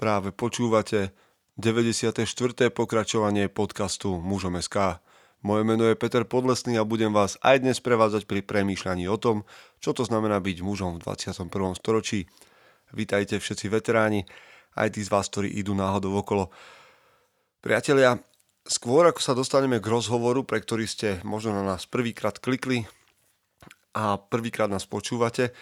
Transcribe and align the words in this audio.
Práve 0.00 0.32
počúvate 0.32 1.12
94. 1.60 2.24
pokračovanie 2.72 3.52
podcastu 3.52 4.16
Mužom 4.16 4.56
SK. 4.56 4.96
Moje 5.44 5.60
meno 5.68 5.84
je 5.84 5.92
Peter 5.92 6.24
Podlesný 6.24 6.80
a 6.80 6.88
budem 6.88 7.12
vás 7.12 7.36
aj 7.44 7.60
dnes 7.60 7.84
prevádzať 7.84 8.24
pri 8.24 8.40
premýšľaní 8.40 9.04
o 9.12 9.20
tom, 9.20 9.44
čo 9.76 9.92
to 9.92 10.08
znamená 10.08 10.40
byť 10.40 10.64
mužom 10.64 10.96
v 10.96 11.04
21. 11.04 11.52
storočí. 11.76 12.24
Vítajte 12.96 13.36
všetci 13.44 13.68
veteráni, 13.68 14.24
aj 14.72 14.96
tí 14.96 15.04
z 15.04 15.12
vás, 15.12 15.28
ktorí 15.28 15.52
idú 15.52 15.76
náhodou 15.76 16.16
okolo. 16.16 16.48
Priatelia, 17.60 18.16
skôr 18.64 19.04
ako 19.04 19.20
sa 19.20 19.36
dostaneme 19.36 19.84
k 19.84 19.90
rozhovoru, 19.92 20.48
pre 20.48 20.64
ktorý 20.64 20.88
ste 20.88 21.20
možno 21.28 21.60
na 21.60 21.76
nás 21.76 21.84
prvýkrát 21.84 22.40
klikli 22.40 22.88
a 23.92 24.16
prvýkrát 24.16 24.72
nás 24.72 24.88
počúvate, 24.88 25.52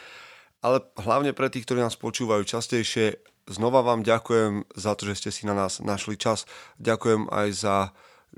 ale 0.62 0.86
hlavne 0.94 1.34
pre 1.34 1.50
tých, 1.50 1.66
ktorí 1.66 1.82
nás 1.82 1.98
počúvajú 1.98 2.46
častejšie, 2.46 3.18
Znova 3.48 3.80
vám 3.80 4.04
ďakujem 4.04 4.68
za 4.76 4.92
to, 4.92 5.08
že 5.08 5.24
ste 5.24 5.30
si 5.32 5.48
na 5.48 5.56
nás 5.56 5.80
našli 5.80 6.20
čas. 6.20 6.44
Ďakujem 6.76 7.32
aj 7.32 7.48
za 7.56 7.76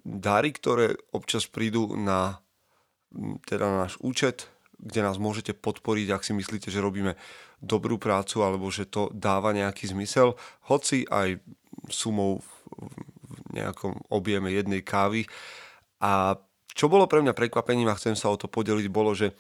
dary, 0.07 0.55
ktoré 0.55 0.95
občas 1.11 1.51
prídu 1.51 1.99
na, 1.99 2.39
teda 3.43 3.67
na 3.67 3.77
náš 3.91 3.99
účet, 3.99 4.47
kde 4.79 5.03
nás 5.03 5.19
môžete 5.19 5.51
podporiť, 5.59 6.15
ak 6.15 6.23
si 6.23 6.31
myslíte, 6.31 6.71
že 6.71 6.79
robíme 6.79 7.19
dobrú 7.59 7.99
prácu 7.99 8.47
alebo 8.47 8.71
že 8.71 8.87
to 8.87 9.11
dáva 9.11 9.51
nejaký 9.51 9.91
zmysel, 9.91 10.39
hoci 10.71 11.05
aj 11.11 11.43
sumou 11.91 12.41
v 12.41 12.49
nejakom 13.51 14.07
objeme 14.15 14.55
jednej 14.55 14.87
kávy. 14.87 15.27
A 16.01 16.39
čo 16.71 16.87
bolo 16.87 17.11
pre 17.11 17.19
mňa 17.19 17.35
prekvapením 17.35 17.91
a 17.91 17.99
chcem 17.99 18.15
sa 18.15 18.31
o 18.31 18.39
to 18.39 18.47
podeliť, 18.47 18.87
bolo, 18.89 19.13
že 19.13 19.35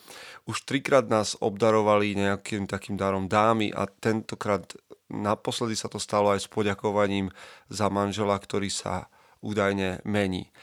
už 0.50 0.66
trikrát 0.66 1.06
nás 1.06 1.38
obdarovali 1.38 2.18
nejakým 2.18 2.66
takým 2.66 2.98
darom 2.98 3.30
dámy 3.30 3.70
a 3.70 3.86
tentokrát 3.86 4.66
Naposledy 5.10 5.74
sa 5.74 5.90
to 5.90 5.98
stalo 5.98 6.30
aj 6.30 6.46
s 6.46 6.48
poďakovaním 6.48 7.34
za 7.66 7.90
manžela, 7.90 8.38
ktorý 8.38 8.70
sa 8.70 9.10
údajne 9.42 10.00
mení. 10.06 10.54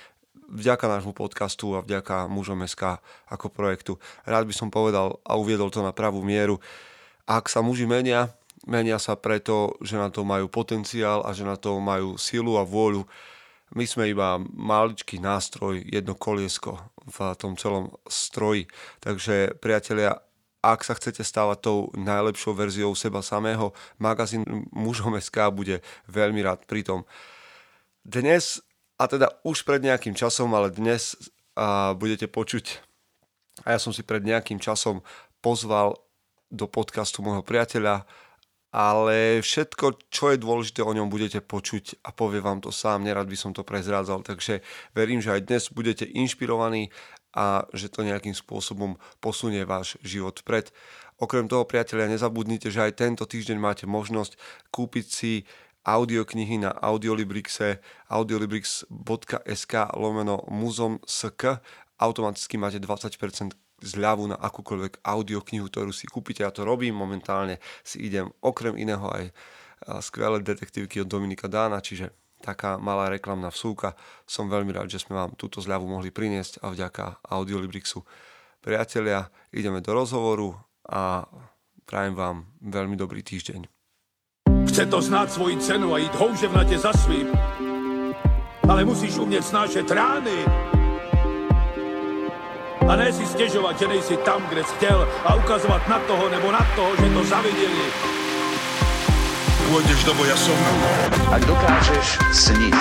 Vďaka 0.47 0.87
nášmu 0.87 1.11
podcastu 1.11 1.75
a 1.75 1.83
vďaka 1.83 2.31
mužom 2.31 2.63
SK 2.63 3.03
ako 3.27 3.51
projektu. 3.51 3.99
Rád 4.23 4.47
by 4.47 4.55
som 4.55 4.71
povedal 4.71 5.19
a 5.27 5.35
uviedol 5.35 5.67
to 5.67 5.83
na 5.83 5.91
pravú 5.91 6.23
mieru. 6.23 6.63
Ak 7.27 7.51
sa 7.51 7.59
muži 7.59 7.83
menia, 7.83 8.31
menia 8.63 8.95
sa 9.03 9.19
preto, 9.19 9.75
že 9.83 9.99
na 9.99 10.07
to 10.07 10.23
majú 10.23 10.47
potenciál 10.47 11.27
a 11.27 11.35
že 11.35 11.43
na 11.43 11.59
to 11.59 11.75
majú 11.83 12.15
silu 12.15 12.55
a 12.55 12.63
vôľu. 12.63 13.03
My 13.75 13.83
sme 13.83 14.07
iba 14.07 14.39
maličký 14.39 15.19
nástroj, 15.19 15.83
jedno 15.83 16.15
koliesko 16.15 16.79
v 17.03 17.17
tom 17.35 17.59
celom 17.59 17.91
stroji. 18.07 18.71
Takže 19.03 19.59
priatelia, 19.59 20.23
ak 20.61 20.83
sa 20.83 20.97
chcete 20.97 21.21
stávať 21.21 21.57
tou 21.63 21.77
najlepšou 21.93 22.53
verziou 22.57 22.91
seba 22.97 23.21
samého, 23.21 23.71
magazín 24.01 24.43
Mužom 24.73 25.15
SK 25.17 25.53
bude 25.53 25.85
veľmi 26.09 26.41
rád 26.43 26.65
pri 26.65 26.83
tom. 26.83 27.05
Dnes, 28.01 28.63
a 28.97 29.05
teda 29.05 29.29
už 29.45 29.67
pred 29.67 29.83
nejakým 29.83 30.17
časom, 30.17 30.51
ale 30.57 30.73
dnes 30.73 31.15
a 31.57 31.97
budete 31.97 32.29
počuť, 32.29 32.85
a 33.65 33.73
ja 33.73 33.79
som 33.81 33.89
si 33.89 34.05
pred 34.05 34.21
nejakým 34.21 34.61
časom 34.61 35.01
pozval 35.41 35.97
do 36.53 36.69
podcastu 36.69 37.25
môjho 37.25 37.41
priateľa, 37.41 38.05
ale 38.69 39.41
všetko, 39.41 40.11
čo 40.13 40.35
je 40.35 40.37
dôležité, 40.37 40.85
o 40.85 40.93
ňom 40.93 41.09
budete 41.09 41.41
počuť 41.41 42.03
a 42.05 42.13
povie 42.13 42.43
vám 42.43 42.61
to 42.61 42.69
sám, 42.69 43.01
nerad 43.01 43.25
by 43.25 43.33
som 43.33 43.55
to 43.55 43.65
prezrádzal, 43.65 44.21
takže 44.21 44.61
verím, 44.93 45.17
že 45.17 45.33
aj 45.33 45.41
dnes 45.49 45.63
budete 45.73 46.05
inšpirovaní 46.05 46.93
a 47.37 47.69
že 47.69 47.93
to 47.93 48.01
nejakým 48.01 48.33
spôsobom 48.33 48.97
posunie 49.21 49.61
váš 49.61 50.01
život 50.01 50.41
vpred. 50.41 50.73
Okrem 51.21 51.45
toho, 51.45 51.69
priatelia, 51.69 52.09
nezabudnite, 52.09 52.73
že 52.73 52.89
aj 52.89 52.97
tento 52.97 53.29
týždeň 53.29 53.57
máte 53.61 53.85
možnosť 53.85 54.41
kúpiť 54.73 55.05
si 55.05 55.45
audioknihy 55.85 56.59
na 56.59 56.73
Audiolibrixe 56.73 57.79
audiolibrix.sk 58.11 59.73
lomeno 59.95 60.43
muzom 60.51 60.99
sk 61.05 61.63
automaticky 61.95 62.59
máte 62.59 62.77
20% 62.81 63.55
zľavu 63.77 64.33
na 64.33 64.37
akúkoľvek 64.41 65.05
audioknihu, 65.05 65.69
ktorú 65.69 65.93
si 65.93 66.09
kúpite. 66.09 66.41
Ja 66.41 66.51
to 66.51 66.65
robím 66.65 66.97
momentálne, 66.97 67.61
si 67.85 68.03
idem 68.03 68.33
okrem 68.41 68.73
iného 68.75 69.05
aj 69.05 69.29
skvelé 70.01 70.41
detektívky 70.41 71.05
od 71.05 71.09
Dominika 71.09 71.45
Dána, 71.45 71.79
čiže 71.79 72.09
taká 72.41 72.77
malá 72.77 73.09
reklamná 73.09 73.49
vsúka. 73.49 73.97
Som 74.29 74.49
veľmi 74.49 74.73
rád, 74.73 74.91
že 74.91 75.01
sme 75.01 75.17
vám 75.17 75.33
túto 75.35 75.61
zľavu 75.61 75.89
mohli 75.89 76.13
priniesť 76.13 76.61
a 76.61 76.71
vďaka 76.73 77.25
Audiolibrixu. 77.25 78.05
Priatelia, 78.61 79.29
ideme 79.53 79.81
do 79.81 79.91
rozhovoru 79.93 80.57
a 80.89 81.25
prajem 81.87 82.13
vám 82.13 82.37
veľmi 82.61 82.95
dobrý 82.99 83.23
týždeň. 83.23 83.65
Chce 84.67 84.83
to 84.91 84.99
znáť 85.01 85.27
svoji 85.31 85.55
cenu 85.63 85.95
a 85.95 85.97
ísť 86.03 86.15
houževnate 86.19 86.77
za 86.77 86.91
svým. 86.93 87.31
Ale 88.67 88.83
musíš 88.83 89.17
umieť 89.17 89.43
snášať 89.47 89.87
rány. 89.95 90.43
A 92.87 92.91
ne 92.95 93.11
si 93.11 93.23
stežovať, 93.27 93.83
že 93.83 93.87
nejsi 93.87 94.15
tam, 94.23 94.43
kde 94.47 94.63
si 94.63 94.73
chcel 94.79 95.03
a 95.27 95.35
ukazovať 95.35 95.81
na 95.91 95.99
toho 96.07 96.25
nebo 96.31 96.47
na 96.51 96.63
toho, 96.75 96.91
že 96.95 97.07
to 97.11 97.21
zavideli 97.27 97.87
pôjdeš 99.67 99.99
do 100.07 100.13
boja 100.15 100.37
som. 100.39 100.55
Ak 101.27 101.43
dokážeš 101.43 102.07
sniť, 102.31 102.77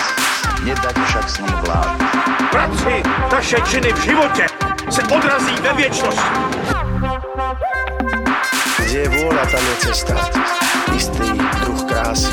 nedať 0.62 0.96
však 0.96 1.26
sním 1.26 1.56
vlád. 1.66 1.98
Práci 2.50 2.94
taše 3.30 3.58
činy 3.66 3.90
v 3.92 4.00
živote 4.06 4.44
se 4.90 5.02
odrazí 5.02 5.54
ve 5.62 5.72
viečnosti. 5.74 6.30
Kde 8.86 8.98
je 9.02 9.08
vôľa, 9.10 9.44
tam 9.50 9.62
je 9.66 9.76
cesta. 9.82 10.14
Istý 10.94 11.28
druh 11.66 11.82
krásy. 11.90 12.32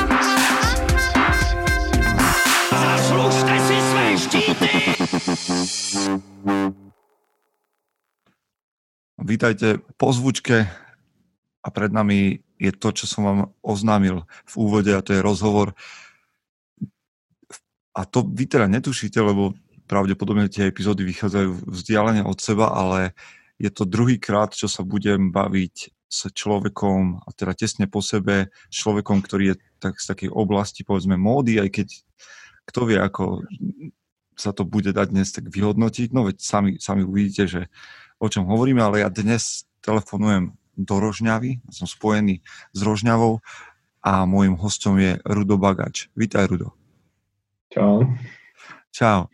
Zaslužte 2.70 3.56
si 3.58 3.78
své 3.82 4.06
štíty! 4.18 4.70
Vítajte 9.24 9.80
po 9.98 10.14
zvučke 10.14 10.83
a 11.64 11.68
pred 11.72 11.96
nami 11.96 12.44
je 12.60 12.72
to, 12.76 12.92
čo 12.92 13.08
som 13.08 13.22
vám 13.24 13.40
oznámil 13.64 14.28
v 14.48 14.54
úvode 14.60 14.92
a 14.92 15.00
to 15.00 15.16
je 15.16 15.24
rozhovor. 15.24 15.72
A 17.96 18.04
to 18.04 18.28
vy 18.28 18.46
teda 18.46 18.68
netušíte, 18.68 19.18
lebo 19.24 19.56
pravdepodobne 19.88 20.52
tie 20.52 20.68
epizódy 20.68 21.08
vychádzajú 21.08 21.68
vzdialene 21.72 22.24
od 22.28 22.40
seba, 22.40 22.72
ale 22.72 23.16
je 23.62 23.70
to 23.72 23.88
druhý 23.88 24.20
krát, 24.20 24.52
čo 24.52 24.68
sa 24.68 24.84
budem 24.84 25.32
baviť 25.32 25.94
s 26.14 26.30
človekom, 26.30 27.26
a 27.26 27.30
teda 27.34 27.58
tesne 27.58 27.90
po 27.90 28.04
sebe, 28.04 28.54
človekom, 28.70 29.24
ktorý 29.26 29.54
je 29.54 29.56
tak 29.82 29.98
z 29.98 30.06
takej 30.14 30.30
oblasti, 30.30 30.86
povedzme, 30.86 31.18
módy, 31.18 31.58
aj 31.58 31.70
keď 31.74 31.88
kto 32.70 32.80
vie, 32.88 32.98
ako 33.02 33.44
sa 34.38 34.56
to 34.56 34.66
bude 34.66 34.94
dať 34.94 35.08
dnes 35.14 35.30
tak 35.30 35.50
vyhodnotiť. 35.50 36.10
No 36.16 36.26
veď 36.26 36.38
sami, 36.42 36.72
sami 36.80 37.06
uvidíte, 37.06 37.46
že 37.46 37.62
o 38.18 38.30
čom 38.32 38.48
hovoríme, 38.48 38.82
ale 38.82 39.04
ja 39.04 39.10
dnes 39.12 39.68
telefonujem 39.84 40.56
do 40.74 40.96
Rožňavy, 40.98 41.62
som 41.70 41.86
spojený 41.86 42.42
s 42.74 42.80
Rožňavou 42.82 43.40
a 44.04 44.28
môjim 44.28 44.58
hostom 44.60 45.00
je 45.00 45.16
Rudo 45.24 45.56
Bagač. 45.56 46.12
Vítaj, 46.18 46.50
Rudo. 46.50 46.76
Čau. 47.72 48.06
Čau. 48.92 49.32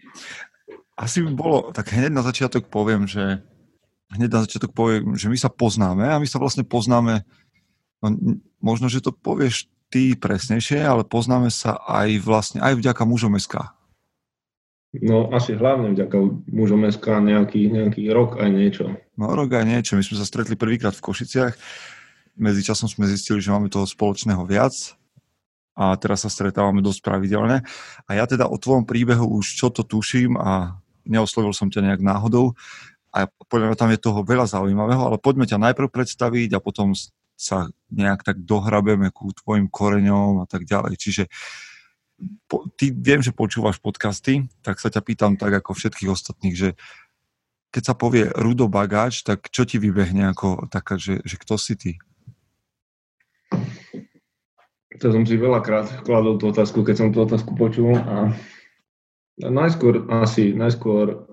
Asi 1.00 1.24
by 1.24 1.32
bolo, 1.32 1.72
tak 1.72 1.96
hneď 1.96 2.12
na 2.12 2.24
začiatok 2.24 2.68
poviem, 2.68 3.08
že 3.08 3.40
hneď 4.14 4.30
na 4.30 4.40
začiatok 4.44 4.76
poviem, 4.76 5.16
že 5.16 5.32
my 5.32 5.38
sa 5.40 5.48
poznáme 5.48 6.06
a 6.06 6.20
my 6.20 6.28
sa 6.28 6.38
vlastne 6.40 6.68
poznáme, 6.68 7.24
no, 8.04 8.08
možno, 8.60 8.92
že 8.92 9.04
to 9.04 9.16
povieš 9.16 9.72
ty 9.90 10.14
presnejšie, 10.14 10.86
ale 10.86 11.08
poznáme 11.08 11.50
sa 11.50 11.80
aj 11.88 12.22
vlastne, 12.22 12.60
aj 12.62 12.78
vďaka 12.78 13.04
mužom 13.08 13.40
SK. 13.40 13.74
No 15.02 15.30
asi 15.30 15.54
hlavne 15.54 15.94
vďaka 15.94 16.18
mužom 16.50 16.82
SK 16.90 17.22
nejaký, 17.22 17.70
nejaký 17.70 18.10
rok 18.10 18.42
aj 18.42 18.50
niečo. 18.50 18.86
No 19.20 19.36
rok 19.36 19.52
aj 19.52 19.68
niečo. 19.68 20.00
My 20.00 20.04
sme 20.08 20.16
sa 20.16 20.24
stretli 20.24 20.56
prvýkrát 20.56 20.96
v 20.96 21.04
Košiciach. 21.04 21.52
Medzi 22.40 22.64
časom 22.64 22.88
sme 22.88 23.04
zistili, 23.04 23.44
že 23.44 23.52
máme 23.52 23.68
toho 23.68 23.84
spoločného 23.84 24.48
viac 24.48 24.72
a 25.76 25.92
teraz 26.00 26.24
sa 26.24 26.32
stretávame 26.32 26.80
dosť 26.80 27.04
pravidelne. 27.04 27.68
A 28.08 28.12
ja 28.16 28.24
teda 28.24 28.48
o 28.48 28.56
tvojom 28.56 28.88
príbehu 28.88 29.28
už 29.44 29.60
čo 29.60 29.68
to 29.68 29.84
tuším 29.84 30.40
a 30.40 30.80
neoslovil 31.04 31.52
som 31.52 31.68
ťa 31.68 31.84
nejak 31.84 32.00
náhodou 32.00 32.56
a 33.12 33.28
podľa 33.52 33.76
mňa 33.76 33.78
tam 33.80 33.92
je 33.92 34.00
toho 34.00 34.24
veľa 34.24 34.48
zaujímavého, 34.48 35.04
ale 35.04 35.18
poďme 35.20 35.44
ťa 35.44 35.60
najprv 35.68 35.92
predstaviť 35.92 36.56
a 36.56 36.64
potom 36.64 36.96
sa 37.36 37.68
nejak 37.92 38.24
tak 38.24 38.40
dohrabeme 38.40 39.12
ku 39.12 39.36
tvojim 39.36 39.68
koreňom 39.68 40.44
a 40.44 40.46
tak 40.48 40.64
ďalej. 40.64 40.96
Čiže 40.96 41.24
po, 42.48 42.72
ty 42.80 42.96
viem, 42.96 43.20
že 43.20 43.36
počúvaš 43.36 43.84
podcasty, 43.84 44.48
tak 44.64 44.80
sa 44.80 44.88
ťa 44.88 45.04
pýtam 45.04 45.36
tak 45.36 45.60
ako 45.60 45.76
všetkých 45.76 46.08
ostatných, 46.12 46.56
že 46.56 46.70
keď 47.70 47.84
sa 47.86 47.96
povie 47.98 48.30
Rudo 48.34 48.66
Bagáč, 48.66 49.22
tak 49.22 49.50
čo 49.54 49.66
ti 49.66 49.78
vybehne 49.78 50.30
ako 50.34 50.70
taká, 50.70 50.98
že, 50.98 51.22
že 51.22 51.38
kto 51.38 51.56
si 51.58 51.74
ty? 51.78 51.92
To 55.00 55.08
som 55.16 55.24
si 55.24 55.40
veľakrát 55.40 56.04
kladol 56.04 56.36
tú 56.42 56.52
otázku, 56.52 56.84
keď 56.84 56.96
som 56.98 57.10
tú 57.14 57.24
otázku 57.24 57.56
počul 57.56 57.96
a 57.96 58.36
najskôr 59.40 60.10
asi, 60.12 60.52
najskôr 60.52 61.30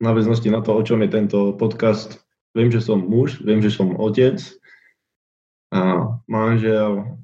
na 0.00 0.10
väznosti 0.16 0.48
na 0.48 0.64
to, 0.64 0.72
o 0.72 0.82
čom 0.82 1.04
je 1.04 1.10
tento 1.12 1.52
podcast. 1.54 2.22
Viem, 2.56 2.72
že 2.72 2.80
som 2.80 3.00
muž, 3.00 3.42
viem, 3.44 3.60
že 3.60 3.72
som 3.72 3.96
otec 3.96 4.40
a 5.72 6.16
manžel, 6.28 7.20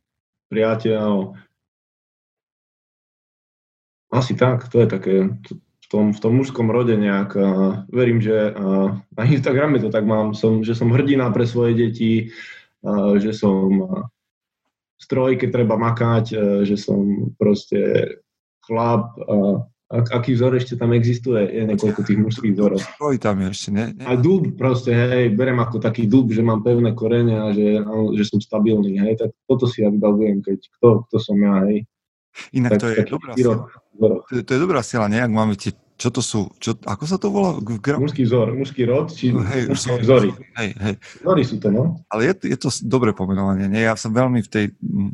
priateľ, 0.48 1.36
Asi 4.08 4.32
tak, 4.32 4.72
to 4.72 4.80
je 4.80 4.86
také, 4.88 5.14
tom, 5.88 6.04
v 6.12 6.20
tom 6.20 6.32
mužskom 6.36 6.68
rode 6.68 6.94
nejak. 6.94 7.30
Uh, 7.32 7.82
verím, 7.88 8.20
že 8.20 8.52
uh, 8.52 9.00
na 9.16 9.22
Instagrame 9.24 9.80
to 9.80 9.88
tak 9.88 10.04
mám, 10.04 10.36
som, 10.36 10.60
že 10.60 10.76
som 10.76 10.92
hrdina 10.92 11.32
pre 11.32 11.48
svoje 11.48 11.74
deti, 11.74 12.12
uh, 12.84 13.16
že 13.16 13.32
som 13.32 13.66
uh, 13.80 14.04
stroj, 15.00 15.40
keď 15.40 15.48
treba 15.48 15.80
makať, 15.80 16.24
uh, 16.36 16.40
že 16.68 16.76
som 16.76 17.32
proste 17.40 18.12
chlap, 18.68 19.16
uh, 19.16 19.64
ak, 19.88 20.12
aký 20.12 20.36
vzor 20.36 20.52
ešte 20.60 20.76
tam 20.76 20.92
existuje, 20.92 21.48
je 21.48 21.64
niekoľko 21.64 22.00
tých 22.04 22.20
mužských 22.20 22.52
vzorov. 22.52 22.80
Stroj 23.00 23.16
tam 23.16 23.40
je 23.40 23.46
ešte, 23.48 23.70
ne? 23.72 23.84
ne? 23.96 24.04
A 24.04 24.12
dub 24.20 24.52
proste, 24.60 24.92
hej, 24.92 25.32
berem 25.32 25.56
ako 25.56 25.80
taký 25.80 26.04
dub, 26.04 26.28
že 26.28 26.44
mám 26.44 26.60
pevné 26.60 26.92
korene 26.92 27.40
a 27.40 27.48
že, 27.56 27.80
že 28.20 28.24
som 28.28 28.36
stabilný, 28.36 29.00
hej, 29.00 29.16
tak 29.16 29.32
toto 29.48 29.64
si 29.64 29.80
ja 29.80 29.88
vybavujem, 29.88 30.44
keď 30.44 30.58
kto, 30.76 31.08
kto 31.08 31.16
som 31.16 31.40
ja, 31.40 31.64
hej. 31.64 31.88
Inak 32.54 32.76
tak, 32.76 32.80
to 32.80 32.86
je 32.90 32.96
dobrá 33.06 33.32
sila. 33.34 33.56
To, 33.98 34.06
to 34.44 34.50
je 34.54 34.60
dobrá 34.60 34.80
sila, 34.80 35.10
nejak 35.10 35.30
máme 35.30 35.58
tie 35.58 35.74
čo 35.98 36.14
to 36.14 36.22
sú, 36.22 36.46
čo, 36.62 36.78
ako 36.86 37.04
sa 37.10 37.18
to 37.18 37.26
volá? 37.26 37.58
Gra... 37.58 37.98
Mužský 37.98 38.22
vzor, 38.22 38.54
mužský 38.54 38.86
rod, 38.86 39.10
či 39.10 39.34
no, 39.34 39.42
hej, 39.42 39.66
mužské 39.66 39.98
vzory. 39.98 40.30
Hej, 40.54 40.70
hej. 40.78 40.94
Vzory 41.26 41.42
sú 41.42 41.56
to, 41.58 41.74
no. 41.74 41.98
Ale 42.06 42.30
je, 42.30 42.54
je 42.54 42.58
to 42.62 42.70
dobré 42.86 43.10
pomenovanie. 43.10 43.66
Nie? 43.66 43.90
Ja 43.90 43.98
sa 43.98 44.06
veľmi 44.06 44.46
v 44.46 44.48
tej 44.48 44.64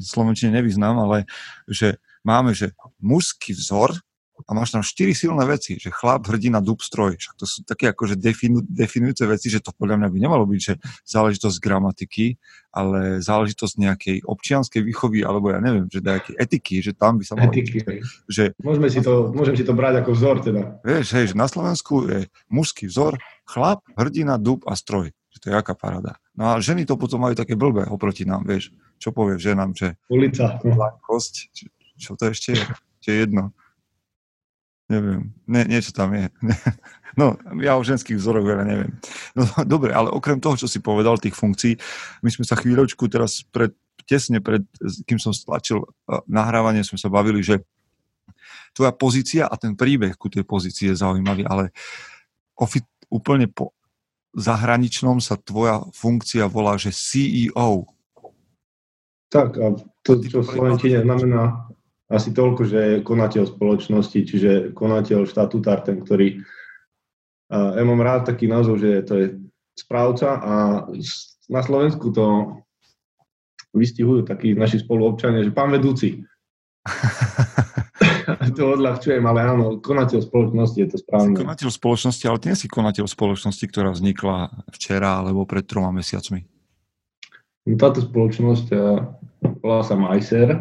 slovenčine 0.04 0.52
nevyznám, 0.60 1.00
ale 1.08 1.24
že 1.64 1.96
máme, 2.20 2.52
že 2.52 2.76
mužský 3.00 3.56
vzor 3.56 3.96
a 4.34 4.50
máš 4.50 4.74
tam 4.74 4.82
štyri 4.82 5.14
silné 5.14 5.46
veci, 5.46 5.78
že 5.78 5.94
chlap, 5.94 6.26
hrdina, 6.26 6.58
dub, 6.58 6.82
stroj. 6.82 7.14
Však 7.14 7.34
to 7.38 7.46
sú 7.46 7.62
také 7.62 7.94
akože 7.94 8.18
definu, 8.18 8.58
definujúce 8.66 9.22
veci, 9.30 9.46
že 9.46 9.62
to 9.62 9.70
podľa 9.70 10.02
mňa 10.02 10.08
by 10.10 10.18
nemalo 10.18 10.44
byť, 10.50 10.60
že 10.60 10.74
záležitosť 11.06 11.56
gramatiky, 11.62 12.34
ale 12.74 13.22
záležitosť 13.22 13.74
nejakej 13.78 14.16
občianskej 14.26 14.82
výchovy, 14.82 15.22
alebo 15.22 15.54
ja 15.54 15.62
neviem, 15.62 15.86
že 15.86 16.02
nejakej 16.02 16.34
etiky, 16.34 16.82
že 16.82 16.92
tam 16.98 17.22
by 17.22 17.24
sa 17.24 17.38
malo... 17.38 17.54
Etiky, 17.54 17.78
že, 18.26 18.58
Môžeme 18.58 18.90
si 18.90 18.98
to, 18.98 19.30
môžem 19.30 19.54
si 19.54 19.62
to 19.62 19.72
brať 19.72 20.02
ako 20.02 20.10
vzor 20.18 20.36
teda. 20.42 20.82
Vieš, 20.82 21.06
hej, 21.14 21.24
že 21.30 21.34
na 21.38 21.46
Slovensku 21.46 22.10
je 22.10 22.26
mužský 22.50 22.90
vzor, 22.90 23.22
chlap, 23.46 23.86
hrdina, 23.94 24.34
dub 24.42 24.66
a 24.66 24.74
stroj. 24.74 25.14
Že 25.30 25.38
to 25.38 25.46
je 25.50 25.54
aká 25.54 25.74
parada. 25.78 26.18
No 26.34 26.50
a 26.50 26.58
ženy 26.58 26.82
to 26.82 26.98
potom 26.98 27.22
majú 27.22 27.38
také 27.38 27.54
blbé 27.54 27.86
oproti 27.86 28.26
nám, 28.26 28.42
vieš. 28.42 28.74
Čo 28.98 29.14
povie 29.14 29.38
ženám, 29.38 29.74
že... 29.74 29.94
Ulica. 30.10 30.58
Kosť, 31.02 31.34
čo, 31.54 31.64
čo 31.94 32.10
to 32.18 32.30
ešte 32.30 32.58
je? 32.58 32.64
Čo 33.02 33.08
je 33.10 33.18
jedno. 33.26 33.54
Neviem, 34.94 35.34
ne, 35.50 35.66
niečo 35.66 35.90
tam 35.90 36.14
je. 36.14 36.30
No, 37.14 37.38
ja 37.62 37.78
o 37.78 37.86
ženských 37.86 38.18
vzoroch 38.18 38.42
veľa 38.42 38.66
neviem. 38.66 38.90
No 39.38 39.46
dobre, 39.74 39.94
ale 39.94 40.10
okrem 40.10 40.42
toho, 40.42 40.58
čo 40.58 40.66
si 40.66 40.82
povedal, 40.82 41.14
tých 41.22 41.38
funkcií, 41.38 41.78
my 42.26 42.30
sme 42.30 42.42
sa 42.42 42.58
chvíľočku 42.58 43.06
teraz 43.06 43.46
pred, 43.54 43.70
tesne 44.02 44.42
pred, 44.42 44.66
kým 45.06 45.22
som 45.22 45.30
stlačil 45.30 45.86
nahrávanie, 46.26 46.82
sme 46.82 46.98
sa 46.98 47.06
bavili, 47.06 47.38
že 47.38 47.62
tvoja 48.74 48.90
pozícia 48.90 49.46
a 49.46 49.54
ten 49.54 49.78
príbeh 49.78 50.18
ku 50.18 50.26
tej 50.26 50.42
pozícii 50.42 50.90
je 50.90 50.98
zaujímavý, 50.98 51.46
ale 51.46 51.70
ofi- 52.58 52.82
úplne 53.06 53.46
po 53.46 53.70
zahraničnom 54.34 55.22
sa 55.22 55.38
tvoja 55.38 55.86
funkcia 55.94 56.50
volá, 56.50 56.74
že 56.74 56.90
CEO. 56.90 57.86
Tak, 59.30 59.48
a 59.62 59.78
to, 60.02 60.18
čo 60.26 60.42
v 60.42 60.50
Sloventine 60.50 61.06
znamená 61.06 61.70
asi 62.14 62.30
toľko, 62.30 62.62
že 62.64 62.80
konateľ 63.02 63.50
spoločnosti, 63.50 64.20
čiže 64.22 64.52
konateľ 64.72 65.26
štatutár, 65.26 65.82
ten, 65.82 66.00
ktorý... 66.00 66.40
Ja 67.50 67.82
mám 67.84 68.00
rád 68.00 68.30
taký 68.30 68.46
názov, 68.46 68.80
že 68.80 69.02
to 69.04 69.14
je 69.18 69.26
správca 69.74 70.38
a 70.38 70.54
na 71.50 71.60
Slovensku 71.60 72.14
to 72.14 72.56
vystihujú 73.74 74.24
takí 74.24 74.54
naši 74.54 74.80
spoluobčania, 74.80 75.42
že 75.42 75.52
pán 75.52 75.74
vedúci. 75.74 76.22
to 78.54 78.78
odľahčujem, 78.78 79.24
ale 79.26 79.40
áno, 79.42 79.82
konateľ 79.82 80.22
spoločnosti 80.22 80.78
je 80.78 80.88
to 80.88 80.96
správne. 81.02 81.34
Si 81.34 81.42
konateľ 81.42 81.68
spoločnosti, 81.74 82.24
ale 82.30 82.38
ty 82.38 82.46
nie 82.54 82.58
si 82.58 82.68
konateľ 82.70 83.04
spoločnosti, 83.10 83.64
ktorá 83.68 83.90
vznikla 83.90 84.54
včera 84.70 85.20
alebo 85.20 85.42
pred 85.44 85.66
troma 85.66 85.90
mesiacmi. 85.90 86.46
No, 87.66 87.74
táto 87.80 88.00
spoločnosť 88.04 88.66
volá 89.60 89.80
sa 89.82 89.98
Majser 89.98 90.54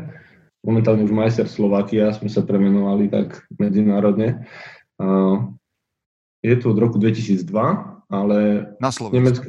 momentálne 0.64 1.04
už 1.04 1.12
majster 1.12 1.46
Slovakia, 1.46 2.16
sme 2.16 2.32
sa 2.32 2.42
premenovali 2.42 3.12
tak 3.12 3.44
medzinárodne. 3.60 4.48
Je 6.44 6.56
to 6.60 6.66
od 6.72 6.78
roku 6.80 6.98
2002, 7.00 7.48
ale 8.08 8.40
na 8.80 8.92
Slovensku. 8.92 9.16
Nemecku, 9.16 9.48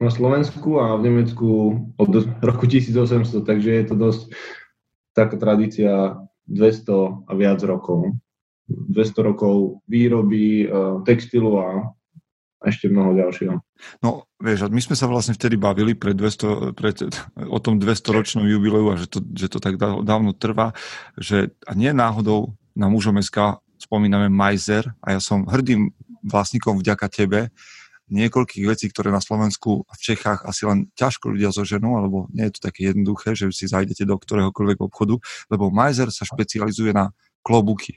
na 0.00 0.10
Slovensku 0.12 0.70
a 0.80 0.96
v 0.96 1.02
Nemecku 1.08 1.48
od 1.96 2.10
roku 2.44 2.64
1800, 2.68 3.44
takže 3.44 3.70
je 3.70 3.84
to 3.88 3.94
dosť 3.96 4.22
taká 5.16 5.36
tradícia 5.40 6.20
200 6.48 7.28
a 7.28 7.32
viac 7.32 7.60
rokov. 7.64 8.12
200 8.68 9.28
rokov 9.28 9.84
výroby, 9.88 10.68
textilu 11.04 11.60
a 11.60 11.92
ešte 12.64 12.88
mnoho 12.88 13.16
ďalšieho. 13.16 13.60
No, 14.00 14.30
vieš, 14.38 14.70
my 14.70 14.80
sme 14.80 14.96
sa 14.96 15.10
vlastne 15.10 15.34
vtedy 15.34 15.58
bavili 15.58 15.92
pred 15.98 16.14
200, 16.14 16.72
pred, 16.78 16.96
o 17.36 17.58
tom 17.58 17.76
200-ročnom 17.82 18.46
jubileu 18.46 18.94
a 18.94 18.96
že 18.96 19.10
to, 19.10 19.18
že 19.34 19.50
to 19.50 19.58
tak 19.58 19.76
dávno 19.80 20.32
trvá, 20.32 20.72
že 21.18 21.52
a 21.66 21.74
nie 21.76 21.90
náhodou 21.90 22.54
na 22.74 22.86
mužom 22.88 23.18
SK 23.18 23.60
spomíname 23.78 24.30
Majzer 24.30 24.88
a 25.04 25.18
ja 25.18 25.20
som 25.20 25.44
hrdým 25.44 25.92
vlastníkom 26.24 26.80
vďaka 26.80 27.06
tebe 27.12 27.52
niekoľkých 28.08 28.64
vecí, 28.68 28.86
ktoré 28.92 29.08
na 29.08 29.20
Slovensku 29.20 29.84
a 29.88 29.92
v 29.96 30.00
Čechách 30.12 30.44
asi 30.44 30.68
len 30.68 30.92
ťažko 30.92 31.32
ľudia 31.32 31.50
zoženú, 31.52 31.96
alebo 31.96 32.28
nie 32.32 32.48
je 32.48 32.60
to 32.60 32.68
také 32.68 32.92
jednoduché, 32.92 33.32
že 33.32 33.48
si 33.52 33.64
zajdete 33.64 34.04
do 34.04 34.16
ktoréhokoľvek 34.20 34.78
obchodu, 34.80 35.16
lebo 35.48 35.72
Majzer 35.72 36.12
sa 36.12 36.28
špecializuje 36.28 36.92
na 36.92 37.16
klobuky 37.40 37.96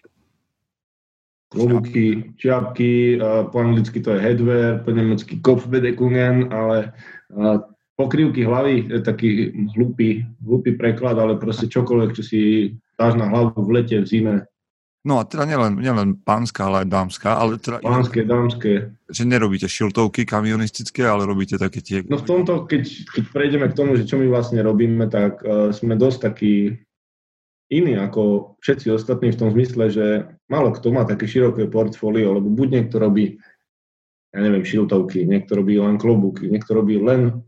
klobúky, 1.48 2.36
čiapky, 2.36 3.18
po 3.52 3.58
anglicky 3.60 4.04
to 4.04 4.16
je 4.16 4.20
headwear, 4.20 4.84
po 4.84 4.92
nemecky 4.92 5.40
Kopfbedeckungen, 5.40 6.52
ale 6.52 6.92
pokrývky 7.96 8.44
hlavy 8.44 8.92
je 8.92 9.00
taký 9.02 9.30
hlupý, 9.76 10.28
hlupý 10.44 10.76
preklad, 10.76 11.18
ale 11.18 11.40
proste 11.40 11.72
čokoľvek, 11.72 12.12
čo 12.14 12.24
si 12.24 12.40
dáš 13.00 13.16
na 13.16 13.32
hlavu 13.32 13.64
v 13.64 13.74
lete, 13.80 13.98
v 14.04 14.08
zime. 14.08 14.36
No 15.08 15.24
a 15.24 15.24
teda 15.24 15.48
nielen, 15.48 15.80
nielen 15.80 16.20
pánska, 16.20 16.68
ale 16.68 16.84
aj 16.84 16.88
dámska. 16.92 17.30
Ale 17.40 17.56
teda 17.64 17.80
Pánske, 17.80 18.28
dámske. 18.28 18.92
Že 19.08 19.24
nerobíte 19.24 19.64
šiltovky 19.72 20.28
kamionistické, 20.28 21.08
ale 21.08 21.24
robíte 21.24 21.56
také 21.56 21.80
tie... 21.80 22.04
No 22.12 22.20
v 22.20 22.28
tomto, 22.28 22.68
keď, 22.68 23.08
keď 23.16 23.24
prejdeme 23.32 23.72
k 23.72 23.78
tomu, 23.78 23.96
že 23.96 24.04
čo 24.04 24.20
my 24.20 24.28
vlastne 24.28 24.60
robíme, 24.60 25.08
tak 25.08 25.40
uh, 25.48 25.72
sme 25.72 25.96
dosť 25.96 26.20
takí 26.28 26.76
iný 27.68 28.00
ako 28.00 28.56
všetci 28.64 28.92
ostatní 28.92 29.36
v 29.36 29.40
tom 29.40 29.50
zmysle, 29.52 29.92
že 29.92 30.06
málo 30.48 30.72
kto 30.72 30.92
má 30.92 31.04
také 31.04 31.28
široké 31.28 31.68
portfólio, 31.68 32.40
lebo 32.40 32.48
buď 32.48 32.68
niekto 32.72 32.96
robí, 33.00 33.40
ja 34.32 34.40
neviem, 34.40 34.64
šiltovky, 34.64 35.28
niekto 35.28 35.60
robí 35.60 35.76
len 35.76 36.00
klobúky, 36.00 36.48
niekto 36.48 36.76
robí 36.76 37.00
len 37.00 37.44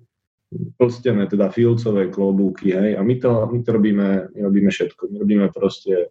plstené, 0.82 1.30
teda 1.30 1.54
filcové 1.54 2.10
klobúky, 2.10 2.74
hej, 2.74 2.98
a 2.98 3.02
my 3.06 3.16
to, 3.22 3.30
my 3.54 3.60
to 3.62 3.70
robíme, 3.70 4.08
my 4.34 4.40
robíme 4.42 4.70
všetko. 4.74 5.14
My 5.14 5.16
robíme 5.22 5.46
proste 5.54 6.10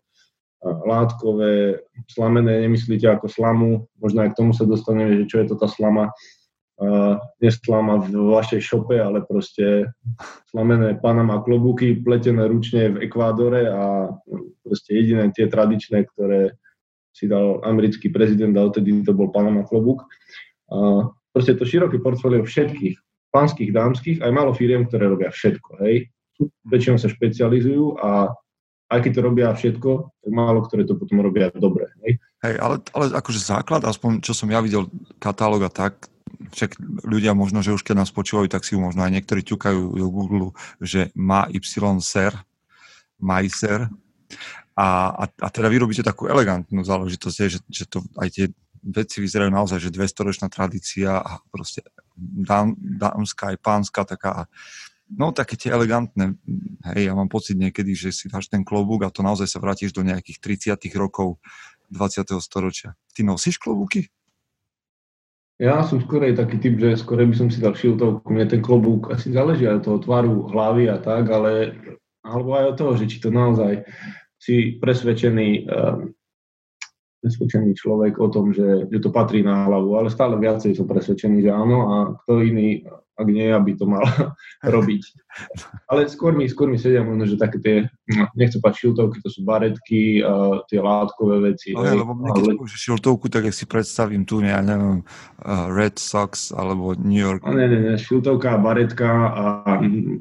látkové, 0.63 1.83
slamené, 2.11 2.67
nemyslíte 2.67 3.07
ako 3.07 3.27
slamu, 3.31 3.71
možno 3.99 4.27
aj 4.27 4.35
k 4.35 4.39
tomu 4.39 4.51
sa 4.55 4.67
dostaneme, 4.67 5.23
že 5.23 5.31
čo 5.31 5.37
je 5.43 5.47
to 5.51 5.57
tá 5.59 5.71
slama, 5.71 6.11
uh, 6.79 7.19
neslama 7.43 8.03
v 8.07 8.15
vašej 8.15 8.63
šope, 8.63 8.97
ale 8.99 9.23
proste 9.27 9.91
slamené 10.51 10.99
Panama 10.99 11.43
klobúky 11.43 11.99
pletené 11.99 12.47
ručne 12.47 12.95
v 12.95 13.07
Ekvádore 13.07 13.67
a 13.67 14.15
proste 14.63 14.95
jediné 14.95 15.31
tie 15.35 15.51
tradičné, 15.51 16.07
ktoré 16.15 16.55
si 17.11 17.27
dal 17.27 17.59
americký 17.67 18.15
prezident 18.15 18.55
a 18.55 18.67
odtedy 18.67 19.03
to 19.03 19.11
bol 19.11 19.31
Panama 19.35 19.67
klobúk. 19.67 20.07
Uh, 20.71 21.11
proste 21.35 21.59
to 21.59 21.67
široké 21.67 21.99
portfólio 21.99 22.47
všetkých, 22.47 22.97
pánskych, 23.35 23.71
dámskych, 23.75 24.19
aj 24.23 24.33
malo 24.33 24.55
firiem, 24.55 24.87
ktoré 24.87 25.11
robia 25.11 25.35
všetko, 25.35 25.83
hej. 25.85 26.09
Väčšinou 26.71 27.03
sa 27.03 27.11
špecializujú 27.11 27.99
a 27.99 28.31
aj 28.89 28.99
keď 29.05 29.13
to 29.13 29.21
robia 29.21 29.49
všetko, 29.53 29.91
tak 30.25 30.33
málo 30.33 30.65
ktoré 30.65 30.87
to 30.89 30.97
potom 30.97 31.21
robia 31.21 31.53
dobre. 31.53 31.93
Hej, 32.07 32.23
hej 32.47 32.55
ale, 32.57 32.81
ale 32.97 33.05
akože 33.13 33.41
základ, 33.43 33.85
aspoň 33.85 34.25
čo 34.25 34.33
som 34.33 34.49
ja 34.49 34.65
videl 34.65 34.89
katalóg 35.21 35.69
a 35.69 35.71
tak, 35.73 36.09
však 36.53 36.81
ľudia 37.05 37.33
možno, 37.35 37.61
že 37.61 37.75
už 37.75 37.83
keď 37.85 38.05
nás 38.05 38.11
počúvajú, 38.15 38.49
tak 38.49 38.65
si 38.65 38.75
ju 38.75 38.81
možno 38.81 39.05
aj 39.05 39.13
niektorí 39.13 39.45
ťukajú 39.45 39.99
do 39.99 40.09
Google, 40.09 40.57
že 40.81 41.13
má 41.19 41.49
Y 41.51 41.65
ser, 42.01 42.33
majser. 43.19 43.91
A, 44.79 45.11
a, 45.11 45.25
a 45.27 45.49
teda 45.51 45.67
vyrobíte 45.67 46.07
takú 46.07 46.31
elegantnú 46.31 46.87
záležitosť, 46.87 47.37
že, 47.51 47.59
že 47.67 47.85
to 47.91 48.07
aj 48.15 48.29
tie 48.31 48.47
veci 48.79 49.19
vyzerajú 49.19 49.51
naozaj, 49.51 49.83
že 49.83 49.91
200-ročná 49.91 50.47
tradícia 50.47 51.19
a 51.19 51.43
proste 51.51 51.83
dám, 52.15 52.79
dámska 52.79 53.55
aj 53.55 53.57
pánska 53.59 54.07
taká 54.07 54.47
no 55.09 55.33
také 55.33 55.57
tie 55.57 55.73
elegantné, 55.73 56.37
hej, 56.93 57.09
ja 57.09 57.17
mám 57.17 57.33
pocit 57.33 57.57
niekedy, 57.57 57.97
že 57.97 58.13
si 58.13 58.29
dáš 58.29 58.53
ten 58.53 58.61
klobúk 58.61 59.09
a 59.09 59.13
to 59.13 59.25
naozaj 59.25 59.49
sa 59.49 59.57
vrátiš 59.57 59.97
do 59.97 60.05
nejakých 60.05 60.77
30 60.77 61.01
rokov 61.01 61.41
20. 61.89 62.29
storočia. 62.45 62.93
Ty 63.17 63.25
nosíš 63.25 63.57
klobúky? 63.57 64.13
Ja 65.59 65.83
som 65.83 65.99
skôr 65.99 66.23
aj 66.23 66.39
taký 66.39 66.63
typ, 66.63 66.79
že 66.79 67.03
skôr 67.03 67.19
by 67.27 67.35
som 67.35 67.51
si 67.51 67.59
dal 67.59 67.75
šiltovku, 67.75 68.31
mne 68.31 68.47
ten 68.47 68.63
klobúk 68.63 69.11
asi 69.11 69.35
záleží 69.35 69.67
aj 69.67 69.83
od 69.83 69.85
toho 69.85 69.99
tvaru 70.07 70.35
hlavy 70.55 70.87
a 70.87 71.03
tak, 71.03 71.27
ale 71.35 71.75
alebo 72.23 72.55
aj 72.55 72.65
od 72.75 72.77
toho, 72.79 72.93
že 72.95 73.11
či 73.11 73.19
to 73.19 73.35
naozaj 73.35 73.83
si 74.39 74.79
presvedčený, 74.79 75.67
um, 75.67 76.15
presvedčený 77.19 77.75
človek 77.75 78.23
o 78.23 78.29
tom, 78.31 78.55
že, 78.55 78.87
že 78.87 78.99
to 79.03 79.11
patrí 79.11 79.43
na 79.43 79.67
hlavu, 79.67 79.99
ale 79.99 80.09
stále 80.09 80.39
viacej 80.39 80.79
som 80.79 80.87
presvedčený, 80.87 81.43
že 81.43 81.51
áno 81.51 81.79
a 81.91 81.95
kto 82.23 82.47
iný, 82.47 82.87
ak 83.19 83.27
nie, 83.27 83.51
aby 83.51 83.75
to 83.75 83.91
mal 83.91 84.07
robiť. 84.75 85.03
Ale 85.91 86.07
skôr 86.07 86.31
mi, 86.39 86.47
skôr 86.47 86.71
mi 86.71 86.79
sedia 86.79 87.03
možno, 87.03 87.27
že 87.27 87.35
také 87.35 87.59
tie, 87.59 87.77
hm, 87.91 88.31
nechcem 88.39 88.63
pať 88.63 88.87
šiltovky, 88.87 89.19
to 89.19 89.31
sú 89.35 89.43
baretky, 89.43 90.23
uh, 90.23 90.63
tie 90.71 90.79
látkové 90.79 91.43
veci. 91.43 91.75
No, 91.75 91.83
hej, 91.83 91.99
lebo 91.99 92.15
mne, 92.15 92.31
keď 92.31 92.55
ale... 92.55 92.71
šiltovku, 92.71 93.27
tak 93.27 93.51
ja 93.51 93.53
si 93.55 93.67
predstavím 93.67 94.23
tu, 94.23 94.39
ja 94.39 94.63
neviem, 94.63 95.03
Red 95.75 95.99
Sox 95.99 96.55
alebo 96.55 96.95
New 96.95 97.19
York. 97.19 97.43
No, 97.43 97.59
nie, 97.59 97.67
nie, 97.67 97.81
nie, 97.83 97.95
šiltovka, 97.99 98.55
baretka 98.63 99.11
a, 99.11 99.45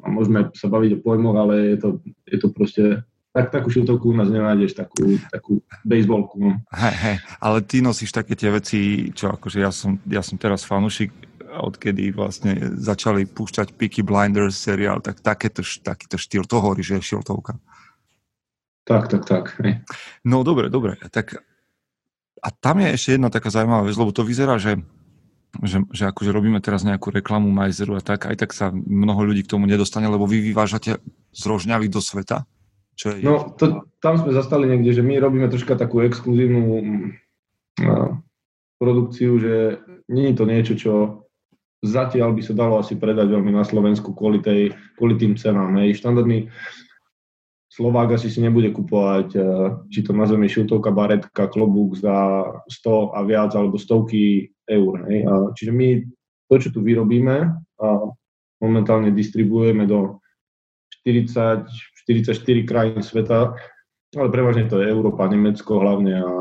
a 0.01 0.07
môžeme 0.09 0.49
sa 0.57 0.65
baviť 0.65 0.97
o 0.97 1.01
pojmoch, 1.05 1.37
ale 1.37 1.53
je 1.73 1.77
to, 1.77 1.89
je 2.25 2.37
to 2.41 2.47
proste 2.49 2.83
tak, 3.37 3.53
takú 3.53 3.69
šiltovku 3.69 4.09
u 4.09 4.17
nás 4.17 4.33
nenájdeš, 4.33 4.73
takú, 4.73 5.21
takú 5.29 5.61
baseballku. 5.85 6.35
No. 6.41 6.51
Hej, 6.73 6.95
hej, 6.97 7.17
ale 7.37 7.57
ty 7.61 7.85
nosíš 7.85 8.09
také 8.09 8.33
tie 8.33 8.49
veci, 8.49 9.13
čo 9.13 9.29
akože 9.29 9.61
ja 9.61 9.69
som, 9.69 10.01
ja 10.09 10.25
som 10.25 10.41
teraz 10.41 10.65
fanúšik, 10.65 11.13
odkedy 11.45 12.09
vlastne 12.17 12.57
začali 12.81 13.29
púšťať 13.29 13.77
Peaky 13.77 14.01
Blinders 14.01 14.57
seriál, 14.57 15.05
tak 15.05 15.21
takéto, 15.21 15.61
takýto 15.61 16.17
štýl, 16.17 16.49
to 16.49 16.57
hovorí, 16.57 16.81
že 16.81 16.97
je 16.97 17.13
šiltovka. 17.13 17.61
Tak, 18.89 19.13
tak, 19.13 19.23
tak. 19.29 19.53
Hej. 19.61 19.85
No 20.25 20.41
dobre, 20.41 20.73
dobre. 20.73 20.97
Tak, 20.97 21.37
a 22.41 22.49
tam 22.49 22.81
je 22.81 22.89
ešte 22.89 23.21
jedna 23.21 23.29
taká 23.29 23.53
zaujímavá 23.53 23.85
vec, 23.85 23.97
lebo 23.97 24.09
to 24.09 24.25
vyzerá, 24.25 24.57
že 24.57 24.81
že, 25.63 25.81
že 25.89 26.03
akože 26.11 26.29
robíme 26.29 26.59
teraz 26.61 26.85
nejakú 26.85 27.09
reklamu 27.09 27.49
Majzeru 27.49 27.97
a 27.97 28.03
tak, 28.03 28.29
aj 28.29 28.35
tak 28.35 28.51
sa 28.53 28.69
mnoho 28.69 29.31
ľudí 29.31 29.41
k 29.41 29.57
tomu 29.57 29.65
nedostane, 29.65 30.05
lebo 30.05 30.29
vy 30.29 30.43
vyvážate 30.43 31.01
z 31.33 31.41
Rožňavy 31.47 31.87
do 31.89 32.03
sveta. 32.03 32.45
Čo 32.97 33.13
je... 33.13 33.21
No, 33.21 33.53
to, 33.53 33.85
tam 34.01 34.17
sme 34.17 34.33
zastali 34.33 34.65
niekde, 34.65 34.89
že 34.89 35.05
my 35.05 35.21
robíme 35.21 35.45
troška 35.53 35.77
takú 35.77 36.01
exkluzívnu 36.01 36.65
uh, 37.85 38.09
produkciu, 38.81 39.37
že 39.37 39.55
nie 40.09 40.33
je 40.33 40.35
to 40.35 40.43
niečo, 40.49 40.73
čo 40.73 40.93
zatiaľ 41.85 42.33
by 42.33 42.41
sa 42.41 42.57
dalo 42.57 42.81
asi 42.81 42.97
predať 42.97 43.29
veľmi 43.29 43.53
na 43.53 43.61
Slovensku 43.61 44.17
kvôli, 44.17 44.41
tej, 44.41 44.73
kvôli 44.97 45.13
tým 45.13 45.37
cenám. 45.37 45.77
Hej. 45.77 46.01
Štandardný 46.01 46.49
Slovák 47.69 48.17
asi 48.17 48.33
si 48.33 48.41
nebude 48.41 48.73
kupovať, 48.73 49.27
uh, 49.37 49.85
či 49.93 50.01
to 50.01 50.17
nazveme 50.17 50.49
šiltovka, 50.49 50.89
baretka, 50.89 51.45
klobúk 51.53 52.01
za 52.01 52.49
100 52.65 53.13
a 53.13 53.21
viac, 53.21 53.53
alebo 53.53 53.77
stovky 53.77 54.49
eur. 54.65 55.05
Hej. 55.05 55.21
A, 55.29 55.33
čiže 55.53 55.69
my 55.69 56.01
to, 56.49 56.55
čo 56.57 56.69
tu 56.73 56.81
vyrobíme, 56.81 57.53
a 57.77 57.87
momentálne 58.57 59.13
distribuujeme 59.13 59.85
do 59.85 60.17
40, 61.05 61.69
44 62.07 62.63
krajín 62.63 63.03
sveta, 63.03 63.53
ale 64.15 64.27
prevažne 64.31 64.71
to 64.71 64.79
je 64.79 64.87
Európa, 64.87 65.27
Nemecko 65.27 65.83
hlavne 65.83 66.23
a 66.23 66.31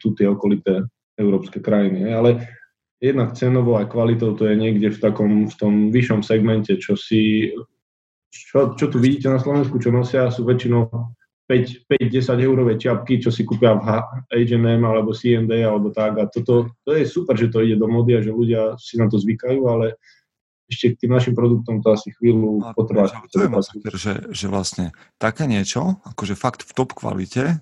tu 0.00 0.16
tie 0.16 0.26
okolité 0.26 0.88
európske 1.20 1.60
krajiny. 1.60 2.08
Ale 2.08 2.48
jednak 2.96 3.36
cenovo 3.36 3.76
aj 3.76 3.92
kvalitou 3.92 4.32
to 4.32 4.48
je 4.48 4.56
niekde 4.56 4.88
v 4.96 4.98
takom 4.98 5.46
v 5.46 5.54
tom 5.60 5.74
vyššom 5.92 6.24
segmente, 6.24 6.80
čo 6.80 6.96
si 6.96 7.52
čo, 8.32 8.72
čo 8.72 8.88
tu 8.88 8.96
vidíte 8.96 9.28
na 9.28 9.36
Slovensku, 9.36 9.76
čo 9.76 9.92
nosia, 9.92 10.32
sú 10.32 10.48
väčšinou 10.48 10.88
5-10 11.52 12.48
eurové 12.48 12.80
čiapky, 12.80 13.20
čo 13.20 13.28
si 13.28 13.44
kúpia 13.44 13.76
v 13.76 13.84
H&M 13.84 14.80
alebo 14.80 15.12
C&D 15.12 15.52
alebo 15.60 15.92
tak. 15.92 16.16
A 16.16 16.24
toto, 16.32 16.72
to 16.88 16.96
je 16.96 17.04
super, 17.04 17.36
že 17.36 17.52
to 17.52 17.60
ide 17.60 17.76
do 17.76 17.84
mody 17.84 18.16
a 18.16 18.24
že 18.24 18.32
ľudia 18.32 18.80
si 18.80 18.96
na 18.96 19.04
to 19.04 19.20
zvykajú, 19.20 19.60
ale 19.68 20.00
ešte 20.72 20.96
k 20.96 21.06
tým 21.06 21.12
našim 21.12 21.36
produktom 21.36 21.84
to 21.84 21.92
asi 21.92 22.08
chvíľu 22.16 22.64
no, 22.64 22.72
potrvá. 22.72 23.12
To 23.12 23.44
je 23.44 23.50
masaker, 23.52 23.92
že, 23.92 24.14
že 24.32 24.46
vlastne 24.48 24.96
také 25.20 25.44
niečo, 25.44 26.00
akože 26.08 26.32
fakt 26.32 26.64
v 26.64 26.72
top 26.72 26.96
kvalite, 26.96 27.60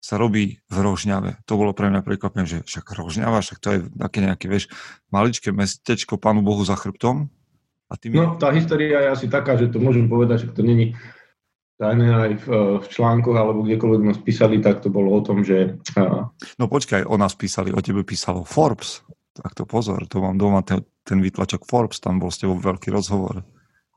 sa 0.00 0.16
robí 0.16 0.64
v 0.72 0.76
Rožňave. 0.80 1.44
To 1.44 1.60
bolo 1.60 1.76
pre 1.76 1.92
mňa 1.92 2.00
prekvapenie, 2.00 2.48
že 2.48 2.58
však 2.64 2.96
Rožňava, 2.96 3.44
však 3.44 3.58
to 3.60 3.68
je 3.68 3.78
také 4.00 4.24
nejaké, 4.24 4.48
vieš, 4.48 4.72
maličké 5.12 5.52
mestečko 5.52 6.16
Pánu 6.16 6.40
Bohu 6.40 6.64
za 6.64 6.72
chrbtom. 6.72 7.28
A 7.92 8.00
tým... 8.00 8.16
No, 8.16 8.40
tá 8.40 8.48
história 8.56 8.96
je 9.04 9.08
asi 9.12 9.26
taká, 9.28 9.60
že 9.60 9.68
to 9.68 9.76
môžem 9.76 10.08
povedať, 10.08 10.48
že 10.48 10.56
to 10.56 10.64
není 10.64 10.96
tajné 11.76 12.08
aj 12.12 12.32
v, 12.44 12.46
v 12.80 12.86
článkoch 12.92 13.36
alebo 13.36 13.64
kdekoľvek 13.64 14.02
nás 14.04 14.20
písali, 14.20 14.60
tak 14.60 14.80
to 14.80 14.88
bolo 14.88 15.16
o 15.16 15.20
tom, 15.20 15.44
že... 15.44 15.80
No 16.60 16.68
počkaj, 16.68 17.04
o 17.04 17.16
nás 17.20 17.36
písali, 17.36 17.72
o 17.72 17.80
tebe 17.80 18.04
písalo 18.04 18.44
Forbes. 18.44 19.04
Tak 19.30 19.56
to 19.56 19.64
pozor, 19.64 20.04
to 20.04 20.20
mám 20.20 20.36
doma 20.36 20.60
ten, 20.60 20.84
ten 21.10 21.18
vytlačok 21.18 21.66
Forbes, 21.66 21.98
tam 21.98 22.22
bol 22.22 22.30
s 22.30 22.38
tebou 22.38 22.54
veľký 22.54 22.94
rozhovor. 22.94 23.42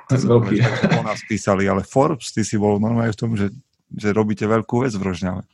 Veľký. 0.09 0.65
O 0.99 1.01
nás 1.05 1.21
písali, 1.29 1.69
ale 1.69 1.85
Forbes, 1.85 2.33
ty 2.33 2.41
si 2.41 2.57
bol 2.57 2.81
normálne 2.81 3.13
v 3.13 3.21
tom, 3.21 3.37
že, 3.37 3.53
že 3.93 4.09
robíte 4.09 4.49
veľkú 4.49 4.81
vec 4.81 4.97
v 4.97 5.05
Rožňave. 5.05 5.45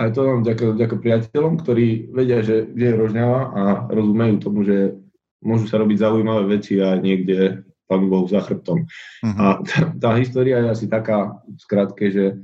A 0.00 0.08
to 0.12 0.22
mám 0.22 0.44
ďakujem, 0.44 0.76
ďakujem 0.80 1.00
priateľom, 1.02 1.54
ktorí 1.60 2.12
vedia, 2.12 2.44
že 2.44 2.68
kde 2.68 2.86
je 2.92 2.98
Rožňava 3.00 3.40
a 3.52 3.62
rozumejú 3.90 4.34
tomu, 4.40 4.64
že 4.64 4.96
môžu 5.40 5.66
sa 5.66 5.80
robiť 5.80 5.96
zaujímavé 6.04 6.60
veci 6.60 6.76
aj 6.76 7.00
niekde 7.00 7.64
Pánu 7.90 8.06
Bohu 8.06 8.28
za 8.30 8.44
chrbtom. 8.44 8.86
Uh-huh. 8.86 9.40
A 9.40 9.58
tá, 9.66 9.90
tá 9.98 10.10
história 10.20 10.62
je 10.62 10.68
asi 10.70 10.86
taká, 10.86 11.42
skrátke, 11.58 12.12
že 12.12 12.38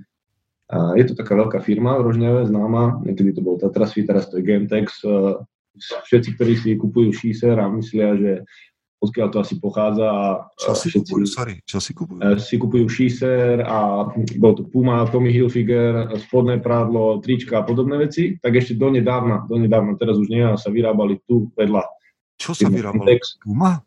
a 0.67 0.99
je 0.99 1.07
to 1.07 1.15
taká 1.15 1.39
veľká 1.39 1.63
firma 1.63 1.95
v 1.95 2.11
Rožňave, 2.11 2.51
známa, 2.51 2.99
niekedy 3.07 3.39
to 3.39 3.41
bol 3.47 3.55
Tatrasfi, 3.55 4.03
teraz 4.03 4.27
to 4.27 4.43
je 4.43 4.51
Gentex. 4.51 4.99
Všetci, 5.79 6.29
ktorí 6.37 6.55
si 6.57 6.71
kupujú 6.75 7.11
šíser 7.13 7.57
a 7.61 7.69
myslia, 7.69 8.17
že 8.17 8.33
odkiaľ 9.01 9.29
to 9.29 9.39
asi 9.45 9.55
pochádza. 9.61 10.07
A 10.09 10.25
čo 10.57 10.73
si 10.73 10.89
všetci, 10.91 11.13
kupujú, 11.13 11.27
sorry, 11.29 11.55
čo 11.63 11.79
si 11.79 11.93
kupujú? 11.93 12.19
E, 12.21 12.29
si 12.41 12.55
kupujú 12.57 12.87
šíser 12.89 13.63
a 13.63 14.09
bol 14.41 14.53
to 14.57 14.65
Puma, 14.67 15.05
Tommy 15.09 15.31
Hilfiger, 15.31 16.11
spodné 16.27 16.59
prádlo, 16.59 17.21
trička 17.21 17.61
a 17.61 17.67
podobné 17.67 18.01
veci, 18.01 18.41
tak 18.41 18.57
ešte 18.57 18.75
donedávna, 18.75 19.45
donedávna, 19.47 20.01
teraz 20.01 20.17
už 20.17 20.29
nie, 20.33 20.45
sa 20.57 20.69
vyrábali 20.73 21.21
tu 21.29 21.53
vedľa. 21.55 21.85
Čo 22.41 22.57
sa 22.57 22.69
vyrábalo? 22.69 23.07
Puma? 23.45 23.81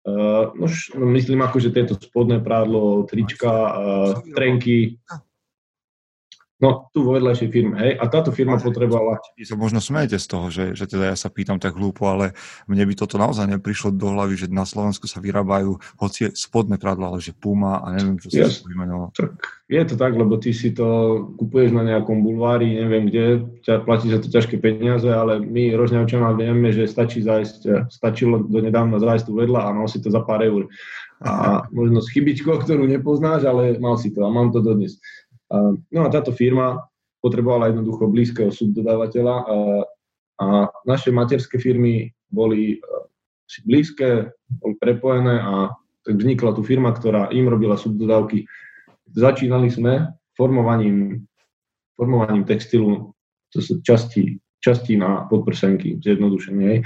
Uh, 0.00 0.48
no, 0.56 0.64
myslím 1.12 1.44
ako, 1.44 1.60
že 1.60 1.76
tieto 1.76 1.92
spodné 1.92 2.40
prádlo, 2.40 3.04
trička, 3.04 3.52
uh, 3.52 4.10
trenky, 4.32 4.96
No, 6.60 6.92
tu 6.92 7.00
vo 7.00 7.16
vedľajšej 7.16 7.48
firme, 7.48 7.80
hej. 7.80 7.92
A 7.96 8.04
táto 8.12 8.28
firma 8.36 8.60
potrebovala... 8.60 9.16
Vy 9.32 9.48
sa 9.48 9.56
možno 9.56 9.80
smejete 9.80 10.20
z 10.20 10.26
toho, 10.28 10.46
že, 10.52 10.76
že 10.76 10.84
teda 10.84 11.08
ja 11.08 11.16
sa 11.16 11.32
pýtam 11.32 11.56
tak 11.56 11.72
hlúpo, 11.72 12.04
ale 12.04 12.36
mne 12.68 12.84
by 12.84 12.94
toto 13.00 13.16
naozaj 13.16 13.48
neprišlo 13.48 13.96
do 13.96 14.12
hlavy, 14.12 14.36
že 14.36 14.46
na 14.52 14.68
Slovensku 14.68 15.08
sa 15.08 15.24
vyrábajú 15.24 15.80
hoci 15.96 16.28
spodné 16.36 16.76
prádla, 16.76 17.16
ale 17.16 17.24
že 17.24 17.32
Puma 17.32 17.80
a 17.80 17.96
neviem, 17.96 18.20
čo 18.20 18.28
sa 18.28 18.44
yes. 18.44 18.60
vymenoval. 18.68 19.08
Tak 19.16 19.40
je 19.72 19.82
to 19.88 19.96
tak, 19.96 20.12
lebo 20.18 20.36
ty 20.36 20.52
si 20.52 20.76
to 20.76 20.84
kupuješ 21.40 21.72
na 21.72 21.86
nejakom 21.86 22.20
bulvári, 22.20 22.76
neviem 22.76 23.08
kde, 23.08 23.46
ťa, 23.64 23.86
platí 23.88 24.12
za 24.12 24.20
to 24.20 24.28
ťažké 24.28 24.60
peniaze, 24.60 25.06
ale 25.06 25.40
my 25.40 25.72
rožňavčaná 25.78 26.36
vieme, 26.36 26.76
že 26.76 26.90
stačí 26.90 27.24
zajsť, 27.24 27.88
stačilo 27.88 28.44
do 28.44 28.60
nedávna 28.60 29.00
zajsť 29.00 29.30
tu 29.30 29.32
vedľa 29.38 29.60
a 29.64 29.68
mal 29.72 29.88
si 29.88 30.02
to 30.02 30.12
za 30.12 30.20
pár 30.26 30.44
eur. 30.44 30.68
A 31.20 31.64
možno 31.70 32.00
s 32.00 32.10
chybičkou, 32.10 32.64
ktorú 32.64 32.88
nepoznáš, 32.88 33.44
ale 33.44 33.76
mal 33.76 33.94
si 34.00 34.10
to 34.10 34.24
a 34.24 34.32
mám 34.32 34.50
to 34.50 34.58
dodnes. 34.58 34.98
No 35.90 36.00
a 36.06 36.08
táto 36.08 36.30
firma 36.30 36.78
potrebovala 37.20 37.68
jednoducho 37.68 38.08
blízkeho 38.08 38.50
subdodávateľa 38.54 39.36
a, 39.44 39.56
a 40.40 40.46
naše 40.88 41.12
materské 41.12 41.60
firmy 41.60 42.08
boli 42.32 42.78
e, 42.78 43.00
si 43.44 43.60
blízke, 43.66 44.30
boli 44.62 44.74
prepojené 44.80 45.36
a 45.42 45.74
tak 46.06 46.16
vznikla 46.16 46.56
tu 46.56 46.62
firma, 46.64 46.94
ktorá 46.94 47.28
im 47.34 47.50
robila 47.50 47.76
subdodávky. 47.76 48.48
Začínali 49.12 49.68
sme 49.68 50.16
formovaním, 50.38 51.26
formovaním 51.98 52.48
textilu, 52.48 53.12
to 53.52 53.60
sú 53.60 53.84
časti, 53.84 54.40
časti 54.62 54.96
na 54.96 55.28
podprsenky, 55.28 56.00
zjednodušenie. 56.00 56.80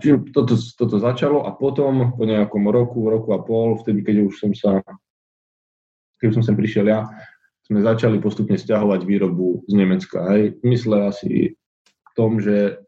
Čiže 0.00 0.32
toto, 0.32 0.54
toto 0.56 0.96
začalo 0.96 1.44
a 1.44 1.52
potom 1.52 2.16
po 2.16 2.24
nejakom 2.24 2.70
roku, 2.72 3.04
roku 3.10 3.36
a 3.36 3.42
pol, 3.42 3.76
vtedy, 3.82 4.00
keď 4.00 4.16
už 4.32 4.34
som 4.38 4.52
sa, 4.56 4.80
keď 6.22 6.24
už 6.30 6.34
som 6.40 6.44
sem 6.46 6.56
prišiel 6.56 6.88
ja, 6.88 7.04
sme 7.66 7.82
začali 7.82 8.22
postupne 8.22 8.54
stiahovať 8.54 9.02
výrobu 9.02 9.66
z 9.66 9.72
Nemecka. 9.74 10.22
Hej. 10.30 10.62
Mysle 10.62 11.10
asi 11.10 11.58
v 11.82 12.10
tom, 12.14 12.38
že 12.38 12.78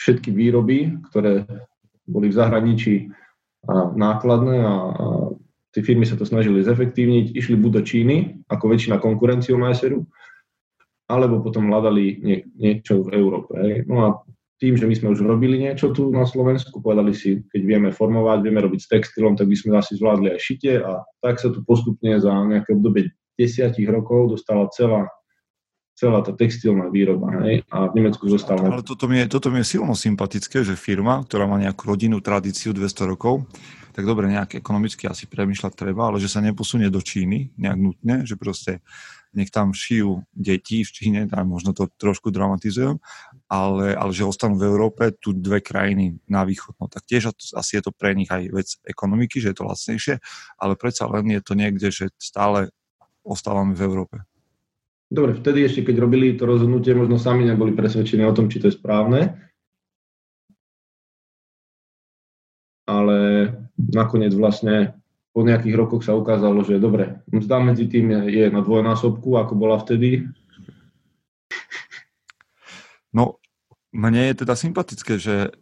všetky 0.00 0.32
výroby, 0.32 0.96
ktoré 1.12 1.44
boli 2.08 2.32
v 2.32 2.38
zahraničí 2.38 3.12
a 3.68 3.92
nákladné 3.92 4.56
a, 4.64 4.72
a 4.72 5.06
tie 5.76 5.84
firmy 5.84 6.08
sa 6.08 6.16
to 6.16 6.24
snažili 6.24 6.64
zefektívniť, 6.64 7.36
išli 7.36 7.60
buď 7.60 7.70
do 7.76 7.82
Číny, 7.84 8.16
ako 8.48 8.64
väčšina 8.72 8.96
konkurenciou 8.96 9.60
Majseru, 9.60 10.08
alebo 11.12 11.44
potom 11.44 11.68
hľadali 11.68 12.24
nie, 12.24 12.38
niečo 12.56 13.04
v 13.04 13.20
Európe. 13.20 13.52
Hej. 13.60 13.84
No 13.84 13.96
a 14.00 14.08
tým, 14.58 14.74
že 14.74 14.90
my 14.90 14.94
sme 14.94 15.08
už 15.14 15.22
robili 15.22 15.62
niečo 15.62 15.94
tu 15.94 16.10
na 16.10 16.26
Slovensku, 16.26 16.82
povedali 16.82 17.14
si, 17.14 17.46
keď 17.46 17.62
vieme 17.62 17.90
formovať, 17.94 18.38
vieme 18.42 18.58
robiť 18.58 18.80
s 18.82 18.90
textilom, 18.90 19.38
tak 19.38 19.46
by 19.46 19.54
sme 19.54 19.78
asi 19.78 19.94
zvládli 19.94 20.34
aj 20.34 20.40
šitie 20.42 20.82
a 20.82 21.06
tak 21.22 21.38
sa 21.38 21.54
tu 21.54 21.62
postupne 21.62 22.18
za 22.18 22.30
nejaké 22.30 22.74
obdobie 22.74 23.14
desiatich 23.38 23.86
rokov 23.86 24.34
dostala 24.34 24.66
celá, 24.74 25.06
celá 25.94 26.26
tá 26.26 26.34
textilná 26.34 26.90
výroba. 26.90 27.38
Hej? 27.46 27.62
A 27.70 27.86
v 27.86 28.02
Nemecku 28.02 28.26
zostala... 28.26 28.66
Ale 28.66 28.82
toto 28.82 29.06
mi, 29.06 29.22
je, 29.22 29.30
toto 29.30 29.54
mi 29.54 29.62
je 29.62 29.78
silno 29.78 29.94
sympatické, 29.94 30.66
že 30.66 30.74
firma, 30.74 31.22
ktorá 31.22 31.46
má 31.46 31.54
nejakú 31.62 31.86
rodinnú 31.86 32.18
tradíciu 32.18 32.74
200 32.74 33.14
rokov, 33.14 33.46
tak 33.94 34.06
dobre, 34.06 34.30
nejak 34.30 34.58
ekonomicky 34.58 35.10
asi 35.10 35.26
premyšľať 35.26 35.72
treba, 35.74 36.10
ale 36.10 36.22
že 36.22 36.30
sa 36.30 36.38
neposunie 36.38 36.86
do 36.86 37.02
Číny 37.02 37.54
nejak 37.58 37.78
nutne, 37.78 38.14
že 38.26 38.38
proste 38.38 38.82
nech 39.34 39.50
tam 39.50 39.74
šijú 39.74 40.22
deti 40.34 40.86
v 40.86 40.90
Číne, 40.90 41.20
tam 41.26 41.50
možno 41.50 41.74
to 41.74 41.90
trošku 41.98 42.30
dramatizujem, 42.30 43.02
ale, 43.48 43.96
ale 43.96 44.12
že 44.12 44.28
ostanú 44.28 44.60
v 44.60 44.68
Európe, 44.68 45.08
tu 45.16 45.32
dve 45.32 45.64
krajiny 45.64 46.20
na 46.28 46.44
východ. 46.44 46.76
No 46.76 46.86
tak 46.86 47.08
tiež 47.08 47.32
asi 47.32 47.80
je 47.80 47.82
to 47.82 47.92
pre 47.96 48.12
nich 48.12 48.28
aj 48.28 48.52
vec 48.52 48.68
ekonomiky, 48.84 49.40
že 49.40 49.50
je 49.50 49.56
to 49.56 49.64
lacnejšie, 49.64 50.14
ale 50.60 50.76
predsa 50.76 51.08
len 51.08 51.32
je 51.32 51.40
to 51.40 51.56
niekde, 51.56 51.88
že 51.88 52.12
stále 52.20 52.68
ostávame 53.24 53.72
v 53.72 53.84
Európe. 53.88 54.16
Dobre, 55.08 55.40
vtedy 55.40 55.64
ešte, 55.64 55.88
keď 55.88 56.04
robili 56.04 56.36
to 56.36 56.44
rozhodnutie, 56.44 56.92
možno 56.92 57.16
sami 57.16 57.48
neboli 57.48 57.72
presvedčení 57.72 58.28
o 58.28 58.36
tom, 58.36 58.52
či 58.52 58.60
to 58.60 58.68
je 58.68 58.76
správne, 58.76 59.40
ale 62.84 63.16
nakoniec 63.76 64.36
vlastne 64.36 65.00
po 65.32 65.44
nejakých 65.44 65.76
rokoch 65.76 66.04
sa 66.04 66.16
ukázalo, 66.16 66.60
že 66.64 66.80
dobre, 66.80 67.24
mzda 67.32 67.56
medzi 67.60 67.88
tým 67.88 68.28
je 68.28 68.48
na 68.52 68.60
dvojnásobku, 68.60 69.36
ako 69.36 69.52
bola 69.56 69.80
vtedy. 69.80 70.28
No, 73.12 73.40
mne 73.94 74.32
je 74.32 74.34
teda 74.44 74.54
sympatické, 74.58 75.16
že 75.16 75.52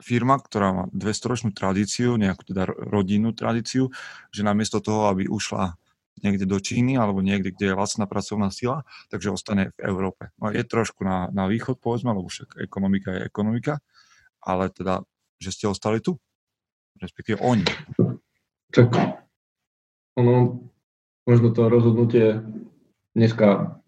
firma, 0.00 0.40
ktorá 0.40 0.68
má 0.72 0.84
200-ročnú 0.96 1.52
tradíciu, 1.52 2.16
nejakú 2.16 2.48
teda 2.48 2.68
rodinnú 2.68 3.36
tradíciu, 3.36 3.92
že 4.32 4.40
namiesto 4.40 4.80
toho, 4.80 5.12
aby 5.12 5.28
ušla 5.28 5.76
niekde 6.24 6.48
do 6.48 6.56
Číny 6.56 6.96
alebo 6.96 7.20
niekde, 7.20 7.52
kde 7.52 7.72
je 7.72 7.78
lacná 7.78 8.04
pracovná 8.08 8.48
sila, 8.52 8.84
takže 9.12 9.32
ostane 9.32 9.72
v 9.76 9.88
Európe. 9.88 10.32
No 10.40 10.52
je 10.52 10.64
trošku 10.64 11.04
na, 11.04 11.28
na 11.32 11.48
východ, 11.48 11.80
povedzme, 11.80 12.12
lebo 12.16 12.28
však 12.28 12.60
ekonomika 12.60 13.12
je 13.12 13.20
ekonomika, 13.28 13.74
ale 14.40 14.72
teda, 14.72 15.04
že 15.40 15.52
ste 15.52 15.68
ostali 15.68 16.00
tu 16.00 16.16
respektíve 17.00 17.40
oni. 17.40 17.64
Tak 18.70 18.88
ono, 20.14 20.62
možno 21.24 21.48
to 21.50 21.66
rozhodnutie 21.66 22.44
dneska 23.16 23.80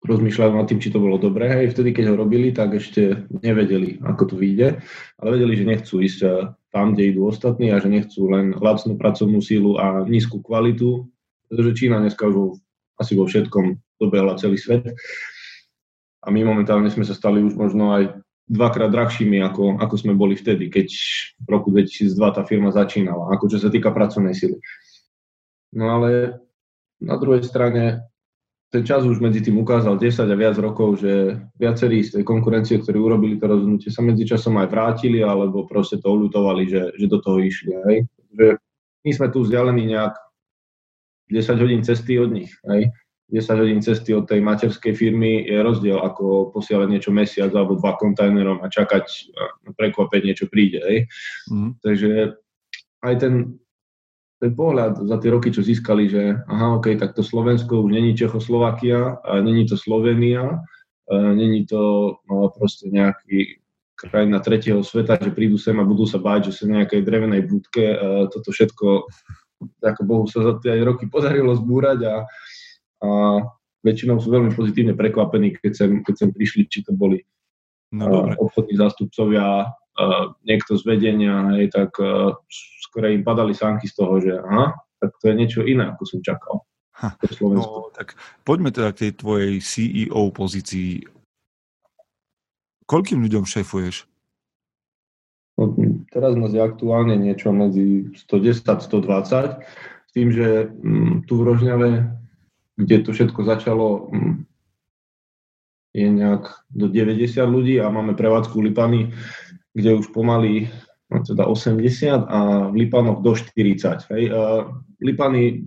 rozmýšľajú 0.00 0.52
nad 0.56 0.66
tým, 0.68 0.80
či 0.80 0.92
to 0.92 1.02
bolo 1.02 1.20
dobré. 1.20 1.52
Hej, 1.52 1.76
vtedy, 1.76 1.92
keď 1.92 2.12
ho 2.12 2.20
robili, 2.24 2.56
tak 2.56 2.72
ešte 2.72 3.28
nevedeli, 3.28 4.00
ako 4.00 4.32
to 4.32 4.34
vyjde, 4.36 4.80
ale 5.20 5.28
vedeli, 5.36 5.52
že 5.60 5.68
nechcú 5.68 6.00
ísť 6.00 6.20
eh, 6.24 6.32
tam, 6.72 6.96
kde 6.96 7.12
idú 7.12 7.28
ostatní 7.28 7.68
a 7.74 7.82
že 7.82 7.92
nechcú 7.92 8.30
len 8.32 8.56
lacnú 8.56 8.96
pracovnú 8.96 9.44
sílu 9.44 9.76
a 9.76 10.06
nízku 10.08 10.40
kvalitu, 10.40 11.04
pretože 11.50 11.76
Čína 11.76 12.00
dneska 12.00 12.30
už 12.30 12.56
asi 12.96 13.12
vo 13.16 13.28
všetkom 13.28 13.76
dobehla 14.00 14.40
celý 14.40 14.56
svet. 14.56 14.88
A 16.20 16.28
my 16.28 16.44
momentálne 16.44 16.92
sme 16.92 17.04
sa 17.04 17.16
stali 17.16 17.40
už 17.40 17.56
možno 17.56 17.96
aj 17.96 18.12
dvakrát 18.50 18.92
drahšími, 18.92 19.40
ako, 19.40 19.80
ako 19.80 19.94
sme 19.96 20.12
boli 20.12 20.36
vtedy, 20.36 20.68
keď 20.68 20.88
v 21.44 21.48
roku 21.48 21.72
2002 21.72 22.12
tá 22.34 22.42
firma 22.44 22.74
začínala, 22.74 23.30
ako 23.32 23.56
čo 23.56 23.58
sa 23.62 23.72
týka 23.72 23.94
pracovnej 23.94 24.36
sily. 24.36 24.58
No 25.70 25.96
ale 25.96 26.40
na 27.00 27.16
druhej 27.16 27.46
strane 27.46 28.09
ten 28.70 28.86
čas 28.86 29.02
už 29.02 29.18
medzi 29.18 29.42
tým 29.42 29.58
ukázal 29.58 29.98
10 29.98 30.30
a 30.30 30.36
viac 30.38 30.54
rokov, 30.54 31.02
že 31.02 31.42
viacerí 31.58 32.06
z 32.06 32.18
tej 32.18 32.24
konkurencie, 32.24 32.78
ktorí 32.78 33.02
urobili 33.02 33.34
to 33.34 33.50
rozhodnutie, 33.50 33.90
sa 33.90 33.98
medzi 33.98 34.22
časom 34.22 34.62
aj 34.62 34.70
vrátili, 34.70 35.26
alebo 35.26 35.66
proste 35.66 35.98
to 35.98 36.06
olutovali, 36.06 36.70
že, 36.70 36.94
že 36.94 37.06
do 37.10 37.18
toho 37.18 37.42
išli. 37.42 37.74
Hej. 37.90 37.96
Že 38.30 38.46
my 39.02 39.10
sme 39.10 39.26
tu 39.34 39.42
vzdialení 39.42 39.90
nejak 39.90 40.14
10 41.34 41.62
hodín 41.66 41.82
cesty 41.82 42.14
od 42.22 42.30
nich. 42.30 42.54
Hej. 42.62 42.94
10 43.34 43.62
hodín 43.62 43.82
cesty 43.82 44.14
od 44.14 44.30
tej 44.30 44.38
materskej 44.38 44.94
firmy 44.94 45.46
je 45.46 45.58
rozdiel 45.62 45.98
ako 45.98 46.54
posielať 46.54 46.86
niečo 46.90 47.10
mesiac 47.10 47.50
alebo 47.50 47.78
dva 47.78 47.98
kontajnerom 47.98 48.62
a 48.62 48.70
čakať 48.70 49.34
na 49.66 49.70
prekvapenie, 49.74 50.30
niečo 50.30 50.46
príde. 50.46 50.78
Hej. 50.78 50.98
Mm. 51.50 51.74
Takže 51.82 52.38
aj 53.02 53.14
ten, 53.18 53.58
ten 54.40 54.56
pohľad 54.56 55.04
za 55.04 55.16
tie 55.20 55.30
roky, 55.30 55.52
čo 55.52 55.60
získali, 55.60 56.08
že 56.08 56.40
aha, 56.48 56.80
ok, 56.80 56.96
tak 56.96 57.12
to 57.12 57.20
Slovensko 57.20 57.84
už 57.84 57.92
není 57.92 58.16
Čechoslovakia, 58.16 59.20
a 59.20 59.44
není 59.44 59.68
to 59.68 59.76
Slovenia, 59.76 60.64
není 61.12 61.68
to 61.68 62.16
no, 62.24 62.48
proste 62.48 62.88
nejaký 62.88 63.60
krajina 64.00 64.40
tretieho 64.40 64.80
sveta, 64.80 65.20
že 65.20 65.36
prídu 65.36 65.60
sem 65.60 65.76
a 65.76 65.84
budú 65.84 66.08
sa 66.08 66.16
báť, 66.16 66.48
že 66.48 66.64
sa 66.64 66.72
nejakej 66.72 67.04
drevenej 67.04 67.44
budke 67.44 68.00
toto 68.32 68.48
všetko, 68.48 68.88
ako 69.84 70.02
Bohu 70.08 70.24
sa 70.24 70.40
za 70.40 70.56
tie 70.64 70.80
roky 70.80 71.04
podarilo 71.04 71.52
zbúrať 71.52 72.00
a 72.08 72.14
a 73.00 73.40
väčšinou 73.80 74.20
sú 74.20 74.28
veľmi 74.28 74.52
pozitívne 74.52 74.92
prekvapení, 74.92 75.56
keď 75.56 75.72
sem, 75.72 75.90
keď 76.04 76.14
sem 76.20 76.30
prišli, 76.36 76.68
či 76.68 76.84
to 76.84 76.92
boli 76.92 77.24
no, 77.96 78.28
uh, 78.28 78.36
obchodní 78.36 78.76
zástupcovia, 78.76 79.72
niekto 80.48 80.80
z 80.80 80.82
vedenia, 80.88 81.60
hej, 81.60 81.76
tak 81.76 81.92
skoro 82.90 83.06
im 83.06 83.22
padali 83.22 83.54
sánky 83.54 83.86
z 83.86 83.94
toho, 83.94 84.18
že 84.18 84.34
aha, 84.34 84.74
tak 84.98 85.14
to 85.22 85.30
je 85.30 85.34
niečo 85.38 85.60
iné, 85.62 85.94
ako 85.94 86.02
som 86.04 86.20
čakal. 86.20 86.66
Ha, 87.00 87.16
no, 87.40 87.88
tak 87.96 88.18
poďme 88.44 88.74
teda 88.74 88.92
k 88.92 89.08
tej 89.08 89.12
tvojej 89.16 89.54
CEO 89.64 90.28
pozícii. 90.34 91.06
Koľkým 92.84 93.24
ľuďom 93.24 93.48
šéfuješ? 93.48 94.04
No, 95.56 95.72
teraz 96.12 96.36
nás 96.36 96.52
je 96.52 96.60
aktuálne 96.60 97.16
niečo 97.16 97.54
medzi 97.56 98.12
110-120, 98.28 99.64
s 99.64 100.10
tým, 100.12 100.28
že 100.34 100.68
m, 100.68 100.76
mm, 100.82 101.14
tu 101.24 101.40
v 101.40 101.42
Rožňave 101.46 102.20
kde 102.80 102.96
to 103.04 103.10
všetko 103.12 103.40
začalo, 103.44 104.08
hm, 104.12 104.44
je 105.92 106.06
nejak 106.06 106.44
do 106.70 106.86
90 106.88 107.44
ľudí 107.50 107.76
a 107.82 107.90
máme 107.90 108.14
prevádzku 108.14 108.56
Lipany, 108.62 109.10
kde 109.74 109.98
už 109.98 110.14
pomaly 110.14 110.70
teda 111.10 111.46
80 111.46 112.30
a 112.30 112.70
v 112.70 112.74
Lipanoch 112.86 113.22
do 113.26 113.34
40. 113.34 114.06
Hej. 114.14 114.22
Lipany, 115.02 115.66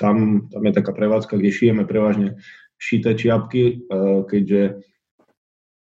tam, 0.00 0.48
tam 0.48 0.62
je 0.64 0.72
taká 0.72 0.96
prevádzka, 0.96 1.36
kde 1.36 1.52
šijeme 1.52 1.84
prevažne 1.84 2.40
šité 2.80 3.12
čiapky, 3.12 3.84
keďže 4.30 4.80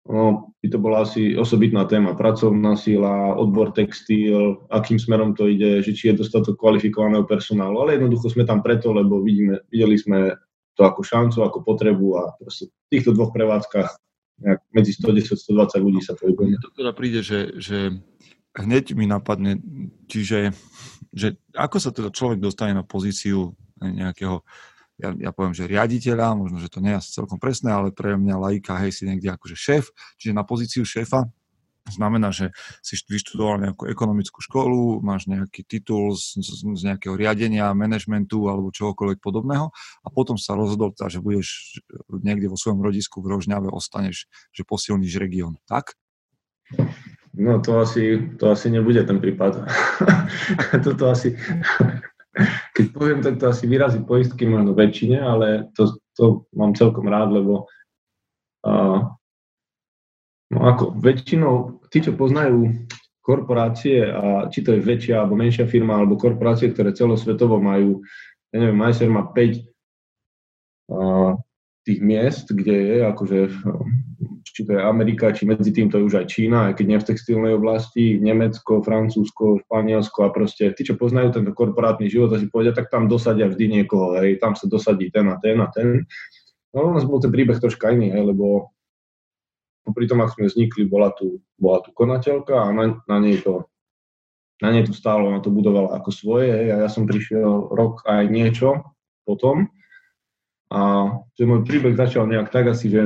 No, 0.05 0.53
by 0.61 0.68
to 0.68 0.77
bola 0.77 1.00
asi 1.00 1.33
osobitná 1.33 1.88
téma. 1.88 2.12
Pracovná 2.12 2.77
síla, 2.77 3.40
odbor 3.40 3.72
textil, 3.72 4.61
akým 4.68 5.00
smerom 5.00 5.33
to 5.33 5.48
ide, 5.48 5.81
že 5.81 5.96
či 5.96 6.12
je 6.12 6.20
dostatok 6.20 6.61
kvalifikovaného 6.61 7.24
personálu. 7.24 7.81
Ale 7.81 7.96
jednoducho 7.96 8.29
sme 8.29 8.44
tam 8.44 8.61
preto, 8.61 8.92
lebo 8.92 9.24
vidíme, 9.24 9.64
videli 9.72 9.96
sme 9.96 10.37
to 10.77 10.85
ako 10.85 11.00
šancu, 11.00 11.38
ako 11.40 11.64
potrebu 11.64 12.20
a 12.20 12.37
proste 12.37 12.68
v 12.68 12.88
týchto 12.92 13.16
dvoch 13.16 13.33
prevádzkach 13.33 13.90
nejak 14.44 14.61
medzi 14.77 14.92
110-120 14.92 15.81
ľudí 15.81 16.00
sa 16.05 16.12
pohybujeme. 16.20 16.61
To 16.61 16.74
teda 16.77 16.92
príde, 16.92 17.24
že, 17.24 17.57
že 17.57 17.96
hneď 18.55 18.95
mi 18.95 19.11
napadne, 19.11 19.59
čiže 20.07 20.55
že 21.14 21.38
ako 21.55 21.77
sa 21.79 21.90
teda 21.95 22.11
človek 22.11 22.43
dostane 22.43 22.75
na 22.75 22.83
pozíciu 22.83 23.55
nejakého 23.79 24.43
ja, 24.95 25.11
ja 25.19 25.31
poviem, 25.35 25.51
že 25.51 25.67
riaditeľa, 25.67 26.38
možno, 26.38 26.62
že 26.62 26.71
to 26.71 26.79
nie 26.79 26.95
je 26.95 27.19
celkom 27.19 27.43
presné, 27.43 27.75
ale 27.75 27.90
pre 27.90 28.14
mňa 28.14 28.38
laika, 28.38 28.79
hej, 28.79 28.95
si 28.95 29.03
niekde 29.03 29.35
akože 29.35 29.59
šéf, 29.59 29.90
čiže 30.23 30.31
na 30.31 30.47
pozíciu 30.47 30.87
šéfa 30.87 31.27
znamená, 31.90 32.33
že 32.33 32.49
si 32.81 32.97
vyštudoval 32.97 33.61
nejakú 33.61 33.85
ekonomickú 33.90 34.40
školu, 34.40 35.05
máš 35.05 35.29
nejaký 35.29 35.67
titul 35.69 36.17
z, 36.17 36.40
z, 36.40 36.64
z 36.64 36.83
nejakého 36.88 37.12
riadenia, 37.12 37.77
manažmentu 37.77 38.49
alebo 38.49 38.73
čohokoľvek 38.73 39.21
podobného 39.21 39.69
a 40.01 40.09
potom 40.09 40.40
sa 40.40 40.57
rozhodol, 40.57 40.97
že 40.97 41.21
budeš 41.21 41.81
niekde 42.09 42.49
vo 42.49 42.57
svojom 42.57 42.81
rodisku 42.81 43.21
v 43.21 43.37
Rožňave 43.37 43.69
ostaneš, 43.69 44.31
že 44.55 44.64
posilníš 44.64 45.21
región. 45.21 45.61
Tak? 45.69 45.99
No 47.35 47.59
to 47.59 47.83
asi, 47.83 48.31
to 48.38 48.51
asi 48.55 48.70
nebude 48.70 49.03
ten 49.03 49.18
prípad. 49.18 49.66
Toto 50.87 51.11
asi 51.11 51.35
keď 52.75 52.87
poviem, 52.90 53.20
tak 53.23 53.38
to 53.38 53.47
asi 53.47 53.70
vyrazí 53.70 54.03
poistky 54.03 54.42
možno 54.47 54.75
väčšine, 54.75 55.18
ale 55.23 55.70
to, 55.79 55.94
to 56.18 56.51
mám 56.59 56.75
celkom 56.75 57.07
rád, 57.07 57.31
lebo 57.31 57.70
uh, 58.66 58.99
no 60.51 60.59
ako 60.59 60.99
väčšinou, 60.99 61.87
tí, 61.94 62.03
čo 62.03 62.18
poznajú 62.18 62.75
korporácie, 63.23 64.11
a 64.11 64.51
či 64.51 64.66
to 64.66 64.75
je 64.75 64.83
väčšia 64.83 65.23
alebo 65.23 65.38
menšia 65.38 65.70
firma, 65.70 65.97
alebo 65.97 66.18
korporácie, 66.18 66.75
ktoré 66.75 66.90
celosvetovo 66.90 67.62
majú, 67.62 68.03
ja 68.51 68.57
neviem, 68.59 68.77
Majser 68.77 69.09
má 69.09 69.31
5 69.31 69.62
uh, 70.90 71.38
tých 71.87 72.01
miest, 72.03 72.51
kde 72.51 72.75
je 72.75 72.97
akože 73.07 73.38
či 74.55 74.62
to 74.62 74.79
je 74.79 74.81
Amerika, 74.87 75.35
či 75.35 75.51
medzi 75.51 75.75
tým 75.75 75.90
to 75.90 75.99
je 75.99 76.07
už 76.07 76.14
aj 76.23 76.31
Čína, 76.31 76.71
aj 76.71 76.79
keď 76.79 76.87
nie 76.87 76.99
v 77.03 77.09
textilnej 77.11 77.53
oblasti, 77.59 78.23
Nemecko, 78.23 78.87
Francúzsko, 78.87 79.67
Španielsko 79.67 80.31
a 80.31 80.31
proste 80.31 80.71
tí, 80.71 80.87
čo 80.87 80.95
poznajú 80.95 81.35
tento 81.35 81.51
korporátny 81.51 82.07
život 82.07 82.31
a 82.31 82.38
si 82.38 82.47
povedia, 82.47 82.71
tak 82.71 82.87
tam 82.87 83.11
dosadia 83.11 83.51
vždy 83.51 83.83
niekoho, 83.83 84.14
hej, 84.23 84.38
tam 84.38 84.55
sa 84.55 84.71
dosadí 84.71 85.11
ten 85.11 85.27
a 85.27 85.43
ten 85.43 85.59
a 85.59 85.67
ten. 85.75 86.07
No 86.71 86.87
u 86.87 86.95
nás 86.95 87.03
bol 87.03 87.19
ten 87.19 87.35
príbeh 87.35 87.59
troška 87.59 87.90
iný, 87.90 88.14
hej, 88.14 88.23
lebo 88.31 88.71
popri 89.83 90.07
tom, 90.07 90.23
ako 90.23 90.38
sme 90.38 90.47
vznikli, 90.47 90.87
bola 90.87 91.11
tu, 91.11 91.43
bola 91.59 91.83
tu 91.83 91.90
konateľka 91.90 92.55
a 92.55 92.71
na, 92.71 93.03
na 93.11 93.19
nej 93.19 93.43
to 93.43 93.67
na 94.62 94.71
nej 94.71 94.87
to 94.87 94.95
stálo, 94.95 95.35
ona 95.35 95.43
to 95.43 95.51
budovala 95.51 95.99
ako 95.99 96.14
svoje 96.14 96.47
hej, 96.47 96.69
a 96.71 96.77
ja 96.87 96.88
som 96.88 97.11
prišiel 97.11 97.75
rok 97.75 98.07
aj 98.07 98.31
niečo 98.31 98.87
potom 99.27 99.67
a 100.71 101.11
že 101.35 101.43
môj 101.43 101.67
príbeh 101.67 101.99
začal 101.99 102.31
nejak 102.31 102.55
tak 102.55 102.71
asi, 102.71 102.87
že 102.87 103.03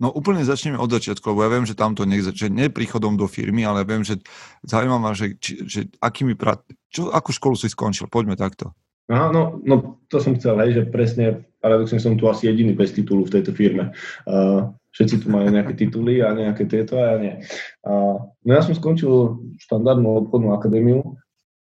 No 0.00 0.08
úplne 0.08 0.40
začneme 0.40 0.80
od 0.80 0.88
začiatku, 0.88 1.28
lebo 1.28 1.44
ja 1.44 1.52
viem, 1.52 1.68
že 1.68 1.76
tamto 1.76 2.08
nech, 2.08 2.24
že 2.24 2.48
nie 2.48 2.72
príchodom 2.72 3.20
do 3.20 3.28
firmy, 3.28 3.68
ale 3.68 3.84
viem, 3.84 4.00
že 4.00 4.16
zaujímavá, 4.64 5.12
že, 5.12 5.36
či, 5.36 5.60
že 5.68 5.80
akými 6.00 6.34
pra... 6.40 6.56
Čo, 6.88 7.12
akú 7.12 7.36
školu 7.36 7.54
si 7.54 7.68
skončil? 7.68 8.08
Poďme 8.08 8.34
takto. 8.34 8.72
Aha, 9.12 9.28
no, 9.28 9.60
no 9.60 10.00
to 10.08 10.22
som 10.22 10.38
chcel, 10.38 10.56
hej, 10.62 10.80
že 10.80 10.82
presne, 10.88 11.44
paradoxne 11.60 12.00
som 12.00 12.14
tu 12.16 12.30
asi 12.30 12.48
jediný 12.48 12.72
bez 12.72 12.96
titulu 12.96 13.26
v 13.26 13.34
tejto 13.36 13.52
firme. 13.52 13.92
Uh, 14.24 14.72
všetci 14.94 15.20
tu 15.20 15.26
majú 15.28 15.50
nejaké 15.50 15.74
tituly 15.74 16.22
a 16.24 16.30
nejaké 16.32 16.64
tieto 16.64 16.94
a 16.96 17.14
ja 17.14 17.16
nie. 17.18 17.34
Uh, 17.82 18.22
no 18.46 18.50
ja 18.54 18.62
som 18.62 18.72
skončil 18.72 19.36
štandardnú 19.60 20.26
obchodnú 20.26 20.54
akadémiu 20.54 21.18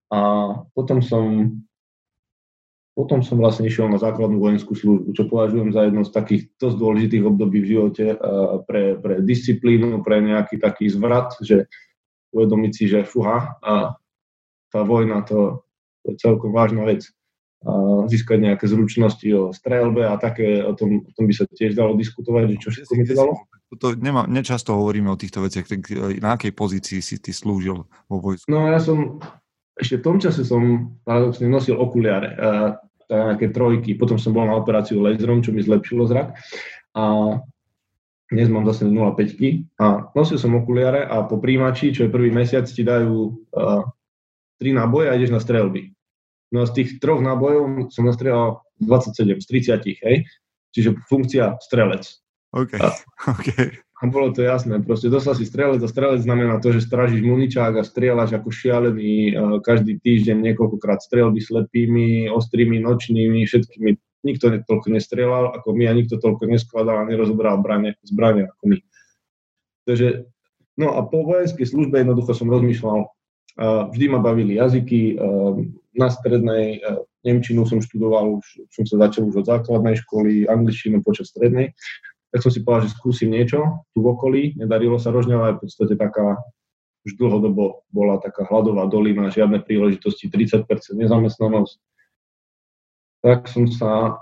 a 0.10 0.19
potom 0.74 1.06
som 1.06 1.54
potom 2.95 3.19
som 3.19 3.36
vlastne 3.36 3.67
išiel 3.67 3.91
na 3.91 3.99
základnú 3.99 4.39
vojenskú 4.39 4.71
službu, 4.71 5.12
čo 5.12 5.27
považujem 5.27 5.75
za 5.75 5.84
jedno 5.84 6.08
z 6.08 6.15
takých 6.15 6.41
dosť 6.55 6.77
dôležitých 6.79 7.23
období 7.27 7.60
v 7.60 7.69
živote 7.75 8.15
pre, 8.63 8.95
pre 8.95 9.19
disciplínu, 9.19 9.99
pre 9.99 10.23
nejaký 10.23 10.55
taký 10.63 10.88
zvrat, 10.88 11.36
že 11.43 11.67
uvedomiť 12.31 12.71
si, 12.71 12.88
že 12.88 13.03
fuha, 13.03 13.60
a 13.60 13.99
tá 14.71 14.81
vojna 14.88 15.27
to, 15.27 15.67
je 16.08 16.15
celkom 16.15 16.55
vážna 16.55 16.88
vec. 16.88 17.03
A 17.65 18.05
získať 18.08 18.45
nejaké 18.45 18.69
zručnosti 18.69 19.25
o 19.34 19.49
strelbe 19.51 20.05
a 20.05 20.15
také, 20.21 20.62
o 20.63 20.71
tom, 20.77 21.03
o 21.03 21.12
tom 21.17 21.25
by 21.25 21.34
sa 21.34 21.49
tiež 21.49 21.75
dalo 21.75 21.97
diskutovať, 21.97 22.55
že 22.55 22.62
čo 22.62 22.69
všetko 22.71 22.93
mi 22.95 23.03
to 23.03 23.13
dalo. 23.17 23.34
To 23.75 23.88
nemá, 23.97 24.23
nečasto 24.29 24.71
hovoríme 24.77 25.10
o 25.12 25.19
týchto 25.19 25.43
veciach, 25.43 25.67
tak 25.67 25.89
na 26.21 26.38
akej 26.38 26.53
pozícii 26.53 27.01
si 27.01 27.19
ty 27.19 27.34
slúžil 27.34 27.89
vo 28.08 28.17
vojsku? 28.21 28.47
No 28.47 28.69
ja 28.69 28.77
som 28.77 29.19
ešte 29.75 29.99
v 29.99 30.05
tom 30.05 30.17
čase 30.17 30.47
som 30.47 30.95
paradoxne 31.03 31.47
nosil 31.51 31.75
okuliare, 31.75 32.35
nejaké 33.05 33.53
trojky, 33.53 33.93
potom 33.93 34.17
som 34.17 34.33
bol 34.33 34.49
na 34.49 34.57
operáciu 34.57 35.03
laserom, 35.03 35.45
čo 35.45 35.53
mi 35.53 35.61
zlepšilo 35.61 36.09
zrak 36.09 36.33
a 36.97 37.03
dnes 38.25 38.49
mám 38.49 38.65
zase 38.65 38.89
0,5 38.89 39.77
a 39.77 40.09
nosil 40.17 40.41
som 40.41 40.57
okuliare 40.57 41.05
a 41.05 41.21
po 41.29 41.38
príjimači, 41.38 41.93
čo 41.93 42.09
je 42.09 42.13
prvý 42.13 42.33
mesiac, 42.33 42.65
ti 42.65 42.81
dajú 42.81 43.45
uh, 43.53 43.85
3 44.57 44.73
náboje 44.73 45.13
a 45.13 45.13
ideš 45.13 45.29
na 45.29 45.38
strelby. 45.38 45.93
No 46.49 46.65
a 46.65 46.69
z 46.69 46.81
tých 46.81 46.89
troch 46.97 47.21
nábojov 47.21 47.93
som 47.93 48.09
nastrelal 48.09 48.65
27 48.81 49.38
z 49.38 49.45
30, 49.85 50.05
hej? 50.09 50.25
Čiže 50.73 50.97
funkcia 51.05 51.61
strelec. 51.61 52.09
OK, 52.55 52.73
a, 52.81 52.89
OK. 53.38 53.85
A 53.95 54.12
bolo 54.12 54.36
to 54.36 54.43
jasné, 54.43 54.84
proste 54.84 55.08
dostal 55.08 55.39
si 55.39 55.47
strelec 55.47 55.79
a 55.79 55.88
strelec 55.88 56.19
znamená 56.19 56.60
to, 56.60 56.75
že 56.75 56.84
strážiš 56.84 57.23
muničák 57.23 57.79
a 57.79 57.88
strieľaš 57.88 58.36
ako 58.36 58.51
šialený 58.51 59.31
uh, 59.31 59.34
každý 59.63 59.95
týždeň 60.03 60.51
niekoľkokrát 60.51 60.99
strelby 60.99 61.39
slepými, 61.39 62.27
ostrými, 62.27 62.84
nočnými, 62.84 63.47
všetkými. 63.47 63.89
Nikto 64.27 64.51
toľko 64.67 64.88
nestrieľal 64.91 65.55
ako 65.55 65.79
my 65.79 65.88
a 65.88 65.95
nikto 65.95 66.19
toľko 66.19 66.43
neskladal 66.43 67.08
a 67.08 67.08
nerozobral 67.08 67.63
brane, 67.63 67.95
zbranie 68.03 68.51
ako 68.51 68.63
my. 68.75 68.77
Takže, 69.88 70.27
no 70.75 70.91
a 70.91 70.99
po 71.08 71.23
vojenskej 71.23 71.63
službe 71.63 72.03
jednoducho 72.03 72.36
som 72.36 72.51
rozmýšľal, 72.51 72.99
uh, 72.99 73.88
vždy 73.95 74.05
ma 74.12 74.19
bavili 74.19 74.60
jazyky, 74.60 75.15
uh, 75.15 75.55
na 75.95 76.12
strednej 76.12 76.84
Nemčinu 77.23 77.63
som 77.63 77.79
študoval, 77.79 78.43
už 78.43 78.45
som 78.75 78.84
sa 78.84 79.08
začal 79.08 79.31
už 79.31 79.41
od 79.41 79.47
základnej 79.47 79.95
školy, 80.03 80.51
angličtinu 80.51 80.99
počas 80.99 81.31
strednej 81.31 81.71
tak 82.36 82.43
som 82.43 82.52
si 82.52 82.67
povedal, 82.67 82.91
že 82.91 83.00
skúsim 83.00 83.32
niečo 83.32 83.88
tu 83.95 84.04
v 84.04 84.12
okolí. 84.12 84.60
Nedarilo 84.60 85.00
sa 85.00 85.15
Rožňava, 85.15 85.56
je 85.56 85.58
v 85.58 85.62
podstate 85.63 85.95
taká, 85.95 86.36
už 87.08 87.15
dlhodobo 87.15 87.88
bola 87.95 88.19
taká 88.19 88.43
hladová 88.52 88.91
dolina, 88.91 89.32
žiadne 89.32 89.63
príležitosti, 89.63 90.28
30% 90.28 90.67
nezamestnanosť. 91.00 91.80
Tak 93.24 93.48
som 93.48 93.71
sa 93.71 94.19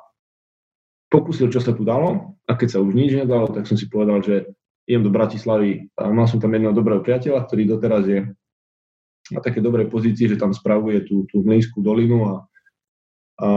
pokúsil, 1.09 1.49
čo 1.49 1.57
sa 1.57 1.73
tu 1.73 1.81
dalo 1.81 2.37
a 2.45 2.53
keď 2.53 2.77
sa 2.77 2.79
už 2.85 2.93
nič 2.93 3.17
nedalo, 3.17 3.49
tak 3.49 3.65
som 3.65 3.81
si 3.81 3.89
povedal, 3.89 4.21
že 4.21 4.45
idem 4.85 5.01
do 5.01 5.09
Bratislavy 5.09 5.89
a 5.97 6.13
mal 6.13 6.29
som 6.29 6.37
tam 6.37 6.53
jedného 6.53 6.77
dobrého 6.77 7.01
priateľa, 7.01 7.49
ktorý 7.49 7.65
doteraz 7.65 8.05
je 8.05 8.29
na 9.33 9.41
také 9.41 9.57
dobrej 9.57 9.89
pozícii, 9.89 10.29
že 10.29 10.37
tam 10.37 10.53
spravuje 10.53 11.01
tú, 11.01 11.25
tú 11.33 11.41
Mlínskú 11.41 11.81
dolinu 11.81 12.29
a, 12.29 12.33
a 13.41 13.49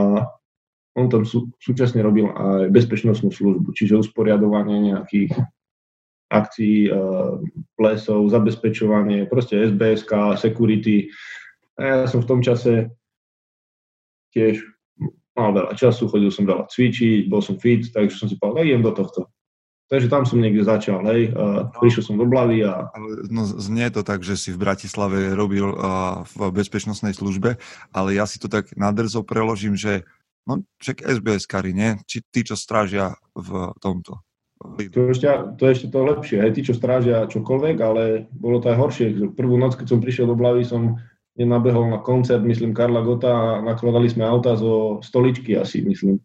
on 0.97 1.07
tam 1.13 1.23
sú, 1.29 1.53
súčasne 1.61 2.01
robil 2.01 2.25
aj 2.33 2.73
bezpečnostnú 2.73 3.29
službu, 3.29 3.69
čiže 3.77 4.01
usporiadovanie 4.01 4.91
nejakých 4.91 5.37
akcií, 6.33 6.89
uh, 6.89 7.39
plesov, 7.77 8.27
zabezpečovanie, 8.33 9.29
proste 9.29 9.69
SBSK, 9.69 10.35
security. 10.35 11.07
A 11.77 12.03
ja 12.03 12.07
som 12.09 12.25
v 12.25 12.29
tom 12.33 12.41
čase 12.41 12.91
tiež 14.33 14.59
mal 15.37 15.53
veľa 15.53 15.77
času, 15.77 16.09
chodil 16.09 16.33
som 16.33 16.49
veľa 16.49 16.67
cvičiť, 16.67 17.29
bol 17.29 17.39
som 17.45 17.61
fit, 17.61 17.85
takže 17.93 18.17
som 18.17 18.27
si 18.27 18.35
povedal, 18.35 18.65
idem 18.65 18.81
do 18.81 18.91
tohto. 18.91 19.29
Takže 19.87 20.11
tam 20.11 20.27
som 20.27 20.43
niekde 20.43 20.67
začal, 20.67 20.99
hej, 21.07 21.31
uh, 21.31 21.71
prišiel 21.79 22.03
som 22.03 22.19
do 22.19 22.27
Blavy 22.27 22.59
a... 22.67 22.91
No, 23.31 23.47
znie 23.47 23.87
to 23.87 24.03
tak, 24.03 24.19
že 24.19 24.35
si 24.35 24.51
v 24.51 24.59
Bratislave 24.59 25.31
robil 25.31 25.63
uh, 25.63 26.27
v 26.27 26.51
bezpečnostnej 26.51 27.15
službe, 27.15 27.55
ale 27.95 28.09
ja 28.11 28.27
si 28.27 28.35
to 28.35 28.51
tak 28.51 28.75
nadrzo 28.75 29.23
preložím, 29.23 29.79
že 29.79 30.03
No, 30.47 30.63
však 30.79 31.03
SBS 31.03 31.43
kary, 31.43 31.75
nie? 31.75 31.99
Či 32.07 32.23
tí, 32.31 32.47
čo 32.47 32.55
strážia 32.55 33.19
v 33.35 33.75
tomto. 33.83 34.23
To 34.57 35.13
ešte, 35.13 35.27
to 35.59 35.69
je 35.69 35.71
ešte 35.75 35.87
to 35.93 35.99
lepšie, 36.01 36.41
aj 36.41 36.51
tí, 36.57 36.65
čo 36.65 36.73
strážia 36.73 37.29
čokoľvek, 37.29 37.77
ale 37.77 38.25
bolo 38.33 38.57
to 38.57 38.73
aj 38.73 38.77
horšie. 38.79 39.05
Prvú 39.37 39.59
noc, 39.59 39.77
keď 39.77 39.93
som 39.93 39.99
prišiel 40.01 40.25
do 40.25 40.39
Blavy, 40.39 40.65
som 40.65 40.97
nenabehol 41.37 41.93
na 41.93 41.99
koncert, 42.01 42.41
myslím, 42.41 42.73
Karla 42.73 43.05
Gota 43.05 43.29
a 43.29 43.61
nakladali 43.61 44.09
sme 44.09 44.25
auta 44.25 44.57
zo 44.57 45.03
stoličky 45.05 45.53
asi, 45.53 45.85
myslím. 45.85 46.17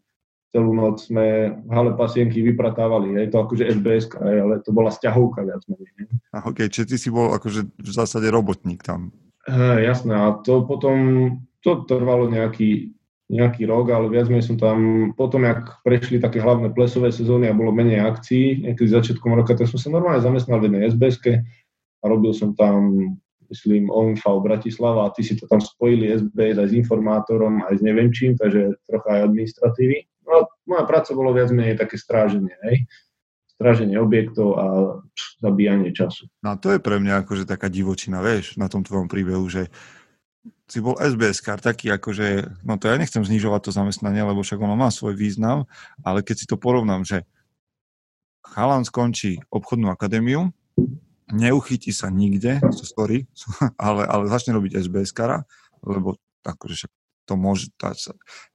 Celú 0.52 0.72
noc 0.72 1.04
sme 1.04 1.52
v 1.64 1.70
hale 1.72 1.92
pasienky 1.96 2.40
vypratávali, 2.40 3.20
je 3.20 3.28
to 3.28 3.44
akože 3.44 3.68
SBS, 3.68 4.08
ale 4.16 4.64
to 4.64 4.72
bola 4.72 4.88
sťahovka 4.88 5.44
viac 5.44 5.61
menej. 5.68 6.08
A 6.32 6.48
ok, 6.48 6.72
čiže 6.72 6.88
ty 6.88 6.96
si 6.96 7.08
bol 7.12 7.37
akože 7.37 7.68
v 7.68 7.90
zásade 7.92 8.32
robotník 8.32 8.80
tam. 8.80 9.12
He, 9.44 9.85
jasné, 9.85 10.16
a 10.16 10.40
to 10.40 10.64
potom, 10.64 10.96
to 11.61 11.85
trvalo 11.85 12.32
nejaký 12.32 12.96
nejaký 13.33 13.64
rok, 13.64 13.88
ale 13.88 14.12
viac 14.12 14.29
menej 14.29 14.45
som 14.45 14.61
tam, 14.61 15.11
potom, 15.16 15.49
jak 15.49 15.81
prešli 15.81 16.21
také 16.21 16.37
hlavné 16.37 16.68
plesové 16.77 17.09
sezóny 17.09 17.49
a 17.49 17.57
bolo 17.57 17.73
menej 17.73 18.05
akcií, 18.05 18.68
niekedy 18.68 18.92
začiatkom 18.92 19.33
roka, 19.33 19.57
tak 19.57 19.73
som 19.73 19.81
sa 19.81 19.88
normálne 19.88 20.21
zamestnal 20.21 20.61
v 20.61 20.68
jednej 20.68 20.92
sbs 20.92 21.16
a 22.03 22.05
robil 22.05 22.37
som 22.37 22.53
tam, 22.53 22.92
myslím, 23.49 23.88
OMV 23.88 24.21
Bratislava 24.45 25.09
a 25.09 25.12
ty 25.16 25.25
si 25.25 25.40
to 25.40 25.49
tam 25.49 25.64
spojili 25.64 26.12
SBS 26.12 26.61
aj 26.61 26.68
s 26.68 26.77
informátorom, 26.77 27.64
aj 27.64 27.81
s 27.81 27.83
neviem 27.83 28.12
čím, 28.12 28.37
takže 28.37 28.77
trocha 28.85 29.09
aj 29.16 29.33
administratívy. 29.33 29.97
No 30.29 30.31
a 30.37 30.40
moja 30.68 30.85
práca 30.85 31.16
bolo 31.16 31.33
viac 31.33 31.49
menej 31.49 31.81
také 31.81 31.97
stráženie, 31.97 32.53
hej 32.68 32.85
stráženie 33.62 33.95
objektov 34.03 34.59
a 34.59 34.66
zabíjanie 35.38 35.95
času. 35.95 36.27
No 36.42 36.59
a 36.59 36.59
to 36.59 36.75
je 36.75 36.83
pre 36.83 36.99
mňa 36.99 37.23
akože 37.23 37.47
taká 37.47 37.71
divočina, 37.71 38.18
vieš, 38.18 38.59
na 38.59 38.66
tom 38.66 38.83
tvojom 38.83 39.07
príbehu, 39.07 39.47
že 39.47 39.71
si 40.72 40.80
bol 40.80 40.96
SBS 40.96 41.44
kar 41.44 41.61
taký 41.61 41.92
akože, 41.92 42.48
no 42.64 42.80
to 42.80 42.88
ja 42.88 42.96
nechcem 42.96 43.20
znižovať 43.20 43.68
to 43.68 43.70
zamestnanie, 43.76 44.24
lebo 44.24 44.40
však 44.40 44.56
ono 44.56 44.72
má 44.72 44.88
svoj 44.88 45.12
význam, 45.12 45.68
ale 46.00 46.24
keď 46.24 46.37
si 46.40 46.46
to 46.48 46.56
porovnám, 46.56 47.04
že 47.04 47.28
chalan 48.40 48.88
skončí 48.88 49.44
obchodnú 49.52 49.92
akadémiu, 49.92 50.48
neuchytí 51.28 51.92
sa 51.92 52.08
nikde, 52.08 52.64
sorry, 52.72 53.28
ale, 53.76 54.08
ale 54.08 54.32
začne 54.32 54.56
robiť 54.56 54.80
SBS 54.80 55.12
kara, 55.12 55.44
lebo 55.85 56.16
akože 56.40 56.88
však 56.88 56.92
to 57.28 57.35
môže, 57.37 57.68
tá, 57.76 57.92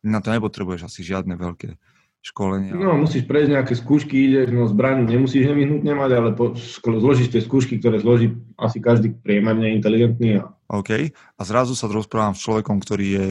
na 0.02 0.18
to 0.18 0.34
nepotrebuješ 0.34 0.90
asi 0.90 1.06
žiadne 1.06 1.38
veľké 1.38 1.78
školenie. 2.26 2.74
No, 2.74 2.98
musíš 2.98 3.30
prejsť 3.30 3.50
nejaké 3.54 3.74
skúšky, 3.78 4.26
ideš, 4.26 4.52
no 4.52 4.66
zbraň 4.66 5.06
nemusíš 5.06 5.48
nevyhnutne 5.54 5.94
mať, 5.94 6.12
ale 6.18 6.30
po, 6.34 6.58
zložíš 6.82 7.30
tie 7.30 7.46
skúšky, 7.46 7.78
ktoré 7.78 8.02
zloží 8.02 8.36
asi 8.58 8.82
každý 8.82 9.14
priemerne 9.14 9.78
inteligentný 9.78 10.42
a 10.42 10.57
OK. 10.68 10.92
A 11.14 11.42
zrazu 11.48 11.74
sa 11.74 11.88
rozprávam 11.88 12.36
s 12.36 12.44
človekom, 12.44 12.84
ktorý 12.84 13.08
je 13.08 13.28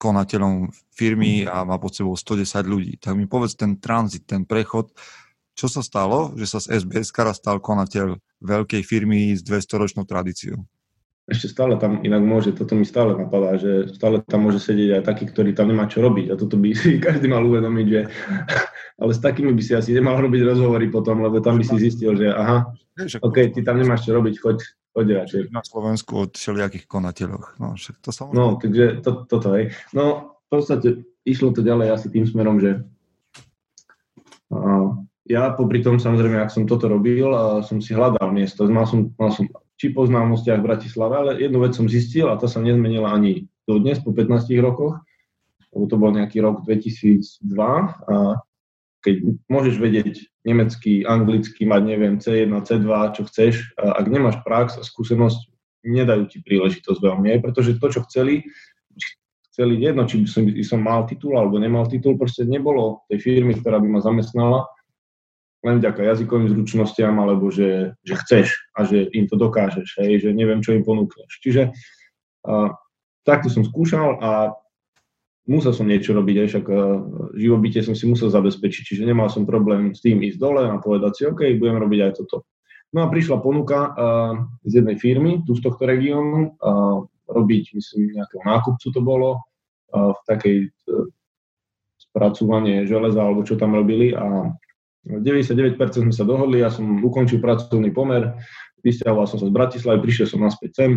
konateľom 0.00 0.72
firmy 0.96 1.44
a 1.44 1.60
má 1.68 1.76
pod 1.76 1.92
sebou 1.92 2.16
110 2.16 2.64
ľudí. 2.64 2.96
Tak 2.96 3.12
mi 3.12 3.28
povedz 3.28 3.52
ten 3.52 3.76
tranzit, 3.76 4.24
ten 4.24 4.48
prechod, 4.48 4.96
čo 5.52 5.68
sa 5.68 5.84
stalo, 5.84 6.32
že 6.40 6.48
sa 6.48 6.56
z 6.56 6.80
SBS 6.80 7.12
kara 7.12 7.36
stal 7.36 7.60
konateľ 7.60 8.16
veľkej 8.40 8.80
firmy 8.80 9.36
s 9.36 9.44
200-ročnou 9.44 10.08
tradíciou? 10.08 10.64
Ešte 11.30 11.46
stále 11.46 11.78
tam 11.78 12.02
inak 12.02 12.20
môže, 12.26 12.50
toto 12.50 12.74
mi 12.74 12.82
stále 12.82 13.14
napadá, 13.14 13.54
že 13.54 13.86
stále 13.94 14.18
tam 14.26 14.50
môže 14.50 14.58
sedieť 14.58 14.98
aj 14.98 15.02
taký, 15.06 15.30
ktorý 15.30 15.54
tam 15.54 15.70
nemá 15.70 15.86
čo 15.86 16.02
robiť 16.02 16.26
a 16.28 16.34
toto 16.34 16.58
by 16.58 16.74
si 16.80 16.98
každý 16.98 17.30
mal 17.30 17.46
uvedomiť, 17.46 17.86
že 17.86 18.00
ale 19.02 19.10
s 19.14 19.20
takými 19.22 19.54
by 19.54 19.62
si 19.62 19.72
asi 19.78 19.94
nemal 19.94 20.18
robiť 20.18 20.42
rozhovory 20.42 20.90
potom, 20.90 21.22
lebo 21.22 21.38
tam 21.38 21.56
by 21.56 21.64
si 21.64 21.78
zistil, 21.78 22.18
že 22.18 22.34
aha, 22.34 22.74
OK, 23.22 23.54
ty 23.54 23.62
tam 23.62 23.78
nemáš 23.78 24.10
čo 24.10 24.12
robiť, 24.18 24.34
choď, 24.42 24.58
choď 24.92 25.06
radšej. 25.24 25.40
Na 25.54 25.62
Slovensku 25.62 26.28
od 26.28 26.34
všelijakých 26.34 26.84
konateľoch. 26.90 27.56
No, 27.62 27.78
však 27.78 28.02
to 28.02 28.10
sa 28.10 28.26
no 28.34 28.58
takže 28.58 29.00
to, 29.00 29.24
toto, 29.24 29.54
hej. 29.54 29.72
No, 29.94 30.36
v 30.50 30.58
podstate 30.58 31.06
išlo 31.22 31.54
to 31.54 31.62
ďalej 31.62 31.94
asi 31.94 32.10
tým 32.10 32.26
smerom, 32.26 32.58
že 32.58 32.82
ja 35.30 35.54
popri 35.54 35.78
tom 35.78 36.02
samozrejme, 36.02 36.42
ak 36.42 36.50
som 36.50 36.66
toto 36.66 36.90
robil, 36.90 37.30
som 37.62 37.78
si 37.78 37.94
hľadal 37.94 38.34
miesto. 38.34 38.66
Mal 38.66 38.82
som, 38.82 39.14
mal 39.14 39.30
som 39.30 39.46
či 39.80 39.88
po 39.96 40.04
známostiach 40.04 40.60
v 40.60 40.66
Bratislave, 40.68 41.14
ale 41.16 41.30
jednu 41.40 41.64
vec 41.64 41.72
som 41.72 41.88
zistil 41.88 42.28
a 42.28 42.36
to 42.36 42.44
sa 42.44 42.60
nezmenila 42.60 43.16
ani 43.16 43.48
dodnes 43.64 43.96
po 44.04 44.12
15 44.12 44.52
rokoch, 44.60 45.00
lebo 45.72 45.84
to 45.88 45.96
bol 45.96 46.12
nejaký 46.12 46.44
rok 46.44 46.60
2002 46.68 47.48
a 48.12 48.44
keď 49.00 49.14
môžeš 49.48 49.80
vedieť 49.80 50.28
nemecky, 50.44 51.08
anglicky, 51.08 51.64
mať 51.64 51.82
neviem 51.88 52.20
C1, 52.20 52.52
C2, 52.52 52.88
čo 53.16 53.22
chceš, 53.24 53.72
a 53.80 53.96
ak 53.96 54.12
nemáš 54.12 54.36
prax 54.44 54.76
a 54.76 54.84
skúsenosť, 54.84 55.48
nedajú 55.88 56.28
ti 56.28 56.44
príležitosť 56.44 57.00
veľmi, 57.00 57.32
aj 57.32 57.40
pretože 57.40 57.80
to, 57.80 57.86
čo 57.88 58.04
chceli, 58.04 58.44
chceli 59.48 59.80
jedno, 59.80 60.04
či 60.04 60.28
som, 60.28 60.44
som 60.60 60.84
mal 60.84 61.08
titul 61.08 61.40
alebo 61.40 61.56
nemal 61.56 61.88
titul, 61.88 62.20
proste 62.20 62.44
nebolo 62.44 63.00
tej 63.08 63.24
firmy, 63.24 63.56
ktorá 63.56 63.80
by 63.80 63.88
ma 63.88 64.00
zamestnala, 64.04 64.68
len 65.60 65.76
vďaka 65.78 66.00
jazykovým 66.00 66.48
zručnostiam, 66.56 67.16
alebo 67.20 67.52
že, 67.52 67.92
že 68.00 68.14
chceš 68.24 68.46
a 68.72 68.88
že 68.88 69.12
im 69.12 69.28
to 69.28 69.36
dokážeš, 69.36 70.00
hej, 70.00 70.24
že 70.24 70.28
neviem, 70.32 70.64
čo 70.64 70.72
im 70.72 70.84
ponúkneš. 70.84 71.28
Čiže 71.44 71.76
a, 72.48 72.72
takto 73.28 73.52
som 73.52 73.62
skúšal 73.68 74.16
a 74.24 74.56
musel 75.50 75.74
som 75.74 75.84
niečo 75.84 76.14
robiť, 76.14 76.36
aj 76.40 76.48
však 76.48 76.66
živobytie 77.34 77.82
som 77.82 77.98
si 77.98 78.06
musel 78.06 78.30
zabezpečiť, 78.30 78.82
čiže 78.94 79.08
nemal 79.08 79.26
som 79.26 79.48
problém 79.48 79.90
s 79.90 80.00
tým 80.00 80.22
ísť 80.22 80.38
dole 80.38 80.62
a 80.62 80.78
povedať 80.78 81.12
si, 81.16 81.22
OK, 81.26 81.58
budem 81.58 81.82
robiť 81.82 82.00
aj 82.06 82.12
toto. 82.22 82.46
No 82.90 83.06
a 83.06 83.10
prišla 83.10 83.38
ponuka 83.38 83.78
uh, 83.90 84.34
z 84.66 84.82
jednej 84.82 84.98
firmy, 84.98 85.46
tu 85.46 85.54
z 85.54 85.62
tohto 85.62 85.86
regiónu, 85.86 86.58
uh, 86.58 87.06
robiť, 87.30 87.78
myslím, 87.78 88.18
nejakého 88.18 88.42
nákupcu 88.42 88.86
to 88.90 89.00
bolo, 89.02 89.30
uh, 89.94 90.10
v 90.10 90.20
takej 90.26 90.56
uh, 90.66 91.06
spracovanie 92.10 92.90
železa, 92.90 93.22
alebo 93.22 93.46
čo 93.46 93.54
tam 93.54 93.78
robili 93.78 94.10
a 94.10 94.50
99% 95.08 95.80
sme 96.04 96.14
sa 96.14 96.28
dohodli, 96.28 96.60
ja 96.60 96.68
som 96.68 97.00
ukončil 97.00 97.40
pracovný 97.40 97.88
pomer, 97.88 98.36
vysťahoval 98.84 99.24
som 99.24 99.40
sa 99.40 99.48
z 99.48 99.54
Bratislavy, 99.54 99.98
prišiel 100.04 100.26
som 100.28 100.44
naspäť 100.44 100.70
sem 100.76 100.90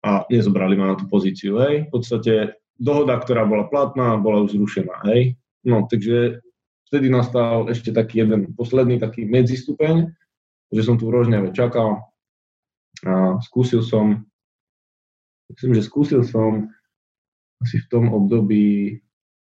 a 0.00 0.24
nezobrali 0.32 0.76
ma 0.76 0.92
na 0.92 0.96
tú 0.96 1.04
pozíciu. 1.08 1.60
Hej. 1.60 1.88
V 1.88 2.00
podstate 2.00 2.32
dohoda, 2.80 3.20
ktorá 3.20 3.44
bola 3.44 3.68
platná, 3.68 4.16
bola 4.16 4.40
už 4.44 4.56
zrušená. 4.56 5.04
Hej. 5.12 5.36
No, 5.68 5.84
takže 5.84 6.40
vtedy 6.88 7.12
nastal 7.12 7.68
ešte 7.68 7.92
taký 7.92 8.24
jeden 8.24 8.56
posledný 8.56 8.96
taký 8.96 9.28
medzistupeň, 9.28 10.08
že 10.72 10.82
som 10.82 10.96
tu 10.96 11.12
v 11.12 11.20
Rožňave 11.20 11.52
čakal 11.52 12.08
a 13.04 13.36
skúsil 13.44 13.84
som, 13.84 14.24
myslím, 15.52 15.72
že 15.76 15.86
skúsil 15.86 16.24
som 16.24 16.72
asi 17.60 17.76
v 17.80 17.86
tom 17.92 18.04
období 18.08 18.98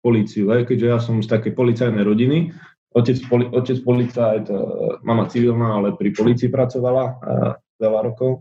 políciu, 0.03 0.55
hej, 0.55 0.71
keďže 0.71 0.87
ja 0.87 0.99
som 1.03 1.19
z 1.19 1.27
takej 1.27 1.53
policajnej 1.59 2.07
rodiny, 2.07 2.55
Otec, 2.97 3.19
poli, 3.29 3.45
otec 3.53 3.77
policajt, 3.85 4.49
e, 4.49 4.57
mama 5.05 5.29
civilná, 5.29 5.77
ale 5.77 5.93
pri 5.93 6.17
policii 6.17 6.49
pracovala 6.49 7.05
uh, 7.05 7.53
veľa 7.77 8.01
rokov. 8.09 8.41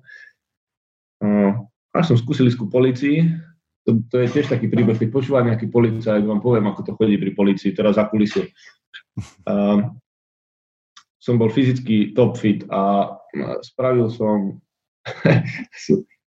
Uh, 1.20 1.68
až 1.92 2.16
som 2.16 2.18
skúsil 2.20 2.48
ísť 2.48 2.64
ku 2.64 2.68
policii, 2.72 3.28
to, 3.86 4.02
to 4.10 4.16
je 4.26 4.28
tiež 4.32 4.50
taký 4.50 4.66
príbeh, 4.68 4.98
keď 4.98 5.10
počúva 5.14 5.46
nejaký 5.46 5.70
policajt, 5.70 6.26
vám 6.26 6.42
poviem, 6.42 6.66
ako 6.68 6.82
to 6.82 6.92
chodí 6.98 7.22
pri 7.22 7.32
policii, 7.38 7.78
teraz 7.78 8.02
za 8.02 8.10
kulisie. 8.10 8.50
Som 11.22 11.36
bol 11.38 11.54
fyzicky 11.54 12.18
top 12.18 12.36
fit 12.42 12.66
a 12.74 13.14
spravil 13.62 14.10
som 14.10 14.58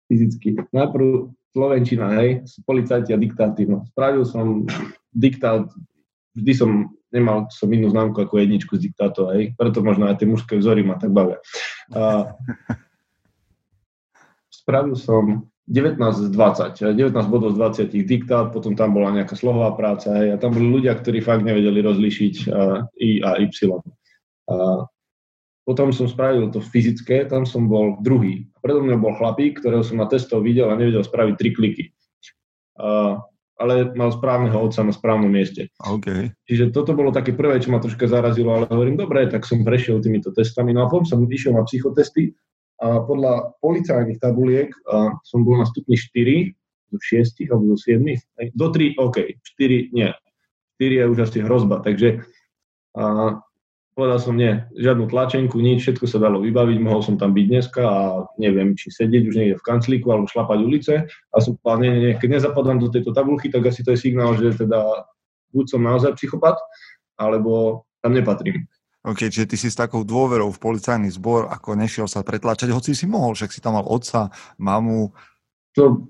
fyzicky, 0.08 0.54
najprv 0.70 1.34
Slovenčina, 1.48 2.14
hej, 2.22 2.46
policajti 2.62 3.10
a 3.10 3.18
diktáty, 3.18 3.66
no. 3.66 3.82
Spravil 3.90 4.22
som 4.22 4.62
diktát, 5.10 5.66
vždy 6.38 6.52
som 6.54 6.70
nemal 7.12 7.48
som 7.48 7.68
inú 7.72 7.88
známku 7.88 8.20
ako 8.20 8.40
jedničku 8.40 8.76
z 8.76 8.90
diktátov, 8.90 9.32
aj 9.32 9.56
preto 9.56 9.80
možno 9.80 10.08
aj 10.08 10.20
tie 10.20 10.28
mužské 10.28 10.54
vzory 10.60 10.84
ma 10.84 11.00
tak 11.00 11.12
bavia. 11.12 11.40
A 11.92 12.32
spravil 14.58 14.96
som 14.96 15.48
19 15.68 16.00
z 16.00 16.28
20, 16.32 16.96
19 16.96 17.12
bodov 17.28 17.52
z 17.52 17.88
20 17.92 18.08
diktát, 18.08 18.48
potom 18.48 18.72
tam 18.72 18.96
bola 18.96 19.12
nejaká 19.12 19.36
slohová 19.36 19.76
práca 19.76 20.16
hej, 20.16 20.32
a 20.32 20.40
tam 20.40 20.56
boli 20.56 20.80
ľudia, 20.80 20.96
ktorí 20.96 21.20
fakt 21.20 21.44
nevedeli 21.44 21.84
rozlíšiť 21.84 22.34
uh, 22.48 22.88
I 22.96 23.20
a 23.20 23.36
Y. 23.44 23.52
A 24.48 24.88
potom 25.68 25.92
som 25.92 26.08
spravil 26.08 26.48
to 26.48 26.64
fyzické, 26.64 27.28
tam 27.28 27.44
som 27.44 27.68
bol 27.68 28.00
druhý. 28.00 28.48
Predo 28.64 28.80
mňa 28.80 28.96
bol 28.96 29.12
chlapík, 29.20 29.60
ktorého 29.60 29.84
som 29.84 30.00
na 30.00 30.08
testov 30.08 30.40
videl 30.40 30.72
a 30.72 30.80
nevedel 30.80 31.04
spraviť 31.04 31.34
tri 31.36 31.50
kliky. 31.52 31.84
Uh, 32.80 33.20
ale 33.58 33.90
mal 33.98 34.14
správneho 34.14 34.54
otca 34.54 34.86
na 34.86 34.94
správnom 34.94 35.28
mieste. 35.28 35.66
Okay. 35.82 36.30
Čiže 36.46 36.70
toto 36.70 36.94
bolo 36.94 37.10
také 37.10 37.34
prvé, 37.34 37.58
čo 37.58 37.74
ma 37.74 37.82
troška 37.82 38.06
zarazilo, 38.06 38.54
ale 38.54 38.70
hovorím, 38.70 38.94
dobre, 38.94 39.26
tak 39.26 39.42
som 39.42 39.66
prešiel 39.66 39.98
týmito 39.98 40.30
testami. 40.30 40.70
No 40.70 40.86
a 40.86 40.90
potom 40.90 41.04
som 41.04 41.26
išiel 41.26 41.58
na 41.58 41.66
psychotesty 41.66 42.38
a 42.78 43.02
podľa 43.02 43.58
policajných 43.58 44.22
tabuliek 44.22 44.70
a 44.86 45.18
som 45.26 45.42
bol 45.42 45.58
na 45.58 45.66
stupni 45.66 45.98
4, 45.98 46.54
zo 46.94 46.98
6 47.02 47.50
alebo 47.50 47.74
zo 47.74 47.90
7, 47.90 48.54
do 48.54 48.66
3, 48.70 48.94
OK, 48.96 49.18
4 49.58 49.90
nie. 49.92 50.10
4 50.78 51.02
je 51.02 51.04
už 51.10 51.18
asi 51.26 51.38
hrozba, 51.42 51.82
takže 51.82 52.22
a 52.98 53.36
Povedal 53.98 54.22
som 54.22 54.38
nie, 54.38 54.62
žiadnu 54.78 55.10
tlačenku, 55.10 55.58
nič, 55.58 55.82
všetko 55.82 56.06
sa 56.06 56.22
dalo 56.22 56.38
vybaviť, 56.38 56.78
mohol 56.78 57.02
som 57.02 57.18
tam 57.18 57.34
byť 57.34 57.46
dneska 57.50 57.82
a 57.82 58.30
neviem, 58.38 58.78
či 58.78 58.94
sedieť 58.94 59.26
už 59.26 59.34
niekde 59.34 59.56
v 59.58 59.66
kanclíku 59.66 60.14
alebo 60.14 60.30
šlapať 60.30 60.58
ulice. 60.62 60.94
A 61.10 61.36
som 61.42 61.58
povedal, 61.58 61.82
nie, 61.82 61.90
nie, 61.90 62.02
nie, 62.06 62.14
keď 62.14 62.38
nezapadám 62.38 62.78
do 62.78 62.94
tejto 62.94 63.10
tabulky, 63.10 63.50
tak 63.50 63.66
asi 63.66 63.82
to 63.82 63.90
je 63.90 63.98
signál, 63.98 64.38
že 64.38 64.54
teda 64.54 65.02
buď 65.50 65.64
som 65.66 65.82
naozaj 65.82 66.14
psychopat, 66.14 66.54
alebo 67.18 67.82
tam 67.98 68.14
nepatrím. 68.14 68.70
OK, 69.02 69.34
čiže 69.34 69.50
ty 69.50 69.58
si 69.58 69.66
s 69.66 69.74
takou 69.74 70.06
dôverou 70.06 70.54
v 70.54 70.62
policajný 70.62 71.10
zbor, 71.10 71.50
ako 71.50 71.74
nešiel 71.74 72.06
sa 72.06 72.22
pretlačať, 72.22 72.70
hoci 72.70 72.94
si 72.94 73.10
mohol, 73.10 73.34
však 73.34 73.50
si 73.50 73.58
tam 73.58 73.74
mal 73.74 73.86
otca, 73.90 74.30
mamu. 74.62 75.10
To, 75.74 76.06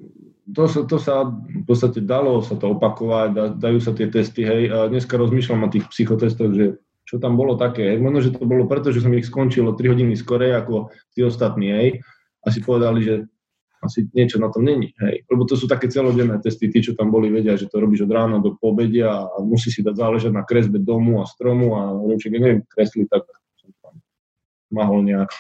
to, 0.53 0.65
sa, 0.69 0.85
to 0.85 1.01
sa 1.01 1.25
v 1.29 1.65
podstate 1.65 2.05
dalo 2.05 2.45
sa 2.45 2.53
to 2.61 2.77
opakovať, 2.77 3.57
dajú 3.57 3.79
sa 3.81 3.97
tie 3.97 4.13
testy, 4.13 4.45
hej. 4.45 4.69
A 4.69 4.93
dneska 4.93 5.17
rozmýšľam 5.17 5.69
o 5.69 5.73
tých 5.73 5.89
psychotestoch, 5.89 6.53
že 6.53 6.67
čo 7.09 7.17
tam 7.17 7.41
bolo 7.41 7.57
také. 7.57 7.97
Možno, 7.97 8.21
že 8.21 8.37
to 8.37 8.45
bolo 8.45 8.69
preto, 8.69 8.93
že 8.93 9.01
som 9.01 9.17
ich 9.17 9.25
skončil 9.25 9.65
o 9.65 9.73
3 9.73 9.97
hodiny 9.97 10.13
skorej 10.13 10.53
ako 10.61 10.93
tí 11.17 11.25
ostatní, 11.25 11.73
hej. 11.73 11.89
A 12.45 12.53
si 12.53 12.61
povedali, 12.61 13.01
že 13.01 13.15
asi 13.81 14.05
niečo 14.13 14.37
na 14.37 14.53
tom 14.53 14.69
není, 14.69 14.93
hej. 15.01 15.25
Lebo 15.25 15.49
to 15.49 15.57
sú 15.57 15.65
také 15.65 15.89
celodenné 15.89 16.37
testy, 16.45 16.69
tí, 16.69 16.85
čo 16.85 16.93
tam 16.93 17.09
boli, 17.09 17.33
vedia, 17.33 17.57
že 17.57 17.65
to 17.65 17.81
robíš 17.81 18.05
od 18.05 18.13
rána 18.13 18.45
do 18.45 18.61
pobedia 18.61 19.25
a 19.25 19.41
musí 19.41 19.73
si 19.73 19.81
dať 19.81 19.97
záležať 19.97 20.33
na 20.37 20.45
kresbe 20.45 20.77
domu 20.77 21.25
a 21.25 21.25
stromu 21.25 21.81
a 21.81 21.97
neviem, 21.97 22.29
neviem 22.37 22.61
kresli, 22.69 23.09
tak 23.09 23.25
som 23.57 23.73
tam 23.81 23.97
mahol 24.69 25.01
nejak. 25.01 25.33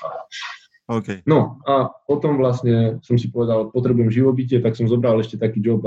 Okay. 0.88 1.20
No 1.28 1.60
a 1.68 1.92
potom 2.08 2.40
vlastne 2.40 2.96
som 3.04 3.20
si 3.20 3.28
povedal, 3.28 3.68
potrebujem 3.68 4.08
živobytie, 4.08 4.64
tak 4.64 4.72
som 4.72 4.88
zobral 4.88 5.20
ešte 5.20 5.36
taký 5.36 5.60
job 5.60 5.84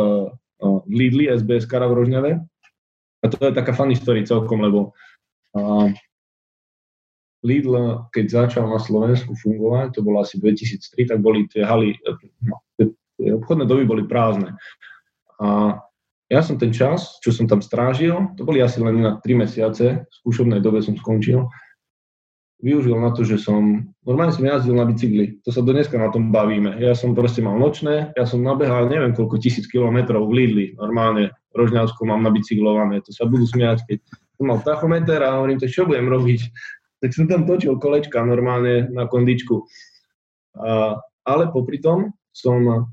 v 0.62 0.94
Lidli, 0.94 1.26
SBS 1.26 1.66
Kara 1.66 1.90
v 1.90 1.98
Rožňave. 1.98 2.32
A 3.22 3.26
to 3.30 3.38
je 3.50 3.54
taká 3.54 3.74
funny 3.74 3.98
story 3.98 4.22
celkom, 4.26 4.62
lebo 4.62 4.94
Lidl, 7.42 8.06
keď 8.14 8.26
začal 8.30 8.70
na 8.70 8.78
Slovensku 8.78 9.34
fungovať, 9.34 9.98
to 9.98 10.06
bolo 10.06 10.22
asi 10.22 10.38
2003, 10.38 11.10
tak 11.10 11.20
boli 11.26 11.50
tie 11.50 11.66
haly, 11.66 11.98
no, 12.46 12.62
tie 12.78 13.34
obchodné 13.34 13.66
doby 13.66 13.84
boli 13.90 14.04
prázdne. 14.06 14.54
A 15.42 15.82
ja 16.30 16.40
som 16.46 16.56
ten 16.62 16.72
čas, 16.72 17.18
čo 17.20 17.34
som 17.34 17.50
tam 17.50 17.60
strážil, 17.60 18.14
to 18.38 18.46
boli 18.46 18.62
asi 18.62 18.80
len 18.80 19.02
na 19.02 19.18
3 19.20 19.42
mesiace, 19.42 20.06
v 20.06 20.14
skúšobnej 20.22 20.62
dobe 20.62 20.86
som 20.86 20.94
skončil, 20.96 21.50
využil 22.62 22.94
na 22.94 23.10
to, 23.12 23.26
že 23.26 23.42
som, 23.42 23.90
normálne 24.06 24.32
som 24.32 24.46
jazdil 24.46 24.78
na 24.78 24.86
bicykli, 24.86 25.42
to 25.42 25.50
sa 25.50 25.66
dneska 25.66 25.98
na 25.98 26.14
tom 26.14 26.30
bavíme. 26.30 26.78
Ja 26.78 26.94
som 26.94 27.18
proste 27.18 27.42
mal 27.42 27.58
nočné, 27.58 28.14
ja 28.14 28.24
som 28.30 28.46
nabehal 28.46 28.86
neviem 28.86 29.18
koľko 29.18 29.42
tisíc 29.42 29.66
kilometrov 29.66 30.30
v 30.30 30.34
Lidli, 30.46 30.66
normálne 30.78 31.34
v 31.52 31.54
Rožňavsku 31.58 32.06
mám 32.06 32.22
nabicyklované, 32.22 33.02
to 33.02 33.12
sa 33.12 33.26
budú 33.26 33.50
smiať, 33.50 33.84
keď 33.90 33.98
som 34.42 34.50
mal 34.50 34.66
tachometer 34.66 35.22
a 35.22 35.38
hovorím, 35.38 35.62
to 35.62 35.70
čo 35.70 35.86
budem 35.86 36.10
robiť? 36.10 36.42
Tak 36.98 37.14
som 37.14 37.30
tam 37.30 37.46
točil 37.46 37.78
kolečka 37.78 38.26
normálne 38.26 38.90
na 38.90 39.06
kondičku. 39.06 39.70
A, 40.58 40.98
ale 41.22 41.44
popri 41.54 41.78
tom 41.78 42.18
som 42.34 42.90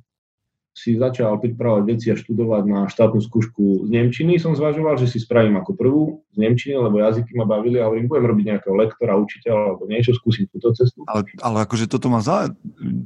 si 0.78 0.94
začal 0.94 1.42
pripravovať 1.42 1.82
veci 1.90 2.06
a 2.12 2.14
študovať 2.14 2.62
na 2.70 2.80
štátnu 2.86 3.18
skúšku 3.18 3.88
z 3.88 3.90
Nemčiny. 3.90 4.38
Som 4.38 4.54
zvažoval, 4.54 4.94
že 4.94 5.10
si 5.10 5.18
spravím 5.18 5.58
ako 5.58 5.74
prvú 5.74 6.02
z 6.30 6.38
Nemčiny, 6.38 6.78
lebo 6.78 7.02
jazyky 7.02 7.34
ma 7.34 7.48
bavili 7.48 7.82
a 7.82 7.90
hovorím, 7.90 8.06
budem 8.06 8.30
robiť 8.30 8.44
nejakého 8.46 8.78
lektora, 8.78 9.18
učiteľa 9.18 9.74
alebo 9.74 9.90
niečo, 9.90 10.14
skúsim 10.14 10.46
túto 10.46 10.70
cestu. 10.78 11.02
Ale, 11.10 11.26
ale 11.42 11.66
akože 11.66 11.90
toto 11.90 12.06
ma 12.06 12.22
zaujímavé, 12.22 12.54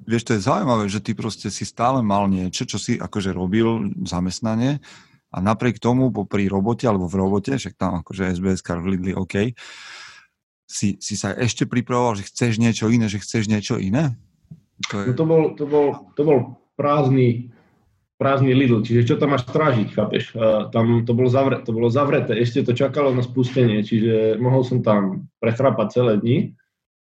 vieš, 0.04 0.22
to 0.28 0.36
je 0.36 0.44
zaujímavé, 0.44 0.84
že 0.92 1.00
ty 1.00 1.16
proste 1.16 1.48
si 1.48 1.64
stále 1.64 2.04
mal 2.04 2.28
niečo, 2.28 2.68
čo 2.68 2.76
si 2.76 3.00
akože 3.00 3.32
robil 3.32 3.96
zamestnanie 4.04 4.84
a 5.32 5.40
napriek 5.40 5.80
tomu 5.80 6.12
popri 6.12 6.44
robote 6.46 6.84
alebo 6.84 7.08
v 7.08 7.16
robote, 7.16 7.56
však 7.56 7.74
tam 7.80 8.04
akože 8.04 8.36
SBS 8.36 8.60
v 8.60 8.86
Lidli, 8.92 9.12
OK, 9.16 9.56
si, 10.68 11.00
si 11.00 11.14
sa 11.16 11.32
ešte 11.32 11.64
pripravoval, 11.64 12.20
že 12.20 12.28
chceš 12.28 12.60
niečo 12.60 12.92
iné, 12.92 13.08
že 13.08 13.20
chceš 13.20 13.48
niečo 13.48 13.80
iné? 13.80 14.16
To, 14.92 15.04
je... 15.04 15.06
no 15.08 15.14
to, 15.16 15.24
bol, 15.24 15.42
to, 15.56 15.64
bol, 15.64 15.86
to 16.16 16.22
bol 16.24 16.38
prázdny, 16.76 17.52
prázdny 18.20 18.56
Lidl, 18.56 18.84
čiže 18.84 19.08
čo 19.08 19.14
tam 19.20 19.36
máš 19.36 19.48
strážiť, 19.48 19.88
chápeš? 19.92 20.32
Uh, 20.36 20.68
tam 20.72 21.04
to 21.04 21.12
bolo, 21.16 21.28
zavre, 21.28 21.60
to 21.64 21.72
bolo 21.76 21.88
zavreté, 21.92 22.36
ešte 22.36 22.64
to 22.64 22.72
čakalo 22.76 23.12
na 23.12 23.24
spustenie, 23.24 23.84
čiže 23.84 24.40
mohol 24.40 24.64
som 24.64 24.80
tam 24.80 25.28
prechrapať 25.40 25.86
celé 25.92 26.12
dni, 26.20 26.38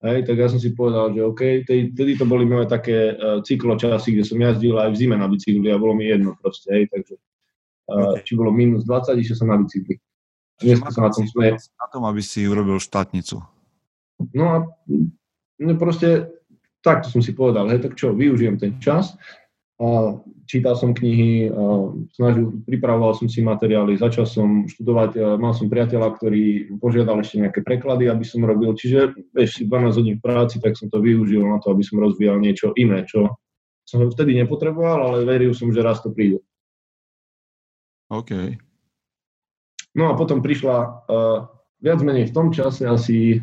hej, 0.02 0.20
tak 0.26 0.36
ja 0.38 0.48
som 0.50 0.58
si 0.58 0.74
povedal, 0.74 1.14
že 1.14 1.22
OK, 1.26 1.42
tedy 1.68 2.12
to 2.18 2.26
boli 2.26 2.50
moje 2.50 2.70
také 2.70 3.14
uh, 3.14 3.42
cykločasy, 3.46 4.18
kde 4.18 4.24
som 4.26 4.38
jazdil 4.42 4.78
aj 4.78 4.90
v 4.94 4.98
zime 4.98 5.16
na 5.18 5.30
bicykli 5.30 5.70
a 5.70 5.82
bolo 5.82 5.94
mi 5.94 6.10
jedno 6.10 6.34
proste, 6.42 6.74
hej, 6.74 6.90
takže 6.90 7.22
okay. 7.90 8.22
či 8.24 8.38
bolo 8.38 8.54
minus 8.54 8.86
20, 8.86 9.18
išiel 9.18 9.38
som 9.38 9.50
na 9.50 9.58
bicykli. 9.58 9.98
Dneska 10.60 10.92
sa 10.92 11.08
na 11.08 11.12
tom 11.12 11.26
smeje. 11.26 11.58
Na 11.80 11.88
tom, 11.90 12.04
aby 12.06 12.22
si 12.22 12.44
urobil 12.46 12.78
štátnicu. 12.78 13.42
No 14.36 14.46
a 14.52 14.58
no 15.60 15.74
proste 15.80 16.40
takto 16.84 17.08
som 17.12 17.22
si 17.24 17.32
povedal, 17.36 17.68
hej, 17.72 17.84
tak 17.84 17.96
čo, 17.96 18.12
využijem 18.12 18.60
ten 18.60 18.76
čas. 18.80 19.16
A 19.80 20.20
čítal 20.44 20.76
som 20.76 20.92
knihy, 20.92 21.48
a 21.48 21.96
snažil, 22.12 22.52
pripravoval 22.68 23.16
som 23.16 23.32
si 23.32 23.40
materiály, 23.40 23.96
začal 23.96 24.28
som 24.28 24.68
študovať, 24.68 25.12
a 25.16 25.28
mal 25.40 25.56
som 25.56 25.72
priateľa, 25.72 26.20
ktorý 26.20 26.76
požiadal 26.84 27.24
ešte 27.24 27.40
nejaké 27.40 27.64
preklady, 27.64 28.12
aby 28.12 28.26
som 28.28 28.44
robil, 28.44 28.76
čiže 28.76 29.16
ešte 29.40 29.64
12 29.64 30.00
hodín 30.04 30.16
v 30.20 30.26
práci, 30.26 30.60
tak 30.60 30.76
som 30.76 30.92
to 30.92 31.00
využil 31.00 31.48
na 31.48 31.64
to, 31.64 31.72
aby 31.72 31.84
som 31.86 32.04
rozvíjal 32.04 32.44
niečo 32.44 32.76
iné, 32.76 33.08
čo 33.08 33.40
som 33.88 34.04
vtedy 34.04 34.36
nepotreboval, 34.36 35.16
ale 35.16 35.18
veril 35.24 35.56
som, 35.56 35.72
že 35.72 35.80
raz 35.80 36.04
to 36.04 36.12
príde. 36.12 36.44
OK. 38.10 38.58
No 39.98 40.10
a 40.10 40.18
potom 40.18 40.42
prišla 40.42 40.76
uh, 41.10 41.50
viac 41.82 42.00
menej 42.02 42.30
v 42.30 42.36
tom 42.36 42.48
čase 42.54 42.86
asi 42.86 43.42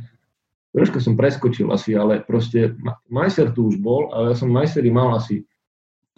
troška 0.76 1.00
som 1.00 1.16
preskočil 1.16 1.70
asi, 1.72 1.96
ale 1.96 2.20
proste 2.22 2.76
Majser 3.08 3.50
tu 3.50 3.72
už 3.72 3.80
bol, 3.80 4.12
ale 4.12 4.34
ja 4.34 4.36
som 4.36 4.52
Majseri 4.52 4.92
mal 4.92 5.16
asi 5.16 5.46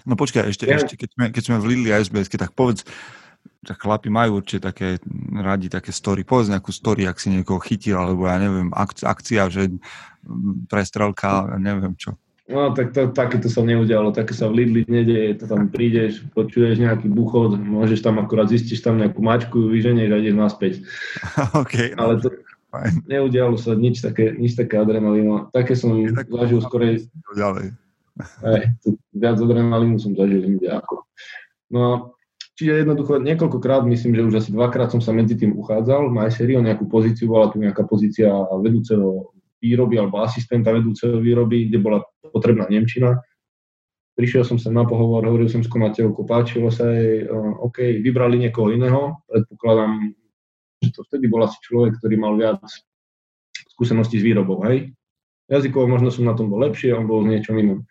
No 0.06 0.14
počkaj, 0.14 0.48
ešte, 0.48 0.64
ja... 0.64 0.78
ešte 0.78 0.94
keď, 0.94 1.10
sme, 1.10 1.24
keď 1.34 1.42
sme 1.42 1.56
v 1.58 1.68
Lidli 1.74 1.90
a 1.90 1.98
SBS, 1.98 2.30
tak 2.30 2.54
povedz, 2.54 2.86
tak 3.66 3.76
chlapi 3.82 4.08
majú 4.08 4.38
určite 4.38 4.70
také, 4.70 5.02
radi 5.34 5.66
také 5.66 5.90
story, 5.90 6.22
povedz 6.22 6.48
nejakú 6.48 6.70
story, 6.70 7.04
ak 7.04 7.18
si 7.18 7.34
niekoho 7.34 7.58
chytil, 7.58 7.98
alebo 7.98 8.30
ja 8.30 8.38
neviem, 8.38 8.70
ak, 8.70 9.02
akcia, 9.02 9.50
že 9.50 9.74
prestrelka, 10.70 11.58
neviem 11.58 11.98
čo. 11.98 12.14
No, 12.48 12.72
tak 12.72 12.96
to, 12.96 13.12
takéto 13.12 13.52
sa 13.52 13.60
neudialo, 13.60 14.08
také 14.08 14.32
sa 14.32 14.48
v 14.48 14.64
Lidli 14.64 14.80
nedieje, 14.88 15.36
to 15.36 15.44
tam 15.44 15.68
prídeš, 15.68 16.24
počuješ 16.32 16.80
nejaký 16.80 17.04
buchod, 17.12 17.60
môžeš 17.60 18.00
tam 18.00 18.16
akurát 18.16 18.48
zistíš 18.48 18.80
tam 18.80 18.96
nejakú 18.96 19.20
mačku, 19.20 19.68
vyženieš 19.68 20.08
a 20.08 20.16
ideš 20.16 20.36
naspäť. 20.40 20.72
okay, 21.60 21.92
Ale 21.92 22.16
to, 22.24 22.32
fajn. 22.72 23.04
neudialo 23.04 23.60
sa 23.60 23.76
nič 23.76 24.00
také, 24.00 24.32
nič 24.32 24.56
také 24.56 24.80
adrenalíno. 24.80 25.52
Také 25.52 25.76
som 25.76 25.92
tak, 26.08 26.24
zažil 26.32 26.64
skorej... 26.64 27.04
Ďalej. 27.36 27.76
Hej, 28.40 28.62
viac 29.12 29.36
adrenalínu 29.36 30.00
som 30.00 30.16
zažil 30.16 30.40
inde 30.40 30.72
ako. 30.72 31.04
No 31.68 31.78
a 31.84 31.92
čiže 32.56 32.80
jednoducho 32.80 33.20
niekoľkokrát, 33.20 33.84
myslím, 33.84 34.16
že 34.16 34.24
už 34.24 34.34
asi 34.40 34.50
dvakrát 34.56 34.88
som 34.88 35.04
sa 35.04 35.12
medzi 35.12 35.36
tým 35.36 35.52
uchádzal 35.52 36.08
v 36.08 36.16
MySerie 36.16 36.56
o 36.56 36.64
nejakú 36.64 36.88
pozíciu, 36.88 37.28
bola 37.28 37.52
tu 37.52 37.60
nejaká 37.60 37.84
pozícia 37.84 38.32
vedúceho 38.56 39.36
výroby 39.58 39.98
alebo 39.98 40.22
asistenta 40.22 40.70
vedúceho 40.70 41.18
výroby, 41.18 41.68
kde 41.68 41.78
bola 41.82 41.98
potrebná 42.30 42.66
Nemčina. 42.70 43.18
Prišiel 44.18 44.42
som 44.42 44.58
sa 44.58 44.74
na 44.74 44.82
pohovor, 44.82 45.22
hovoril 45.22 45.46
som 45.46 45.62
s 45.62 45.70
konateľkou, 45.70 46.26
páčilo 46.26 46.74
sa 46.74 46.90
jej, 46.90 47.22
OK, 47.62 48.02
vybrali 48.02 48.34
niekoho 48.42 48.74
iného, 48.74 49.22
predpokladám, 49.30 50.10
že 50.82 50.90
to 50.90 51.06
vtedy 51.06 51.30
bol 51.30 51.46
asi 51.46 51.54
človek, 51.62 52.02
ktorý 52.02 52.18
mal 52.18 52.34
viac 52.34 52.58
skúseností 53.78 54.18
s 54.18 54.26
výrobou, 54.26 54.58
hej. 54.66 54.90
Jazykovo 55.46 55.86
možno 55.86 56.10
som 56.10 56.26
na 56.26 56.34
tom 56.34 56.50
bol 56.50 56.58
lepšie, 56.66 56.98
on 56.98 57.06
bol 57.06 57.22
v 57.22 57.38
niečom 57.38 57.54
inom. 57.62 57.86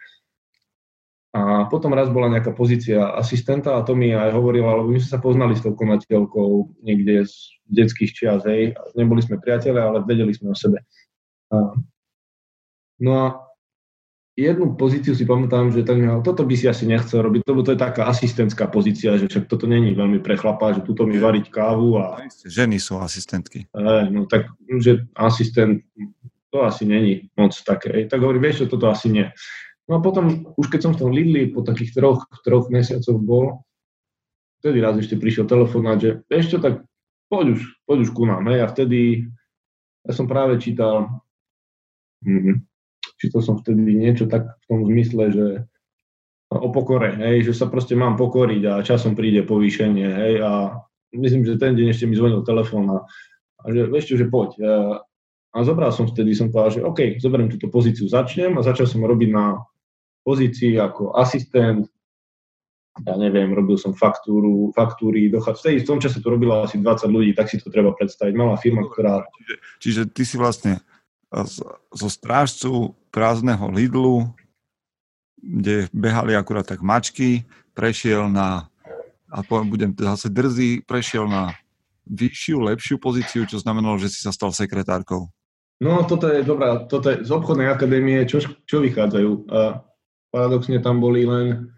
A 1.32 1.72
potom 1.72 1.96
raz 1.96 2.12
bola 2.12 2.28
nejaká 2.28 2.52
pozícia 2.52 3.08
asistenta 3.16 3.80
a 3.80 3.86
to 3.88 3.96
mi 3.96 4.12
aj 4.12 4.36
hovorila, 4.36 4.84
lebo 4.84 4.92
my 4.92 5.00
sme 5.00 5.12
sa 5.16 5.24
poznali 5.24 5.56
s 5.56 5.64
tou 5.64 5.80
konateľkou 5.80 6.84
niekde 6.84 7.24
z 7.24 7.36
detských 7.72 8.12
čias, 8.12 8.44
hej. 8.44 8.76
Neboli 9.00 9.24
sme 9.24 9.40
priateľe, 9.40 9.80
ale 9.80 9.98
vedeli 10.04 10.36
sme 10.36 10.52
o 10.52 10.58
sebe. 10.60 10.84
No 12.98 13.12
a 13.14 13.26
jednu 14.38 14.78
pozíciu 14.78 15.18
si 15.18 15.26
pamätám, 15.26 15.74
že 15.74 15.82
tak, 15.82 15.98
toto 16.22 16.46
by 16.46 16.54
si 16.54 16.70
asi 16.70 16.86
nechcel 16.86 17.26
robiť, 17.26 17.42
lebo 17.50 17.66
to 17.66 17.74
je 17.74 17.80
taká 17.82 18.06
asistentská 18.06 18.70
pozícia, 18.70 19.18
že 19.18 19.26
však 19.26 19.50
toto 19.50 19.66
není 19.66 19.98
veľmi 19.98 20.22
pre 20.22 20.38
chlapa, 20.38 20.78
že 20.78 20.86
tuto 20.86 21.10
mi 21.10 21.18
variť 21.18 21.50
kávu 21.50 21.98
a... 21.98 22.22
Ženy 22.46 22.78
sú 22.78 23.02
asistentky. 23.02 23.66
E, 23.74 23.90
no 24.14 24.30
tak, 24.30 24.54
že 24.78 25.10
asistent, 25.18 25.82
to 26.54 26.62
asi 26.62 26.86
není 26.86 27.34
moc 27.34 27.54
také. 27.66 28.06
Tak 28.06 28.22
hovorí, 28.22 28.38
vieš, 28.38 28.66
že 28.66 28.72
toto 28.78 28.94
asi 28.94 29.10
nie. 29.10 29.26
No 29.90 29.98
a 29.98 30.00
potom, 30.04 30.54
už 30.60 30.68
keď 30.70 30.80
som 30.86 30.94
v 30.94 31.00
tom 31.02 31.12
Lidli 31.16 31.50
po 31.50 31.66
takých 31.66 31.98
troch, 31.98 32.28
troch 32.44 32.70
mesiacoch 32.70 33.18
bol, 33.18 33.66
vtedy 34.62 34.84
raz 34.84 35.00
ešte 35.00 35.18
prišiel 35.18 35.50
telefonát, 35.50 35.98
že 35.98 36.22
vieš 36.28 36.54
čo, 36.54 36.58
tak 36.62 36.84
poď 37.32 37.58
už, 37.58 37.62
poď 37.88 37.98
už 38.06 38.10
ku 38.12 38.28
nám. 38.28 38.46
Hej. 38.52 38.60
A 38.64 38.68
vtedy, 38.68 39.00
ja 40.04 40.12
som 40.12 40.28
práve 40.28 40.60
čítal, 40.60 41.24
čítal 43.18 43.42
som 43.42 43.58
vtedy 43.58 43.82
niečo 43.98 44.30
tak 44.30 44.46
v 44.46 44.66
tom 44.70 44.80
zmysle, 44.86 45.24
že 45.34 45.46
o 46.48 46.70
pokore, 46.72 47.12
hej, 47.20 47.44
že 47.44 47.54
sa 47.54 47.68
proste 47.68 47.98
mám 47.98 48.16
pokoriť 48.16 48.62
a 48.72 48.74
časom 48.86 49.20
príde 49.20 49.44
povýšenie, 49.44 50.08
hej, 50.08 50.34
a 50.40 50.80
myslím, 51.12 51.44
že 51.44 51.60
ten 51.60 51.76
deň 51.76 51.92
ešte 51.92 52.08
mi 52.08 52.16
zvonil 52.16 52.48
telefón 52.48 52.88
a, 52.88 53.00
a 53.60 53.66
že 53.68 53.92
vieš 53.92 54.16
čo, 54.16 54.16
že 54.16 54.32
poď. 54.32 54.56
A 55.52 55.58
zobral 55.66 55.92
som 55.92 56.08
vtedy, 56.08 56.38
som 56.38 56.48
povedal, 56.54 56.72
že 56.72 56.86
OK, 56.88 57.00
zoberiem 57.20 57.52
túto 57.52 57.68
pozíciu, 57.68 58.08
začnem 58.08 58.56
a 58.56 58.66
začal 58.66 58.88
som 58.88 59.04
robiť 59.04 59.30
na 59.34 59.60
pozícii 60.24 60.80
ako 60.80 61.16
asistent, 61.20 61.88
ja 63.06 63.14
neviem, 63.14 63.54
robil 63.54 63.78
som 63.78 63.94
faktúru, 63.94 64.74
faktúry, 64.74 65.30
dochádzal. 65.30 65.62
Vtedy 65.62 65.78
v 65.86 65.90
tom 65.90 66.00
čase 66.02 66.18
to 66.18 66.34
robilo 66.34 66.66
asi 66.66 66.82
20 66.82 67.14
ľudí, 67.14 67.32
tak 67.38 67.46
si 67.46 67.62
to 67.62 67.70
treba 67.70 67.94
predstaviť. 67.94 68.34
Malá 68.34 68.58
firma, 68.58 68.90
ktorá... 68.90 69.22
Čiže, 69.38 69.56
čiže 69.78 70.02
ty 70.10 70.24
si 70.26 70.36
vlastne 70.36 70.82
zo 71.92 72.08
strážcu 72.08 72.96
prázdneho 73.12 73.68
Lidlu, 73.72 74.32
kde 75.38 75.92
behali 75.94 76.34
akurát 76.36 76.66
tak 76.66 76.82
mačky, 76.82 77.44
prešiel 77.76 78.32
na, 78.32 78.72
a 79.30 79.44
budem 79.68 79.94
zase 79.94 80.32
drzý, 80.32 80.82
prešiel 80.88 81.28
na 81.28 81.54
vyššiu, 82.08 82.58
lepšiu 82.64 82.96
pozíciu, 82.98 83.44
čo 83.44 83.60
znamenalo, 83.60 84.00
že 84.00 84.08
si 84.08 84.24
sa 84.24 84.32
stal 84.32 84.56
sekretárkou. 84.56 85.28
No, 85.78 86.02
toto 86.10 86.26
je 86.32 86.42
dobrá, 86.42 86.90
toto 86.90 87.14
je 87.14 87.22
z 87.22 87.30
obchodnej 87.30 87.70
akadémie, 87.70 88.26
čo, 88.26 88.42
čo 88.66 88.82
vychádzajú. 88.82 89.32
A 89.54 89.86
paradoxne 90.34 90.82
tam 90.82 90.98
boli 90.98 91.28
len 91.28 91.70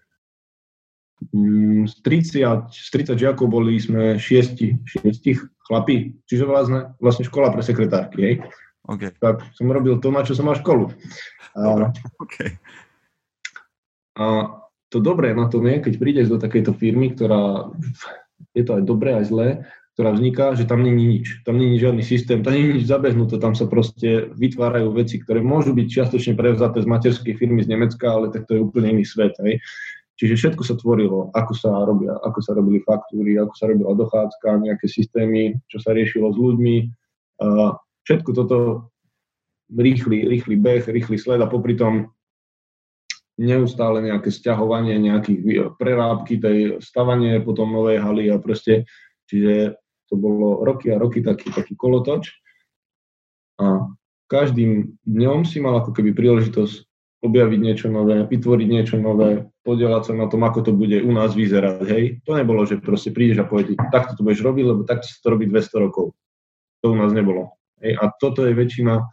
mm, 1.36 1.90
z 1.90 1.96
30, 2.32 2.72
z 2.72 2.90
30 2.96 3.20
žiakov 3.20 3.52
boli 3.52 3.76
sme 3.76 4.16
šiesti, 4.16 4.80
šiestich 4.88 5.44
chlapí, 5.68 6.16
čiže 6.32 6.48
vlastne, 6.48 6.96
vlastne 7.04 7.28
škola 7.28 7.52
pre 7.52 7.60
sekretárky, 7.60 8.20
hej. 8.24 8.36
Okay. 8.89 9.13
Tak 9.21 9.45
som 9.54 9.69
robil 9.69 10.02
to, 10.02 10.10
na 10.10 10.25
čo 10.25 10.34
som 10.34 10.49
mal 10.49 10.58
školu. 10.58 10.89
A, 11.54 11.93
okay. 12.17 12.58
a 14.17 14.25
to 14.89 14.97
dobré 14.97 15.38
na 15.38 15.45
tom 15.45 15.69
je, 15.69 15.78
keď 15.78 15.93
prídeš 16.02 16.28
do 16.34 16.41
takejto 16.41 16.73
firmy, 16.73 17.13
ktorá 17.13 17.69
je 18.58 18.65
to 18.65 18.82
aj 18.82 18.84
dobré, 18.89 19.21
aj 19.21 19.30
zlé, 19.30 19.47
ktorá 19.93 20.15
vzniká, 20.15 20.58
že 20.58 20.65
tam 20.65 20.82
není 20.82 21.06
nič. 21.06 21.45
Tam 21.45 21.62
není 21.62 21.78
žiadny 21.78 22.02
systém, 22.02 22.41
tam 22.41 22.58
není 22.58 22.82
nič 22.82 22.89
zabehnuté, 22.89 23.38
tam 23.38 23.54
sa 23.54 23.69
proste 23.69 24.34
vytvárajú 24.34 24.89
veci, 24.95 25.21
ktoré 25.21 25.43
môžu 25.43 25.78
byť 25.78 25.86
čiastočne 25.86 26.34
prevzaté 26.34 26.82
z 26.82 26.89
materskej 26.89 27.36
firmy 27.38 27.62
z 27.62 27.69
Nemecka, 27.69 28.10
ale 28.10 28.34
tak 28.34 28.49
to 28.49 28.58
je 28.58 28.63
úplne 28.65 28.97
iný 28.97 29.06
svet. 29.06 29.38
Hej. 29.43 29.62
Čiže 30.17 30.34
všetko 30.36 30.63
sa 30.65 30.75
tvorilo, 30.75 31.32
ako 31.32 31.54
sa, 31.56 31.71
robia, 31.86 32.12
ako 32.25 32.39
sa 32.41 32.52
robili 32.58 32.84
faktúry, 32.84 33.38
ako 33.38 33.54
sa 33.56 33.71
robila 33.71 33.95
dochádzka, 33.95 34.65
nejaké 34.65 34.88
systémy, 34.89 35.56
čo 35.69 35.78
sa 35.80 35.95
riešilo 35.95 36.34
s 36.34 36.38
ľuďmi. 36.39 36.75
Všetko 38.10 38.30
toto 38.34 38.58
rýchly, 39.69 40.26
rýchly 40.26 40.58
beh, 40.58 40.89
rýchly 40.89 41.22
sled 41.22 41.45
a 41.45 41.45
popri 41.45 41.78
tom 41.78 42.10
neustále 43.38 44.02
nejaké 44.02 44.34
sťahovanie 44.34 44.98
nejakých 44.98 45.78
prerábky, 45.78 46.41
tej 46.41 46.82
stavanie 46.82 47.38
potom 47.38 47.69
novej 47.69 48.02
haly 48.02 48.34
a 48.34 48.41
proste, 48.41 48.89
čiže 49.30 49.78
to 50.10 50.17
bolo 50.17 50.65
roky 50.65 50.89
a 50.89 50.98
roky 50.98 51.22
taký, 51.22 51.54
taký 51.54 51.78
kolotoč. 51.78 52.34
A 53.62 53.93
každým 54.26 54.98
dňom 55.06 55.45
si 55.45 55.62
mal 55.62 55.78
ako 55.78 55.93
keby 55.93 56.17
príležitosť 56.17 56.89
objaviť 57.22 57.60
niečo 57.62 57.88
nové, 57.93 58.26
vytvoriť 58.26 58.67
niečo 58.67 58.98
nové, 58.98 59.45
podielať 59.62 60.02
sa 60.10 60.13
na 60.17 60.26
tom, 60.26 60.41
ako 60.50 60.65
to 60.65 60.72
bude 60.74 60.98
u 61.06 61.12
nás 61.13 61.38
vyzerať. 61.38 61.86
Hej. 61.86 62.04
To 62.26 62.34
nebolo, 62.34 62.65
že 62.65 62.82
proste 62.82 63.13
prídeš 63.13 63.43
a 63.43 63.45
povieš, 63.45 63.78
takto 63.93 64.17
to 64.17 64.26
budeš 64.26 64.41
robiť, 64.41 64.65
lebo 64.65 64.82
takto 64.82 65.06
sa 65.06 65.19
to 65.22 65.28
robí 65.30 65.45
200 65.45 65.78
rokov. 65.78 66.17
To 66.82 66.86
u 66.89 66.98
nás 66.98 67.13
nebolo. 67.13 67.59
Hej. 67.80 67.94
A 68.00 68.04
toto 68.15 68.44
je 68.44 68.54
väčšina, 68.54 69.04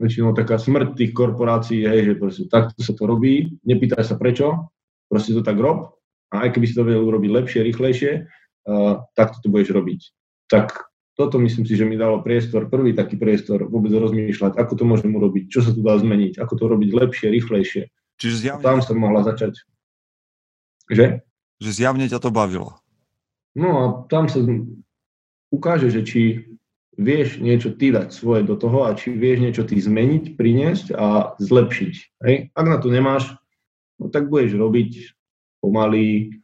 väčšinou 0.00 0.32
taká 0.32 0.56
smrť 0.56 0.96
tých 0.96 1.12
korporácií, 1.12 1.84
hej, 1.84 2.12
že 2.12 2.14
proste 2.16 2.44
takto 2.48 2.80
sa 2.80 2.96
to 2.96 3.04
robí, 3.04 3.60
nepýtaj 3.68 4.04
sa 4.04 4.16
prečo, 4.16 4.72
proste 5.12 5.36
to 5.36 5.44
tak 5.44 5.60
rob 5.60 6.00
a 6.32 6.46
aj 6.46 6.56
keby 6.56 6.64
si 6.68 6.74
to 6.76 6.86
vedel 6.86 7.04
urobiť 7.04 7.30
lepšie, 7.30 7.60
rýchlejšie, 7.66 8.12
uh, 8.24 9.04
takto 9.12 9.42
to 9.44 9.52
budeš 9.52 9.74
robiť. 9.74 10.00
Tak 10.48 10.90
toto 11.18 11.36
myslím 11.36 11.68
si, 11.68 11.76
že 11.76 11.84
mi 11.84 12.00
dalo 12.00 12.24
priestor, 12.24 12.72
prvý 12.72 12.96
taký 12.96 13.20
priestor 13.20 13.68
vôbec 13.68 13.92
rozmýšľať, 13.92 14.56
ako 14.56 14.72
to 14.72 14.84
môžem 14.88 15.12
urobiť, 15.12 15.52
čo 15.52 15.60
sa 15.60 15.76
tu 15.76 15.84
dá 15.84 16.00
zmeniť, 16.00 16.40
ako 16.40 16.54
to 16.56 16.64
robiť 16.70 16.90
lepšie, 16.96 17.28
rýchlejšie. 17.28 17.92
Čiže 18.16 18.36
zjavne... 18.48 18.64
Tam 18.64 18.78
som 18.80 18.96
mohla 18.96 19.20
začať. 19.20 19.60
Že? 20.88 21.20
Že 21.60 21.70
zjavne 21.76 22.08
ťa 22.08 22.18
to 22.24 22.32
bavilo. 22.32 22.80
No 23.52 23.68
a 23.76 23.84
tam 24.08 24.30
sa 24.30 24.40
ukáže, 25.50 25.90
že 25.90 26.06
či 26.06 26.20
vieš 27.00 27.40
niečo 27.40 27.72
ty 27.72 27.88
dať 27.88 28.12
svoje 28.12 28.44
do 28.44 28.60
toho 28.60 28.84
a 28.84 28.92
či 28.92 29.16
vieš 29.16 29.38
niečo 29.40 29.64
ty 29.64 29.80
zmeniť, 29.80 30.36
priniesť 30.36 30.92
a 30.92 31.32
zlepšiť. 31.40 31.94
Hej? 32.28 32.52
Ak 32.52 32.66
na 32.68 32.76
to 32.76 32.92
nemáš, 32.92 33.32
no 33.96 34.12
tak 34.12 34.28
budeš 34.28 34.60
robiť 34.60 35.16
pomaly, 35.64 36.36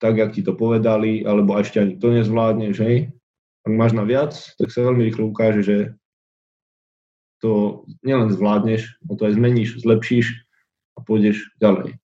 tak, 0.00 0.16
jak 0.16 0.32
ti 0.32 0.40
to 0.46 0.56
povedali, 0.56 1.26
alebo 1.26 1.58
ešte 1.58 1.82
ani 1.82 1.94
to 1.98 2.14
nezvládneš, 2.14 2.76
hej? 2.78 2.96
Ak 3.66 3.72
máš 3.74 3.92
na 3.98 4.06
viac, 4.06 4.32
tak 4.56 4.70
sa 4.70 4.86
veľmi 4.86 5.02
rýchlo 5.10 5.34
ukáže, 5.34 5.60
že 5.66 5.76
to 7.42 7.82
nielen 8.06 8.30
zvládneš, 8.30 8.98
no 9.02 9.18
to 9.18 9.26
aj 9.26 9.34
zmeníš, 9.34 9.82
zlepšíš 9.82 10.46
a 10.94 11.02
pôjdeš 11.02 11.50
ďalej. 11.58 11.98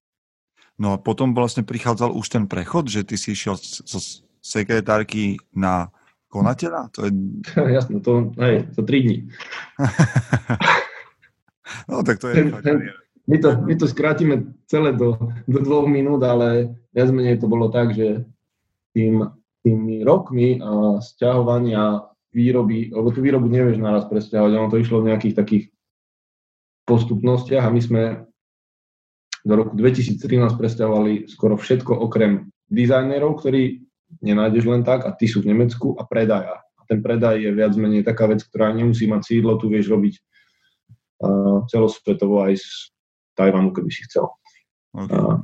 No 0.74 0.94
a 0.94 0.98
potom 0.98 1.38
vlastne 1.38 1.62
prichádzal 1.62 2.11
už 2.11 2.26
ten 2.34 2.44
prechod, 2.50 2.90
že 2.90 3.07
ty 3.07 3.14
si 3.14 3.38
išiel 3.38 3.55
zo 3.62 4.00
sekretárky 4.42 5.38
na 5.55 5.94
konateľa? 6.35 6.91
To 6.99 7.07
je... 7.07 7.11
Jasno, 7.78 8.03
to, 8.03 8.35
hej, 8.43 8.66
to 8.74 8.82
tri 8.82 9.07
dní. 9.07 9.18
no 11.89 12.03
tak 12.03 12.18
to 12.18 12.35
je... 12.35 12.35
Ten, 12.35 12.49
ten, 12.66 12.76
my, 13.30 13.37
to, 13.39 13.49
my 13.62 13.74
to 13.78 13.87
skrátime 13.87 14.59
celé 14.66 14.91
do, 14.99 15.14
do 15.47 15.59
dvoch 15.62 15.87
minút, 15.87 16.26
ale 16.26 16.74
viac 16.91 17.14
menej 17.14 17.39
to 17.39 17.47
bolo 17.47 17.70
tak, 17.70 17.95
že 17.95 18.26
tým, 18.91 19.30
tými 19.62 20.03
rokmi 20.03 20.59
a 20.59 20.99
sťahovania 20.99 22.11
výroby, 22.35 22.91
lebo 22.91 23.14
tú 23.14 23.22
výrobu 23.22 23.47
nevieš 23.47 23.78
naraz 23.78 24.11
presťahovať, 24.11 24.53
ono 24.59 24.68
to 24.68 24.82
išlo 24.82 25.01
v 25.01 25.14
nejakých 25.14 25.35
takých 25.39 25.64
postupnostiach 26.85 27.64
a 27.64 27.72
my 27.72 27.80
sme 27.80 28.03
do 29.45 29.55
roku 29.55 29.76
2013 29.76 30.20
presťahovali 30.57 31.30
skoro 31.30 31.55
všetko 31.55 31.95
okrem 31.95 32.49
dizajnerov, 32.72 33.41
ktorí 33.41 33.84
nenájdeš 34.20 34.64
len 34.68 34.82
tak 34.86 35.08
a 35.08 35.10
tí 35.14 35.26
sú 35.26 35.42
v 35.42 35.50
Nemecku 35.50 35.96
a 35.98 36.04
predaja. 36.04 36.60
A 36.60 36.82
ten 36.86 37.00
predaj 37.00 37.40
je 37.40 37.50
viac 37.50 37.72
menej 37.74 38.04
taká 38.04 38.28
vec, 38.28 38.44
ktorá 38.44 38.70
nemusí 38.76 39.08
mať 39.08 39.22
sídlo, 39.24 39.56
tu 39.56 39.72
vieš 39.72 39.88
robiť 39.88 40.14
uh, 41.24 41.64
celosvetovo 41.66 42.44
aj 42.44 42.60
z 42.60 42.66
Tajvanu, 43.34 43.72
keby 43.72 43.90
si 43.90 44.04
chcel. 44.04 44.28
Okay. 44.92 45.16
Uh, 45.16 45.40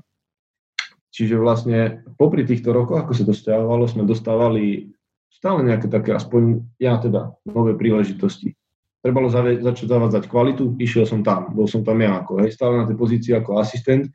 čiže 1.10 1.40
vlastne 1.40 2.04
popri 2.20 2.44
týchto 2.44 2.70
rokoch, 2.70 3.00
ako 3.00 3.12
sa 3.16 3.24
to 3.26 3.34
stiahovalo, 3.34 3.88
sme 3.88 4.04
dostávali 4.06 4.94
stále 5.30 5.64
nejaké 5.64 5.88
také, 5.88 6.12
aspoň 6.12 6.60
ja 6.76 7.00
teda, 7.00 7.32
nové 7.48 7.72
príležitosti. 7.72 8.52
Trebalo 9.00 9.32
začať 9.32 9.88
zavádzať 9.88 10.28
kvalitu, 10.28 10.76
išiel 10.76 11.08
som 11.08 11.24
tam, 11.24 11.56
bol 11.56 11.64
som 11.64 11.80
tam 11.80 11.96
ja 12.04 12.20
ako, 12.20 12.44
hej, 12.44 12.52
stále 12.52 12.84
na 12.84 12.84
tej 12.84 13.00
pozícii 13.00 13.32
ako 13.32 13.56
asistent. 13.56 14.12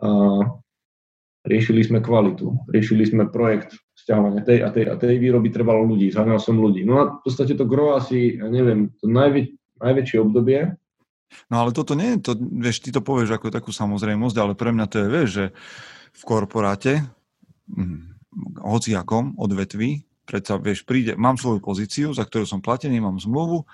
A 0.00 0.08
riešili 1.42 1.82
sme 1.82 1.98
kvalitu, 1.98 2.54
riešili 2.70 3.02
sme 3.06 3.30
projekt 3.30 3.74
stiahovania 3.98 4.42
tej 4.42 4.58
a 4.62 4.68
tej 4.70 4.84
a 4.90 4.94
tej 4.98 5.18
výroby, 5.18 5.50
trebalo 5.50 5.86
ľudí, 5.86 6.10
zháňal 6.10 6.38
som 6.38 6.58
ľudí. 6.58 6.86
No 6.86 6.94
a 6.98 7.02
v 7.18 7.20
podstate 7.22 7.54
to 7.54 7.66
gro 7.66 7.98
asi, 7.98 8.38
ja 8.38 8.46
neviem, 8.50 8.94
to 8.98 9.10
najväč- 9.10 9.54
najväčšie 9.82 10.18
obdobie. 10.22 10.74
No 11.48 11.64
ale 11.64 11.70
toto 11.72 11.96
nie 11.96 12.18
je 12.18 12.30
to, 12.30 12.32
vieš, 12.38 12.84
ty 12.84 12.92
to 12.92 13.00
povieš 13.00 13.38
ako 13.40 13.48
takú 13.50 13.70
samozrejmosť, 13.72 14.36
ale 14.38 14.52
pre 14.54 14.70
mňa 14.70 14.86
to 14.86 14.96
je, 15.02 15.06
vieš, 15.08 15.28
že 15.30 15.44
v 16.12 16.22
korporáte, 16.28 16.92
hm, 17.72 18.20
hociakom 18.62 19.36
odvetví, 19.40 20.04
predsa, 20.28 20.60
vieš, 20.60 20.84
príde, 20.86 21.18
mám 21.18 21.40
svoju 21.40 21.60
pozíciu, 21.64 22.08
za 22.12 22.22
ktorú 22.22 22.44
som 22.46 22.60
platený, 22.60 23.00
mám 23.00 23.18
zmluvu, 23.18 23.64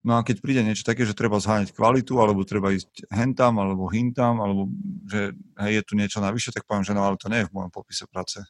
No 0.00 0.16
a 0.16 0.24
keď 0.24 0.40
príde 0.40 0.64
niečo 0.64 0.80
také, 0.80 1.04
že 1.04 1.12
treba 1.12 1.36
zháňať 1.36 1.76
kvalitu, 1.76 2.16
alebo 2.16 2.48
treba 2.48 2.72
ísť 2.72 3.04
hentam, 3.12 3.60
alebo 3.60 3.84
hintam, 3.92 4.40
alebo 4.40 4.72
že 5.04 5.36
hej, 5.60 5.72
je 5.76 5.82
tu 5.84 5.92
niečo 5.92 6.24
navyše, 6.24 6.56
tak 6.56 6.64
poviem, 6.64 6.88
že 6.88 6.96
no 6.96 7.04
ale 7.04 7.20
to 7.20 7.28
nie 7.28 7.44
je 7.44 7.48
v 7.52 7.54
mojom 7.54 7.68
popise 7.68 8.08
práce. 8.08 8.40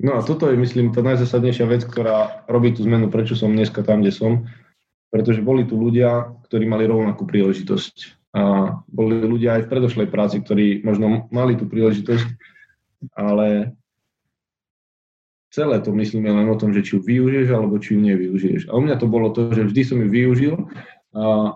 No 0.00 0.16
a 0.16 0.24
toto 0.24 0.48
je, 0.48 0.56
myslím, 0.56 0.90
tá 0.90 1.04
najzásadnejšia 1.04 1.68
vec, 1.68 1.84
ktorá 1.84 2.48
robí 2.48 2.72
tú 2.72 2.88
zmenu, 2.88 3.12
prečo 3.12 3.36
som 3.36 3.52
dneska 3.52 3.84
tam, 3.84 4.00
kde 4.00 4.16
som. 4.16 4.32
Pretože 5.12 5.44
boli 5.44 5.68
tu 5.68 5.76
ľudia, 5.76 6.32
ktorí 6.48 6.64
mali 6.64 6.88
rovnakú 6.88 7.28
príležitosť. 7.28 8.18
A 8.32 8.74
boli 8.88 9.20
ľudia 9.28 9.60
aj 9.60 9.68
v 9.68 9.70
predošlej 9.76 10.08
práci, 10.08 10.40
ktorí 10.40 10.80
možno 10.88 11.28
mali 11.28 11.52
tú 11.52 11.68
príležitosť, 11.68 12.26
ale 13.12 13.76
celé 15.52 15.76
to 15.84 15.92
myslíme 15.92 16.32
len 16.32 16.48
o 16.48 16.56
tom, 16.56 16.72
že 16.72 16.80
či 16.80 16.96
ju 16.96 17.04
využiješ 17.04 17.48
alebo 17.52 17.76
či 17.76 17.94
ju 17.94 18.00
nevyužiješ. 18.00 18.62
A 18.72 18.76
u 18.76 18.80
mňa 18.80 18.96
to 18.96 19.06
bolo 19.06 19.28
to, 19.36 19.52
že 19.52 19.68
vždy 19.68 19.82
som 19.84 19.98
ju 20.00 20.08
využil 20.08 20.54
a 21.12 21.54